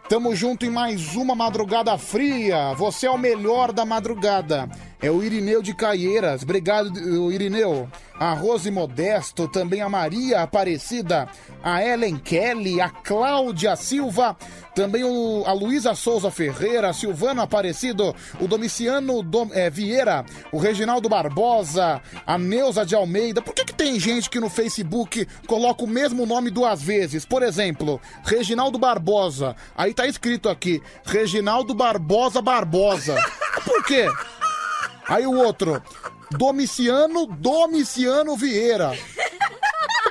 [0.08, 2.74] Tamo junto em mais uma madrugada fria.
[2.74, 4.68] Você é o melhor da madrugada.
[5.02, 6.44] É o Irineu de Caieiras.
[6.44, 7.90] Obrigado, Irineu.
[8.20, 11.30] A Rose Modesto, também a Maria Aparecida,
[11.64, 14.36] a Ellen Kelly, a Cláudia Silva,
[14.76, 21.08] também o- a Luísa Souza Ferreira, Silvano Aparecido, o Domiciano Dom- eh, Vieira, o Reginaldo
[21.08, 23.42] Barbosa, a Neuza de Almeida.
[23.42, 27.24] Por que, que tem gente que no Facebook coloca o mesmo nome duas vezes?
[27.24, 29.56] Por exemplo, Reginaldo Barbosa.
[29.78, 33.16] Aí tá escrito aqui, Reginaldo Barbosa Barbosa.
[33.64, 34.08] Por quê?
[35.10, 35.82] Aí o outro,
[36.32, 38.96] Domiciano Domiciano Vieira.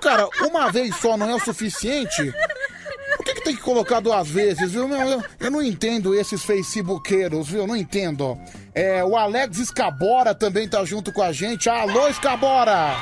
[0.02, 2.34] Cara, uma vez só não é o suficiente?
[3.16, 4.88] Por que, que tem que colocar duas vezes, viu?
[4.88, 7.66] Meu, eu, eu não entendo esses facebookeiros, viu?
[7.66, 8.38] Não entendo.
[8.74, 11.68] É, o Alex Escabora também tá junto com a gente.
[11.68, 12.96] Alô, Escabora!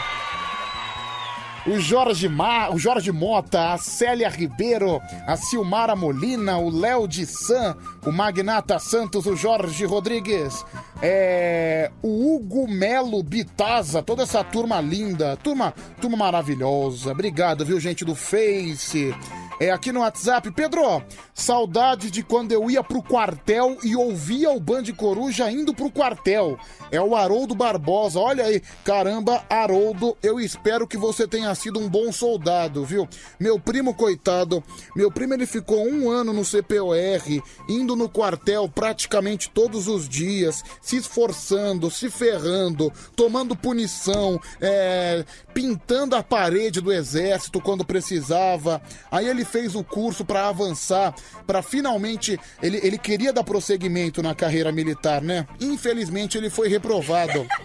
[1.68, 7.26] O Jorge, Ma, o Jorge Mota, a Célia Ribeiro, a Silmara Molina, o Léo de
[7.26, 10.64] San, o Magnata Santos, o Jorge Rodrigues,
[11.02, 17.10] é, o Hugo Melo Bitaza, toda essa turma linda, turma, turma maravilhosa.
[17.10, 19.12] Obrigado, viu, gente do Face.
[19.58, 21.02] É aqui no WhatsApp, Pedro,
[21.34, 26.58] saudades de quando eu ia pro quartel e ouvia o Band Coruja indo pro quartel.
[26.90, 31.88] É o Haroldo Barbosa, olha aí, caramba, Haroldo, eu espero que você tenha sido um
[31.88, 33.08] bom soldado, viu?
[33.40, 34.62] Meu primo, coitado,
[34.94, 40.62] meu primo ele ficou um ano no CPOR, indo no quartel praticamente todos os dias,
[40.82, 48.82] se esforçando, se ferrando, tomando punição, é, pintando a parede do exército quando precisava.
[49.10, 51.14] Aí ele fez o curso para avançar,
[51.46, 55.46] para finalmente ele, ele queria dar prosseguimento na carreira militar, né?
[55.60, 57.46] Infelizmente ele foi reprovado.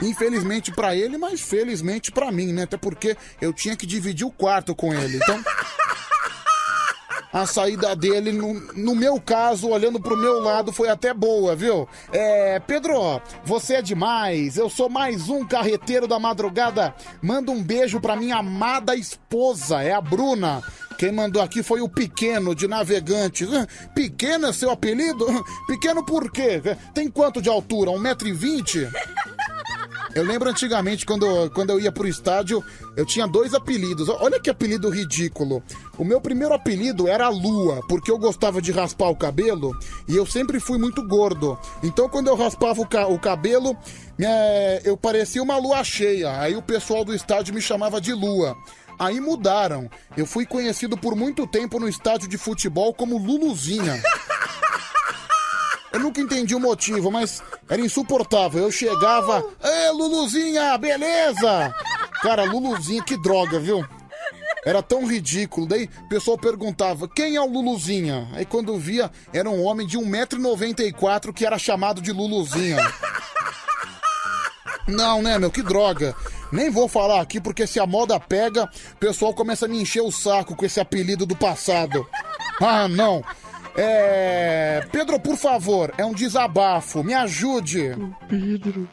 [0.00, 2.64] Infelizmente pra ele, mas felizmente pra mim, né?
[2.64, 5.16] Até porque eu tinha que dividir o quarto com ele.
[5.16, 5.40] Então,
[7.32, 11.88] a saída dele, no, no meu caso, olhando pro meu lado, foi até boa, viu?
[12.12, 14.58] É, Pedro, você é demais.
[14.58, 16.94] Eu sou mais um carreteiro da madrugada.
[17.22, 20.62] Manda um beijo pra minha amada esposa, é a Bruna.
[20.98, 23.48] Quem mandou aqui foi o Pequeno, de Navegantes.
[23.94, 25.26] Pequeno é seu apelido?
[25.66, 26.60] Pequeno por quê?
[26.94, 27.90] Tem quanto de altura?
[27.92, 28.92] 1,20m?
[30.14, 32.62] Eu lembro antigamente, quando, quando eu ia pro estádio,
[32.96, 34.08] eu tinha dois apelidos.
[34.08, 35.62] Olha que apelido ridículo.
[35.96, 39.74] O meu primeiro apelido era Lua, porque eu gostava de raspar o cabelo
[40.06, 41.58] e eu sempre fui muito gordo.
[41.82, 43.74] Então, quando eu raspava o, ca- o cabelo,
[44.20, 46.38] é, eu parecia uma lua cheia.
[46.40, 48.54] Aí o pessoal do estádio me chamava de Lua.
[48.98, 49.88] Aí mudaram.
[50.16, 54.00] Eu fui conhecido por muito tempo no estádio de futebol como Luluzinha.
[55.92, 58.62] Eu nunca entendi o motivo, mas era insuportável.
[58.62, 61.74] Eu chegava, Ê, Luluzinha, beleza?
[62.22, 63.84] Cara, Luluzinha, que droga, viu?
[64.64, 65.66] Era tão ridículo.
[65.66, 68.28] Daí o pessoal perguntava, quem é o Luluzinha?
[68.32, 72.78] Aí quando via, era um homem de 1,94m que era chamado de Luluzinha.
[74.86, 75.50] Não, né, meu?
[75.50, 76.14] Que droga.
[76.50, 80.02] Nem vou falar aqui porque se a moda pega, o pessoal começa a me encher
[80.02, 82.06] o saco com esse apelido do passado.
[82.60, 83.24] Ah, não.
[83.76, 84.86] É.
[84.92, 87.02] Pedro, por favor, é um desabafo.
[87.02, 87.90] Me ajude.
[88.28, 88.88] Pedro.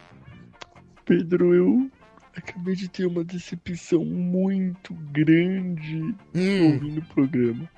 [1.06, 1.92] Pedro, eu
[2.36, 7.70] acabei de ter uma decepção muito grande ouvindo o programa.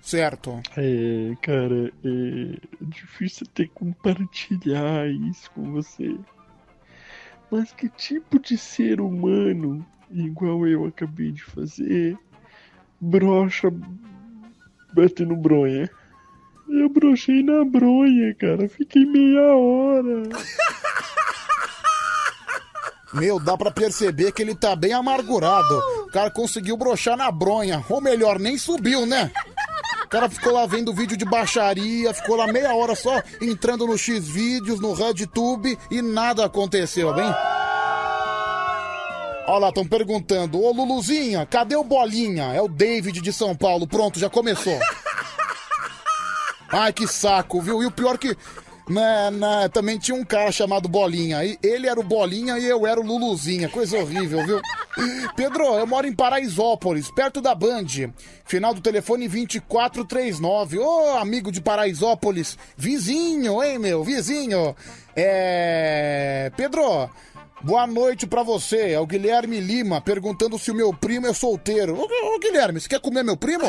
[0.00, 0.60] Certo.
[0.76, 6.16] É, cara, é difícil até compartilhar isso com você.
[7.50, 12.16] Mas que tipo de ser humano, igual eu acabei de fazer,
[13.00, 13.68] brocha
[14.92, 15.90] batendo bronha?
[16.68, 18.68] Eu brochei na bronha, cara.
[18.68, 20.22] Fiquei meia hora.
[23.14, 25.78] Meu, dá pra perceber que ele tá bem amargurado.
[26.02, 27.84] O cara conseguiu brochar na bronha.
[27.88, 29.30] Ou melhor, nem subiu, né?
[30.04, 33.98] O cara ficou lá vendo vídeo de baixaria, ficou lá meia hora só entrando no
[33.98, 37.24] X-Vídeos, no RedTube e nada aconteceu, bem?
[39.48, 42.52] Olha lá, estão perguntando, ô Luluzinha, cadê o Bolinha?
[42.52, 44.78] É o David de São Paulo, pronto, já começou.
[46.68, 47.82] Ai, que saco, viu?
[47.82, 48.36] E o pior que
[48.88, 51.44] né, né, também tinha um cara chamado Bolinha.
[51.44, 53.68] E ele era o Bolinha e eu era o Luluzinha.
[53.68, 54.60] Coisa horrível, viu?
[55.34, 57.86] Pedro, eu moro em Paraisópolis, perto da Band.
[58.44, 60.78] Final do telefone 2439.
[60.78, 62.56] Ô, amigo de Paraisópolis.
[62.76, 64.04] Vizinho, hein, meu?
[64.04, 64.74] Vizinho.
[65.14, 66.50] É.
[66.56, 67.10] Pedro.
[67.62, 71.96] Boa noite pra você, é o Guilherme Lima, perguntando se o meu primo é solteiro.
[71.98, 73.64] Ô, ô Guilherme, você quer comer meu primo?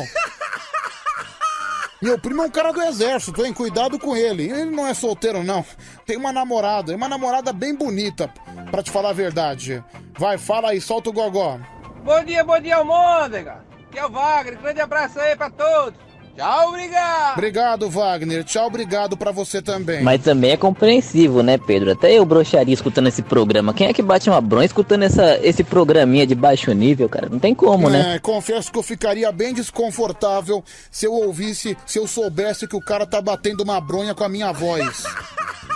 [2.02, 3.54] Meu primo é um cara do exército, hein?
[3.54, 4.44] Cuidado com ele.
[4.50, 5.66] Ele não é solteiro, não.
[6.06, 8.32] Tem uma namorada, uma namorada bem bonita,
[8.70, 9.84] pra te falar a verdade.
[10.18, 11.60] Vai, fala aí, solta o gogó.
[12.04, 13.66] Bom dia, bom dia, Almôndega.
[13.88, 14.60] Aqui é o Wagner.
[14.60, 16.07] Grande abraço aí pra todos.
[16.38, 17.34] Tchau, obrigado.
[17.34, 18.44] Obrigado, Wagner.
[18.44, 20.04] Tchau, obrigado pra você também.
[20.04, 21.92] Mas também é compreensível, né, Pedro?
[21.92, 23.74] Até eu broxaria escutando esse programa.
[23.74, 27.28] Quem é que bate uma bronha escutando essa, esse programinha de baixo nível, cara?
[27.28, 28.16] Não tem como, né?
[28.16, 32.82] É, confesso que eu ficaria bem desconfortável se eu ouvisse, se eu soubesse que o
[32.82, 35.06] cara tá batendo uma bronha com a minha voz.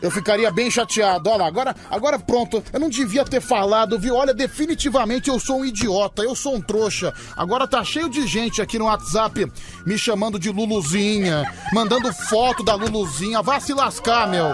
[0.00, 1.28] Eu ficaria bem chateado.
[1.28, 2.62] Olha lá, agora, agora pronto.
[2.72, 4.14] Eu não devia ter falado, viu?
[4.14, 7.12] Olha, definitivamente eu sou um idiota, eu sou um trouxa.
[7.36, 9.50] Agora tá cheio de gente aqui no WhatsApp
[9.84, 13.42] me chamando de Luluzinha, mandando foto da Luluzinha.
[13.42, 14.48] Vá se lascar, meu.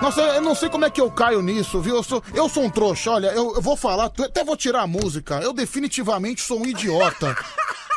[0.00, 1.96] Nossa, eu não sei como é que eu caio nisso, viu?
[1.96, 4.86] Eu sou, eu sou um trouxa, olha, eu, eu vou falar, até vou tirar a
[4.86, 5.40] música.
[5.40, 7.34] Eu definitivamente sou um idiota.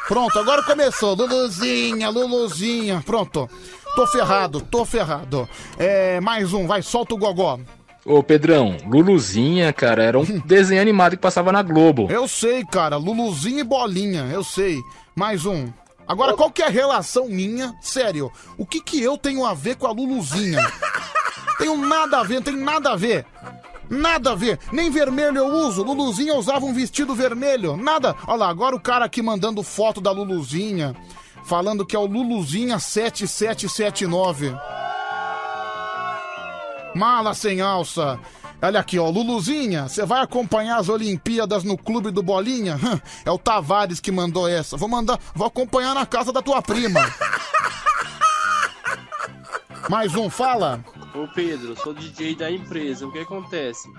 [0.09, 1.13] Pronto, agora começou.
[1.13, 3.03] Luluzinha, Luluzinha.
[3.05, 3.47] Pronto.
[3.95, 5.49] Tô ferrado, tô ferrado.
[5.77, 7.59] É, mais um, vai, solta o gogó.
[8.05, 12.07] Ô Pedrão, Luluzinha, cara, era um desenho animado que passava na Globo.
[12.09, 14.79] Eu sei, cara, Luluzinha e bolinha, eu sei.
[15.15, 15.67] Mais um.
[16.07, 17.75] Agora, qual que é a relação minha?
[17.81, 20.59] Sério, o que que eu tenho a ver com a Luluzinha?
[21.59, 23.25] Tenho nada a ver, não tem nada a ver.
[23.89, 24.57] Nada a ver.
[24.71, 25.83] Nem vermelho eu uso.
[25.83, 27.75] Luluzinha usava um vestido vermelho.
[27.75, 28.15] Nada.
[28.25, 30.95] Olha lá, agora o cara aqui mandando foto da Luluzinha.
[31.49, 34.55] Falando que é o Luluzinha 7779.
[36.93, 38.19] Mala sem alça.
[38.61, 42.77] Olha aqui, ó, Luluzinha, você vai acompanhar as Olimpíadas no clube do Bolinha?
[43.25, 44.77] É o Tavares que mandou essa.
[44.77, 46.99] Vou mandar, vou acompanhar na casa da tua prima.
[49.89, 50.85] Mais um, fala.
[51.15, 53.07] Ô Pedro, sou DJ da empresa.
[53.07, 53.89] O que acontece?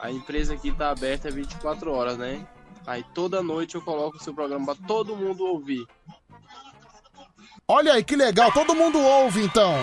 [0.00, 2.46] A empresa aqui tá aberta 24 horas, né?
[2.86, 5.84] Aí toda noite eu coloco o seu programa pra todo mundo ouvir.
[7.68, 9.74] Olha aí que legal, todo mundo ouve então.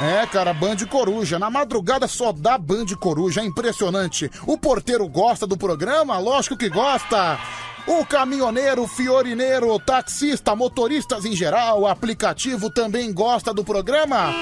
[0.00, 1.38] É, cara, Band Coruja.
[1.38, 4.30] Na madrugada só dá Band Coruja, é impressionante.
[4.46, 6.18] O porteiro gosta do programa?
[6.18, 7.38] Lógico que gosta.
[7.86, 14.32] O caminhoneiro, fiorineiro, taxista, motoristas em geral, o aplicativo também gosta do programa?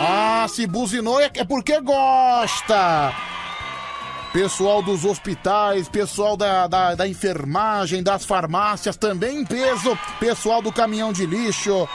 [0.00, 3.12] Ah, se buzinou é é porque gosta.
[4.32, 9.96] Pessoal dos hospitais, pessoal da, da, da enfermagem, das farmácias também em peso.
[10.18, 11.86] Pessoal do caminhão de lixo.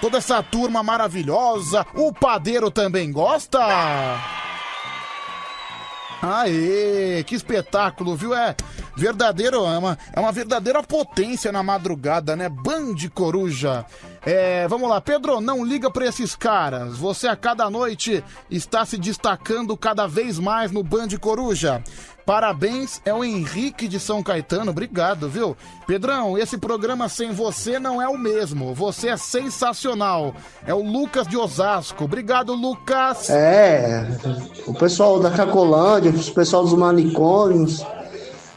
[0.00, 1.84] Toda essa turma maravilhosa.
[1.94, 3.58] O padeiro também gosta.
[6.22, 8.32] Aê, que espetáculo, viu?
[8.32, 8.54] É
[8.96, 12.48] verdadeiro, é uma, é uma verdadeira potência na madrugada, né?
[12.48, 13.84] Band Coruja.
[14.24, 16.96] É, vamos lá, Pedro, não liga pra esses caras.
[16.96, 21.82] Você a cada noite está se destacando cada vez mais no Band Coruja.
[22.24, 25.56] Parabéns, é o Henrique de São Caetano, obrigado, viu?
[25.88, 28.72] Pedrão, esse programa sem você não é o mesmo.
[28.74, 30.32] Você é sensacional.
[30.64, 32.04] É o Lucas de Osasco.
[32.04, 33.28] Obrigado, Lucas.
[33.28, 34.06] É,
[34.66, 37.84] o pessoal da Cacolândia, o pessoal dos manicômios.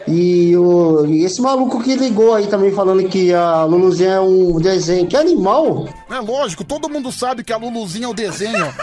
[0.08, 4.60] E, o, e esse maluco que ligou aí também falando que a Luluzinha é um
[4.60, 5.08] desenho.
[5.08, 5.90] Que animal!
[6.10, 8.74] É lógico, todo mundo sabe que a Luluzinha é o desenho.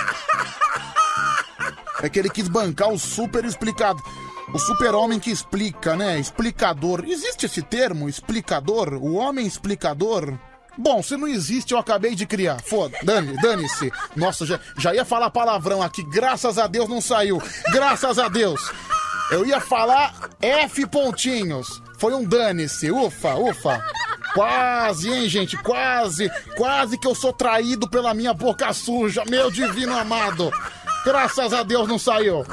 [2.03, 4.03] É que ele quis bancar o super explicado.
[4.53, 6.19] O super-homem que explica, né?
[6.19, 7.05] Explicador.
[7.07, 8.95] Existe esse termo, explicador?
[8.95, 10.35] O homem explicador?
[10.77, 12.61] Bom, se não existe, eu acabei de criar.
[12.61, 13.93] Foda, dane, dane-se.
[14.17, 16.03] Nossa, já, já ia falar palavrão aqui.
[16.03, 17.41] Graças a Deus não saiu.
[17.73, 18.61] Graças a Deus.
[19.31, 21.83] Eu ia falar F pontinhos.
[21.99, 22.91] Foi um dane-se.
[22.91, 23.83] Ufa, ufa.
[24.35, 25.57] Quase, hein, gente?
[25.57, 26.31] Quase.
[26.57, 29.25] Quase que eu sou traído pela minha boca suja.
[29.29, 30.51] Meu divino amado.
[31.05, 32.45] Graças a Deus não saiu.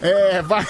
[0.00, 0.66] É, vai.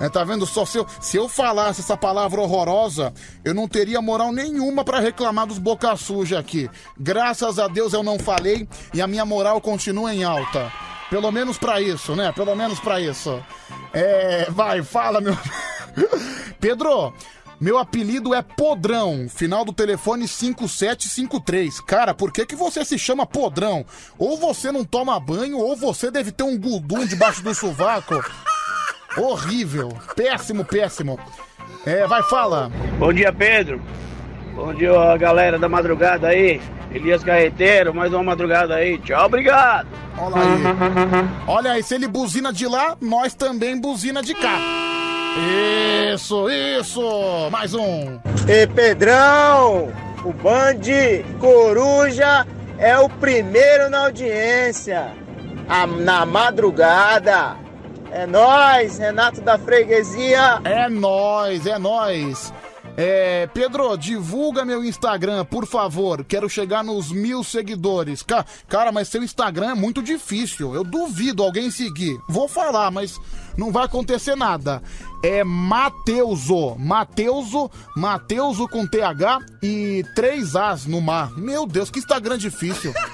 [0.00, 0.64] É, tá vendo só?
[0.64, 3.12] Se eu, se eu falasse essa palavra horrorosa,
[3.44, 6.70] eu não teria moral nenhuma pra reclamar dos boca suja aqui.
[6.98, 10.72] Graças a Deus eu não falei e a minha moral continua em alta.
[11.10, 12.32] Pelo menos pra isso, né?
[12.32, 13.42] Pelo menos pra isso.
[13.92, 15.36] É, vai, fala, meu.
[16.60, 17.12] Pedro,
[17.60, 21.80] meu apelido é Podrão, final do telefone 5753.
[21.80, 23.84] Cara, por que, que você se chama Podrão?
[24.18, 28.22] Ou você não toma banho, ou você deve ter um gudum debaixo do sovaco.
[29.16, 31.18] Horrível, péssimo, péssimo.
[31.86, 32.70] É, vai, fala.
[32.98, 33.80] Bom dia, Pedro.
[34.56, 36.60] Bom dia, galera da madrugada aí.
[36.90, 38.98] Elias Carreteiro, mais uma madrugada aí.
[38.98, 39.86] Tchau, obrigado.
[40.18, 41.28] Olha aí.
[41.46, 44.58] Olha aí, se ele buzina de lá, nós também buzina de cá.
[46.14, 47.02] Isso, isso!
[47.50, 48.18] Mais um!
[48.48, 49.92] Ei, Pedrão!
[50.24, 50.80] O Band
[51.38, 52.46] Coruja
[52.78, 55.12] é o primeiro na audiência.
[55.68, 57.56] A- na madrugada.
[58.10, 60.60] É nós, Renato da Freguesia.
[60.64, 62.52] É nóis, é nóis.
[62.96, 66.24] É, Pedro, divulga meu Instagram, por favor.
[66.24, 68.22] Quero chegar nos mil seguidores.
[68.22, 70.74] Ca- Cara, mas seu Instagram é muito difícil.
[70.74, 72.18] Eu duvido alguém seguir.
[72.28, 73.20] Vou falar, mas
[73.56, 74.82] não vai acontecer nada.
[75.22, 76.74] É Mateuso.
[76.78, 81.30] Mateuso, Mateuso com TH e três As no mar.
[81.36, 82.94] Meu Deus, que Instagram difícil.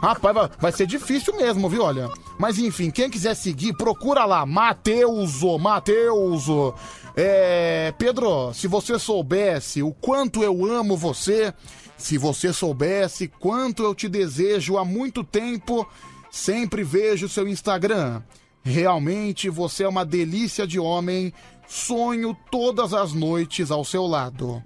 [0.00, 1.82] Rapaz, vai, vai ser difícil mesmo, viu?
[1.82, 2.08] Olha.
[2.38, 4.44] Mas enfim, quem quiser seguir, procura lá.
[4.44, 6.74] Mateuso, Mateuso.
[7.18, 11.54] É, Pedro, se você soubesse o quanto eu amo você,
[11.96, 15.88] se você soubesse quanto eu te desejo há muito tempo,
[16.30, 18.22] sempre vejo seu Instagram.
[18.62, 21.32] Realmente você é uma delícia de homem.
[21.66, 24.62] Sonho todas as noites ao seu lado.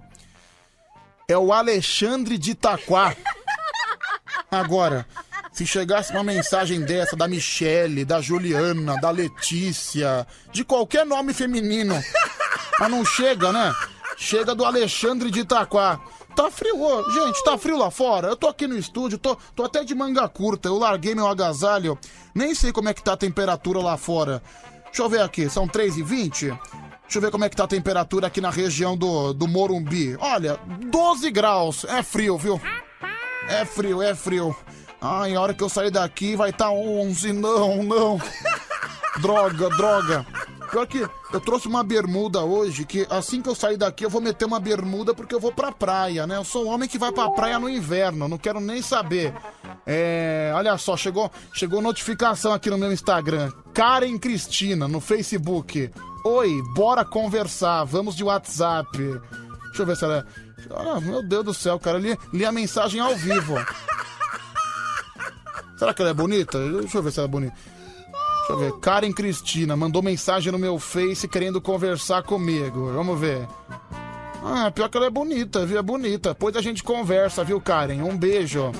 [1.29, 3.15] É o Alexandre de Itaquá.
[4.51, 5.07] Agora,
[5.51, 12.01] se chegasse uma mensagem dessa da Michele, da Juliana, da Letícia, de qualquer nome feminino,
[12.79, 13.73] mas não chega, né?
[14.17, 15.99] Chega do Alexandre de Itaquá.
[16.35, 18.29] Tá frio, ô, gente, tá frio lá fora.
[18.29, 20.69] Eu tô aqui no estúdio, tô, tô até de manga curta.
[20.69, 21.97] Eu larguei meu agasalho.
[22.33, 24.41] Nem sei como é que tá a temperatura lá fora.
[24.85, 26.57] Deixa eu ver aqui, são 3h20?
[27.01, 30.15] Deixa eu ver como é que tá a temperatura aqui na região do, do Morumbi.
[30.19, 30.57] Olha,
[30.89, 31.83] 12 graus.
[31.83, 32.61] É frio, viu?
[33.49, 34.55] É frio, é frio.
[35.01, 37.33] Ai, a hora que eu sair daqui vai estar tá 11.
[37.33, 38.21] Não, não.
[39.19, 40.25] Droga, droga.
[40.69, 44.21] Pior que eu trouxe uma bermuda hoje, que assim que eu sair daqui eu vou
[44.21, 46.37] meter uma bermuda porque eu vou pra praia, né?
[46.37, 49.33] Eu sou um homem que vai pra praia no inverno, não quero nem saber.
[49.85, 53.51] É, olha só, chegou, chegou notificação aqui no meu Instagram.
[53.73, 55.91] Karen Cristina, no Facebook.
[56.23, 58.97] Oi, bora conversar, vamos de WhatsApp.
[58.97, 60.51] Deixa eu ver se ela é...
[60.73, 63.55] Ah, meu Deus do céu, cara, li, li a mensagem ao vivo.
[65.81, 66.59] Será que ela é bonita?
[66.59, 67.55] Deixa eu ver se ela é bonita.
[68.37, 68.71] Deixa eu ver.
[68.81, 72.91] Karen Cristina mandou mensagem no meu Face querendo conversar comigo.
[72.93, 73.47] Vamos ver.
[74.43, 75.79] Ah, pior que ela é bonita, viu?
[75.79, 76.35] É bonita.
[76.35, 78.03] Depois a gente conversa, viu, Karen?
[78.03, 78.71] Um beijo.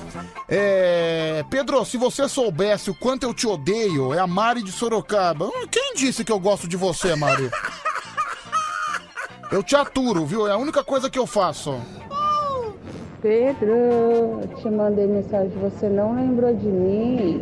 [0.48, 1.44] É.
[1.50, 5.46] Pedro, se você soubesse o quanto eu te odeio, é a Mari de Sorocaba.
[5.46, 7.50] Hum, Quem disse que eu gosto de você, Mari?
[9.50, 10.46] Eu te aturo, viu?
[10.46, 11.80] É a única coisa que eu faço.
[13.22, 17.40] Pedro, te mandei mensagem, você não lembrou de mim?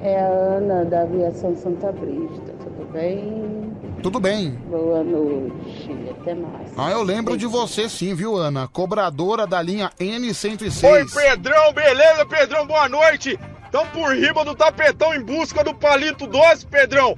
[0.00, 3.76] É a Ana da Aviação Santa Brígida, tudo bem?
[4.02, 4.52] Tudo bem.
[4.70, 6.72] Boa noite, até mais.
[6.74, 8.66] Ah, eu lembro de você sim, viu, Ana?
[8.66, 10.90] Cobradora da linha N106.
[10.90, 12.66] Oi, Pedrão, beleza, Pedrão?
[12.66, 13.38] Boa noite.
[13.70, 17.14] Tão por riba do tapetão em busca do palito doce, Pedrão.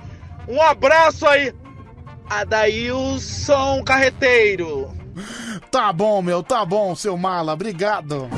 [0.48, 1.54] Um abraço aí.
[2.28, 4.99] Adailson Carreteiro.
[5.70, 8.28] Tá bom, meu, tá bom, seu mala, obrigado.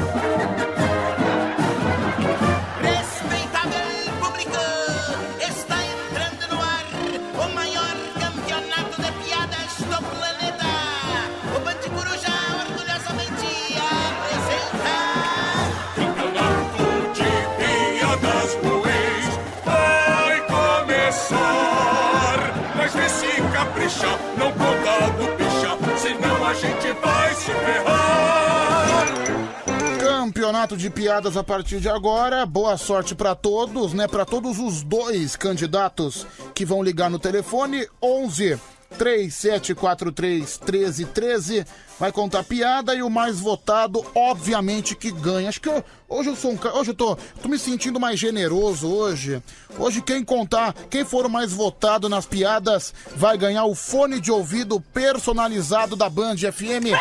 [30.62, 32.46] Campeonato de piadas a partir de agora.
[32.46, 34.06] Boa sorte pra todos, né?
[34.06, 36.24] Pra todos os dois candidatos
[36.54, 38.60] que vão ligar no telefone 11
[38.96, 41.66] 3743 1313.
[41.98, 45.48] Vai contar piada e o mais votado, obviamente, que ganha.
[45.48, 48.88] Acho que eu- hoje eu sou um Hoje eu tô, tô me sentindo mais generoso
[48.88, 49.42] hoje.
[49.76, 54.30] Hoje quem contar, quem for o mais votado nas piadas, vai ganhar o fone de
[54.30, 56.94] ouvido personalizado da Band FM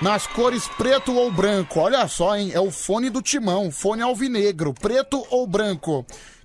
[0.00, 1.80] nas cores preto ou branco.
[1.80, 2.50] Olha só, hein?
[2.52, 6.04] É o fone do timão, fone alvinegro, preto ou branco.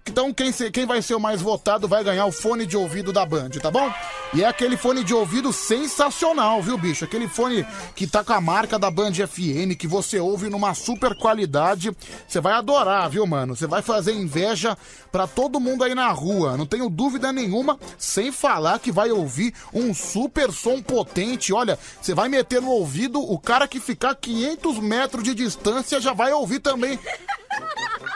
[0.09, 3.23] Então quem, quem vai ser o mais votado vai ganhar o fone de ouvido da
[3.23, 3.93] Band, tá bom?
[4.33, 7.05] E é aquele fone de ouvido sensacional, viu, bicho?
[7.05, 7.65] Aquele fone
[7.95, 11.91] que tá com a marca da Band FM, que você ouve numa super qualidade.
[12.27, 13.55] Você vai adorar, viu, mano?
[13.55, 14.75] Você vai fazer inveja
[15.11, 19.53] pra todo mundo aí na rua, não tenho dúvida nenhuma, sem falar que vai ouvir
[19.71, 21.53] um super som potente.
[21.53, 26.13] Olha, você vai meter no ouvido, o cara que ficar 500 metros de distância já
[26.13, 26.99] vai ouvir também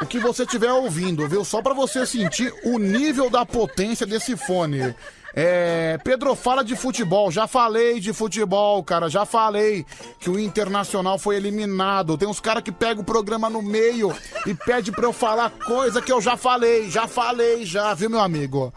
[0.01, 1.43] o que você estiver ouvindo, viu?
[1.45, 4.93] Só pra você sentir o nível da potência desse fone.
[5.35, 7.31] É, Pedro, fala de futebol.
[7.31, 9.09] Já falei de futebol, cara.
[9.09, 9.83] Já falei
[10.19, 12.17] que o Internacional foi eliminado.
[12.17, 16.01] Tem uns caras que pegam o programa no meio e pede pra eu falar coisa
[16.01, 16.89] que eu já falei.
[16.89, 18.71] Já falei, já, viu, meu amigo?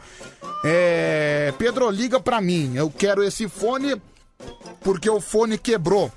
[0.64, 2.74] É, Pedro, liga pra mim.
[2.74, 4.00] Eu quero esse fone
[4.80, 6.10] porque o fone quebrou.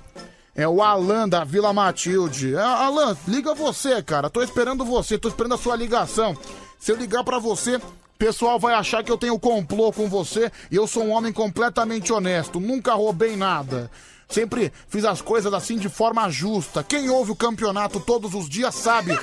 [0.60, 2.54] É o Alan da Vila Matilde.
[2.54, 4.28] É, Alan, liga você, cara.
[4.28, 6.36] Tô esperando você, tô esperando a sua ligação.
[6.78, 7.82] Se eu ligar pra você, o
[8.18, 12.12] pessoal vai achar que eu tenho complô com você e eu sou um homem completamente
[12.12, 12.60] honesto.
[12.60, 13.90] Nunca roubei nada.
[14.28, 16.84] Sempre fiz as coisas assim de forma justa.
[16.84, 19.18] Quem ouve o campeonato todos os dias sabe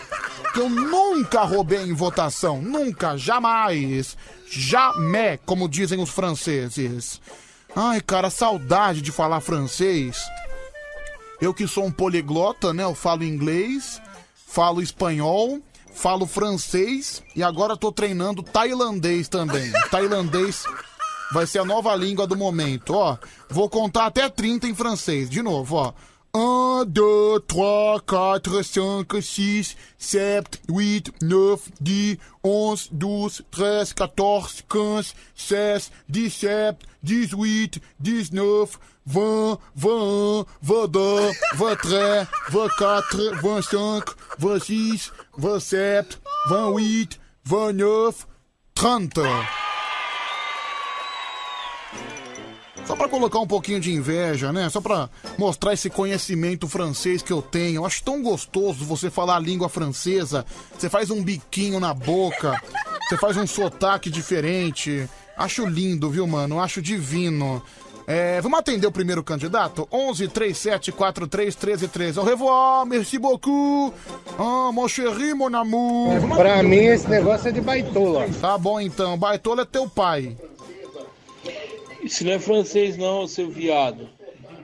[0.53, 2.59] que eu nunca roubei em votação.
[2.63, 4.17] Nunca, jamais.
[4.49, 7.21] Jamais, como dizem os franceses.
[7.75, 10.17] Ai, cara, saudade de falar francês.
[11.39, 12.83] Eu que sou um poliglota, né?
[12.83, 14.01] Eu falo inglês,
[14.33, 15.59] falo espanhol,
[15.93, 19.71] falo francês e agora tô treinando tailandês também.
[19.91, 20.63] tailandês
[21.31, 23.17] vai ser a nova língua do momento, ó.
[23.49, 25.93] Vou contar até 30 em francês, de novo, ó.
[26.35, 35.13] 1, 2, 3, 4, 5, 6, 7, 8, 9, 10, 11, 12, 13, 14, 15,
[35.35, 46.19] 16, 17, 18, 19, 20, 21, 22, 23, 24, 25, 26, 27,
[46.49, 48.25] 28, 29,
[48.75, 49.21] 30.
[52.85, 54.69] Só pra colocar um pouquinho de inveja, né?
[54.69, 57.77] Só pra mostrar esse conhecimento francês que eu tenho.
[57.77, 60.45] Eu acho tão gostoso você falar a língua francesa.
[60.77, 62.61] Você faz um biquinho na boca,
[63.07, 65.09] você faz um sotaque diferente.
[65.37, 66.59] Acho lindo, viu, mano?
[66.59, 67.61] Acho divino.
[68.09, 69.85] É, vamos atender o primeiro candidato?
[69.91, 72.19] 11 37 43 13 13.
[72.19, 73.93] Au revoir, merci beaucoup.
[74.39, 76.13] Ah, mon chéri, mon amour.
[76.37, 78.25] Pra mim, esse negócio é de baitola.
[78.39, 80.37] Tá bom então, baitola é teu pai.
[82.01, 84.07] Isso não é francês não, seu viado.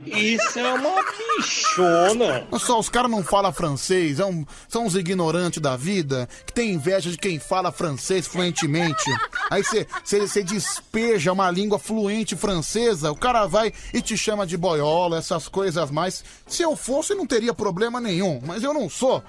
[0.06, 1.03] Isso é uma
[1.38, 2.48] bichona.
[2.51, 6.53] Olha só, os caras não falam francês, é um- são uns ignorantes da vida, que
[6.53, 9.03] tem inveja de quem fala francês fluentemente.
[9.49, 15.17] Aí você despeja uma língua fluente francesa, o cara vai e te chama de boiola,
[15.17, 16.23] essas coisas mais.
[16.48, 19.23] Se eu fosse, não teria problema nenhum, mas eu não sou.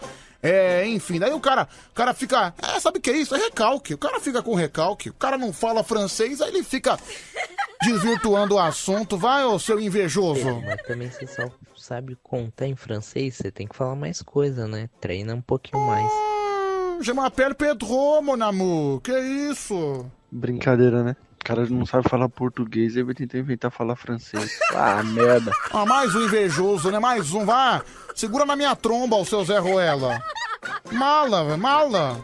[0.44, 2.52] É, enfim, daí o cara, o cara fica.
[2.60, 3.34] É, sabe o que é isso?
[3.34, 3.94] É recalque.
[3.94, 5.08] O cara fica com recalque.
[5.08, 6.98] O cara não fala francês, aí ele fica
[7.82, 9.16] desvirtuando o assunto.
[9.16, 10.60] Vai, ô seu invejoso.
[10.60, 14.90] Mas também você só sabe contar em francês, você tem que falar mais coisa, né?
[15.00, 16.10] Treina um pouquinho mais.
[17.00, 19.00] Je m'appelle Pedro, mon amour.
[19.00, 20.04] Que isso?
[20.30, 21.16] Brincadeira, né?
[21.40, 24.58] O cara não sabe falar português, aí vai tentar inventar falar francês.
[24.74, 25.52] Ah, merda.
[25.70, 26.98] Ah, mais um invejoso, né?
[26.98, 27.82] Mais um, vá.
[28.14, 30.22] Segura na minha tromba, o seu Zé Ruela.
[30.92, 32.20] Mala, velho, mala.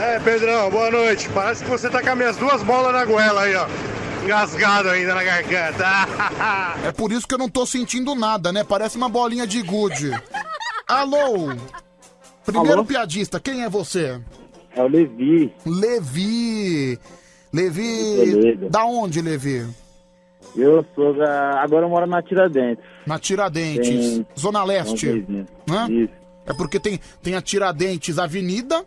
[0.00, 1.28] É, Pedrão, boa noite.
[1.30, 3.66] Parece que você tá com as minhas duas bolas na goela aí, ó.
[4.24, 5.84] Engasgado ainda na garganta.
[6.86, 8.64] É por isso que eu não tô sentindo nada, né?
[8.64, 10.10] Parece uma bolinha de gude.
[10.86, 11.54] Alô?
[12.44, 12.84] Primeiro Alô?
[12.84, 14.20] piadista, quem é você?
[14.74, 15.52] É o Levi.
[15.66, 16.98] Levi.
[17.52, 18.56] Levi.
[18.70, 19.66] Da onde, Levi?
[20.56, 21.60] Eu sou da.
[21.62, 22.84] Agora eu moro na Tiradentes.
[23.06, 25.26] Na Tiradentes, Tem- Zona Leste.
[25.70, 25.88] Hã?
[26.46, 28.84] É porque tem, tem a Tiradentes Avenida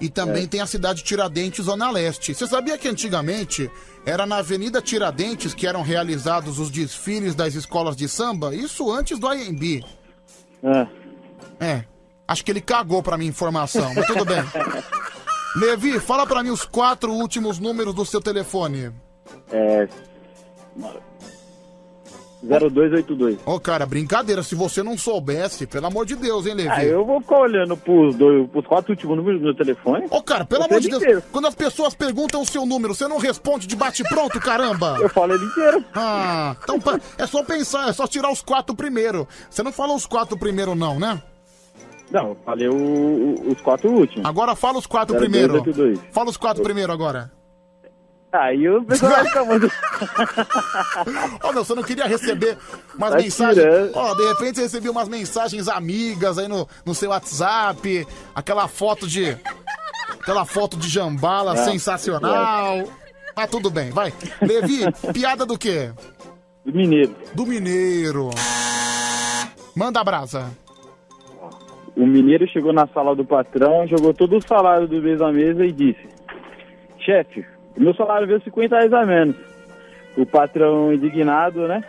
[0.00, 2.34] e também tem a cidade Tiradentes Zona Leste.
[2.34, 3.70] Você sabia que antigamente
[4.06, 8.54] era na Avenida Tiradentes que eram realizados os desfiles das escolas de samba?
[8.54, 9.84] Isso antes do IMB.
[10.62, 10.86] É.
[11.58, 11.84] É.
[12.28, 14.42] Acho que ele cagou pra minha informação, mas tudo bem.
[15.56, 18.92] Levi, fala pra mim os quatro últimos números do seu telefone.
[19.50, 19.88] É.
[22.42, 23.38] 0282.
[23.44, 24.42] Ô, cara, brincadeira.
[24.42, 26.68] Se você não soubesse, pelo amor de Deus, hein, Levi?
[26.70, 30.06] Ah, eu vou ficar olhando pros, dois, pros quatro últimos números do meu telefone.
[30.10, 31.22] Ô, cara, pelo amor de Deus, inteiro.
[31.30, 34.96] quando as pessoas perguntam o seu número, você não responde de bate-pronto, caramba?
[35.00, 35.84] Eu falo ele inteiro.
[35.94, 36.78] Ah, então
[37.18, 39.28] é só pensar, é só tirar os quatro primeiro.
[39.50, 41.22] Você não falou os quatro primeiro, não, né?
[42.10, 44.24] Não, eu falei o- os quatro últimos.
[44.26, 45.74] Agora fala os quatro 0282.
[45.98, 46.12] primeiro.
[46.12, 47.30] Fala os quatro primeiro agora.
[48.32, 49.66] Aí o pessoal vai ficar muito.
[51.42, 52.56] Ô, meu, você não queria receber
[52.96, 53.56] umas Tá mensagens.
[53.66, 53.90] tirando.
[53.96, 59.06] Ó, de repente você recebeu umas mensagens amigas aí no, no seu WhatsApp, aquela foto
[59.06, 59.36] de.
[60.20, 62.84] Aquela foto de jambala Não, sensacional.
[63.34, 64.12] Ah, tudo bem, vai.
[64.42, 65.90] Levi, piada do quê?
[66.64, 67.14] Do mineiro.
[67.34, 68.30] Do mineiro.
[69.74, 70.50] Manda a brasa.
[71.96, 75.64] O mineiro chegou na sala do patrão, jogou todo o salário do mês na mesa
[75.64, 76.06] e disse:
[76.98, 77.44] Chefe,
[77.76, 79.36] meu salário veio 50 reais a menos.
[80.16, 81.82] O patrão indignado, né?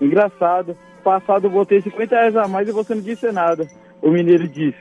[0.00, 0.76] Engraçado.
[1.02, 3.66] Passado eu botei 50 reais a mais e você não disse nada.
[4.00, 4.78] O mineiro disse: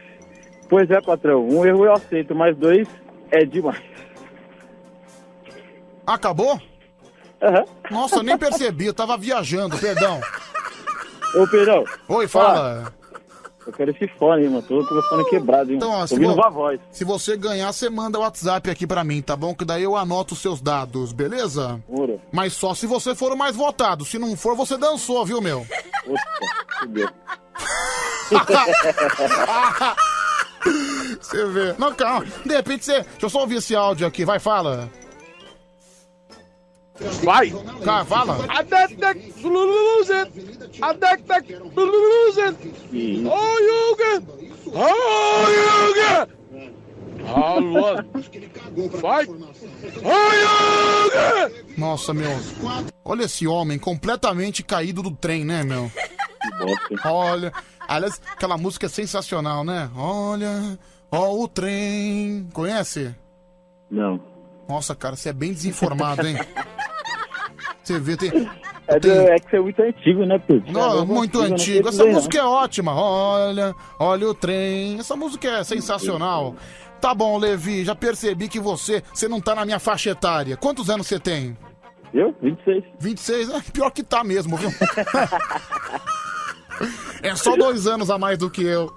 [0.69, 2.87] Pois é, patrão, um erro eu aceito, mas dois
[3.31, 3.81] é demais.
[6.05, 6.59] Acabou?
[7.89, 10.19] Nossa, eu nem percebi, eu tava viajando, perdão.
[11.35, 11.83] Ô, Pedrão.
[12.07, 12.91] Oi, fala.
[13.69, 14.63] Eu quero esse fone, mano.
[14.63, 15.77] Tô com o telefone quebrado, hein?
[15.77, 16.79] Então, ó, Tô se, ouvindo vo- voz.
[16.89, 19.53] se você ganhar, você manda o WhatsApp aqui pra mim, tá bom?
[19.53, 21.79] Que daí eu anoto os seus dados, beleza?
[21.87, 22.19] Juro.
[22.31, 24.03] Mas só se você for o mais votado.
[24.05, 25.65] Se não for, você dançou, viu, meu?
[26.79, 27.09] Fudeu.
[31.21, 31.75] Você vê.
[31.77, 32.25] Não, calma.
[32.45, 33.01] De repente você.
[33.01, 34.89] Deixa eu só ouvir esse áudio aqui, vai, fala.
[37.23, 37.51] Vai!
[37.83, 38.45] Cara, fala.
[38.49, 40.31] Adek Luluzen!
[40.81, 41.23] Adek
[41.75, 42.55] Luluzen!
[43.25, 44.23] Oh, Yuga!
[44.67, 46.29] Oh, Yuga!
[47.25, 47.95] Alô!
[49.01, 49.25] Vai!
[50.03, 51.65] Oh, Yuga!
[51.77, 52.31] Nossa, meu.
[53.05, 55.91] Olha esse homem completamente caído do trem, né, meu?
[57.05, 57.53] Olha.
[57.87, 59.89] Aliás, aquela música é sensacional, né?
[59.95, 60.77] Olha,
[61.11, 62.47] ó o trem.
[62.53, 63.15] Conhece?
[63.89, 64.19] Não.
[64.67, 66.35] Nossa, cara, você é bem desinformado, hein?
[67.89, 68.29] Você vê, tem.
[68.87, 70.71] É, do- é que você é muito antigo, né, Pedro?
[70.71, 71.87] Não, É muito antigo.
[71.87, 72.13] Essa dizer, não.
[72.13, 72.93] música é ótima.
[72.93, 74.99] Olha, olha o trem.
[74.99, 76.55] Essa música é sensacional.
[77.01, 80.55] Tá bom, Levi, já percebi que você, você não tá na minha faixa etária.
[80.55, 81.57] Quantos anos você tem?
[82.13, 82.35] Eu?
[82.41, 82.83] 26.
[82.99, 83.49] 26?
[83.49, 84.69] É, pior que tá mesmo, viu?
[87.23, 88.93] é só dois anos a mais do que eu.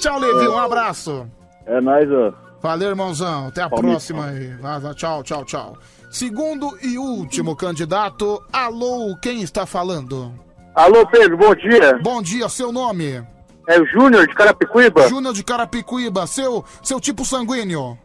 [0.00, 1.26] Tchau, Levi, um abraço.
[1.66, 2.32] É nóis, ó.
[2.60, 3.48] Valeu, irmãozão.
[3.48, 4.06] Até a Palmeiras.
[4.06, 4.94] próxima aí.
[4.94, 5.76] Tchau, tchau, tchau.
[6.12, 8.42] Segundo e último candidato.
[8.52, 10.32] Alô, quem está falando?
[10.74, 11.98] Alô, Pedro, bom dia.
[12.02, 13.26] Bom dia, seu nome?
[13.66, 15.08] É o Júnior de Carapicuíba?
[15.08, 17.98] Júnior de Carapicuíba, seu, seu tipo sanguíneo.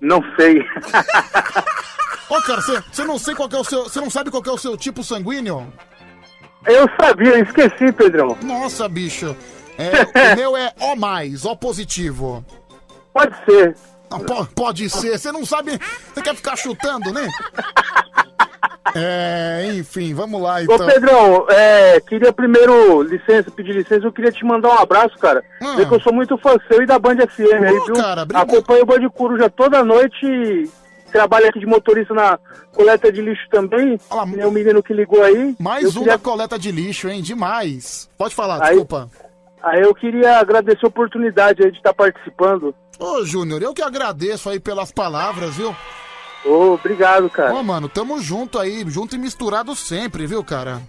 [0.00, 0.60] Não sei.
[2.30, 3.84] Ô, cara, você- não sei qual é o seu.
[3.84, 5.70] Você não sabe qual que é o seu tipo sanguíneo?
[6.66, 8.36] Eu sabia, esqueci, Pedrão.
[8.42, 9.36] Nossa, bicho.
[9.78, 12.44] É, o meu é O mais, O positivo.
[13.12, 13.76] Pode ser.
[14.10, 15.18] Não, po- pode ser.
[15.18, 15.78] Você não sabe.
[16.14, 17.28] Você quer ficar chutando, né?
[18.94, 20.86] É, enfim, vamos lá Ô, então.
[20.86, 25.44] Pedrão, é, queria primeiro licença, pedir licença, eu queria te mandar um abraço, cara.
[25.60, 25.74] Ah.
[25.84, 27.94] Que eu sou muito fã seu e da Band FM aí, viu?
[28.34, 30.70] Acompanho o Band Coruja toda noite e
[31.12, 32.38] trabalho aqui de motorista na
[32.74, 33.98] coleta de lixo também.
[33.98, 35.54] Tem um menino que ligou aí.
[35.58, 37.20] Mais Eu uma queria- coleta de lixo, hein?
[37.20, 38.08] Demais.
[38.16, 39.10] Pode falar, Aí- desculpa.
[39.62, 42.72] Aí eu queria agradecer a oportunidade de estar participando.
[42.98, 45.74] Ô, Júnior, eu que agradeço aí pelas palavras, viu?
[46.44, 47.54] Ô, obrigado, cara.
[47.54, 50.80] Ô, mano, tamo junto aí, junto e misturado sempre, viu, cara?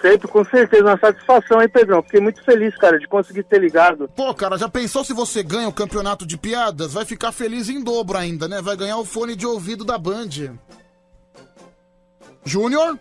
[0.00, 2.02] Sempre, com certeza, uma satisfação, hein, Pedrão?
[2.02, 4.08] Fiquei muito feliz, cara, de conseguir ter ligado.
[4.14, 6.92] Pô, cara, já pensou se você ganha o campeonato de piadas?
[6.92, 8.62] Vai ficar feliz em dobro ainda, né?
[8.62, 10.56] Vai ganhar o fone de ouvido da Band.
[12.44, 12.96] Júnior?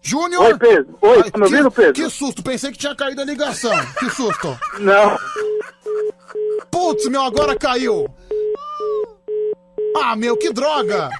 [0.00, 0.42] Júnior?
[0.46, 0.98] Oi, Pedro.
[1.00, 1.92] Oi, tá me ouvindo, Pedro?
[1.92, 3.72] Que susto, pensei que tinha caído a ligação.
[4.00, 4.58] Que susto.
[4.80, 5.16] Não.
[6.72, 8.08] Putz, meu, agora caiu.
[10.02, 11.10] Ah, meu, que droga.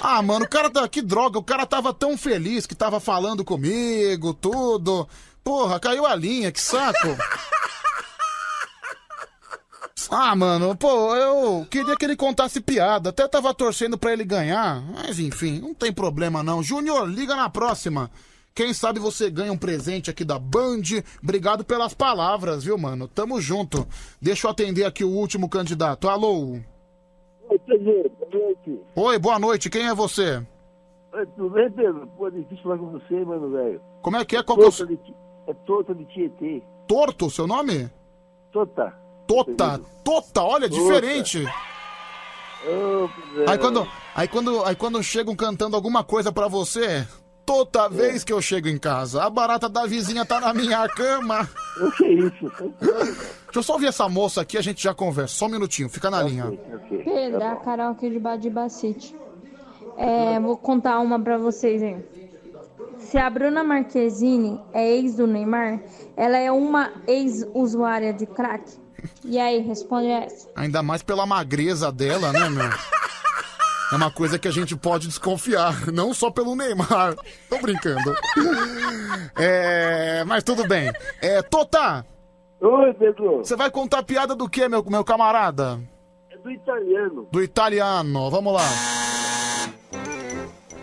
[0.00, 0.88] Ah, mano, o cara tá.
[0.88, 5.08] Que droga, o cara tava tão feliz que tava falando comigo, tudo.
[5.42, 7.08] Porra, caiu a linha, que saco.
[10.10, 13.10] Ah, mano, pô, eu queria que ele contasse piada.
[13.10, 14.82] Até tava torcendo pra ele ganhar.
[14.92, 16.62] Mas enfim, não tem problema não.
[16.62, 18.10] Júnior, liga na próxima.
[18.54, 20.82] Quem sabe você ganha um presente aqui da Band.
[21.22, 23.08] Obrigado pelas palavras, viu, mano?
[23.08, 23.86] Tamo junto.
[24.20, 26.08] Deixa eu atender aqui o último candidato.
[26.08, 26.58] Alô?
[27.48, 28.80] Oi, Pedro, boa noite.
[28.94, 29.70] Oi, boa noite.
[29.70, 30.44] Quem é você?
[31.14, 32.06] Oi, tudo bem, Pedro?
[32.18, 33.80] Pô, é difícil falar com você, mano, velho.
[34.02, 34.42] Como é que é?
[34.42, 35.14] Qual que é de,
[35.46, 36.62] é Torta de Tietê.
[36.86, 37.90] Torto, seu nome?
[38.52, 38.92] Tota.
[39.26, 39.80] Tota.
[40.04, 40.82] Tota, olha, Tota.
[40.82, 41.38] diferente.
[41.38, 43.10] Pedro.
[43.48, 47.06] Aí quando, aí quando, aí quando chegam cantando alguma coisa pra você,
[47.44, 51.48] toda vez que eu chego em casa, a barata da vizinha tá na minha cama.
[51.80, 52.52] O que é isso?
[52.80, 55.34] Deixa eu só ouvir essa moça aqui, a gente já conversa.
[55.34, 56.52] Só um minutinho, fica na linha.
[56.88, 59.14] Pedro, a Carol aqui de Badiba City.
[59.96, 62.04] É, vou contar uma pra vocês, hein?
[62.98, 65.82] Se a Bruna Marquezine é ex do Neymar,
[66.16, 68.80] ela é uma ex-usuária de crack?
[69.24, 70.48] E aí, responde essa.
[70.54, 72.64] Ainda mais pela magreza dela, né, meu?
[73.92, 77.14] É uma coisa que a gente pode desconfiar, não só pelo Neymar.
[77.48, 78.14] Tô brincando.
[79.36, 80.90] É, mas tudo bem.
[81.20, 82.04] É, Tota!
[82.60, 83.38] Oi, Pedro.
[83.38, 85.80] Você vai contar piada do que, meu, meu camarada?
[86.30, 87.28] É do italiano.
[87.30, 88.62] Do italiano, vamos lá.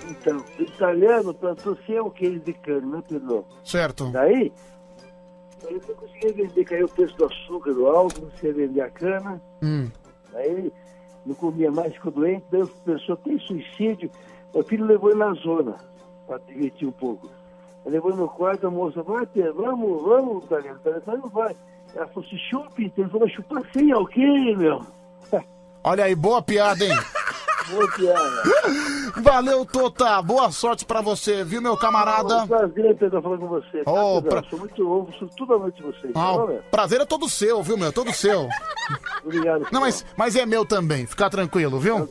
[0.10, 3.46] Então, o italiano plantou 100 queijos de cana, né, Pedro?
[3.64, 4.10] Certo.
[4.12, 4.52] Daí,
[5.68, 8.90] ele não conseguia vender, caiu o preço do açúcar do álcool, não conseguia vender a
[8.90, 9.42] cana.
[9.62, 9.90] Hum.
[10.34, 10.74] Aí ele
[11.30, 14.09] não comia mais, ficou doente, daí pensou, tem suicídio.
[14.51, 15.75] O filho levou ele na zona,
[16.27, 17.30] para divertir um pouco.
[17.85, 20.43] Ele levou no quarto, a moça, vai, Pedro, vamos, vamos.
[20.43, 21.56] O italiano não vai.
[21.95, 24.82] Ela falou assim, chupe, ele falou, chupar sem ok, meu.
[25.83, 26.91] Olha aí, boa piada, hein?
[29.22, 30.22] Valeu, Tota.
[30.22, 32.46] Boa sorte pra você, viu, meu É um camarada?
[32.48, 33.84] prazer, Pedro, falar com você.
[33.84, 33.92] tá,
[34.30, 36.12] pra- Sou muito ouvo, sou toda noite vocês.
[36.16, 36.62] Ah, tá bom, meu?
[36.72, 37.92] prazer é todo seu, viu, meu?
[37.92, 38.48] Todo seu.
[39.24, 39.68] Obrigado.
[39.72, 41.06] Não, mas, mas é meu também.
[41.06, 42.08] Fica tranquilo, viu?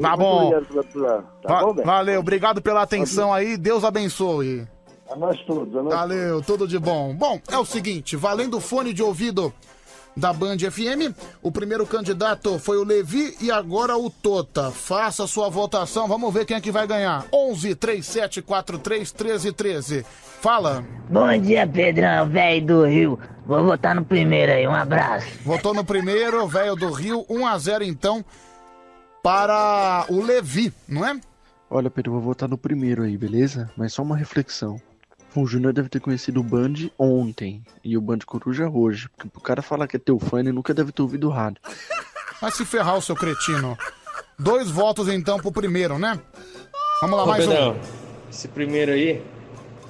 [0.00, 0.52] Tá Muito bom.
[0.56, 1.86] Obrigado pela, tá Va- bom, velho?
[1.86, 3.56] valeu, obrigado pela atenção aí.
[3.56, 4.66] Deus abençoe.
[5.10, 7.14] A nós todos, a nós Valeu, tudo de bom.
[7.14, 9.52] Bom, é o seguinte, valendo o fone de ouvido
[10.16, 14.70] da Band FM, o primeiro candidato foi o Levi e agora o Tota.
[14.70, 17.24] Faça sua votação, vamos ver quem é que vai ganhar.
[17.32, 20.06] 11 37 43 13 13.
[20.40, 20.84] Fala.
[21.08, 23.18] Bom dia, Pedrão, velho do Rio.
[23.46, 25.26] Vou votar no primeiro aí, um abraço.
[25.44, 28.24] Votou no primeiro, velho do Rio, 1 a 0 então
[29.22, 31.18] para o Levi, não é?
[31.70, 33.70] Olha, Pedro, vou votar no primeiro aí, beleza?
[33.76, 34.80] Mas só uma reflexão.
[35.34, 39.08] O Júnior deve ter conhecido o Band ontem e o Band Coruja hoje.
[39.08, 41.60] Porque pro cara falar que é teu fã, ele nunca deve ter ouvido o rádio.
[42.40, 43.76] Vai se ferrar o seu cretino.
[44.38, 46.18] Dois votos então pro primeiro, né?
[47.00, 47.76] Vamos lá, Ô, mais Pedrão, um.
[48.30, 49.22] esse primeiro aí,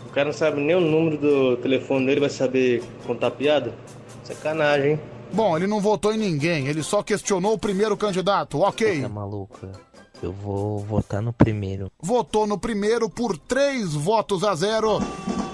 [0.07, 3.75] o cara não sabe nem o número do telefone dele, vai saber contar piada?
[4.25, 5.01] Sacanagem, hein?
[5.33, 9.03] Bom, ele não votou em ninguém, ele só questionou o primeiro candidato, ok.
[9.03, 9.73] Tá maluca?
[10.23, 11.91] Eu vou votar no primeiro.
[12.01, 15.01] Votou no primeiro por três votos a zero.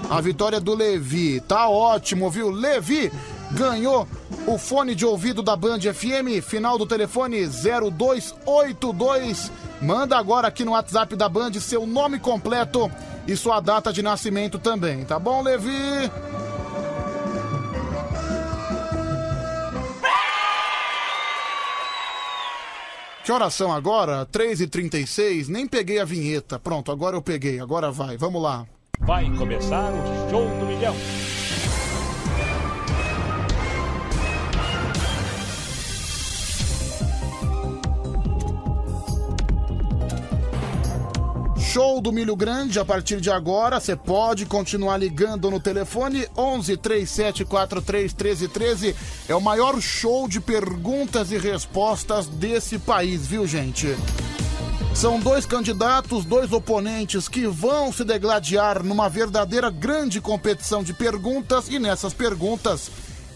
[0.09, 1.41] A vitória do Levi.
[1.41, 2.51] Tá ótimo, viu?
[2.51, 3.11] Levi
[3.51, 4.07] ganhou
[4.45, 9.51] o fone de ouvido da Band FM, final do telefone 0282.
[9.81, 12.91] Manda agora aqui no WhatsApp da Band seu nome completo
[13.27, 16.11] e sua data de nascimento também, tá bom, Levi?
[23.29, 24.25] Que horas são agora?
[24.25, 26.57] 3h36, nem peguei a vinheta.
[26.57, 28.65] Pronto, agora eu peguei, agora vai, vamos lá.
[29.01, 30.95] Vai começar o Show do Milhão.
[41.71, 46.75] Show do Milho Grande, a partir de agora você pode continuar ligando no telefone 11
[46.75, 48.95] 37 43 13 13.
[49.27, 53.95] É o maior show de perguntas e respostas desse país, viu, gente?
[54.95, 61.69] São dois candidatos, dois oponentes que vão se degladiar numa verdadeira grande competição de perguntas
[61.69, 62.89] e nessas perguntas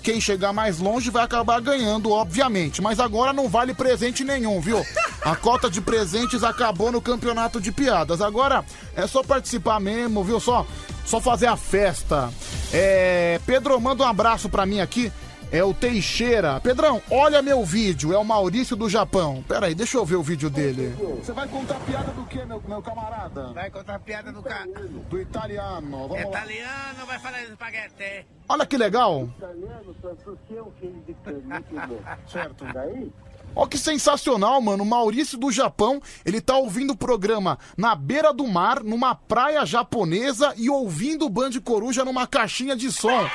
[0.03, 2.81] quem chegar mais longe vai acabar ganhando, obviamente.
[2.81, 4.85] Mas agora não vale presente nenhum, viu?
[5.21, 8.21] A cota de presentes acabou no campeonato de piadas.
[8.21, 8.65] Agora
[8.95, 10.39] é só participar mesmo, viu?
[10.41, 10.67] Só,
[11.05, 12.29] só fazer a festa.
[12.73, 15.11] É, Pedro, manda um abraço pra mim aqui.
[15.53, 16.59] É o Teixeira.
[16.59, 18.11] Pedrão, olha meu vídeo.
[18.11, 19.45] É o Maurício do Japão.
[19.47, 20.95] Pera aí, deixa eu ver o vídeo dele.
[21.23, 23.53] Você vai contar piada do que, meu, meu camarada?
[23.53, 24.65] Vai contar piada do cara.
[24.65, 26.07] Do italiano.
[26.07, 26.27] Vamos lá.
[26.27, 28.25] Italiano vai falar espaguete.
[28.49, 29.29] Olha que legal.
[29.37, 31.99] italiano plantou 100 queijos de cana, Pedro?
[32.27, 32.65] Certo.
[32.73, 33.11] Daí,
[33.55, 34.81] Ó que sensacional, mano.
[34.83, 39.63] O Maurício do Japão, ele tá ouvindo o programa na beira do mar, numa praia
[39.67, 43.29] japonesa e ouvindo o Band Coruja numa caixinha de som.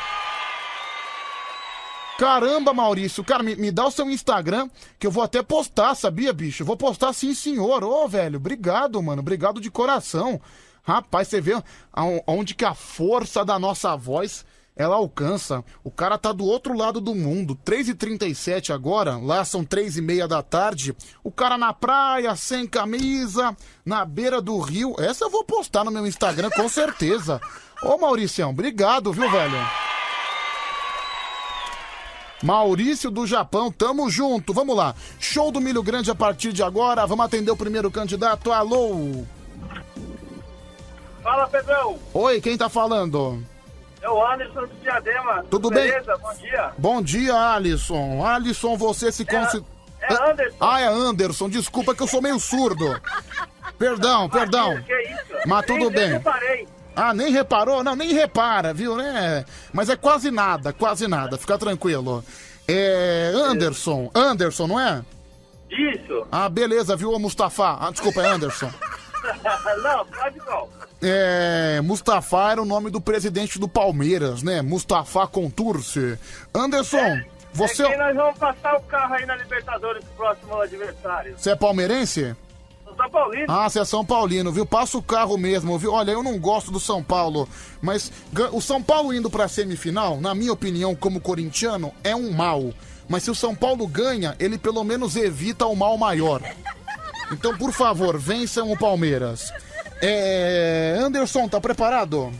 [2.18, 3.22] Caramba, Maurício.
[3.22, 6.64] Cara, me, me dá o seu Instagram, que eu vou até postar, sabia, bicho?
[6.64, 7.84] Vou postar sim, senhor.
[7.84, 9.20] Ô, velho, obrigado, mano.
[9.22, 10.40] Obrigado de coração.
[10.82, 11.52] Rapaz, você vê
[12.26, 15.64] onde que a força da nossa voz ela alcança.
[15.84, 17.56] O cara tá do outro lado do mundo.
[17.64, 20.96] 3h37 agora, lá são 3h30 da tarde.
[21.22, 24.96] O cara na praia, sem camisa, na beira do rio.
[24.98, 27.40] Essa eu vou postar no meu Instagram, com certeza.
[27.80, 29.97] Ô, Mauricião, obrigado, viu, velho?
[32.42, 34.94] Maurício do Japão, tamo junto, vamos lá.
[35.18, 37.06] Show do Milho Grande a partir de agora.
[37.06, 38.52] Vamos atender o primeiro candidato.
[38.52, 39.24] Alô?
[41.22, 41.98] Fala, Pedrão.
[42.14, 43.42] Oi, quem tá falando?
[44.00, 45.44] É o Anderson do Diadema.
[45.50, 45.88] Tudo bem?
[45.88, 46.16] Beleza?
[46.16, 46.72] Bom dia.
[46.78, 48.24] Bom dia, Alisson.
[48.24, 49.64] Alisson, você se considera.
[50.00, 50.56] É Anderson.
[50.60, 51.48] Ah, é Anderson.
[51.48, 53.00] Desculpa que eu sou meio surdo.
[53.76, 54.78] Perdão, perdão.
[54.78, 55.46] Isso?
[55.46, 56.22] Mas tudo bem.
[56.98, 57.84] Ah, nem reparou?
[57.84, 59.44] Não, nem repara, viu, né?
[59.72, 61.38] Mas é quase nada, quase nada.
[61.38, 62.24] Fica tranquilo.
[62.66, 63.30] É.
[63.34, 64.10] Anderson.
[64.12, 65.04] Anderson, não é?
[65.70, 66.26] Isso.
[66.32, 67.78] Ah, beleza, viu, ô Mustafa?
[67.80, 68.70] Ah, desculpa, é Anderson.
[69.82, 70.68] Não, pode qual?
[71.00, 71.80] É.
[71.82, 74.60] Mustafa era o nome do presidente do Palmeiras, né?
[74.60, 76.18] Mustafa Contursi.
[76.52, 77.20] Anderson,
[77.52, 77.84] você.
[77.84, 81.34] É que nós vamos passar o carro aí na Libertadores pro próximo adversário.
[81.38, 82.34] Você é palmeirense?
[82.98, 83.44] São Paulino.
[83.48, 84.66] Ah, você é São Paulino, viu?
[84.66, 85.92] Passa o carro mesmo, viu?
[85.92, 87.48] Olha, eu não gosto do São Paulo,
[87.80, 88.10] mas
[88.52, 92.72] o São Paulo indo pra semifinal, na minha opinião, como corintiano, é um mal.
[93.08, 96.42] Mas se o São Paulo ganha, ele pelo menos evita o mal maior.
[97.32, 99.52] Então, por favor, vençam o Palmeiras.
[100.02, 100.96] É.
[101.00, 102.32] Anderson, tá preparado?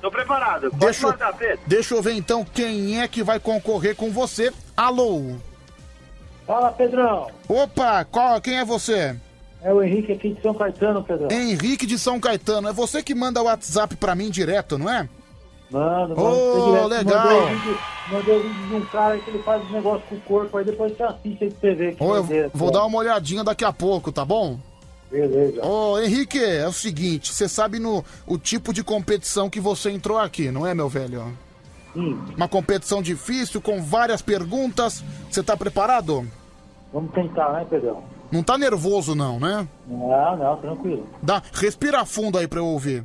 [0.00, 0.70] Tô preparado.
[0.70, 1.60] Pode Deixa, eu- mandar, Pedro.
[1.66, 4.52] deixa eu ver então quem é que vai concorrer com você.
[4.76, 5.34] Alô?
[6.46, 7.30] Fala, Pedrão.
[7.48, 9.14] Opa, qual, quem é você?
[9.62, 11.30] É o Henrique aqui de São Caetano, Pedrão.
[11.30, 12.68] Henrique de São Caetano.
[12.68, 15.08] É você que manda o WhatsApp pra mim direto, não é?
[15.70, 16.54] Mano, Ô, mano.
[16.54, 16.88] tem direto.
[16.88, 17.26] legal.
[18.10, 20.64] Mandei o vídeo- de um cara que ele faz um negócio com o corpo, aí
[20.64, 21.96] depois você assiste aí pra você ver.
[22.00, 24.58] Ô, eu doideira, vou dar uma olhadinha daqui a pouco, tá bom?
[25.10, 25.64] Beleza.
[25.64, 30.18] Ô, Henrique, é o seguinte, você sabe no, o tipo de competição que você entrou
[30.18, 31.36] aqui, não é, meu velho?
[32.36, 35.02] Uma competição difícil, com várias perguntas.
[35.28, 36.26] Você tá preparado?
[36.92, 38.02] Vamos tentar, né, Pedrão?
[38.30, 39.66] Não tá nervoso, não, né?
[39.86, 41.08] Não, não, tranquilo.
[41.22, 43.04] Dá, respira fundo aí pra eu ouvir.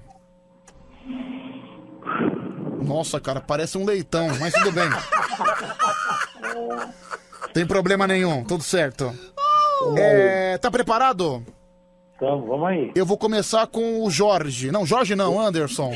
[2.82, 4.90] Nossa, cara, parece um leitão, mas tudo bem.
[7.54, 9.12] Tem problema nenhum, tudo certo.
[9.98, 11.44] É, tá preparado?
[12.20, 12.92] Tamo, vamos aí.
[12.96, 14.72] Eu vou começar com o Jorge.
[14.72, 15.94] Não, Jorge não, Anderson.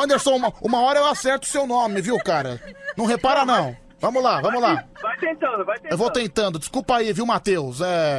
[0.00, 2.60] Anderson, uma, uma hora eu acerto o seu nome, viu, cara?
[2.96, 3.76] Não repara, não.
[3.98, 4.84] Vamos lá, vamos lá.
[5.20, 5.92] Tentando, vai tentando.
[5.92, 6.58] Eu vou tentando.
[6.58, 7.80] Desculpa aí, viu, Matheus?
[7.80, 8.16] É.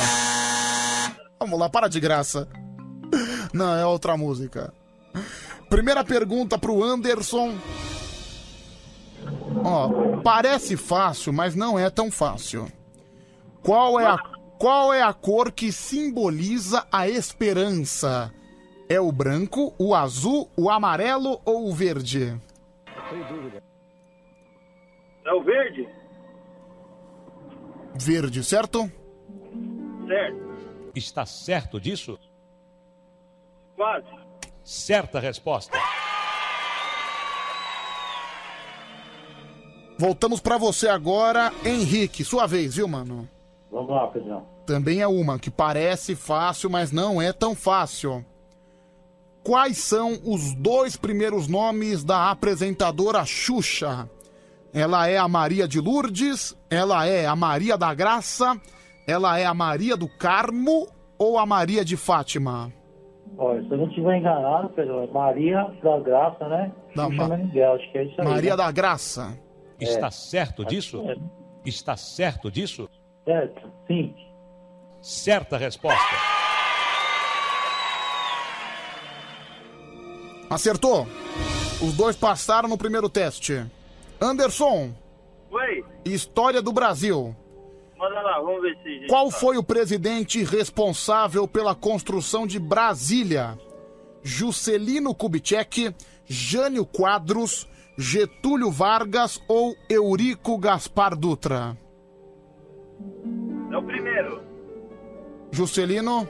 [1.39, 2.47] Vamos lá, para de graça.
[3.53, 4.73] Não, é outra música.
[5.69, 7.55] Primeira pergunta pro Anderson.
[9.63, 12.71] Ó, parece fácil, mas não é tão fácil.
[13.61, 14.17] Qual é a,
[14.57, 18.33] qual é a cor que simboliza a esperança?
[18.89, 22.37] É o branco, o azul, o amarelo ou o verde?
[25.25, 25.87] É o verde?
[27.95, 28.91] Verde, certo?
[30.07, 30.41] Certo.
[30.95, 32.17] Está certo disso?
[33.75, 34.07] Quase.
[34.63, 35.77] Certa resposta.
[39.97, 42.23] Voltamos pra você agora, Henrique.
[42.23, 43.29] Sua vez, viu, mano?
[43.71, 44.45] Vamos lá, Pedrão.
[44.65, 48.25] Também é uma que parece fácil, mas não é tão fácil.
[49.43, 54.09] Quais são os dois primeiros nomes da apresentadora Xuxa?
[54.73, 58.59] Ela é a Maria de Lourdes, ela é a Maria da Graça,
[59.05, 62.71] ela é a Maria do Carmo ou a Maria de Fátima?
[63.37, 66.71] Olha, se eu não estiver enganado, Pedrão, é Maria da Graça, né?
[66.95, 68.27] Da Xuxa Ma- Meneghel, acho que é isso aí.
[68.27, 68.57] Maria né?
[68.57, 69.37] da Graça.
[69.79, 70.11] Está É.
[70.11, 71.01] certo disso?
[71.65, 72.89] Está certo disso?
[73.25, 74.13] Certo, sim.
[75.01, 76.15] Certa resposta.
[80.49, 81.07] Acertou?
[81.81, 83.65] Os dois passaram no primeiro teste.
[84.21, 84.93] Anderson,
[85.49, 87.35] Oi, história do Brasil.
[87.97, 89.07] manda lá, vamos ver se.
[89.07, 89.39] Qual sabe.
[89.41, 93.57] foi o presidente responsável pela construção de Brasília?
[94.23, 97.67] Juscelino Kubitschek, Jânio Quadros,
[97.97, 101.75] Getúlio Vargas ou Eurico Gaspar Dutra?
[103.71, 104.41] É o primeiro.
[105.51, 106.27] Juscelino,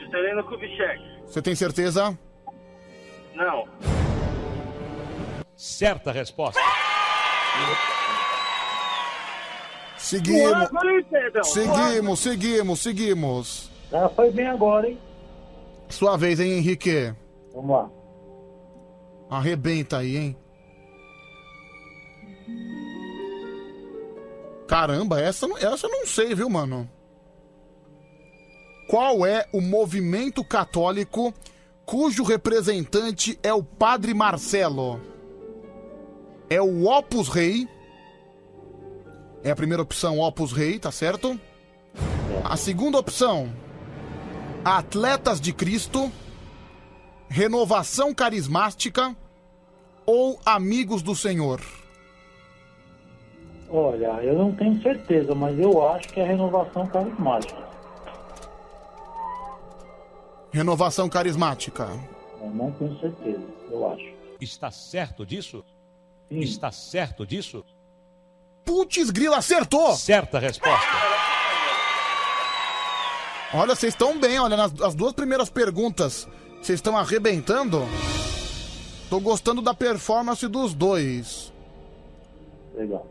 [0.00, 1.00] Juscelino Kubitschek.
[1.26, 2.18] você tem certeza?
[3.34, 3.68] Não.
[5.60, 6.58] Certa resposta.
[9.98, 10.70] Seguimos.
[11.42, 13.70] Seguimos, seguimos, seguimos.
[13.92, 14.98] Ah, foi bem agora, hein?
[15.90, 17.14] Sua vez, hein, Henrique?
[17.52, 17.90] Vamos lá.
[19.28, 20.36] Arrebenta aí, hein?
[24.66, 26.90] Caramba, essa, essa eu não sei, viu, mano?
[28.88, 31.34] Qual é o movimento católico
[31.84, 35.09] cujo representante é o Padre Marcelo?
[36.50, 37.68] É o Opus Rei.
[39.44, 41.38] É a primeira opção, Opus Rei, tá certo?
[42.44, 43.52] A segunda opção,
[44.64, 46.10] Atletas de Cristo,
[47.28, 49.16] Renovação Carismática
[50.04, 51.60] ou Amigos do Senhor?
[53.70, 57.70] Olha, eu não tenho certeza, mas eu acho que é renovação carismática.
[60.50, 61.88] Renovação Carismática.
[62.40, 64.12] Eu não tenho certeza, eu acho.
[64.40, 65.64] Está certo disso?
[66.30, 67.64] Está certo disso?
[68.64, 69.94] Putz, grila, acertou!
[69.96, 70.86] Certa resposta.
[73.52, 76.28] Olha, vocês estão bem, olha, nas as duas primeiras perguntas,
[76.62, 77.80] vocês estão arrebentando.
[79.08, 81.52] Tô gostando da performance dos dois.
[82.74, 83.04] Legal.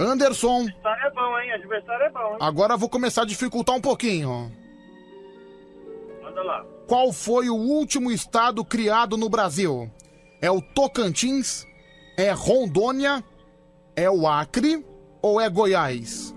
[0.00, 1.52] Anderson, Adversário é bom, hein?
[1.52, 2.38] Adversário é bom, hein?
[2.40, 4.50] agora eu vou começar a dificultar um pouquinho.
[6.20, 6.64] Manda lá.
[6.88, 9.88] Qual foi o último estado criado no Brasil?
[10.40, 11.64] É o Tocantins?
[12.16, 13.22] É Rondônia?
[13.96, 14.84] É o Acre?
[15.20, 16.34] Ou é Goiás?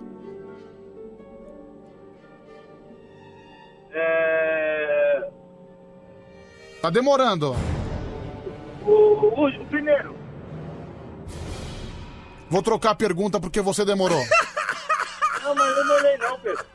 [3.91, 5.29] É...
[6.81, 7.55] Tá demorando.
[8.85, 10.15] O, o, o primeiro.
[12.49, 14.21] Vou trocar a pergunta porque você demorou.
[15.43, 16.65] Não, mas eu não olhei não, Pedro.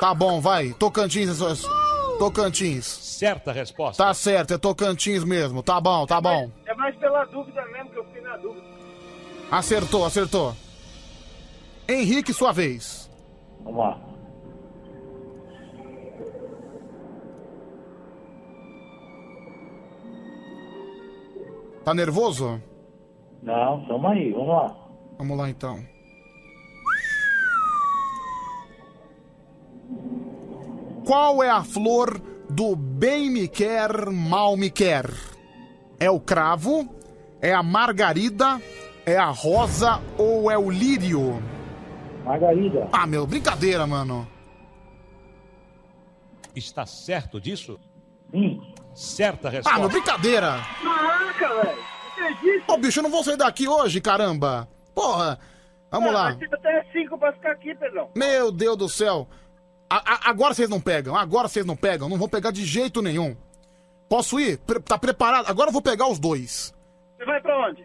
[0.00, 0.72] Tá bom, vai.
[0.72, 1.30] Tocantins.
[1.30, 1.83] é só-
[2.24, 2.86] Tocantins.
[2.86, 4.02] Certa resposta.
[4.02, 5.62] Tá certo, é Tocantins mesmo.
[5.62, 6.50] Tá bom, tá bom.
[6.64, 8.66] É mais pela dúvida mesmo que eu fiquei na dúvida.
[9.50, 10.54] Acertou, acertou.
[11.86, 13.10] Henrique, sua vez.
[13.62, 14.00] Vamos lá.
[21.84, 22.62] Tá nervoso?
[23.42, 24.76] Não, tamo aí, vamos lá.
[25.18, 25.94] Vamos lá então.
[31.04, 35.06] Qual é a flor do bem me quer, mal me quer?
[35.98, 36.88] É o cravo?
[37.40, 38.60] É a margarida?
[39.04, 41.42] É a rosa ou é o lírio?
[42.24, 42.88] Margarida.
[42.92, 44.26] Ah, meu, brincadeira, mano.
[46.56, 47.78] Está certo disso?
[48.30, 48.60] Sim.
[48.94, 49.78] Certa Ah, resposta.
[49.80, 50.58] meu, brincadeira.
[50.82, 51.78] Caraca, velho.
[52.12, 52.72] Acredito.
[52.72, 54.68] Ô, bicho, eu não vou sair daqui hoje, caramba.
[54.94, 55.38] Porra.
[55.90, 56.24] Vamos lá.
[56.30, 58.08] Mas você até cinco pra ficar aqui, Pedrão.
[58.16, 59.28] Meu Deus do céu.
[59.88, 63.00] A- a- agora vocês não pegam, agora vocês não pegam, não vão pegar de jeito
[63.02, 63.36] nenhum.
[64.08, 64.58] Posso ir?
[64.58, 65.48] Pre- tá preparado?
[65.48, 66.74] Agora eu vou pegar os dois.
[67.16, 67.84] Você vai pra onde?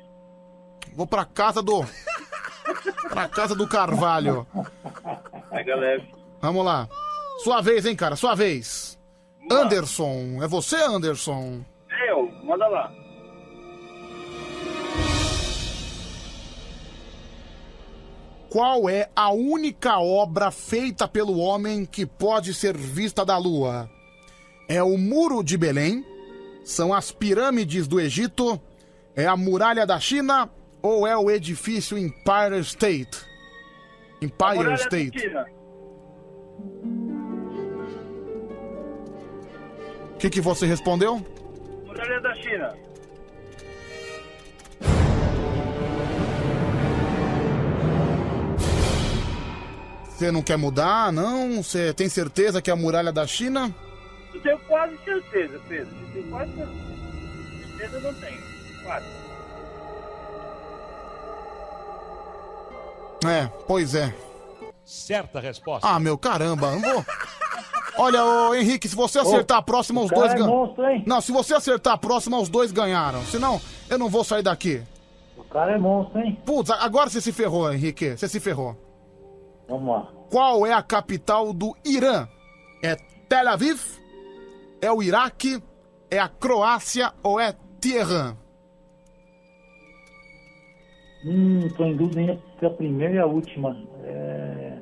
[0.94, 1.86] Vou pra casa do.
[3.10, 4.46] pra casa do Carvalho.
[5.50, 6.14] Pega leve.
[6.42, 6.88] Vamos lá.
[7.44, 8.16] Sua vez, hein, cara?
[8.16, 9.00] Sua vez.
[9.52, 10.40] Anderson.
[10.44, 11.64] É você, Anderson?
[12.08, 12.92] Eu, manda lá.
[18.50, 23.88] Qual é a única obra feita pelo homem que pode ser vista da lua?
[24.68, 26.04] É o Muro de Belém?
[26.64, 28.60] São as pirâmides do Egito?
[29.16, 30.50] É a muralha da China?
[30.82, 33.24] Ou é o edifício Empire State?
[34.22, 35.28] Empire State.
[40.16, 41.24] O que, que você respondeu?
[41.86, 42.89] Muralha da China.
[50.20, 51.64] Você não quer mudar, não?
[51.64, 53.74] Você tem certeza que é a muralha da China?
[54.34, 55.96] Eu tenho quase certeza, Pedro.
[55.96, 56.80] Eu tenho quase certeza.
[57.78, 58.42] Certeza eu não tenho.
[58.84, 59.06] Quase.
[63.26, 64.14] É, pois é.
[64.84, 65.88] Certa resposta.
[65.88, 67.06] Ah, meu caramba, não vou.
[67.98, 70.50] Olha, ô Henrique, se você acertar a próxima, os cara dois é ganham.
[70.50, 71.04] monstro, hein?
[71.08, 73.24] Não, se você acertar a próxima, os dois ganharam.
[73.24, 74.82] Senão, eu não vou sair daqui.
[75.38, 76.38] O cara é monstro, hein?
[76.46, 78.18] Putz, agora você se ferrou, Henrique.
[78.18, 78.89] Você se ferrou.
[79.70, 80.12] Vamos lá.
[80.32, 82.28] Qual é a capital do Irã?
[82.84, 82.96] É
[83.30, 83.80] Tel Aviv?
[84.82, 85.62] É o Iraque?
[86.10, 88.36] É a Croácia ou é Teherã?
[91.24, 93.78] Hum, tô em dúvida entre a primeira e a última.
[94.04, 94.78] É...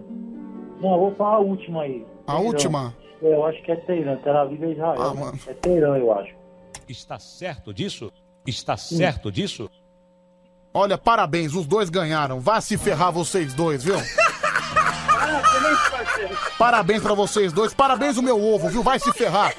[0.80, 2.06] Não, eu vou falar a última aí.
[2.26, 2.48] A Teherã.
[2.48, 2.96] última?
[3.22, 4.16] É, eu acho que é Teirã.
[4.18, 5.02] Tel Aviv é Israel.
[5.02, 5.20] Ah, né?
[5.20, 5.40] mano.
[5.48, 6.34] É Teirã, eu acho.
[6.88, 8.12] Está certo disso?
[8.46, 9.70] Está certo disso?
[10.74, 12.40] Olha, parabéns, os dois ganharam.
[12.40, 13.96] Vá se ferrar vocês dois, viu?
[16.58, 17.74] Parabéns pra vocês dois.
[17.74, 18.84] Parabéns o meu ovo, viu?
[18.84, 19.54] Vai se ferrar.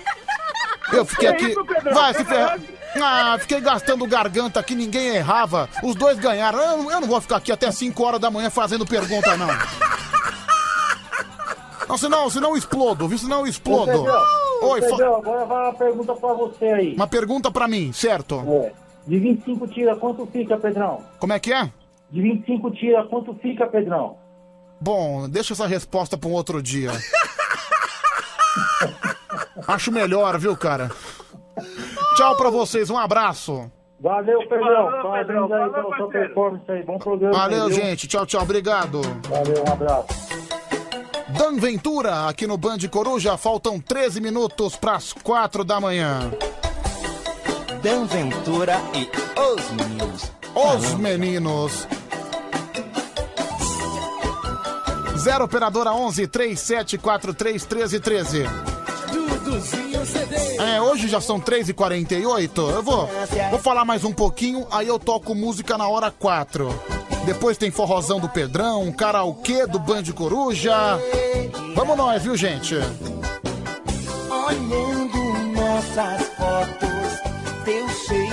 [0.93, 1.55] Eu fiquei aqui.
[1.93, 2.59] Vai se ferrar.
[3.01, 5.69] Ah, fiquei gastando garganta aqui, ninguém errava.
[5.83, 6.59] Os dois ganharam.
[6.59, 9.49] Eu, não- eu não vou ficar aqui até 5 horas da manhã fazendo pergunta, não.
[11.89, 13.19] Não, senão, senão eu explodo, viu?
[13.19, 13.91] Senão eu explodo.
[14.63, 16.95] Ô, Oi, Pedrão, agora vai uma pergunta pra você aí.
[16.95, 18.43] Uma pergunta pra mim, certo?
[18.65, 18.73] É.
[19.07, 21.03] De 25 tira, quanto fica, Pedrão?
[21.19, 21.71] Como é que é?
[22.11, 24.17] De 25 tira, quanto fica, Pedrão?
[24.81, 26.91] Bom, deixa essa resposta pra um outro dia.
[29.67, 30.91] Acho melhor, viu, cara?
[32.17, 33.71] Tchau pra vocês, um abraço.
[34.01, 34.61] Valeu, Pedrão.
[34.91, 35.45] Falou, Parabéns Pedrão.
[35.45, 36.27] aí Falou, pela sua parceiro.
[36.29, 36.83] performance aí.
[36.85, 37.35] Bom programa.
[37.35, 38.07] Valeu, gente.
[38.07, 38.43] Tchau, tchau.
[38.43, 39.01] Obrigado.
[39.29, 40.07] Valeu, um abraço.
[41.31, 46.31] Dan Ventura, aqui no Band Coruja, faltam 13 minutos pras 4 da manhã.
[47.83, 49.09] Dan Ventura e
[49.41, 50.33] os meninos.
[50.55, 51.89] Os meninos.
[55.19, 58.45] 0 operadora 11 3743 1313.
[59.13, 60.37] Duduzinho CD.
[60.59, 62.71] É, hoje já são 3h48.
[62.71, 63.09] Eu vou,
[63.51, 66.69] vou falar mais um pouquinho, aí eu toco música na hora 4.
[67.25, 70.73] Depois tem forrozão do Pedrão, karaokê do Band Coruja.
[71.75, 72.75] Vamos nós, viu, gente?
[74.31, 75.19] Olhando
[75.53, 78.28] nossas fotos, teu cheiro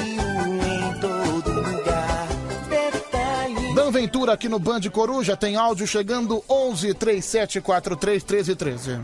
[4.06, 9.00] Ventura aqui no Band Coruja, tem áudio chegando 11 3743 1313.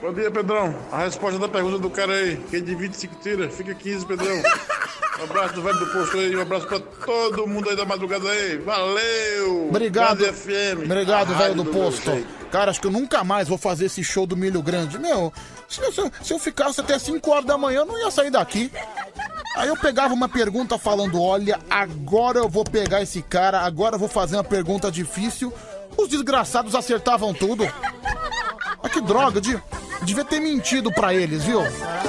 [0.00, 0.72] Bom dia, Pedrão.
[0.92, 4.40] A resposta da pergunta do cara aí, quem divide 5 tira, fica 15, Pedrão.
[5.20, 8.28] Um abraço do velho do posto aí, um abraço pra todo mundo aí da madrugada
[8.30, 8.56] aí.
[8.58, 9.68] Valeu!
[9.68, 10.24] Obrigado.
[10.24, 10.84] FM.
[10.84, 12.26] Obrigado, velho do meu posto.
[12.50, 14.98] Cara, acho que eu nunca mais vou fazer esse show do Milho Grande.
[14.98, 15.32] Meu,
[15.68, 18.10] se eu, se eu- se eu ficasse até 5 horas da manhã, eu não ia
[18.10, 18.72] sair daqui.
[19.56, 23.98] Aí eu pegava uma pergunta falando: olha, agora eu vou pegar esse cara, agora eu
[23.98, 25.52] vou fazer uma pergunta difícil.
[25.96, 27.64] Os desgraçados acertavam tudo.
[28.82, 29.58] Mas que droga, de,
[30.02, 31.60] devia ter mentido pra eles, viu?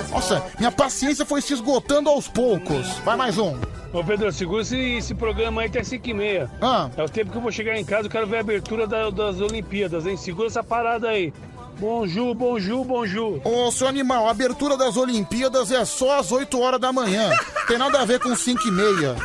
[0.09, 2.87] Nossa, minha paciência foi se esgotando aos poucos.
[3.03, 3.57] Vai mais um.
[3.93, 6.49] Ô Pedro, segura esse, esse programa aí até 5 e meia.
[6.61, 6.89] Ah.
[6.95, 9.09] É o tempo que eu vou chegar em casa, eu quero ver a abertura da-
[9.09, 10.15] das Olimpíadas, hein?
[10.15, 11.33] Segura essa parada aí.
[11.81, 13.41] Bonjour, bonjour, bonjour.
[13.43, 17.31] Ô, seu animal, a abertura das Olimpíadas é só às 8 horas da manhã.
[17.67, 19.15] Tem nada a ver com 5 e meia.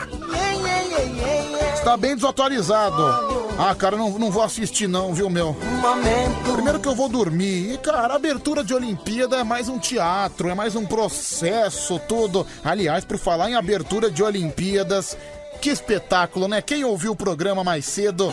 [1.75, 3.03] Está bem desatualizado.
[3.59, 5.55] Ah, cara, não, não vou assistir não, viu, meu?
[6.55, 7.75] Primeiro que eu vou dormir.
[7.75, 12.47] E, cara, a abertura de Olimpíada é mais um teatro, é mais um processo, tudo.
[12.65, 15.15] Aliás, por falar em abertura de Olimpíadas,
[15.61, 16.63] que espetáculo, né?
[16.63, 18.33] Quem ouviu o programa mais cedo...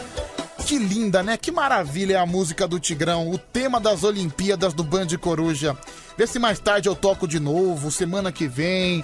[0.66, 1.36] Que linda, né?
[1.36, 5.78] Que maravilha é a música do Tigrão, o tema das Olimpíadas do Band Coruja.
[6.18, 9.04] Vê se mais tarde eu toco de novo, semana que vem.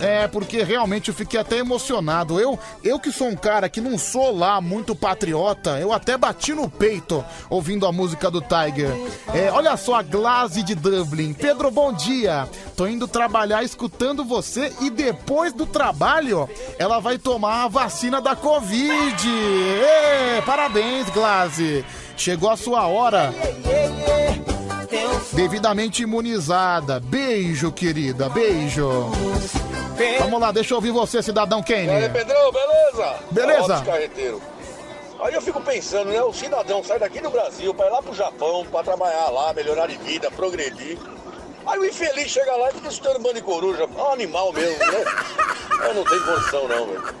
[0.00, 2.40] É, porque realmente eu fiquei até emocionado.
[2.40, 6.52] Eu, eu que sou um cara que não sou lá muito patriota, eu até bati
[6.52, 8.90] no peito ouvindo a música do Tiger.
[9.32, 11.32] É, olha só a Glaze de Dublin.
[11.32, 12.48] Pedro, bom dia.
[12.76, 18.34] Tô indo trabalhar escutando você e depois do trabalho ela vai tomar a vacina da
[18.34, 19.28] Covid.
[20.44, 21.84] Parabéns, Glaze.
[22.16, 23.32] Chegou a sua hora.
[25.32, 27.00] Devidamente imunizada.
[27.00, 28.28] Beijo, querida.
[28.28, 29.10] Beijo.
[30.18, 32.08] Vamos lá, deixa eu ouvir você, cidadão E aí, Kenny.
[32.08, 33.14] Pedrão, beleza?
[33.30, 33.82] Beleza.
[33.84, 34.42] Carreteiro.
[35.20, 36.22] Aí eu fico pensando, né?
[36.22, 39.86] O cidadão sai daqui do Brasil pra ir lá pro Japão, pra trabalhar lá, melhorar
[39.86, 40.98] de vida, progredir.
[41.66, 43.84] Aí o infeliz chega lá e fica escutando bando de coruja.
[43.84, 45.04] É um animal mesmo, né?
[45.86, 47.14] Eu não tenho condição não, velho.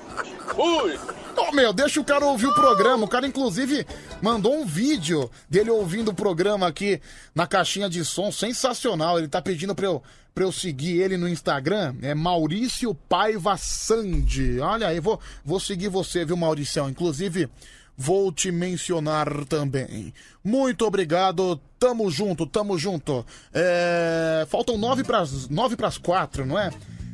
[0.54, 0.98] Fui!
[1.36, 3.04] Ô meu, deixa o cara ouvir o programa.
[3.04, 3.86] O cara, inclusive,
[4.22, 7.00] mandou um vídeo dele ouvindo o programa aqui
[7.34, 8.30] na caixinha de som.
[8.30, 9.18] Sensacional.
[9.18, 10.02] Ele tá pedindo pra eu,
[10.34, 11.94] pra eu seguir ele no Instagram.
[12.02, 14.58] É Maurício Paiva Sandi.
[14.60, 16.88] Olha aí, vou, vou seguir você, viu, Mauricião?
[16.88, 17.48] Inclusive,
[17.96, 20.12] vou te mencionar também.
[20.42, 21.60] Muito obrigado.
[21.78, 23.24] Tamo junto, tamo junto.
[23.52, 26.70] É, Faltam nove pras, nove pras quatro, não é?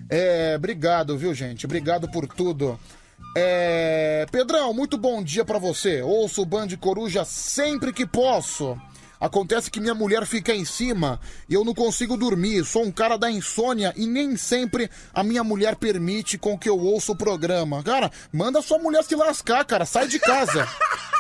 [0.08, 1.65] É, obrigado, viu, gente?
[1.65, 2.78] Obrigado por tudo.
[3.36, 6.02] É, Pedrão, muito bom dia pra você.
[6.02, 8.76] Ouço o Band Coruja sempre que posso.
[9.20, 12.65] Acontece que minha mulher fica em cima e eu não consigo dormir.
[12.65, 16.78] Sou um cara da insônia e nem sempre a minha mulher permite com que eu
[16.78, 17.83] ouça o programa.
[17.83, 19.84] Cara, manda sua mulher se lascar, cara.
[19.84, 20.67] Sai de casa.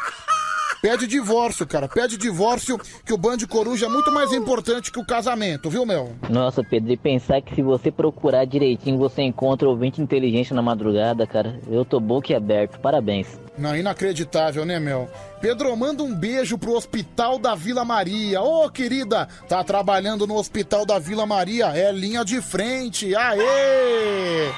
[0.82, 1.88] Pede divórcio, cara.
[1.88, 6.12] Pede divórcio que o Band Coruja é muito mais importante que o casamento, viu, meu?
[6.28, 11.26] Nossa, Pedro, e pensar que se você procurar direitinho, você encontra ouvinte inteligente na madrugada,
[11.26, 11.60] cara.
[11.68, 12.78] Eu tô boca aberto.
[12.80, 13.38] Parabéns.
[13.58, 15.08] Não, inacreditável, né, meu?
[15.40, 18.40] Pedro, manda um beijo pro Hospital da Vila Maria.
[18.40, 21.66] Ô, querida, tá trabalhando no Hospital da Vila Maria.
[21.66, 23.14] É linha de frente.
[23.14, 24.50] Aê!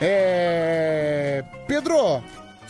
[0.00, 1.44] É.
[1.68, 2.22] Pedro,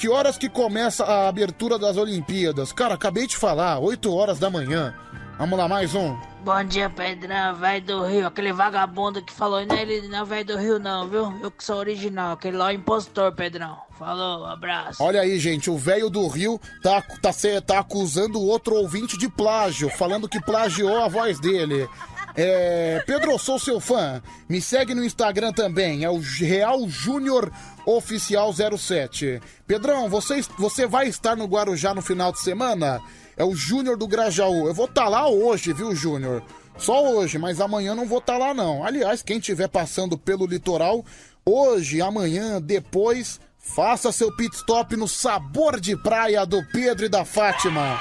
[0.02, 2.72] que horas que começa a abertura das Olimpíadas?
[2.72, 4.92] Cara, acabei de falar, 8 horas da manhã.
[5.39, 6.18] Vamos lá, mais um.
[6.44, 8.26] Bom dia, Pedrão, velho do Rio.
[8.26, 11.32] Aquele vagabundo que falou não é velho do Rio, não, viu?
[11.40, 12.32] Eu que sou original.
[12.32, 13.78] Aquele lá é o impostor, Pedrão.
[13.97, 15.00] Falou, abraço.
[15.00, 17.31] Olha aí, gente, o velho do Rio tá, tá,
[17.64, 21.89] tá acusando o outro ouvinte de plágio, falando que plagiou a voz dele.
[22.35, 24.23] É, Pedro, eu sou seu fã.
[24.49, 27.52] Me segue no Instagram também, é o Real Júnior
[27.85, 29.41] Oficial 07.
[29.67, 33.01] Pedrão, você, você vai estar no Guarujá no final de semana?
[33.36, 34.67] É o Júnior do Grajaú.
[34.67, 36.43] Eu vou estar lá hoje, viu, Júnior?
[36.78, 38.85] Só hoje, mas amanhã não vou estar lá não.
[38.85, 41.05] Aliás, quem estiver passando pelo litoral,
[41.44, 47.25] hoje, amanhã, depois, faça seu pit stop no Sabor de Praia do Pedro e da
[47.25, 48.01] Fátima.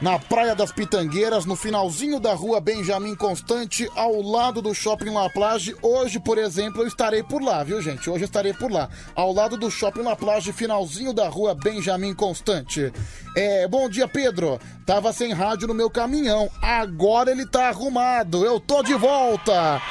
[0.00, 5.28] Na Praia das Pitangueiras, no finalzinho da rua Benjamin Constante, ao lado do Shopping La
[5.28, 5.76] Plage.
[5.82, 8.08] Hoje, por exemplo, eu estarei por lá, viu, gente?
[8.08, 8.88] Hoje eu estarei por lá.
[9.14, 12.90] Ao lado do Shopping La Plage, finalzinho da rua Benjamin Constante.
[13.36, 14.58] É, bom dia, Pedro.
[14.86, 16.48] Tava sem rádio no meu caminhão.
[16.62, 18.42] Agora ele tá arrumado.
[18.42, 19.82] Eu tô de volta.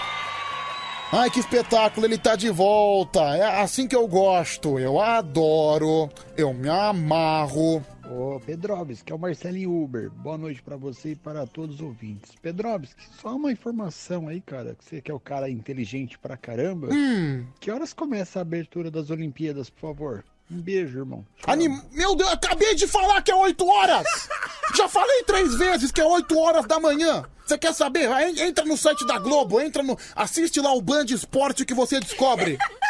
[1.12, 3.20] Ai, que espetáculo, ele tá de volta.
[3.36, 4.80] É assim que eu gosto.
[4.80, 6.10] Eu adoro.
[6.36, 7.86] Eu me amarro.
[8.10, 10.10] Ô, Pedrovski, que é o Marcelinho Uber.
[10.10, 12.32] Boa noite pra você e para todos os ouvintes.
[12.42, 16.90] Pedrovski, só uma informação aí, cara, que você que é o cara inteligente pra caramba.
[16.92, 17.46] Hum.
[17.60, 20.26] Que horas começa a abertura das Olimpíadas, por favor?
[20.52, 21.24] Um beijo, irmão.
[21.46, 21.80] Anim...
[21.92, 24.08] Meu Deus, acabei de falar que é 8 horas!
[24.76, 27.24] Já falei três vezes que é 8 horas da manhã!
[27.46, 28.10] Você quer saber?
[28.40, 29.98] Entra no site da Globo, entra no.
[30.16, 32.58] Assiste lá o Band Esporte que você descobre.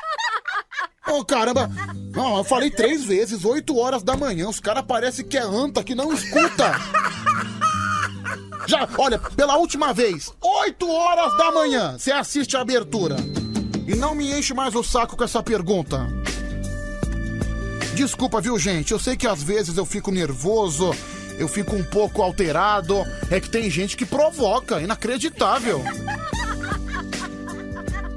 [1.07, 1.69] Ô caramba!
[2.15, 4.47] Não, eu falei três vezes, 8 horas da manhã.
[4.47, 6.73] Os caras parecem que é anta que não escuta.
[8.67, 13.15] Já, olha, pela última vez, 8 horas da manhã, você assiste a abertura.
[13.87, 16.07] E não me enche mais o saco com essa pergunta.
[17.95, 18.91] Desculpa, viu, gente?
[18.91, 20.95] Eu sei que às vezes eu fico nervoso,
[21.39, 23.03] eu fico um pouco alterado.
[23.31, 25.83] É que tem gente que provoca, inacreditável.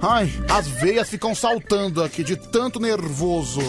[0.05, 3.61] Ai, as veias ficam saltando aqui de tanto nervoso.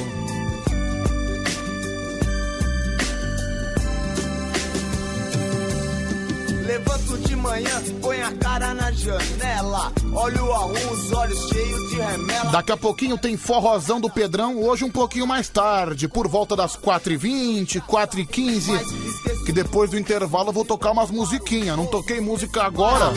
[6.65, 9.91] Levanto de manhã, põe a cara na janela.
[10.11, 12.49] Olho a um, os olhos cheios de remela.
[12.49, 16.75] Daqui a pouquinho tem forrozão do Pedrão, hoje um pouquinho mais tarde, por volta das
[16.75, 19.12] 4h20, 4h15.
[19.45, 21.75] Que depois do intervalo eu vou tocar umas musiquinhas.
[21.77, 23.13] Não toquei música agora.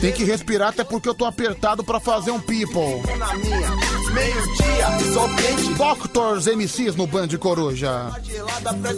[0.00, 3.02] Tem que respirar, até porque eu tô apertado pra fazer um people.
[5.76, 8.12] Doctors MCs no Band Coruja.
[8.22, 8.90] Gelada pra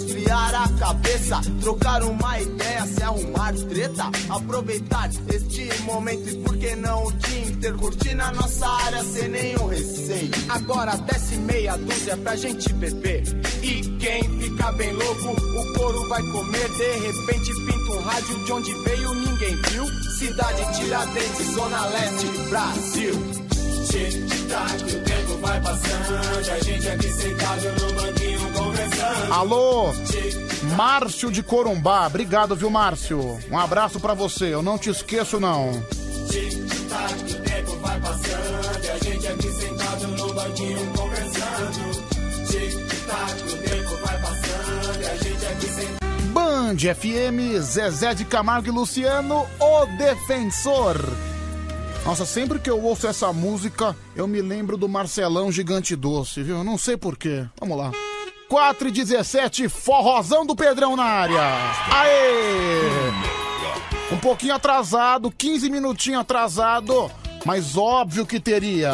[0.65, 1.41] a cabeça.
[1.61, 4.11] Trocar uma ideia, se arrumar treta.
[4.29, 9.29] Aproveitar este momento e por que não o dia inteiro curtir na nossa área sem
[9.29, 10.31] nenhum receio.
[10.49, 13.23] Agora desce meia dúzia pra gente beber.
[13.63, 16.69] E quem fica bem louco, o couro vai comer.
[16.69, 19.85] De repente pinta um rádio de onde veio, ninguém viu.
[20.19, 23.15] Cidade Tiradentes, Zona Leste, Brasil.
[23.89, 26.51] Tic-tac, o tempo vai passando.
[26.51, 29.33] A gente aqui sentado no banquinho conversando.
[29.33, 29.93] Alô,
[30.77, 32.07] Márcio de Corumbá.
[32.07, 33.39] Obrigado, viu, Márcio?
[33.51, 34.53] Um abraço pra você.
[34.53, 35.73] Eu não te esqueço, não.
[36.29, 38.69] Tic-tac, o tempo vai passando.
[38.93, 42.05] A gente aqui sentado no banquinho conversando.
[42.47, 44.68] Tic-tac, o tempo vai passando.
[46.69, 50.99] Band FM, Zezé de Camargo e Luciano, o defensor.
[52.05, 56.63] Nossa, sempre que eu ouço essa música, eu me lembro do Marcelão Gigante Doce, viu?
[56.63, 57.47] Não sei porquê.
[57.59, 57.91] Vamos lá.
[58.51, 61.41] 4 e 17, forrozão do Pedrão na área.
[61.91, 62.83] Aê!
[64.13, 67.11] Um pouquinho atrasado, 15 minutinhos atrasado,
[67.47, 68.93] mas óbvio que teria.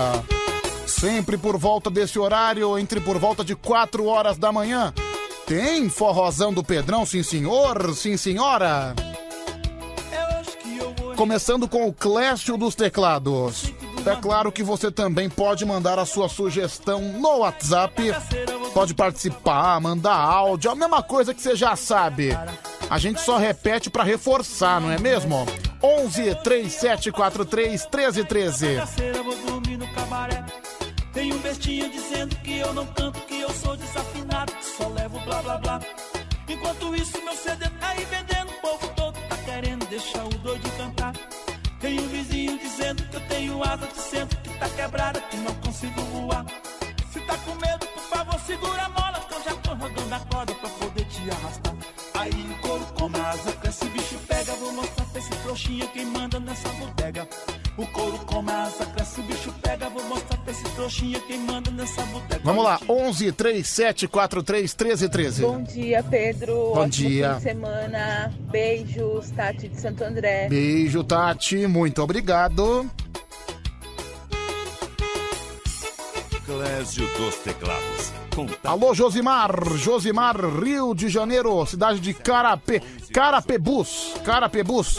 [0.87, 4.95] Sempre por volta desse horário, entre por volta de 4 horas da manhã,
[5.47, 8.95] tem forrozão do Pedrão, sim senhor, sim senhora.
[11.17, 13.73] Começando com o Clécio dos Teclados.
[14.05, 18.13] É claro que você também pode mandar a sua sugestão no WhatsApp.
[18.75, 22.37] Pode participar, mandar áudio, a mesma coisa que você já sabe.
[22.91, 25.47] A gente só repete pra reforçar, não é mesmo?
[25.83, 28.67] 11 3743 1313.
[28.75, 30.45] Bagaceira, vou dormir no cabaré.
[31.13, 35.41] Tem um bestinho dizendo que eu não canto, que eu sou desafinado, só levo blá
[35.43, 35.81] blá blá.
[36.49, 40.69] Enquanto isso, meu CD tá aí vendendo, o povo todo tá querendo deixar o doido
[40.77, 41.15] cantar.
[41.81, 45.55] Tem um vizinho dizendo que eu tenho asa de centro, que tá quebrada, que não
[45.57, 46.45] consigo voar.
[47.13, 50.21] Se tá com medo, por favor, segura a mola, que eu já tô rodando a
[50.21, 51.75] corda pra poder te arrastar.
[52.15, 55.87] Aí o couro come a asa, cresce, o bicho pega, vou mostrar pra esse trouxinha
[55.89, 57.29] quem manda nessa bodega.
[57.77, 61.71] O couro come a asa, cresce, o bicho pega, vou mostrar esse trouxinha quem manda
[61.71, 62.41] nessa boteca.
[62.45, 65.43] Vamos lá, 11 37 43 13 13.
[65.43, 66.55] Bom dia, Pedro.
[66.55, 67.31] Bom Ótimo dia.
[67.31, 68.35] Fim de semana.
[68.51, 70.49] Beijos, Tati de Santo André.
[70.49, 71.67] Beijo, Tati.
[71.67, 72.89] Muito obrigado.
[76.47, 78.13] Clésio dos Teclados.
[78.65, 79.51] Alô, Josimar.
[79.77, 82.81] Josimar, Rio de Janeiro, cidade de Carapé.
[83.13, 84.15] Carapebus.
[84.25, 84.99] Carapebus.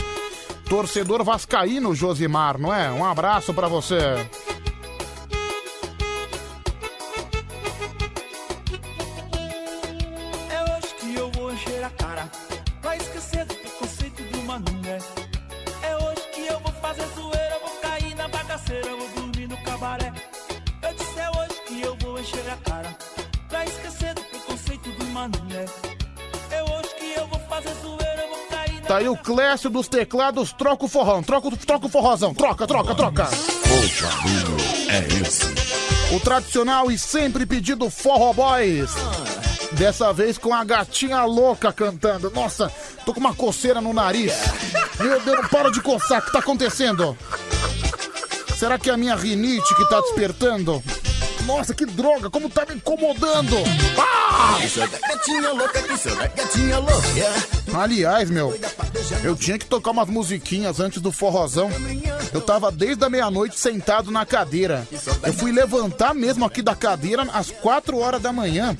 [0.67, 2.91] Torcedor vascaíno, Josimar, não é?
[2.91, 4.25] Um abraço pra você.
[28.95, 32.95] Tá aí o Clécio dos teclados, troca o forrão, troca, troca o forrozão, troca, troca,
[32.95, 33.27] troca.
[33.27, 35.47] O é esse.
[36.15, 38.91] O tradicional e sempre pedido Forró Boys.
[39.73, 42.31] Dessa vez com a gatinha louca cantando.
[42.33, 42.71] Nossa,
[43.05, 44.31] tô com uma coceira no nariz.
[44.97, 47.17] Meu Deus, não para de coçar, o que tá acontecendo?
[48.57, 50.81] Será que é a minha rinite que tá despertando?
[51.45, 53.57] Nossa, que droga, como tá me incomodando!
[53.99, 54.57] Ah!
[55.09, 55.81] Gatinha louca,
[56.33, 57.64] gatinha louca.
[57.75, 58.57] Aliás, meu,
[59.23, 61.69] eu tinha que tocar umas musiquinhas antes do forrozão.
[62.33, 64.87] Eu tava desde a meia-noite sentado na cadeira.
[65.23, 68.75] Eu fui levantar mesmo aqui da cadeira às 4 horas da manhã.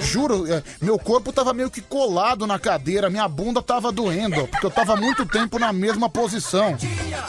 [0.00, 4.66] Juro, é, meu corpo tava meio que colado na cadeira, minha bunda tava doendo, porque
[4.66, 6.76] eu tava muito tempo na mesma posição.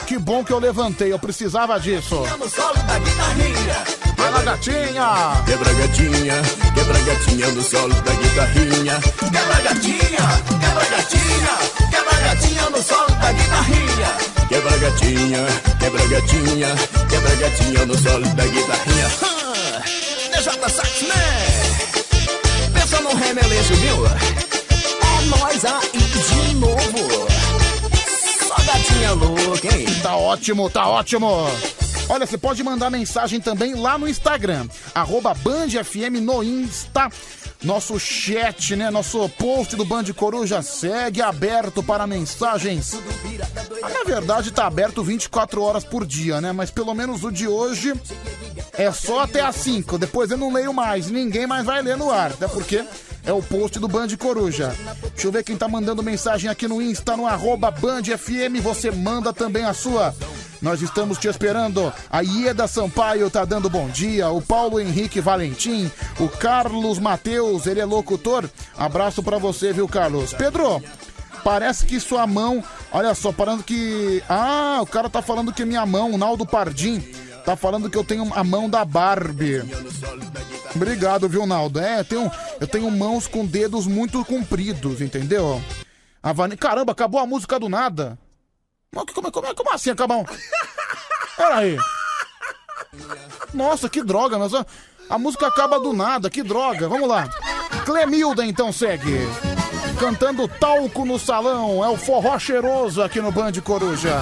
[0.07, 2.23] Que bom que eu levantei, eu precisava disso.
[4.15, 5.43] Fala, gatinha!
[5.45, 6.41] Quebra gatinha,
[6.73, 8.99] quebra gatinha no solo da guitarrinha.
[9.19, 10.92] Quebra gatinha, quebra gatinha,
[11.89, 14.17] quebra gatinha no solo da guitarrinha.
[14.49, 15.45] Quebra gatinha,
[15.79, 16.75] quebra gatinha,
[17.09, 19.07] quebra gatinha no solo da guitarrinha.
[19.21, 19.81] Ah,
[20.33, 22.73] DJ Sax, né?
[22.73, 24.05] Pensa no remeleixo, viu?
[24.05, 27.27] É nós aí de novo.
[28.47, 29.85] Só gatinha louca, hein?
[30.01, 31.47] Tá ótimo, tá ótimo.
[32.09, 37.09] Olha, você pode mandar mensagem também lá no Instagram, arroba Band FM no Insta.
[37.63, 38.91] Nosso chat, né?
[38.91, 42.93] Nosso post do Band Coruja segue aberto para mensagens.
[43.81, 46.51] Ah, na verdade, tá aberto 24 horas por dia, né?
[46.51, 47.93] Mas pelo menos o de hoje
[48.73, 49.97] é só até às 5.
[49.97, 51.09] Depois eu não leio mais.
[51.09, 52.31] Ninguém mais vai ler no ar.
[52.31, 52.83] Até porque
[53.25, 54.75] é o post do Band Coruja.
[55.13, 58.61] Deixa eu ver quem tá mandando mensagem aqui no Insta, no arroba Band FM.
[58.61, 60.13] Você manda também a sua.
[60.61, 61.91] Nós estamos te esperando.
[62.09, 64.29] A Ieda Sampaio tá dando bom dia.
[64.29, 65.91] O Paulo Henrique Valentim.
[66.19, 68.49] O Carlos Mateus, ele é locutor.
[68.77, 70.33] Abraço pra você, viu, Carlos?
[70.33, 70.81] Pedro,
[71.43, 72.63] parece que sua mão.
[72.91, 74.23] Olha só, parando que.
[74.29, 77.03] Ah, o cara tá falando que minha mão, o Naldo Pardim,
[77.45, 79.61] tá falando que eu tenho a mão da Barbie.
[80.75, 81.79] Obrigado, viu, Naldo?
[81.79, 82.31] É, eu tenho,
[82.61, 85.61] eu tenho mãos com dedos muito compridos, entendeu?
[86.21, 86.33] A.
[86.57, 88.17] Caramba, acabou a música do nada.
[88.93, 90.25] Como, como, como assim acabou?
[91.35, 91.77] Peraí.
[93.53, 94.65] Nossa, que droga, mas a,
[95.09, 96.87] a música acaba do nada, que droga.
[96.87, 97.29] Vamos lá.
[97.85, 99.19] Clemilda então segue.
[99.99, 101.83] Cantando talco no salão.
[101.83, 104.21] É o forró cheiroso aqui no Band Coruja.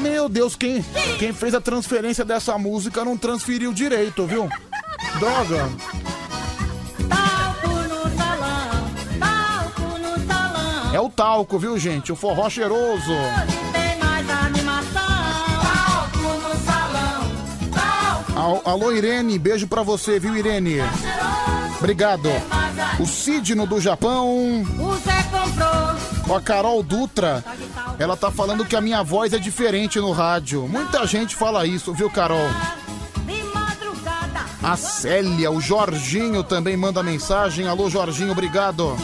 [0.00, 0.84] Meu Deus, quem,
[1.18, 4.48] quem fez a transferência dessa música não transferiu direito, viu?
[5.18, 5.68] Droga.
[10.92, 12.10] É o talco, viu, gente?
[12.12, 13.12] O forró cheiroso.
[18.34, 20.76] Al- Alô, Irene, beijo pra você, viu, Irene?
[21.78, 22.28] Obrigado.
[23.00, 24.64] O Sidno do Japão.
[26.28, 27.44] Ó, A Carol Dutra,
[27.98, 30.66] ela tá falando que a minha voz é diferente no rádio.
[30.68, 32.48] Muita gente fala isso, viu, Carol?
[34.62, 37.68] A Célia, o Jorginho também manda mensagem.
[37.68, 38.96] Alô, Jorginho, obrigado.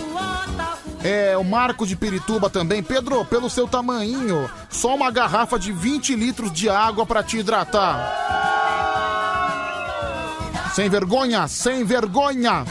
[1.05, 2.83] É, o Marco de Pirituba também.
[2.83, 8.13] Pedro, pelo seu tamanhinho, só uma garrafa de 20 litros de água pra te hidratar.
[10.75, 12.65] Sem vergonha, sem vergonha.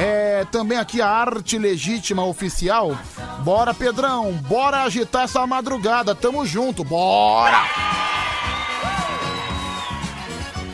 [0.00, 2.96] É, também aqui a arte legítima oficial.
[3.40, 6.14] Bora, Pedrão, bora agitar essa madrugada.
[6.14, 7.64] Tamo junto, bora!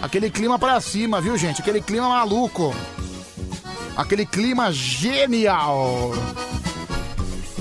[0.00, 1.60] Aquele clima pra cima, viu, gente?
[1.60, 2.72] Aquele clima maluco.
[3.96, 6.12] Aquele clima genial.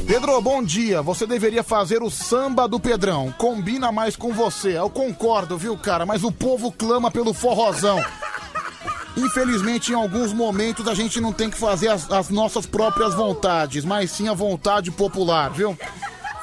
[0.06, 1.02] Pedro, bom dia.
[1.02, 3.34] Você deveria fazer o samba do Pedrão.
[3.40, 4.78] Combina mais com você.
[4.78, 6.06] Eu concordo, viu, cara?
[6.06, 8.00] Mas o povo clama pelo forrozão.
[9.18, 13.86] Infelizmente, em alguns momentos, a gente não tem que fazer as, as nossas próprias vontades,
[13.86, 15.78] mas sim a vontade popular, viu?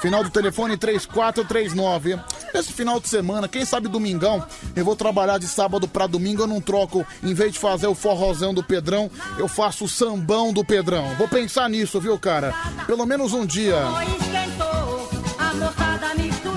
[0.01, 2.19] Final do telefone 3439.
[2.53, 4.45] Esse final de semana, quem sabe domingão,
[4.75, 7.95] eu vou trabalhar de sábado pra domingo, eu não troco, em vez de fazer o
[7.95, 11.15] forrozão do Pedrão, eu faço o sambão do Pedrão.
[11.17, 12.53] Vou pensar nisso, viu, cara?
[12.85, 13.77] Pelo menos um dia.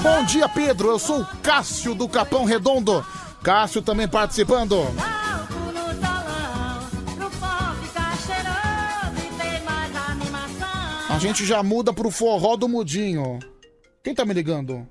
[0.02, 0.90] Bom dia, Pedro.
[0.90, 3.06] Eu sou o Cássio do Capão Redondo.
[3.44, 4.76] Cássio também participando.
[11.16, 13.40] A gente já muda pro forró do Mudinho.
[14.04, 14.86] Quem tá me ligando?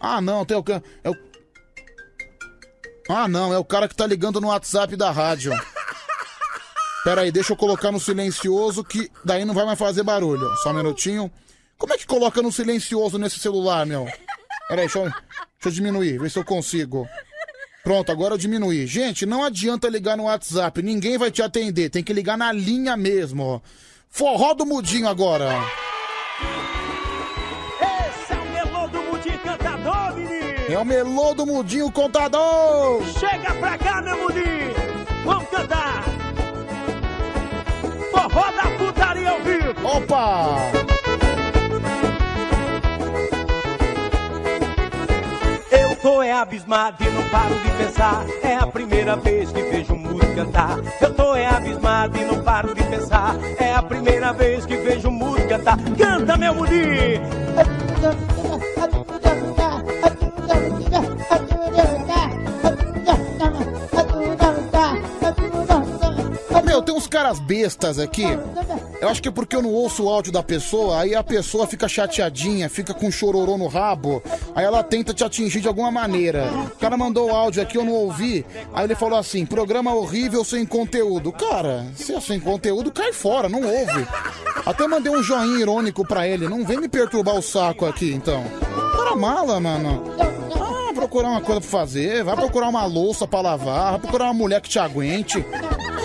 [0.00, 0.64] Ah, não, tem o
[1.04, 1.16] é o
[3.10, 5.52] Ah, não, é o cara que tá ligando no WhatsApp da rádio.
[7.04, 10.48] Pera aí, deixa eu colocar no silencioso que daí não vai mais fazer barulho.
[10.62, 11.30] Só um minutinho.
[11.76, 14.06] Como é que coloca no silencioso nesse celular, meu?
[14.66, 15.20] Pera aí, deixa eu, deixa
[15.66, 17.06] eu diminuir, ver se eu consigo.
[17.82, 18.86] Pronto, agora eu diminuí.
[18.86, 21.90] Gente, não adianta ligar no WhatsApp, ninguém vai te atender.
[21.90, 23.62] Tem que ligar na linha mesmo.
[24.16, 25.60] Forró do Mudinho agora.
[27.80, 30.72] Esse é o melô do Mudinho Cantador, menino!
[30.72, 33.02] É o melô do Mudinho Contador.
[33.18, 34.72] Chega pra cá, meu Mudinho!
[35.24, 36.04] Vamos cantar!
[38.12, 39.84] Forró da putaria ao vivo!
[39.84, 40.93] Opa!
[46.24, 48.24] É abismado e não paro de pensar.
[48.42, 50.78] É a primeira vez que vejo um mudo cantar.
[51.00, 53.36] Eu tô é abismado e não paro de pensar.
[53.58, 55.76] É a primeira vez que vejo um mudo cantar.
[55.96, 57.20] Canta, meu mudinho!
[66.74, 68.26] Meu, tem uns caras bestas aqui.
[69.00, 71.68] Eu acho que é porque eu não ouço o áudio da pessoa, aí a pessoa
[71.68, 74.20] fica chateadinha, fica com chororô no rabo,
[74.56, 76.50] aí ela tenta te atingir de alguma maneira.
[76.74, 80.42] O cara mandou o áudio aqui, eu não ouvi, aí ele falou assim: programa horrível
[80.42, 81.30] sem conteúdo.
[81.30, 84.08] Cara, se é sem conteúdo, cai fora, não ouve.
[84.66, 88.42] Até mandei um joinha irônico pra ele, não vem me perturbar o saco aqui então.
[88.96, 90.02] Cara mala, mano.
[90.60, 94.34] Ah, procurar uma coisa pra fazer, vai procurar uma louça pra lavar, vai procurar uma
[94.34, 95.44] mulher que te aguente.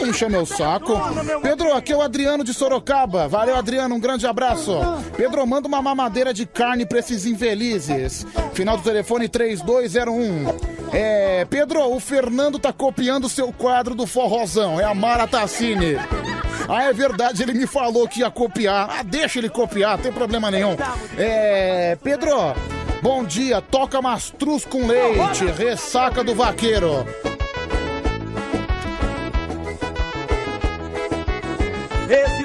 [0.05, 0.93] Encha meu saco.
[1.41, 3.27] Pedro, aqui é o Adriano de Sorocaba.
[3.27, 4.77] Valeu, Adriano, um grande abraço.
[5.15, 8.25] Pedro, manda uma mamadeira de carne pra esses infelizes.
[8.53, 10.45] Final do telefone 3201.
[10.91, 14.79] É, Pedro, o Fernando tá copiando seu quadro do forrozão.
[14.79, 15.97] É a Mara Tassini.
[16.67, 18.89] Ah, é verdade, ele me falou que ia copiar.
[18.99, 20.75] Ah, deixa ele copiar, não tem problema nenhum.
[21.17, 22.53] É, Pedro,
[23.01, 23.61] bom dia.
[23.61, 27.05] Toca mastruz com leite, ressaca do vaqueiro.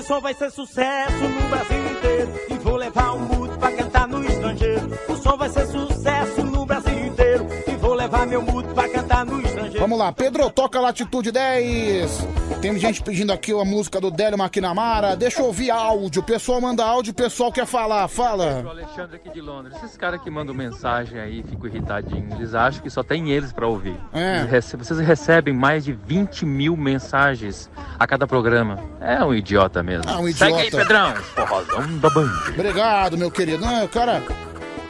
[0.07, 2.31] Som vai ser sucesso no Brasil inteiro.
[2.51, 4.99] E vou levar o mudo pra cantar no estrangeiro.
[5.09, 7.47] O som vai ser sucesso no Brasil inteiro.
[7.67, 9.54] E vou levar meu mudo pra cantar no estrangeiro.
[9.79, 12.27] Vamos lá, Pedro, toca Latitude 10.
[12.61, 15.17] Tem gente pedindo aqui a música do Délio Maquinamara.
[15.17, 16.23] Deixa eu ouvir áudio.
[16.23, 18.05] O pessoal manda áudio, o pessoal quer falar.
[18.05, 18.65] O Fala.
[18.69, 19.77] Alexandre aqui de Londres.
[19.83, 22.33] Esses caras que mandam mensagem aí, ficam irritadinhos.
[22.35, 23.97] Eles acham que só tem eles pra ouvir.
[24.13, 24.39] É.
[24.41, 28.79] Eles rece- Vocês recebem mais de 20 mil mensagens a cada programa.
[29.01, 30.05] É um idiota mesmo.
[30.07, 30.77] Ah, um Segue aí, idiota.
[30.87, 31.15] Pedrão.
[31.17, 32.31] Forrozão da Band.
[32.51, 33.65] Obrigado, meu querido.
[33.65, 34.23] Não, o cara.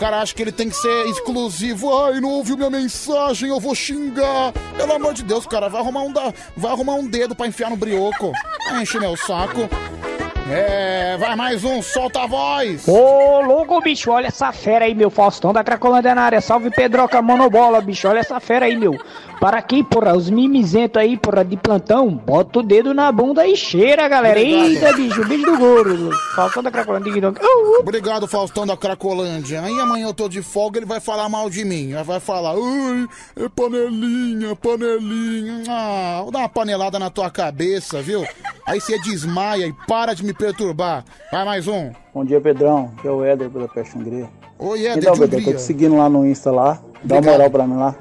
[0.04, 2.04] Cara acha que ele tem que ser exclusivo.
[2.04, 4.52] Ai, não ouviu minha mensagem, eu vou xingar.
[4.76, 6.30] Pelo amor de Deus, cara, vai arrumar um, da...
[6.54, 8.30] vai arrumar um dedo pra enfiar no brioco.
[8.68, 9.66] Vai encher meu saco.
[10.52, 12.86] É, vai mais um, solta a voz.
[12.86, 15.08] Ô, louco, bicho, olha essa fera aí, meu.
[15.08, 16.40] Faustão da Cracolândia na área.
[16.42, 18.06] Salve Pedroca Monobola, bicho.
[18.06, 19.00] Olha essa fera aí, meu.
[19.40, 22.10] Para aqui, porra, os mimizentos aí, porra, de plantão.
[22.10, 24.38] Bota o dedo na bunda e cheira, galera.
[24.38, 24.66] Obrigado.
[24.66, 26.10] Eita, bicho, bicho do gordo.
[26.34, 27.34] Faustão da Cracolândia.
[27.80, 29.60] Obrigado, Faustão da Cracolândia.
[29.60, 31.92] Aí amanhã eu tô de folga, ele vai falar mal de mim.
[31.94, 33.06] Aí Vai falar, ai,
[33.44, 35.62] é panelinha, panelinha.
[35.68, 38.24] Ah, vou dar uma panelada na tua cabeça, viu?
[38.66, 41.04] Aí você desmaia e para de me perturbar.
[41.32, 41.90] Vai mais um.
[42.14, 42.92] Bom dia, Pedrão.
[42.96, 44.28] Aqui é o Éder pela Peste Hungria.
[44.58, 46.78] Oi, Éder Então, de Pedrão, tô te seguindo lá no Insta lá.
[47.02, 47.94] Dá uma moral pra mim lá.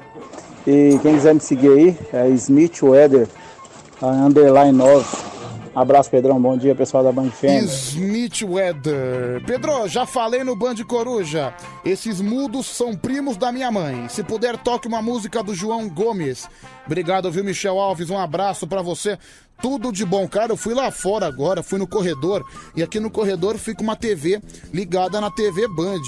[0.66, 3.28] E quem quiser me seguir aí, é Smith Weather,
[4.02, 5.04] underline 9.
[5.74, 6.40] Abraço, Pedrão.
[6.40, 7.64] Bom dia, pessoal da Band Fêmea.
[7.64, 9.42] Smith Weather.
[9.44, 11.52] Pedro, já falei no Band Coruja.
[11.84, 14.08] Esses mudos são primos da minha mãe.
[14.08, 16.48] Se puder, toque uma música do João Gomes.
[16.86, 18.08] Obrigado, viu, Michel Alves?
[18.08, 19.18] Um abraço pra você.
[19.60, 20.52] Tudo de bom, cara.
[20.52, 22.44] Eu fui lá fora agora, fui no corredor.
[22.76, 24.40] E aqui no corredor fica uma TV
[24.72, 26.02] ligada na TV Band.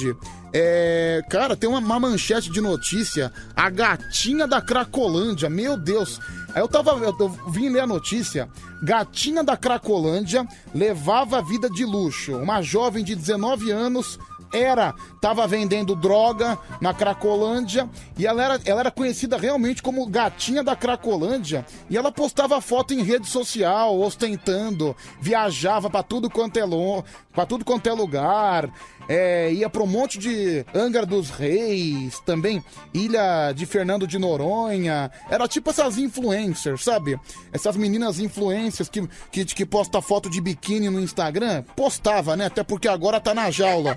[0.52, 3.32] É, cara, tem uma, uma manchete de notícia.
[3.54, 5.48] A gatinha da Cracolândia.
[5.48, 6.20] Meu Deus.
[6.54, 6.92] Aí eu tava.
[6.92, 8.48] Eu, eu vim ler a notícia.
[8.82, 12.36] Gatinha da Cracolândia levava vida de luxo.
[12.36, 14.18] Uma jovem de 19 anos
[14.56, 20.62] era, tava vendendo droga na Cracolândia e ela era, ela era conhecida realmente como gatinha
[20.62, 26.64] da Cracolândia e ela postava foto em rede social, ostentando, viajava pra tudo quanto é
[26.64, 27.04] lo-
[27.36, 28.70] pra tudo quanto é lugar.
[29.08, 35.12] É, ia pra um monte de Angra dos Reis, também Ilha de Fernando de Noronha.
[35.30, 37.20] Era tipo essas influencers, sabe?
[37.52, 41.62] Essas meninas influencers que, que, que posta foto de biquíni no Instagram.
[41.76, 42.46] Postava, né?
[42.46, 43.96] Até porque agora tá na jaula.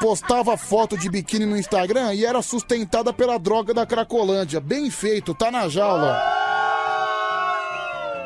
[0.00, 4.60] Postava foto de biquíni no Instagram e era sustentada pela droga da Cracolândia.
[4.60, 6.57] Bem feito, tá na jaula.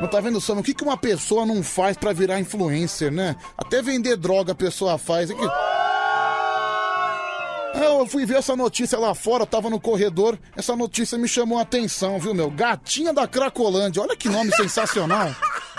[0.01, 0.55] Não tá vendo, Sam?
[0.55, 3.35] O que, que uma pessoa não faz pra virar influencer, né?
[3.57, 5.29] Até vender droga a pessoa faz.
[5.29, 5.43] É que...
[7.75, 10.37] Eu fui ver essa notícia lá fora, tava no corredor.
[10.55, 12.51] Essa notícia me chamou a atenção, viu, meu?
[12.51, 14.01] Gatinha da Cracolândia.
[14.01, 15.33] Olha que nome sensacional.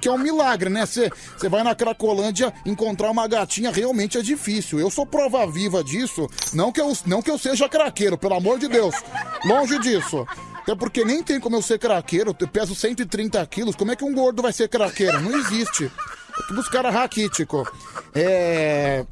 [0.00, 0.86] Que é um milagre, né?
[0.86, 1.10] Você
[1.50, 4.80] vai na Cracolândia encontrar uma gatinha realmente é difícil.
[4.80, 6.26] Eu sou prova viva disso.
[6.54, 8.94] Não que eu, não que eu seja craqueiro, pelo amor de Deus.
[9.44, 10.26] Longe disso.
[10.64, 12.34] Até porque nem tem como eu ser craqueiro.
[12.40, 13.76] Eu peso 130 quilos.
[13.76, 15.20] Como é que um gordo vai ser craqueiro?
[15.20, 15.92] Não existe.
[16.50, 17.68] É os caras raquíticos.
[18.14, 19.04] É.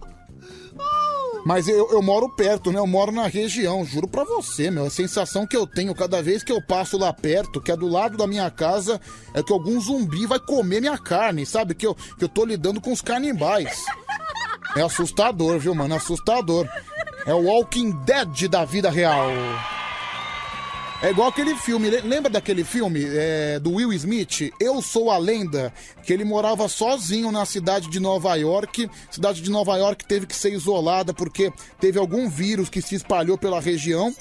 [1.44, 2.78] Mas eu, eu moro perto, né?
[2.78, 4.86] Eu moro na região, juro pra você, meu.
[4.86, 7.86] A sensação que eu tenho cada vez que eu passo lá perto, que é do
[7.86, 8.98] lado da minha casa,
[9.34, 11.74] é que algum zumbi vai comer minha carne, sabe?
[11.74, 13.84] Que eu, que eu tô lidando com os canibais.
[14.74, 15.94] É assustador, viu, mano?
[15.94, 16.66] Assustador.
[17.26, 19.28] É o Walking Dead da vida real.
[21.02, 25.18] É igual aquele filme, le- lembra daquele filme é, do Will Smith, Eu Sou a
[25.18, 25.74] Lenda,
[26.04, 28.88] que ele morava sozinho na cidade de Nova York.
[29.10, 33.36] Cidade de Nova York teve que ser isolada porque teve algum vírus que se espalhou
[33.36, 34.14] pela região.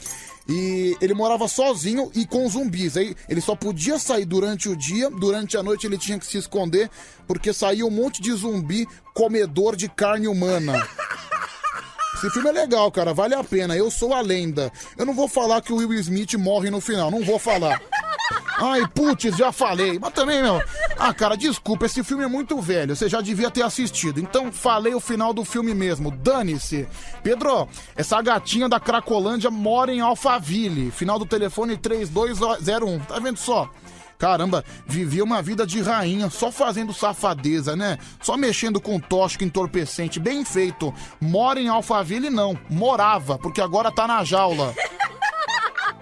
[0.50, 2.98] E ele morava sozinho e com zumbis.
[2.98, 6.40] Aí ele só podia sair durante o dia, durante a noite ele tinha que se
[6.40, 6.90] esconder,
[7.28, 10.74] porque saía um monte de zumbi comedor de carne humana.
[12.22, 13.76] Esse filme é legal, cara, vale a pena.
[13.76, 14.72] Eu sou a lenda.
[14.96, 17.82] Eu não vou falar que o Will Smith morre no final, não vou falar.
[18.60, 19.98] Ai, putz, já falei.
[19.98, 20.62] Mas também, meu.
[20.96, 22.96] Ah, cara, desculpa, esse filme é muito velho.
[22.96, 24.20] Você já devia ter assistido.
[24.20, 26.12] Então falei o final do filme mesmo.
[26.12, 26.88] Dane-se.
[27.24, 30.92] Pedro, essa gatinha da Cracolândia mora em Alphaville.
[30.92, 33.00] Final do telefone 3201.
[33.00, 33.68] Tá vendo só?
[34.22, 37.98] Caramba, vivia uma vida de rainha, só fazendo safadeza, né?
[38.22, 40.94] Só mexendo com tóxico entorpecente, bem feito.
[41.20, 42.56] Mora em Alphaville, não.
[42.70, 44.76] Morava, porque agora tá na jaula.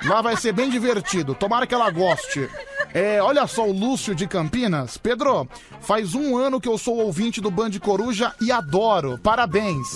[0.04, 1.34] Lá vai ser bem divertido.
[1.34, 2.50] Tomara que ela goste.
[2.94, 4.98] É, olha só o Lúcio de Campinas.
[4.98, 5.48] Pedro,
[5.80, 9.18] faz um ano que eu sou ouvinte do Band Coruja e adoro.
[9.24, 9.88] Parabéns.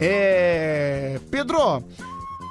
[0.00, 1.18] É.
[1.28, 1.82] Pedro,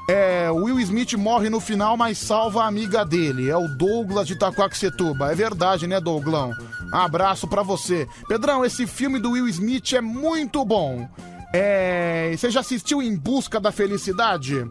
[0.08, 3.50] é, o Will Smith morre no final, mas salva a amiga dele.
[3.50, 5.32] É o Douglas de Itaquaquecetuba.
[5.32, 6.52] É verdade, né, Douglão?
[6.92, 8.08] Abraço pra você.
[8.28, 11.08] Pedrão, esse filme do Will Smith é muito bom.
[11.54, 14.68] É, você já assistiu Em Busca da Felicidade?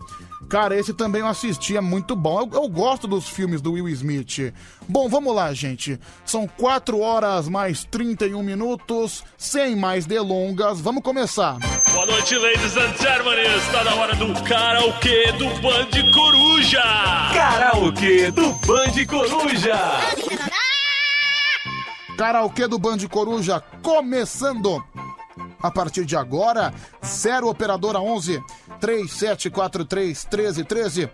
[0.53, 2.43] Cara, esse também eu assisti, é muito bom.
[2.43, 4.53] Eu, eu gosto dos filmes do Will Smith.
[4.87, 5.99] Bom, vamos lá, gente.
[6.27, 9.25] São 4 horas mais 31 minutos.
[9.39, 11.57] Sem mais delongas, vamos começar.
[11.91, 13.47] Boa noite, ladies and gentlemen.
[13.57, 16.83] Está na hora do karaokê do Band Coruja.
[17.33, 19.81] Karaokê do Band Coruja.
[22.19, 24.85] Karaokê do Band Coruja começando.
[25.63, 26.73] A partir de agora,
[27.05, 28.43] 0 operadora 11
[28.81, 31.11] 3743 1313.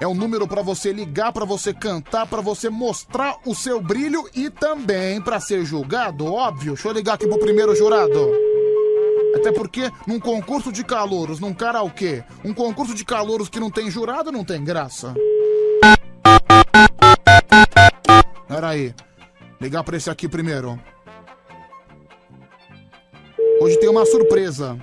[0.00, 4.28] É o número para você ligar, para você cantar, para você mostrar o seu brilho
[4.34, 6.72] e também para ser julgado, óbvio.
[6.72, 8.30] Deixa eu ligar aqui pro primeiro jurado.
[9.36, 13.90] Até porque num concurso de calouros, num karaokê, um concurso de calouros que não tem
[13.90, 15.14] jurado não tem graça.
[18.48, 18.94] Peraí.
[19.60, 20.80] Ligar pra esse aqui primeiro.
[23.60, 24.74] Hoje tem uma surpresa.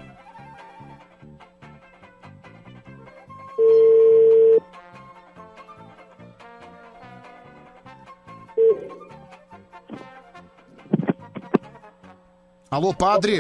[12.70, 13.40] Alô, padre?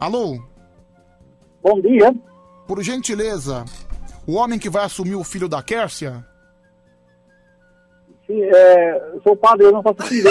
[0.00, 0.42] Alô?
[1.62, 2.12] Bom dia.
[2.66, 3.64] Por gentileza,
[4.26, 6.26] o homem que vai assumir o filho da Kércia?
[8.26, 10.30] Sim, é, sou padre, eu não faço filho.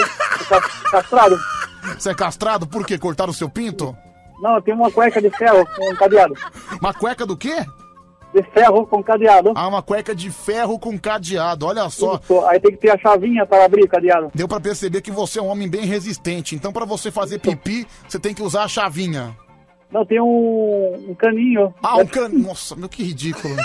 [0.91, 1.54] Castrado.
[1.97, 2.97] Você é castrado por quê?
[2.97, 3.95] Cortaram o seu pinto?
[4.41, 6.33] Não, eu tenho uma cueca de ferro com cadeado.
[6.81, 7.65] Uma cueca do quê?
[8.33, 9.53] De ferro com cadeado.
[9.55, 12.19] Ah, uma cueca de ferro com cadeado, olha só.
[12.21, 14.29] Isso, aí tem que ter a chavinha para abrir o cadeado.
[14.35, 16.53] Deu pra perceber que você é um homem bem resistente.
[16.53, 19.35] Então, pra você fazer pipi, você tem que usar a chavinha.
[19.89, 21.73] Não, tem um, um caninho.
[21.81, 22.47] Ah, um caninho.
[22.47, 23.55] Nossa, meu, que ridículo.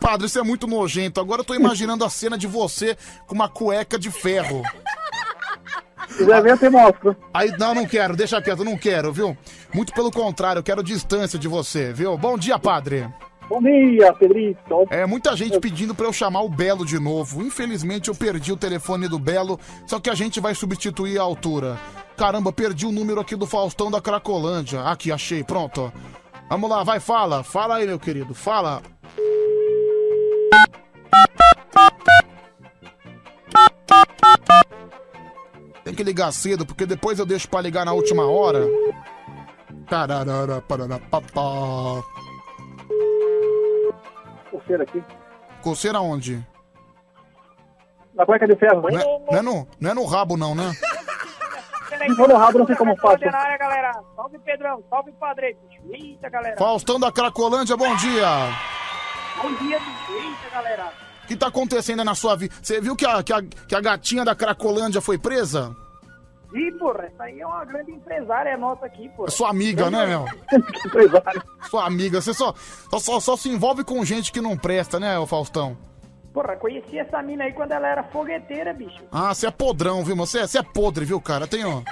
[0.00, 1.20] Padre, isso é muito nojento.
[1.20, 4.62] Agora eu tô imaginando a cena de você com uma cueca de ferro.
[6.08, 7.16] Se quiser ver, eu te mostro.
[7.32, 9.36] Aí, não, não quero, deixa quieto, não quero, viu?
[9.74, 12.16] Muito pelo contrário, eu quero distância de você, viu?
[12.16, 13.08] Bom dia, padre.
[13.48, 14.86] Bom dia, Pedrito.
[14.90, 17.42] É, muita gente pedindo pra eu chamar o Belo de novo.
[17.42, 21.78] Infelizmente eu perdi o telefone do Belo, só que a gente vai substituir a altura.
[22.16, 24.82] Caramba, perdi o número aqui do Faustão da Cracolândia.
[24.82, 25.92] Aqui, achei, pronto.
[26.48, 27.42] Vamos lá, vai, fala.
[27.42, 28.80] Fala aí, meu querido, fala.
[35.84, 38.66] Tem que ligar cedo, porque depois eu deixo pra ligar na última hora.
[39.88, 42.02] Tararara, parará, papá.
[44.50, 45.04] Coceira aqui.
[45.62, 46.44] Coceira onde?
[48.14, 48.80] Na cueca de ferro.
[48.80, 50.72] Não é, não é no, não é no rabo, não, né?
[50.72, 53.18] Se for no rabo, não sei como faço.
[53.18, 53.92] Galera.
[54.16, 54.82] Salve, Pedrão.
[54.88, 55.56] Salve, Padre.
[55.90, 56.56] Eita, galera.
[56.56, 58.26] Faustão da Cracolândia, bom dia.
[59.42, 59.76] Bom dia.
[59.76, 61.03] Eita, galera.
[61.24, 62.54] O que tá acontecendo aí na sua vida?
[62.62, 65.74] Você viu que a, que, a, que a gatinha da Cracolândia foi presa?
[66.54, 69.28] Ih, porra, essa aí é uma grande empresária nossa aqui, porra.
[69.28, 70.24] É sua amiga, né, meu?
[71.68, 72.20] Sua amiga.
[72.20, 72.54] Você só,
[72.90, 75.76] só, só, só se envolve com gente que não presta, né, ô Faustão?
[76.32, 79.02] Porra, conheci essa mina aí quando ela era fogueteira, bicho.
[79.10, 80.14] Ah, você é podrão, viu?
[80.16, 81.44] Você, você é podre, viu, cara?
[81.44, 81.84] Eu tenho,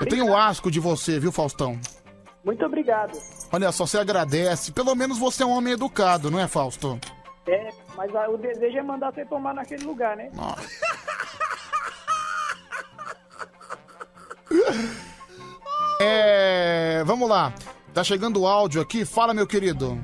[0.00, 1.78] eu tenho asco de você, viu, Faustão?
[2.44, 3.18] Muito obrigado.
[3.52, 4.72] Olha só, você agradece.
[4.72, 6.98] Pelo menos você é um homem educado, não é, Fausto?
[7.46, 7.68] É,
[8.00, 10.30] mas ah, o desejo é mandar você tomar naquele lugar, né?
[16.02, 17.04] É.
[17.04, 17.52] Vamos lá.
[17.92, 19.04] Tá chegando o áudio aqui.
[19.04, 20.02] Fala, meu querido.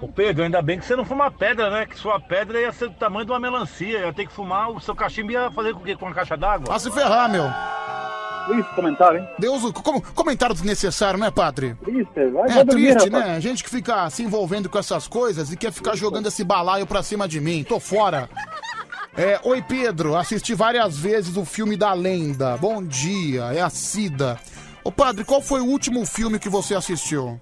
[0.00, 1.86] Ô Pedro, ainda bem que você não fuma pedra, né?
[1.86, 3.98] Que sua pedra ia ser do tamanho de uma melancia.
[3.98, 5.96] Ia ter que fumar, o seu cachimbo ia fazer com o quê?
[5.96, 6.66] Com uma caixa d'água?
[6.68, 7.50] Vai se ferrar, meu.
[8.56, 9.28] Isso, comentário, hein?
[9.38, 11.74] Deus, como, comentário desnecessário, né, padre?
[11.84, 13.26] Triste, vai, É dormir, triste, rapaz.
[13.26, 13.40] né?
[13.40, 17.02] Gente que fica se envolvendo com essas coisas e quer ficar jogando esse balaio pra
[17.02, 17.64] cima de mim.
[17.64, 18.28] Tô fora.
[19.16, 20.16] É, Oi, Pedro.
[20.16, 22.56] Assisti várias vezes o filme da lenda.
[22.56, 23.44] Bom dia.
[23.52, 24.38] É a Cida.
[24.84, 27.40] Ô, padre, qual foi o último filme que você assistiu?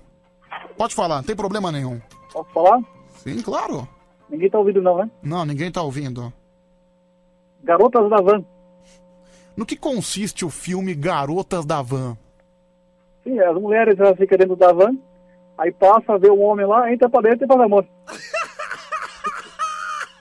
[0.77, 2.01] Pode falar, não tem problema nenhum.
[2.33, 2.81] Posso falar?
[3.23, 3.87] Sim, claro.
[4.29, 5.11] Ninguém tá ouvindo não, né?
[5.23, 6.33] Não, ninguém tá ouvindo.
[7.63, 8.45] Garotas da Van.
[9.57, 12.17] No que consiste o filme Garotas da Van?
[13.25, 14.95] Sim, as mulheres elas ficam dentro da van,
[15.59, 17.85] aí passa, vê um homem lá, entra pra dentro e faz amor.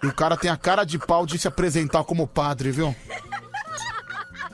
[0.03, 2.95] E o cara tem a cara de pau de se apresentar como padre, viu?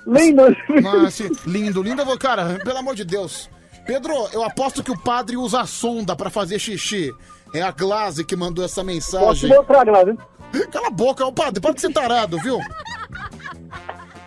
[0.08, 0.43] Lindo!
[0.82, 2.03] Nossa, lindo, lindo.
[2.06, 3.50] vou- Cara, pelo amor de Deus.
[3.85, 7.11] Pedro, eu aposto que o padre usa a sonda pra fazer xixi.
[7.53, 9.50] É a Glaze que mandou essa Posso mensagem.
[9.50, 10.18] mostrar, Glaze?
[10.72, 12.60] Cala a boca, ô padre, para de ser tarado, viu?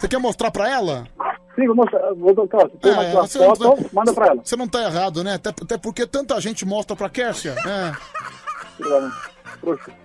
[0.05, 1.07] Você quer mostrar pra ela?
[1.55, 2.13] Sim, vou mostrar.
[2.15, 2.35] Vou.
[2.35, 4.41] Tem É, mais uma você não foto, tá- manda pra ela.
[4.45, 5.35] Você não tá errado, né?
[5.37, 7.53] Até, até porque tanta gente mostra pra Kércia.
[7.67, 7.93] É.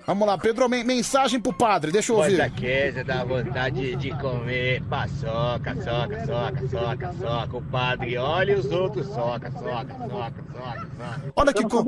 [0.05, 2.55] Vamos lá, Pedro, men- mensagem pro padre, deixa eu Voz da ouvir.
[2.55, 7.57] queixa dá vontade de comer paçoca, soca, soca, soca, soca.
[7.57, 11.33] O padre olha e os outros soca, soca, soca, soca, soca.
[11.35, 11.85] Olha que co-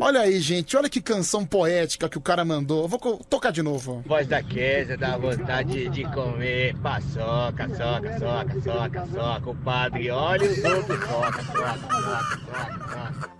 [0.00, 2.82] Olha aí, gente, olha que canção poética que o cara mandou.
[2.82, 4.02] Eu Vou tocar de novo.
[4.06, 9.50] Voz da queixa dá vontade de comer paçoca, soca, soca, soca, soca.
[9.50, 13.32] O padre olha e os outros soca, soca, soca, soca, soca.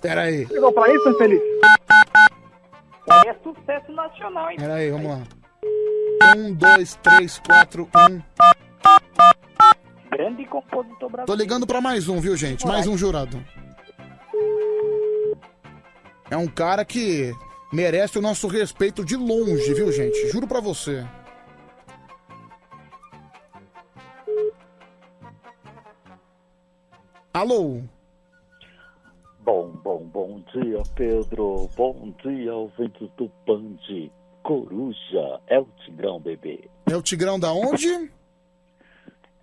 [0.00, 1.40] Pera aí, Chegou pra isso, infeliz?
[3.26, 4.56] É sucesso nacional, hein?
[4.56, 5.22] pera aí, vamos lá.
[6.36, 8.22] Um, dois, três, quatro, um.
[10.10, 11.42] Grande compositor Tô brasileiro.
[11.42, 12.66] ligando pra mais um, viu, gente?
[12.66, 13.44] Mais um jurado.
[16.30, 17.32] É um cara que
[17.72, 20.28] merece o nosso respeito de longe, viu, gente?
[20.30, 21.04] Juro pra você.
[27.32, 27.82] Alô?
[29.44, 31.68] Bom, bom, bom dia, Pedro.
[31.76, 33.76] Bom dia, ouvintes do Band.
[34.42, 36.70] Coruja, é o Tigrão, bebê.
[36.86, 38.10] É o Tigrão da onde?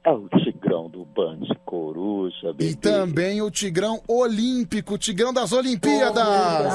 [0.03, 2.71] É o Tigrão do Band Coruja, bebê.
[2.71, 6.73] E também o Tigrão Olímpico, o Tigrão das Olimpíadas.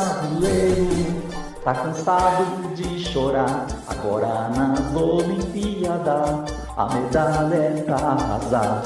[1.64, 8.84] Tá cansado de chorar, agora nas Olimpíadas a medalha é arrasar.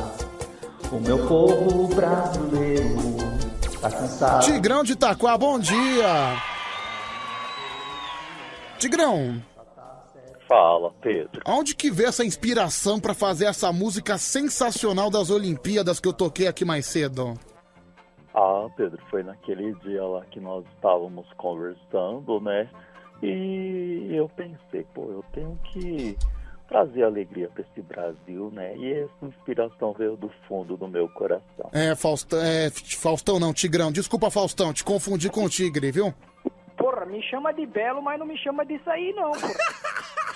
[0.91, 3.30] O meu povo brasileiro
[3.81, 4.45] tá cansado.
[4.45, 6.37] Tigrão de Itaquá, bom dia.
[8.79, 9.43] Tigrão,
[10.49, 11.43] Fala, Pedro.
[11.45, 16.49] aonde que vê essa inspiração pra fazer essa música sensacional das Olimpíadas que eu toquei
[16.49, 17.35] aqui mais cedo?
[18.35, 22.69] Ah, Pedro, foi naquele dia lá que nós estávamos conversando, né?
[23.23, 26.17] E eu pensei, pô, eu tenho que
[26.71, 28.77] trazer alegria para esse Brasil, né?
[28.77, 31.69] E essa inspiração veio do fundo do meu coração.
[31.73, 33.91] É, Faustão, é, Faustão não, Tigrão.
[33.91, 36.15] Desculpa, Faustão, te confundi com o Tigre, viu?
[36.79, 39.53] Porra, me chama de belo, mas não me chama disso aí, não, porra.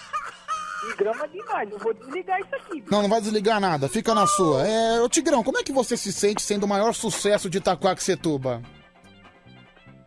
[0.86, 2.84] E grama demais, eu vou desligar isso aqui.
[2.90, 4.66] Não, não vai desligar nada, fica na sua.
[4.68, 8.60] É, ô Tigrão, como é que você se sente sendo o maior sucesso de Itaquaquecetuba?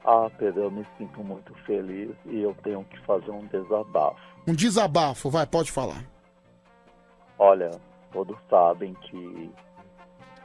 [0.06, 4.20] Ah, Pedro, eu me sinto muito feliz e eu tenho que fazer um desabafo.
[4.46, 6.04] Um desabafo, vai, pode falar.
[7.40, 7.72] Olha,
[8.12, 9.52] todos sabem que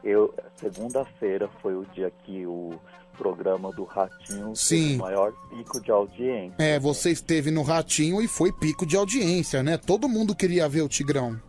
[0.05, 2.79] eu segunda-feira foi o dia que o
[3.17, 4.83] programa do Ratinho Sim.
[4.83, 6.57] teve o maior pico de audiência.
[6.59, 9.77] É, você esteve no Ratinho e foi pico de audiência, né?
[9.77, 11.41] Todo mundo queria ver o Tigrão.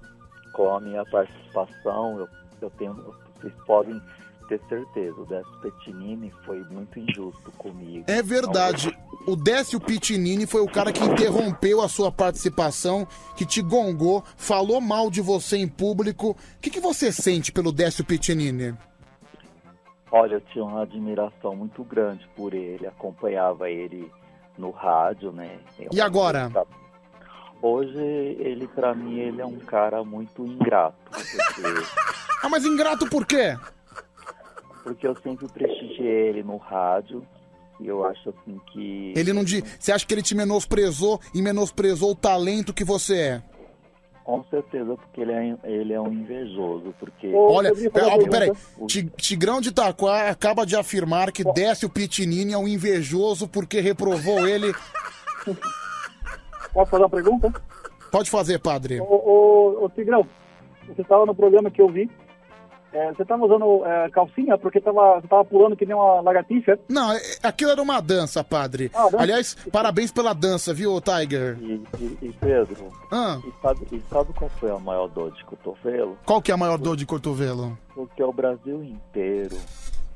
[0.54, 2.28] Com a minha participação, eu,
[2.62, 2.94] eu tenho,
[3.36, 4.00] vocês podem
[4.44, 8.06] ter certeza, o Décio Pettinini foi muito injusto comigo.
[8.08, 8.96] É verdade.
[9.28, 14.80] O Décio Pitinini foi o cara que interrompeu a sua participação, que te gongou, falou
[14.82, 16.32] mal de você em público.
[16.32, 18.76] O que, que você sente pelo Décio Pitinini?
[20.12, 24.12] Olha, eu tinha uma admiração muito grande por ele, acompanhava ele
[24.58, 25.58] no rádio, né?
[25.92, 26.52] E agora?
[27.62, 31.62] Hoje, ele, pra mim, ele é um cara muito ingrato, porque,
[32.44, 33.58] Ah, mas ingrato por quê?
[34.84, 37.26] Porque eu sempre prestigiei ele no rádio,
[37.80, 39.14] e eu acho assim que...
[39.16, 39.64] Ele não de...
[39.80, 43.44] Você acha que ele te menosprezou e menosprezou o talento que você é?
[44.24, 47.34] Com certeza, porque ele é, ele é um invejoso, porque...
[47.36, 48.52] Olha, pera, ó, peraí.
[48.88, 54.48] Ti- Tigrão de Itaquá acaba de afirmar que Décio Pitinini é um invejoso porque reprovou
[54.48, 54.74] ele.
[56.74, 57.54] Posso fazer uma pergunta?
[58.10, 59.02] Pode fazer, padre.
[59.02, 60.26] Ô, ô, ô Tigrão,
[60.88, 62.10] você estava no programa que eu vi.
[62.94, 66.78] É, você estava usando é, calcinha porque tava, você estava pulando que nem uma lagartixa?
[66.88, 68.92] Não, é- aquilo era uma dança, padre.
[68.94, 69.18] Ah, dança?
[69.22, 71.58] Aliás, parabéns pela dança, viu, Tiger?
[71.60, 73.40] E, e- e, Pedro, Ah.
[73.46, 76.18] e, sabe, e sabe qual foi a maior dor de cotovelo?
[76.26, 77.78] Qual que é a maior dor de cotovelo?
[77.96, 79.56] Porque o Brasil inteiro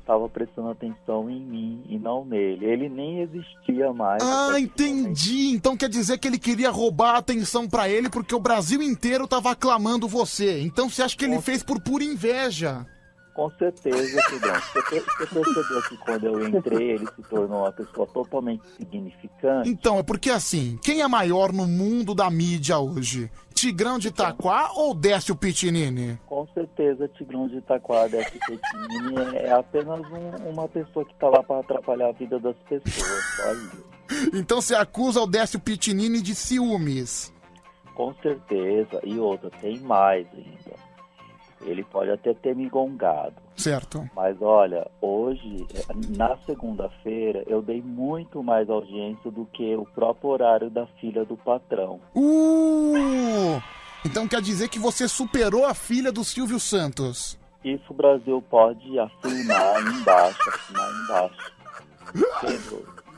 [0.07, 2.65] estava prestando atenção em mim e não nele.
[2.65, 4.23] Ele nem existia mais.
[4.23, 5.49] Ah, entendi.
[5.49, 9.27] Então quer dizer que ele queria roubar a atenção pra ele porque o Brasil inteiro
[9.27, 10.61] tava aclamando você.
[10.61, 12.85] Então você acha que ele fez por pura inveja?
[13.37, 14.55] Com certeza, Pedrão.
[14.55, 19.69] Você, você percebeu que quando eu entrei, ele se tornou uma pessoa totalmente significante?
[19.69, 23.29] Então, é porque assim, quem é maior no mundo da mídia hoje?
[23.57, 26.19] Tigrão de Itaquá ou Décio Pitinini?
[26.27, 31.41] Com certeza, Tigrão de Itaquá, Décio Pettinini, é apenas um- uma pessoa que tá lá
[31.41, 33.85] para atrapalhar a vida das pessoas, só isso.
[34.33, 37.33] Então você acusa o Décio Pitinini de ciúmes.
[37.95, 39.01] Com certeza.
[39.03, 40.77] E outra, tem mais ainda.
[41.65, 43.35] Ele pode até ter me gongado.
[43.57, 44.07] Certo.
[44.15, 45.65] Mas olha, hoje,
[46.15, 51.35] na segunda-feira, eu dei muito mais audiência do que o próprio horário da filha do
[51.35, 51.99] patrão.
[52.15, 53.59] Uh!
[54.05, 57.37] Então quer dizer que você superou a filha do Silvio Santos.
[57.63, 61.51] Isso o Brasil pode afirmar embaixo, aí embaixo.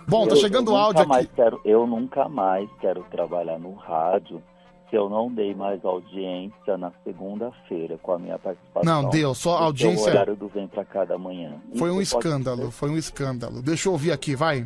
[0.07, 1.35] Bom, tá eu- chegando eu áudio nunca mais aqui.
[1.35, 4.41] Quero, eu nunca mais quero trabalhar no rádio
[4.89, 8.83] se eu não dei mais audiência na segunda-feira com a minha participação.
[9.03, 11.53] Não, deu, só audiência- O horário do Vem Pra Cá da manhã.
[11.77, 13.61] Foi um Isso pode escândalo, foi um escândalo.
[13.61, 14.65] Deixa eu ouvir aqui, vai.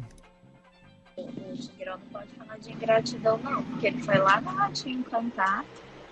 [1.17, 5.63] O Tigrão não pode falar de ingratidão, não, porque ele foi lá no Ratinho cantar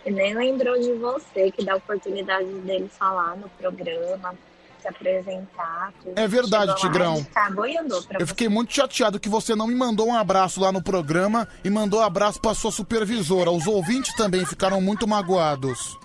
[0.05, 4.33] e nem lembrou de você, que dá a oportunidade dele falar no programa,
[4.81, 5.93] se apresentar.
[6.03, 6.17] tudo.
[6.17, 7.25] É verdade, Tigrão.
[8.19, 11.69] Eu fiquei muito chateado que você não me mandou um abraço lá no programa e
[11.69, 13.51] mandou um abraço pra sua supervisora.
[13.51, 15.97] Os ouvintes também ficaram muito magoados.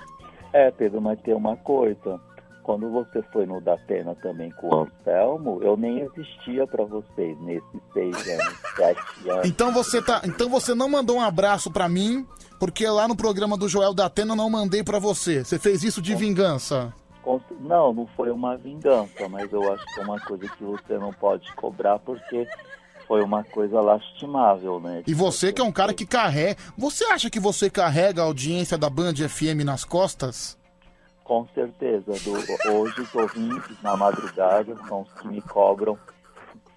[0.52, 2.20] É, Pedro, mas tem uma coisa.
[2.62, 7.80] Quando você foi no Datena também com o Anselmo, eu nem existia pra vocês nesses
[7.92, 9.48] seis anos, sete anos.
[9.48, 12.26] Então você tá, então você não mandou um abraço pra mim,
[12.58, 15.44] porque lá no programa do Joel da Atena eu não mandei pra você.
[15.44, 16.92] Você fez isso de vingança.
[17.26, 20.96] Com- Não, não foi uma vingança, mas eu acho que é uma coisa que você
[20.96, 22.46] não pode cobrar porque
[23.08, 25.02] foi uma coisa lastimável, né?
[25.06, 28.78] E você que é um cara que carrega, você acha que você carrega a audiência
[28.78, 30.56] da Band FM nas costas?
[31.24, 32.12] Com certeza.
[32.22, 35.98] Do, hoje os ouvintes na madrugada são os que me cobram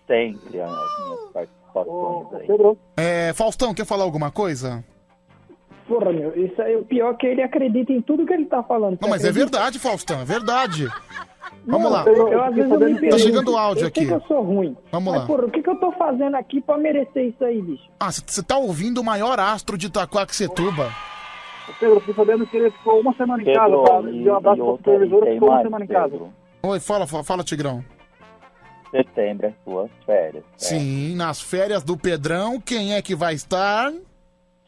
[0.07, 2.47] sempre as minhas participações aí.
[2.97, 4.83] É, Faustão, quer falar alguma coisa?
[5.89, 8.63] Porra, meu, isso aí, o pior é que ele acredita em tudo que ele tá
[8.63, 8.97] falando.
[9.01, 10.87] Não, mas é verdade, Faustão, é verdade.
[11.65, 12.05] Vamos Não, lá.
[12.05, 14.05] Eu, às vezes eu me Tá pergunto, chegando o áudio eu sei aqui.
[14.05, 14.77] que eu sou ruim.
[14.91, 15.27] Vamos mas, lá.
[15.27, 17.83] porra, o que, que eu tô fazendo aqui pra merecer isso aí, bicho?
[17.99, 20.93] Ah, você tá ouvindo o maior astro de Itaquaquecetuba.
[21.79, 24.01] Pedro, fiquei sabendo que ele ficou uma semana em casa, tá?
[24.09, 26.19] e- Deu um abraço pra outra, supervisora, e ficou uma mais, semana em casa.
[26.63, 27.83] Oi, fala, fala, fala, Tigrão.
[28.91, 30.43] Setembro é suas férias.
[30.57, 33.91] Sim, nas férias do Pedrão, quem é que vai estar?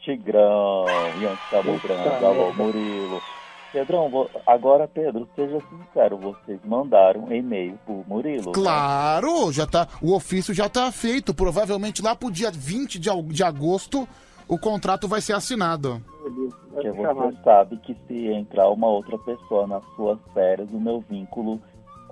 [0.02, 2.26] Tigrão, onde está mostrando?
[2.26, 3.22] Alô, Murilo.
[3.72, 8.48] Pedrão, agora, Pedro, seja sincero, vocês mandaram um e-mail pro Murilo.
[8.48, 8.52] né?
[8.54, 11.34] Claro, já tá, o ofício já tá feito.
[11.34, 14.06] Provavelmente lá pro dia 20 de, de agosto
[14.52, 16.04] o contrato vai ser assinado.
[16.74, 21.62] Porque você sabe que se entrar uma outra pessoa nas suas férias, o meu vínculo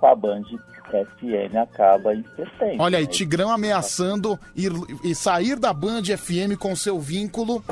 [0.00, 0.44] com a Band
[0.90, 2.76] FM acaba em setembro.
[2.78, 3.10] Olha aí, né?
[3.10, 4.72] Tigrão ameaçando ir,
[5.04, 7.62] e sair da Band FM com seu vínculo,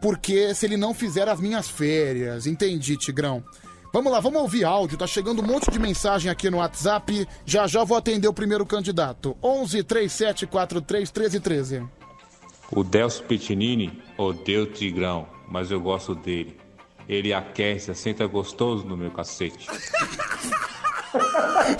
[0.00, 2.46] porque se ele não fizer as minhas férias.
[2.46, 3.42] Entendi, Tigrão.
[3.92, 4.96] Vamos lá, vamos ouvir áudio.
[4.96, 7.26] Tá chegando um monte de mensagem aqui no WhatsApp.
[7.44, 9.36] Já já vou atender o primeiro candidato.
[9.42, 11.82] 11 37 43 13 13.
[12.70, 16.56] O Delcio Pitinini odeia o Tigrão, mas eu gosto dele.
[17.06, 19.68] Ele aquece, senta gostoso no meu cacete.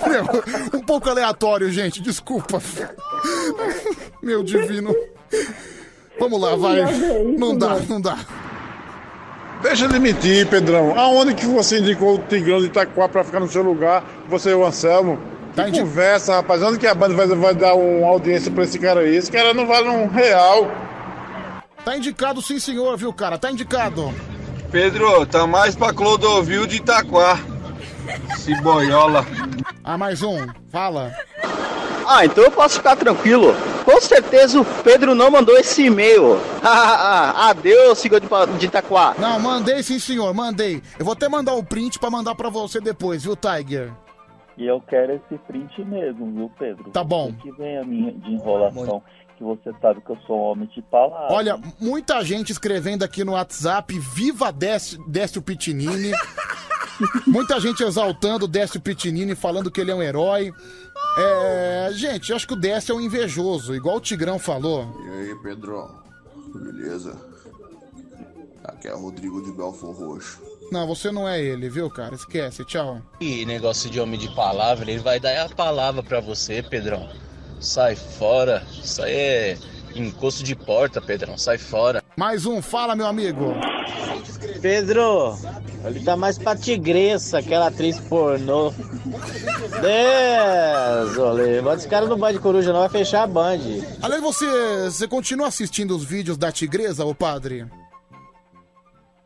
[0.07, 2.61] Meu, um pouco aleatório, gente, desculpa.
[4.21, 4.95] Meu divino.
[6.19, 6.81] Vamos lá, vai.
[7.37, 8.17] Não dá, não dá.
[9.61, 10.97] Deixa de mentir, Pedrão.
[10.97, 14.03] Aonde que você indicou o Tigrão de Itaquá pra ficar no seu lugar?
[14.27, 15.17] Você e o Anselmo?
[15.55, 16.61] Que conversa, rapaz.
[16.61, 19.15] Onde que a banda vai, vai dar uma audiência pra esse cara aí?
[19.15, 20.69] Esse cara não vale um real.
[21.85, 23.37] Tá indicado sim, senhor, viu, cara?
[23.37, 24.13] Tá indicado.
[24.71, 27.39] Pedro, tá mais pra Clodovil de Itaquá.
[28.37, 29.25] Se boiola.
[29.83, 30.47] Ah, mais um.
[30.69, 31.11] Fala.
[32.07, 33.53] Ah, então eu posso ficar tranquilo.
[33.85, 36.37] Com certeza o Pedro não mandou esse e-mail.
[36.63, 39.15] Adeus, senhor de, de Itaquá.
[39.17, 40.81] Não, mandei sim, senhor, mandei.
[40.97, 43.91] Eu vou até mandar o print pra mandar pra você depois, viu, Tiger?
[44.57, 46.91] E eu quero esse print mesmo, viu, Pedro?
[46.91, 47.33] Tá bom.
[47.33, 49.01] Que vem a minha de enrolação,
[49.37, 51.33] que você sabe que eu sou um homem de palavra.
[51.33, 56.11] Olha, muita gente escrevendo aqui no WhatsApp, viva Décio, Décio Pitinini.
[57.25, 60.53] muita gente exaltando o Décio Pitinini, falando que ele é um herói.
[61.17, 64.87] É, gente, eu acho que o Décio é um invejoso, igual o Tigrão falou.
[65.05, 66.03] E aí, Pedrão?
[66.55, 67.15] Beleza?
[68.63, 70.41] Aqui é Rodrigo de Belfor Roxo.
[70.71, 72.15] Não, você não é ele, viu, cara?
[72.15, 73.01] Esquece, tchau.
[73.19, 77.09] E negócio de homem de palavra, ele vai dar a palavra pra você, Pedrão.
[77.59, 78.65] Sai fora.
[78.83, 79.57] Isso aí é
[79.95, 81.37] encosto de porta, Pedrão.
[81.37, 82.03] Sai fora.
[82.15, 83.53] Mais um, fala, meu amigo.
[84.61, 85.35] Pedro,
[85.85, 88.71] ele tá mais pra tigressa, aquela atriz pornô.
[89.81, 91.61] Deus, olê.
[91.61, 93.59] Bota esse cara no Band Coruja, não vai fechar a Band.
[94.01, 94.45] Aliás, você,
[94.85, 97.65] você continua assistindo os vídeos da Tigresa, ô padre?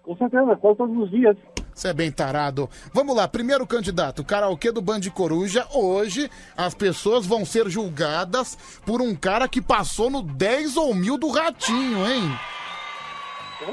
[0.04, 1.38] Com certeza, quase todos os dias.
[1.78, 2.68] Você é bem tarado.
[2.92, 5.68] Vamos lá, primeiro candidato, karaokê do Band Coruja.
[5.72, 11.20] Hoje as pessoas vão ser julgadas por um cara que passou no 10 ou mil
[11.20, 12.32] do Ratinho, hein?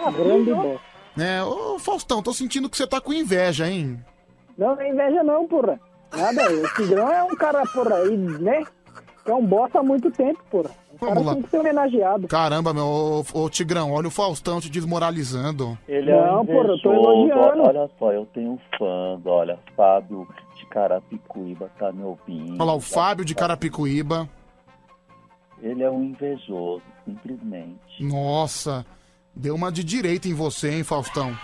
[0.05, 0.50] Ah, grande.
[1.16, 4.05] É, ô Faustão, tô sentindo que você tá com inveja, hein?
[4.58, 5.81] Não, não é inveja não, porra.
[6.15, 8.66] Nada, o Tigrão é um cara, porra, aí, né?
[9.24, 10.70] Que é um bosta há muito tempo, porra.
[11.00, 11.32] Vamos lá.
[11.34, 12.28] tem que ser homenageado.
[12.28, 15.76] Caramba, meu, ô, ô, Tigrão, olha o Faustão te desmoralizando.
[15.89, 16.89] Ele é um invejoso.
[16.89, 22.55] Olha só, eu tenho fãs, olha, Fábio de Carapicuíba tá me ouvindo.
[22.55, 24.28] Olha lá, o Fábio de Carapicuíba.
[25.62, 28.02] Ele é um invejoso, simplesmente.
[28.05, 28.84] Nossa,
[29.34, 31.34] deu uma de direita em você, hein, Faustão?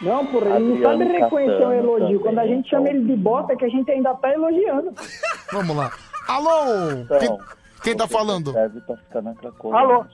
[0.00, 2.00] Não, porra, ele não sabe reconhecer o Catano elogio.
[2.00, 4.92] também, Quando a gente chama ele de bosta, é que a gente ainda tá elogiando.
[5.52, 5.92] Vamos lá.
[6.28, 7.06] Alô?
[7.18, 7.38] quem,
[7.82, 8.54] quem tá falando?
[9.72, 10.04] Alô?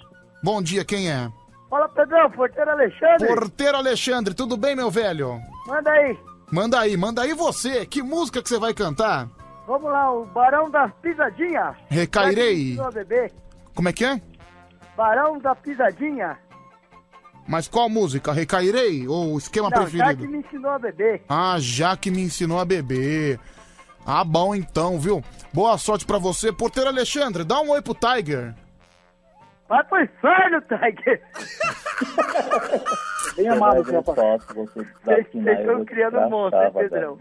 [0.42, 1.30] Bom dia, quem é?
[1.68, 3.26] Fala, Pedrão, porteiro Alexandre.
[3.26, 5.38] Porteiro Alexandre, tudo bem, meu velho?
[5.66, 6.18] Manda aí.
[6.50, 7.84] Manda aí, manda aí você.
[7.84, 9.28] Que música que você vai cantar?
[9.66, 11.76] Vamos lá, o Barão das Pisadinhas.
[11.88, 12.74] Recairei.
[12.74, 12.90] Já.
[13.74, 14.20] Como é que é?
[14.96, 16.38] Barão da Pisadinha.
[17.46, 18.32] Mas qual música?
[18.32, 20.22] Recairei ou o esquema Não, já preferido?
[20.22, 21.22] que me ensinou a beber.
[21.28, 23.38] Ah, já que me ensinou a beber.
[24.10, 25.22] Ah, bom então, viu?
[25.52, 26.50] Boa sorte pra você.
[26.50, 28.54] Porteiro Alexandre, dá um oi pro Tiger.
[29.68, 31.22] Vai pro inferno, Tiger.
[33.36, 34.42] Bem amado, Pedro, rapaz.
[34.46, 34.86] Vocês
[35.34, 37.18] estão criando um monstro, hein, crachar, Pedrão?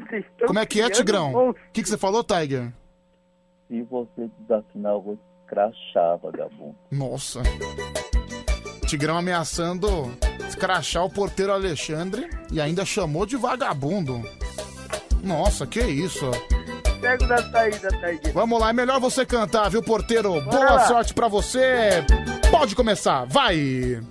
[0.48, 1.49] Como é que é, Tigrão?
[1.49, 2.72] O que, que você falou, Tiger?
[3.67, 6.75] Se você desafinar, eu vou te crachar, vagabundo.
[6.90, 7.41] Nossa.
[8.85, 10.17] Tigrão ameaçando
[10.48, 14.22] escrachar o porteiro Alexandre e ainda chamou de vagabundo.
[15.22, 16.32] Nossa, que isso?
[17.08, 17.90] Pego da saída.
[18.34, 20.42] Vamos lá, é melhor você cantar, viu, porteiro?
[20.42, 20.88] Boa lá.
[20.88, 22.06] sorte pra você.
[22.52, 24.02] Pode começar, vai.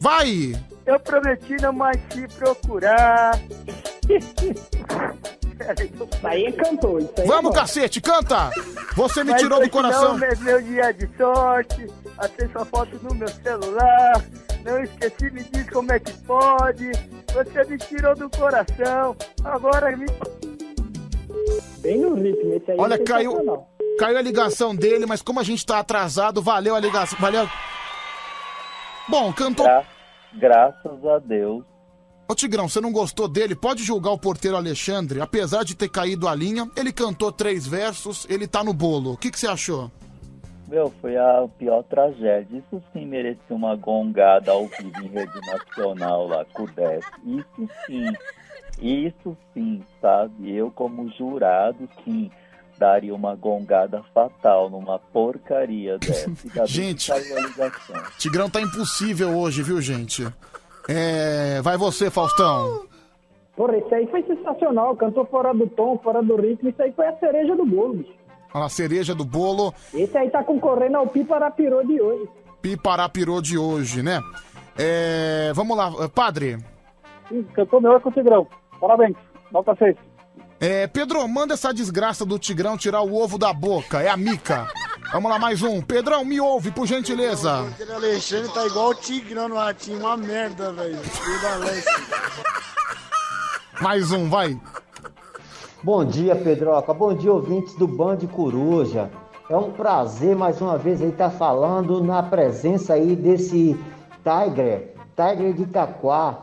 [0.00, 0.54] Vai.
[0.86, 3.38] Eu prometi não mais te procurar.
[5.54, 8.50] Isso aí é cantor, isso aí Vamos, é cacete, canta.
[8.96, 10.18] Você me Mas tirou do coração.
[10.18, 11.86] Não é meu dia de sorte.
[12.18, 14.24] Achei sua foto no meu celular.
[14.64, 16.90] Não esqueci, me diz como é que pode.
[17.32, 19.16] Você me tirou do coração.
[19.44, 20.06] Agora me.
[21.84, 23.66] Bem no esse aí Olha, é caiu,
[23.98, 27.18] caiu a ligação dele, mas como a gente tá atrasado, valeu a ligação.
[27.20, 27.46] Valeu.
[29.06, 29.66] Bom, cantou.
[29.66, 29.84] Gra-
[30.32, 31.62] graças a Deus.
[32.26, 33.54] Ô Tigrão, você não gostou dele?
[33.54, 35.20] Pode julgar o porteiro Alexandre.
[35.20, 39.12] Apesar de ter caído a linha, ele cantou três versos, ele tá no bolo.
[39.12, 39.90] O que, que você achou?
[40.66, 42.56] Meu, foi a pior tragédia.
[42.56, 47.04] Isso sim merecia uma gongada ao vivo em rede nacional lá com o 10.
[47.26, 48.06] Isso sim.
[48.80, 50.54] Isso sim, sabe?
[50.54, 52.30] Eu como jurado, sim,
[52.78, 56.30] daria uma gongada fatal numa porcaria dessa.
[56.66, 57.10] Gente.
[58.18, 60.26] Tigrão tá impossível hoje, viu, gente?
[60.88, 62.86] É, vai você, Faustão.
[63.56, 64.96] Porra, esse aí foi sensacional.
[64.96, 66.68] Cantou fora do tom, fora do ritmo.
[66.68, 68.12] Isso aí foi a cereja do bolo, bicho.
[68.52, 72.28] Olha a cereja do bolo, Esse aí tá concorrendo ao Piparapirô de hoje.
[72.62, 74.20] Piparapirô de hoje, né?
[74.78, 76.58] É, vamos lá, padre.
[77.52, 78.46] Cantou melhor que o Tigrão.
[78.80, 79.16] Parabéns.
[79.50, 79.96] Nota 6.
[80.60, 84.00] É, Pedro, manda essa desgraça do Tigrão tirar o ovo da boca.
[84.02, 84.66] É a Mica.
[85.12, 85.80] Vamos lá, mais um.
[85.80, 87.68] Pedrão, me ouve, por gentileza.
[87.68, 90.98] Aquele Alexandre tá igual o Tigrão no ratinho, uma merda, velho.
[93.80, 94.58] Mais um, vai.
[95.82, 96.94] Bom dia, Pedroca.
[96.94, 99.10] Bom dia, ouvintes do Band Coruja.
[99.48, 103.78] É um prazer mais uma vez aí estar falando na presença aí desse
[104.24, 106.38] Tiger, Tiger de Itaquá.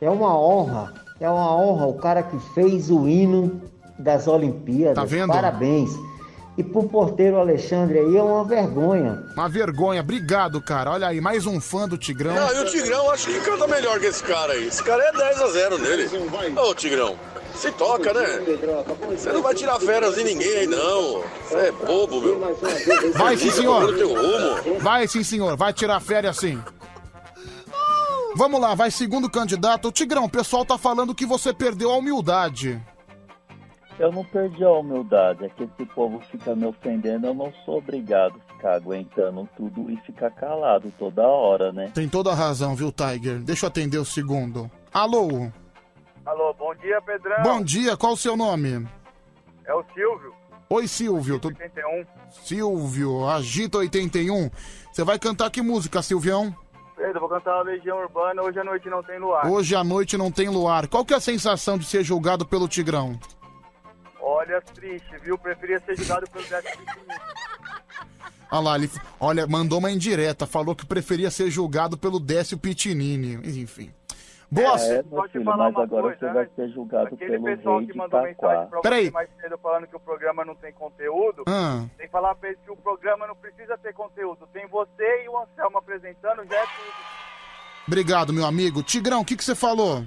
[0.00, 3.60] É uma honra, é uma honra o cara que fez o hino
[3.98, 4.96] das Olimpíadas.
[4.96, 5.32] Tá vendo?
[5.32, 5.90] Parabéns.
[6.56, 9.24] E pro porteiro Alexandre aí é uma vergonha.
[9.34, 10.92] Uma vergonha, obrigado, cara.
[10.92, 12.34] Olha aí, mais um fã do Tigrão.
[12.34, 14.68] Não, e o Tigrão acho que canta melhor que esse cara aí.
[14.68, 16.08] Esse cara é 10 a 0 nele.
[16.56, 17.16] Ô, Tigrão,
[17.56, 18.40] se toca, né?
[19.10, 21.22] Você não vai tirar férias em ninguém aí, não.
[21.48, 22.40] Você é bobo, meu.
[23.14, 23.92] Vai sim, senhor.
[24.80, 25.56] Vai sim, senhor.
[25.56, 26.62] Vai tirar férias sim.
[28.36, 29.92] Vamos lá, vai segundo candidato.
[29.92, 32.82] Tigrão, o pessoal tá falando que você perdeu a humildade.
[33.96, 37.78] Eu não perdi a humildade, é que esse povo fica me ofendendo, eu não sou
[37.78, 41.92] obrigado a ficar aguentando tudo e ficar calado toda hora, né?
[41.94, 43.38] Tem toda a razão, viu, Tiger?
[43.38, 44.68] Deixa eu atender o segundo.
[44.92, 45.48] Alô?
[46.26, 47.42] Alô, bom dia, Pedrão.
[47.44, 48.84] Bom dia, qual o seu nome?
[49.64, 50.34] É o Silvio,
[50.68, 51.38] Oi, Silvio.
[51.38, 51.48] Tu...
[51.48, 52.04] 81.
[52.30, 54.50] Silvio, Agita 81.
[54.92, 56.54] Você vai cantar que música, Silvião?
[56.96, 59.46] Pedro, vou cantar a Legião Urbana, hoje à noite não tem luar.
[59.50, 60.86] Hoje à noite não tem luar.
[60.86, 63.18] Qual que é a sensação de ser julgado pelo Tigrão?
[64.20, 65.36] Olha, triste, viu?
[65.36, 67.20] Preferia ser jogado pelo Décio Pitinini.
[68.50, 73.34] Olha lá, ele, olha, mandou uma indireta, falou que preferia ser julgado pelo Décio Pitinini.
[73.60, 73.92] Enfim.
[74.54, 74.78] Boa.
[74.80, 78.22] É, meu filho, mas agora você vai ser julgado Aquele pelo pessoal rei que mandou
[78.22, 79.04] mensagem pra Peraí.
[79.06, 81.84] você mais cedo falando que o programa não tem conteúdo, Ah.
[81.98, 84.46] tem que falar pra eles que o programa não precisa ter conteúdo.
[84.52, 86.94] Tem você e o Anselmo apresentando, já é tudo.
[87.88, 88.82] Obrigado, meu amigo.
[88.82, 90.04] Tigrão, o que, que você falou?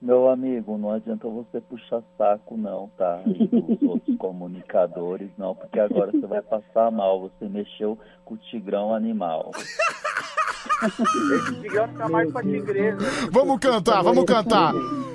[0.00, 3.20] Meu amigo, não adianta você puxar saco não, tá?
[3.26, 7.20] E dos outros comunicadores, não, porque agora você vai passar mal.
[7.20, 9.50] Você mexeu com o tigrão animal.
[10.82, 12.98] Esse Tigrão tá mais pra tigresa.
[13.30, 14.72] Vamos cantar, vamos cantar.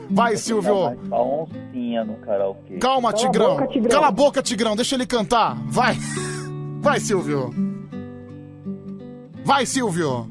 [0.10, 0.98] Vai, Silvio.
[1.12, 2.78] A oncinha no karaokê.
[2.78, 3.56] Calma, Cala a Tigrão.
[3.56, 3.92] boca, Tigrão.
[3.92, 4.76] Cala a boca, Tigrão.
[4.76, 5.56] Deixa ele cantar.
[5.68, 5.96] Vai.
[6.82, 7.50] Vai, Silvio.
[9.46, 10.28] Vai, Silvio.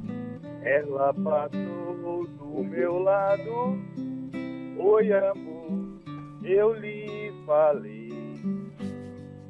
[0.63, 3.79] Ela passou do meu lado.
[4.79, 5.89] Oi, amor,
[6.43, 8.11] eu lhe falei.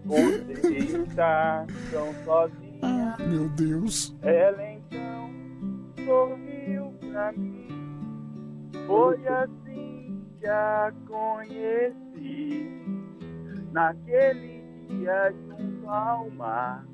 [0.05, 0.53] Você
[1.09, 3.17] está tão sozinha.
[3.21, 4.15] Meu Deus.
[4.23, 5.30] Ela então
[6.11, 7.69] sorriu pra mim.
[8.87, 12.69] Foi assim que a conheci.
[13.71, 16.85] Naquele dia junto ao mar,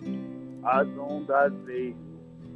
[0.62, 1.96] as ondas veio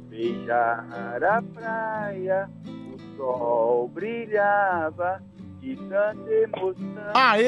[0.09, 2.47] beijar a praia.
[2.93, 5.23] O sol brilhava
[5.59, 7.11] de tanta emoção.
[7.15, 7.41] Aê!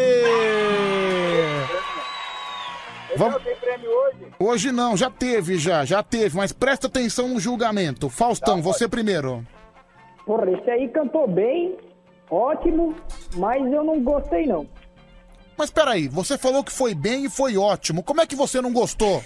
[3.18, 3.44] Vamos...
[3.44, 4.34] Tem prêmio hoje?
[4.40, 8.10] Hoje não, já teve, já, já teve, mas presta atenção no julgamento.
[8.10, 9.46] Faustão, você primeiro.
[10.26, 11.78] Porra, esse aí cantou bem,
[12.30, 12.96] ótimo,
[13.36, 14.68] mas eu não gostei não.
[15.58, 18.02] Mas peraí, você falou que foi bem e foi ótimo.
[18.02, 19.24] Como é que você não gostou?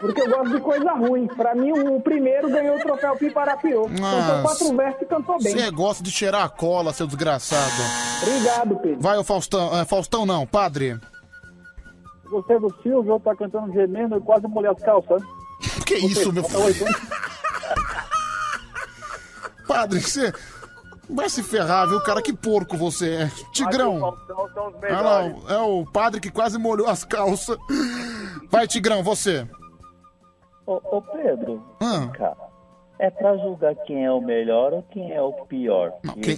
[0.00, 1.26] Porque eu gosto de coisa ruim.
[1.26, 3.82] Pra mim, o, primeiro ganhou o troféu Piparapirô.
[3.82, 5.52] Cantou quatro versos e cantou bem.
[5.52, 7.82] Você gosta de cheirar a cola, seu desgraçado.
[8.22, 9.00] Obrigado, Pedro.
[9.00, 9.78] Vai, o Faustão.
[9.78, 10.98] é, Faustão não, padre.
[12.30, 15.22] Gostei do Silvio, tá cantando gemendo e quase molhei as calças.
[15.84, 16.86] Que isso, meu filho?
[19.66, 20.32] Padre, você
[21.08, 22.22] vai se ferrar, viu, cara?
[22.22, 23.30] Que porco você é.
[23.52, 24.00] Tigrão.
[24.00, 25.50] Olha lá, melhores.
[25.50, 27.56] é o padre que quase molhou as calças.
[28.50, 29.46] Vai, Tigrão, você.
[30.66, 31.62] Ô, ô Pedro,
[32.14, 32.36] cara,
[32.98, 35.92] é pra julgar quem é o melhor ou quem é o pior?
[36.02, 36.36] Porque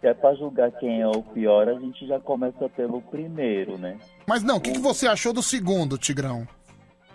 [0.00, 3.98] Se é pra julgar quem é o pior, a gente já começa pelo primeiro, né?
[4.26, 6.46] Mas não, o que, que você achou do segundo, Tigrão?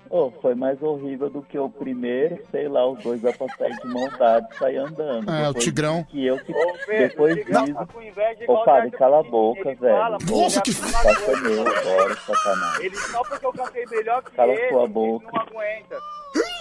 [0.10, 3.88] Oh, foi mais horrível do que o primeiro, sei lá, os dois a passar de
[3.88, 5.30] mão dada e sair andando.
[5.30, 6.04] É, o Depois Tigrão.
[6.06, 7.74] Que eu que, Pedro, depois o disso...
[7.74, 9.98] tá com inveja igual Ô, o padre, cala a boca, ele velho.
[9.98, 12.86] fala, Nossa, que- meu agora, sacanagem.
[12.86, 15.28] Ele só porque eu cantei melhor que Cala ele, sua ele boca.
[15.34, 15.98] não aguenta.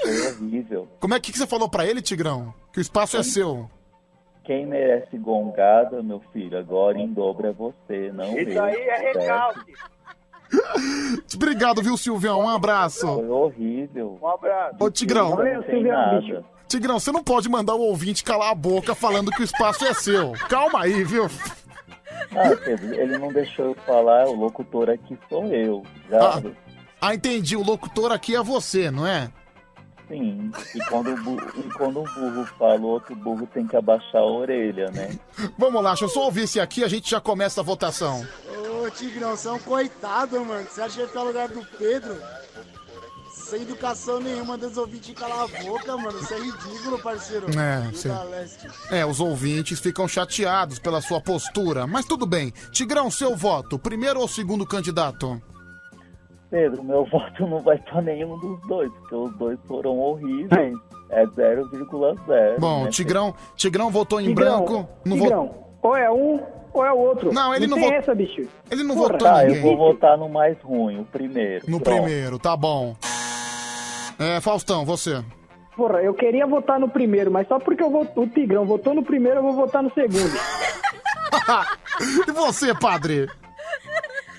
[0.03, 0.89] Foi horrível.
[0.99, 2.53] Como é que, que você falou pra ele, Tigrão?
[2.73, 3.71] Que o espaço é seu.
[4.43, 8.65] quem merece gongada, meu filho, agora em dobro é você, não Isso eu.
[8.65, 9.19] aí é certo?
[9.21, 9.73] recalque.
[11.35, 12.41] Obrigado, viu, Silvião?
[12.41, 13.07] Um abraço.
[13.07, 14.19] Foi horrível.
[14.23, 14.77] Um abraço.
[14.81, 15.37] Ô, Tigrão.
[15.67, 16.45] Tem nada.
[16.69, 19.95] Tigrão, você não pode mandar o ouvinte calar a boca falando que o espaço é
[19.95, 20.33] seu.
[20.49, 21.27] Calma aí, viu?
[22.33, 25.83] Ah, Pedro, ele não deixou eu falar, o locutor aqui sou eu.
[26.11, 26.43] Já,
[27.01, 27.57] Ah, entendi.
[27.57, 29.31] O locutor aqui é você, não é?
[30.09, 30.53] Sim.
[30.75, 34.23] E quando, o burro, e quando o burro fala, o outro burro tem que abaixar
[34.23, 35.19] a orelha, né?
[35.59, 38.27] Vamos lá, deixa eu só ouvir esse aqui a gente já começa a votação.
[38.85, 40.67] Ô, Tigrão, você é um coitado, mano.
[40.69, 42.17] Você acha que ia ficar no lugar do Pedro?
[43.33, 46.19] Sem educação nenhuma, dos ouvintes calar a boca, mano.
[46.21, 47.47] Isso é ridículo, parceiro.
[47.59, 48.09] É, sim.
[48.91, 52.53] É, os ouvintes ficam chateados pela sua postura, mas tudo bem.
[52.71, 55.41] Tigrão, seu voto, primeiro ou segundo candidato?
[56.51, 60.75] Pedro, meu voto não vai pra nenhum dos dois, porque os dois foram horríveis.
[61.09, 62.59] É 0,0.
[62.59, 64.89] Bom, né, Tigrão, Tigrão votou em Tigrão, branco.
[65.05, 66.41] Não Tigrão, vo- ou é um
[66.73, 67.33] ou é o outro.
[67.33, 68.43] Não, ele não tem votou- essa, bicho.
[68.71, 69.09] Ele não Porra.
[69.13, 69.57] votou Tá, ninguém.
[69.57, 71.65] eu vou votar no mais ruim, o primeiro.
[71.71, 72.03] No Pronto.
[72.03, 72.95] primeiro, tá bom.
[74.19, 75.23] É, Faustão, você.
[75.77, 79.03] Porra, eu queria votar no primeiro, mas só porque eu vou, o Tigrão votou no
[79.05, 80.35] primeiro, eu vou votar no segundo.
[82.29, 83.29] e você, padre?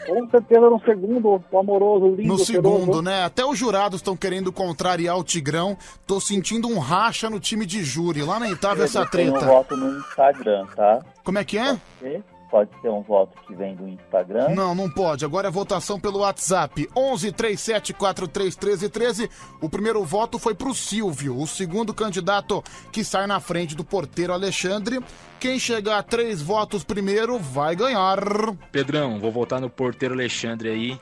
[0.08, 2.78] Com certeza no segundo, o amoroso, lindo, No cheiroso.
[2.80, 3.24] segundo, né?
[3.24, 5.78] Até os jurados estão querendo contrariar o Tigrão.
[6.06, 8.24] Tô sentindo um racha no time de júri.
[8.24, 9.46] Lamentável essa tem um treta.
[9.46, 11.02] voto no Instagram, tá?
[11.24, 11.78] Como é que é?
[12.02, 14.50] E Pode ser um voto que vem do Instagram.
[14.50, 15.26] Não, não pode.
[15.26, 16.90] Agora é votação pelo WhatsApp.
[16.96, 19.30] 11 37 43 13 13.
[19.62, 24.34] O primeiro voto foi pro Silvio, o segundo candidato que sai na frente do porteiro
[24.34, 25.00] Alexandre.
[25.40, 28.20] Quem chegar a três votos primeiro vai ganhar.
[28.72, 31.00] Pedrão, vou voltar no porteiro Alexandre aí.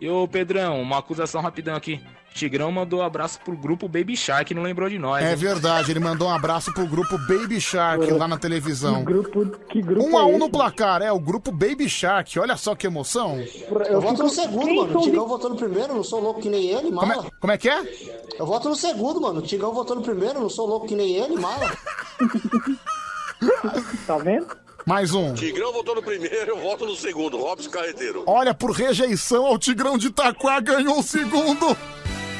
[0.00, 2.00] E ô Pedrão, uma acusação rapidão aqui.
[2.34, 5.24] Tigrão mandou abraço pro grupo Baby Shark não lembrou de nós.
[5.24, 5.36] É hein?
[5.36, 9.04] verdade, ele mandou um abraço pro grupo Baby Shark lá na televisão.
[9.04, 10.38] Que grupo, que grupo Um a é um esse?
[10.40, 12.36] no placar, é o grupo Baby Shark.
[12.40, 13.38] Olha só que emoção.
[13.88, 14.98] Eu voto no segundo, mano.
[14.98, 17.24] O Tigão votou no primeiro, não sou louco que nem ele, Como mala.
[17.24, 17.82] é, como é que é?
[18.36, 19.38] Eu voto no segundo, mano.
[19.38, 21.70] O Tigão votou no primeiro, não sou louco que nem ele, mala.
[24.06, 24.46] Tá vendo?
[24.86, 25.32] Mais um.
[25.32, 27.38] Tigrão votou no primeiro, eu voto no segundo.
[27.38, 28.22] Robson Carreteiro.
[28.26, 31.74] Olha, por rejeição ao Tigrão de Itaquá, ganhou o segundo.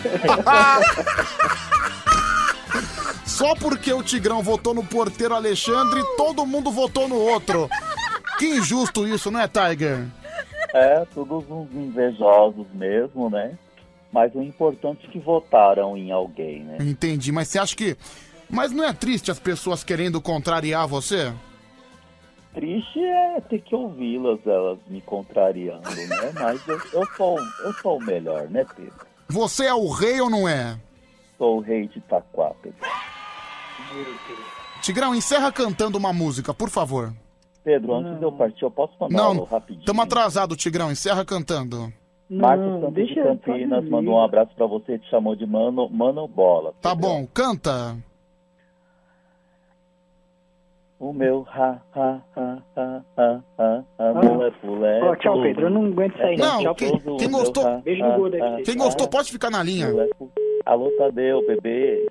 [3.25, 7.69] Só porque o Tigrão votou no porteiro Alexandre, todo mundo votou no outro.
[8.39, 10.07] Que injusto isso, não é, Tiger?
[10.75, 13.57] É, todos uns invejosos mesmo, né?
[14.13, 16.77] Mas o importante é que votaram em alguém, né?
[16.81, 17.97] Entendi, mas você acha que.
[18.51, 21.33] Mas não é triste as pessoas querendo contrariar você?
[22.55, 26.33] Triste é ter que ouvi-las, elas me contrariando, né?
[26.35, 29.07] Mas eu, eu, sou, eu sou o melhor, né, Pedro?
[29.29, 30.79] Você é o rei ou não é?
[31.37, 32.79] Sou o rei de Itaquá, Pedro.
[34.81, 37.13] Tigrão, encerra cantando uma música, por favor.
[37.65, 39.85] Pedro, antes de eu partir, eu posso mandar um Não, rapidinho?
[39.85, 41.93] tamo atrasado, Tigrão, encerra cantando.
[42.29, 46.27] Marcos Santos de Campinas mandou um abraço pra você e te chamou de Mano, Mano
[46.29, 46.73] Bola.
[46.81, 47.97] Tá bom, canta.
[51.05, 55.05] O meu ha, ha, ha, ha, ha, ha, ha, molepo, lepo.
[55.05, 55.67] Ó, tchau, Pedro.
[55.67, 56.47] Eu não aguento sair, não.
[56.47, 57.17] Não, Tchau, quem, Pedro.
[57.19, 57.81] quem gostou.
[57.83, 58.63] Beijo no gordo aí.
[58.63, 59.89] Quem gostou pode ficar na linha.
[60.65, 62.07] Alô, Tadeu, bebê.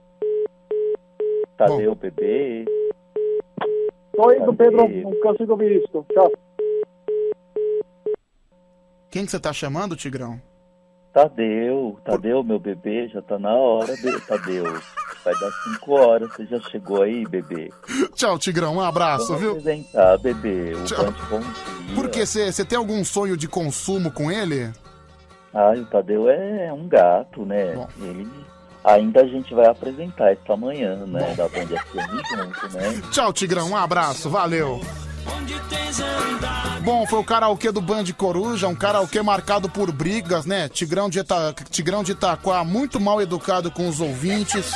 [1.58, 2.66] Tadeu, bebê.
[4.16, 6.06] Oi, do Pedro, não canso de ouvir isso.
[6.14, 6.32] Tchau.
[9.10, 10.40] Quem que você tá chamando, Tigrão?
[11.12, 13.96] Tadeu, Tadeu, meu bebê, já tá na hora,
[14.28, 14.66] Tadeu.
[15.24, 17.72] Vai dar cinco horas, você já chegou aí, bebê?
[18.14, 19.52] Tchau, Tigrão, um abraço, Vou viu?
[19.52, 21.06] apresentar, bebê, o Tchau.
[21.06, 21.96] Band Bom Dia.
[21.96, 24.70] Por que você tem algum sonho de consumo com ele?
[25.54, 27.88] Ai, o Tadeu é um gato, né?
[28.02, 28.28] Ele...
[28.84, 31.34] Ainda a gente vai apresentar esta manhã, né?
[31.36, 33.02] Da Band FM junto, né?
[33.12, 34.82] Tchau, Tigrão, um abraço, valeu.
[36.82, 40.68] Bom, foi o karaokê do Band Coruja, um karaokê marcado por brigas, né?
[40.68, 41.56] Tigrão de, Ita...
[41.70, 44.72] Tigrão de Itaquá muito mal educado com os ouvintes.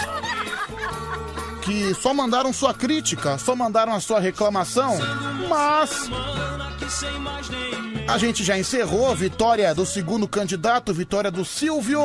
[1.61, 4.98] Que só mandaram sua crítica, só mandaram a sua reclamação,
[5.50, 6.09] mas
[8.07, 9.13] a gente já encerrou.
[9.15, 12.01] Vitória do segundo candidato, vitória do Silvio.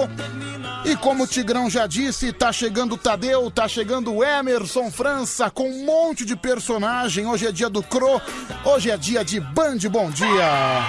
[0.84, 5.48] E como o Tigrão já disse, tá chegando o Tadeu, tá chegando o Emerson França
[5.48, 7.24] com um monte de personagem.
[7.26, 8.20] Hoje é dia do Cro,
[8.64, 10.82] hoje é dia de Band Bom Dia.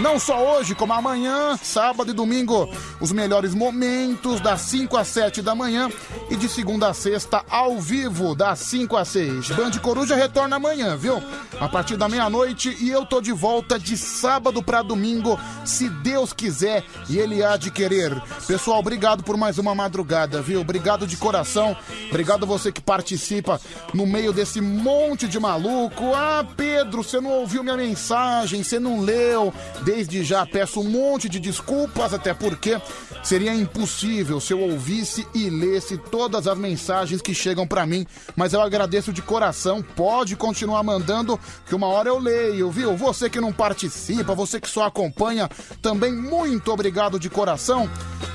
[0.00, 2.68] Não só hoje, como amanhã, sábado e domingo,
[3.00, 5.88] os melhores momentos das 5 às 7 da manhã
[6.28, 9.50] e de segunda a sexta ao vivo, das 5 às 6.
[9.50, 11.22] Band Coruja retorna amanhã, viu?
[11.60, 16.32] A partir da meia-noite e eu tô de volta de sábado pra domingo, se Deus
[16.32, 18.14] quiser e Ele há de querer.
[18.46, 20.60] Pessoal, obrigado por mais uma madrugada, viu?
[20.60, 21.76] Obrigado de coração.
[22.08, 23.60] Obrigado você que participa
[23.92, 26.14] no meio desse monte de maluco.
[26.14, 29.52] Ah, Pedro, você não ouviu minha mensagem, você não leu.
[29.82, 32.80] Desde já peço um monte de desculpas, até porque
[33.22, 38.06] seria impossível se eu ouvisse e lesse todas as mensagens que chegam pra mim.
[38.36, 39.82] Mas eu agradeço de coração.
[39.82, 42.96] Pode continuar mandando, que uma hora eu leio, viu?
[42.96, 45.48] Você que não participa, você que só acompanha,
[45.82, 47.90] também muito obrigado de coração.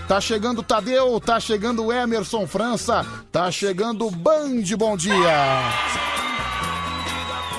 [0.08, 5.62] Tá chegando Tadeu, tá chegando Emerson França, tá chegando Band Bom Dia.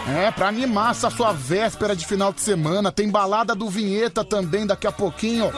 [0.08, 2.90] É, pra animar essa sua véspera de final de semana.
[2.90, 5.50] Tem balada do Vinheta também daqui a pouquinho.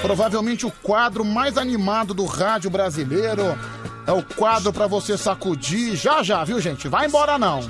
[0.00, 3.58] Provavelmente o quadro mais animado do rádio brasileiro.
[4.06, 5.96] É o quadro pra você sacudir.
[5.96, 6.86] Já já, viu, gente?
[6.88, 7.60] Vai embora não.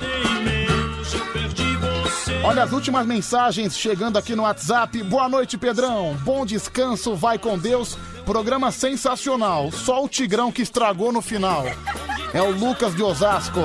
[2.43, 5.01] Olha as últimas mensagens chegando aqui no WhatsApp.
[5.03, 6.17] Boa noite, Pedrão.
[6.21, 7.97] Bom descanso, vai com Deus.
[8.25, 9.71] Programa sensacional.
[9.71, 11.65] Só o Tigrão que estragou no final.
[12.33, 13.59] É o Lucas de Osasco.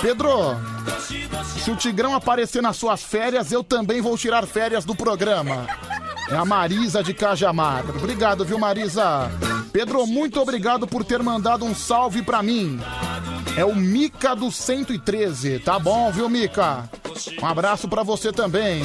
[0.00, 0.56] Pedro,
[1.62, 5.66] se o Tigrão aparecer nas suas férias, eu também vou tirar férias do programa.
[6.30, 7.84] É a Marisa de Cajamar.
[7.90, 9.30] Obrigado, viu, Marisa?
[9.72, 12.80] Pedro, muito obrigado por ter mandado um salve pra mim.
[13.56, 15.60] É o Mica do 113.
[15.60, 16.88] Tá bom, viu, Mica?
[17.40, 18.82] Um abraço pra você também.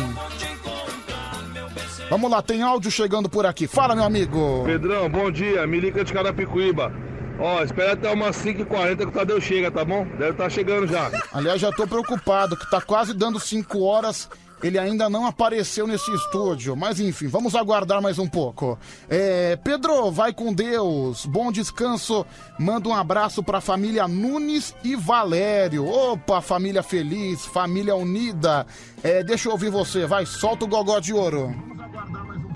[2.10, 3.68] Vamos lá, tem áudio chegando por aqui.
[3.68, 4.64] Fala, meu amigo.
[4.66, 5.66] Pedrão, bom dia.
[5.66, 6.94] Milica de Carapicuíba.
[7.40, 10.06] Ó, espera até umas 5h40 que o Tadeu chega, tá bom?
[10.18, 11.12] Deve estar chegando já.
[11.34, 14.30] Aliás, já tô preocupado, que tá quase dando 5 horas.
[14.64, 16.75] Ele ainda não apareceu nesse estúdio.
[16.75, 18.77] Mas enfim, vamos aguardar mais um pouco.
[19.09, 21.25] É, Pedro, vai com Deus.
[21.25, 22.25] Bom descanso.
[22.58, 25.88] Manda um abraço pra família Nunes e Valério.
[25.88, 28.66] Opa, família feliz, família unida.
[29.03, 30.06] É, deixa eu ouvir você.
[30.06, 31.53] Vai, solta o gogó de ouro.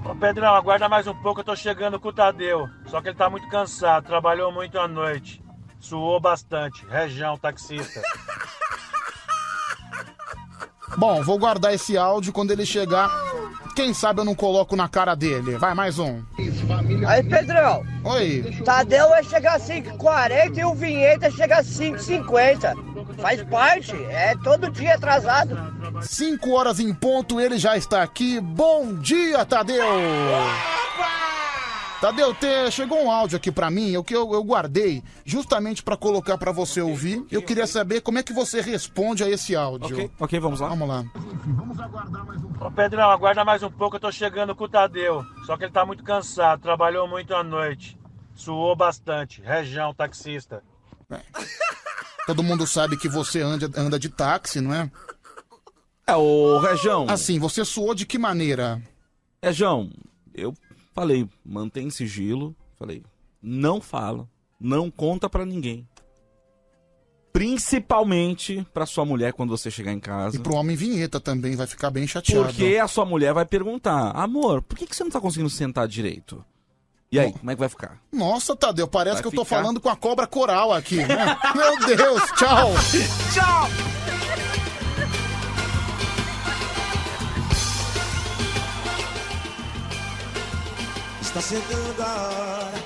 [0.05, 2.67] Ô Pedrão, aguarda mais um pouco, eu tô chegando com o Tadeu.
[2.87, 5.43] Só que ele tá muito cansado, trabalhou muito à noite.
[5.79, 6.85] Suou bastante.
[6.87, 8.01] Região, taxista.
[10.97, 13.09] Bom, vou guardar esse áudio quando ele chegar.
[13.75, 15.57] Quem sabe eu não coloco na cara dele.
[15.57, 16.21] Vai, mais um.
[17.07, 17.85] Aí, Pedrão.
[18.03, 18.61] Oi.
[18.65, 22.75] Tadeu vai chegar às 5h40 e o Vinheta chega às 5h50.
[23.19, 25.57] Faz parte, é todo dia atrasado.
[26.01, 28.39] 5 horas em ponto, ele já está aqui.
[28.39, 29.85] Bom dia, Tadeu!
[32.01, 35.97] Tadeu, te, chegou um áudio aqui pra mim, o que eu, eu guardei justamente pra
[35.97, 37.25] colocar pra você ouvir.
[37.29, 40.09] Eu queria saber como é que você responde a esse áudio.
[40.17, 40.69] Ok, vamos lá.
[40.69, 41.03] Vamos lá.
[42.61, 45.25] Ô Pedrão, aguarda mais um pouco, eu tô chegando com o Tadeu.
[45.45, 47.99] Só que ele tá muito cansado, trabalhou muito à noite.
[48.33, 49.41] Suou bastante.
[49.41, 50.63] Região, taxista.
[52.25, 54.89] Todo mundo sabe que você anda, anda de táxi, não é?
[56.07, 57.07] É, ô Região.
[57.09, 58.81] Assim, você suou de que maneira?
[59.43, 59.89] Região,
[60.33, 60.53] eu
[60.99, 62.55] falei, mantém sigilo.
[62.77, 63.03] Falei,
[63.41, 64.27] não fala,
[64.59, 65.87] não conta pra ninguém.
[67.31, 70.35] Principalmente pra sua mulher quando você chegar em casa.
[70.35, 72.45] E pro homem vinheta também, vai ficar bem chateado.
[72.45, 75.87] Porque a sua mulher vai perguntar: amor, por que, que você não tá conseguindo sentar
[75.87, 76.43] direito?
[77.11, 77.99] E aí, como é que vai ficar?
[78.11, 81.37] Nossa, Tadeu, parece Vai que eu tô ficar- falando com a cobra coral aqui, né?
[81.55, 82.71] Meu Deus, tchau!
[83.33, 84.28] Tchau!
[91.29, 92.85] Está chegando a hora,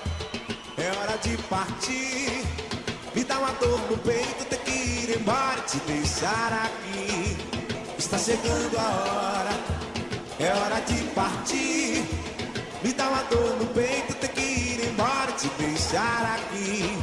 [0.78, 2.44] é hora de partir.
[3.16, 7.38] Me dá uma dor no peito, ter que ir embora te deixar aqui.
[7.98, 9.60] Está chegando a hora,
[10.42, 12.04] é hora de partir.
[12.84, 16.98] Me dá uma dor no peito, ter que ir embora te deixar aqui.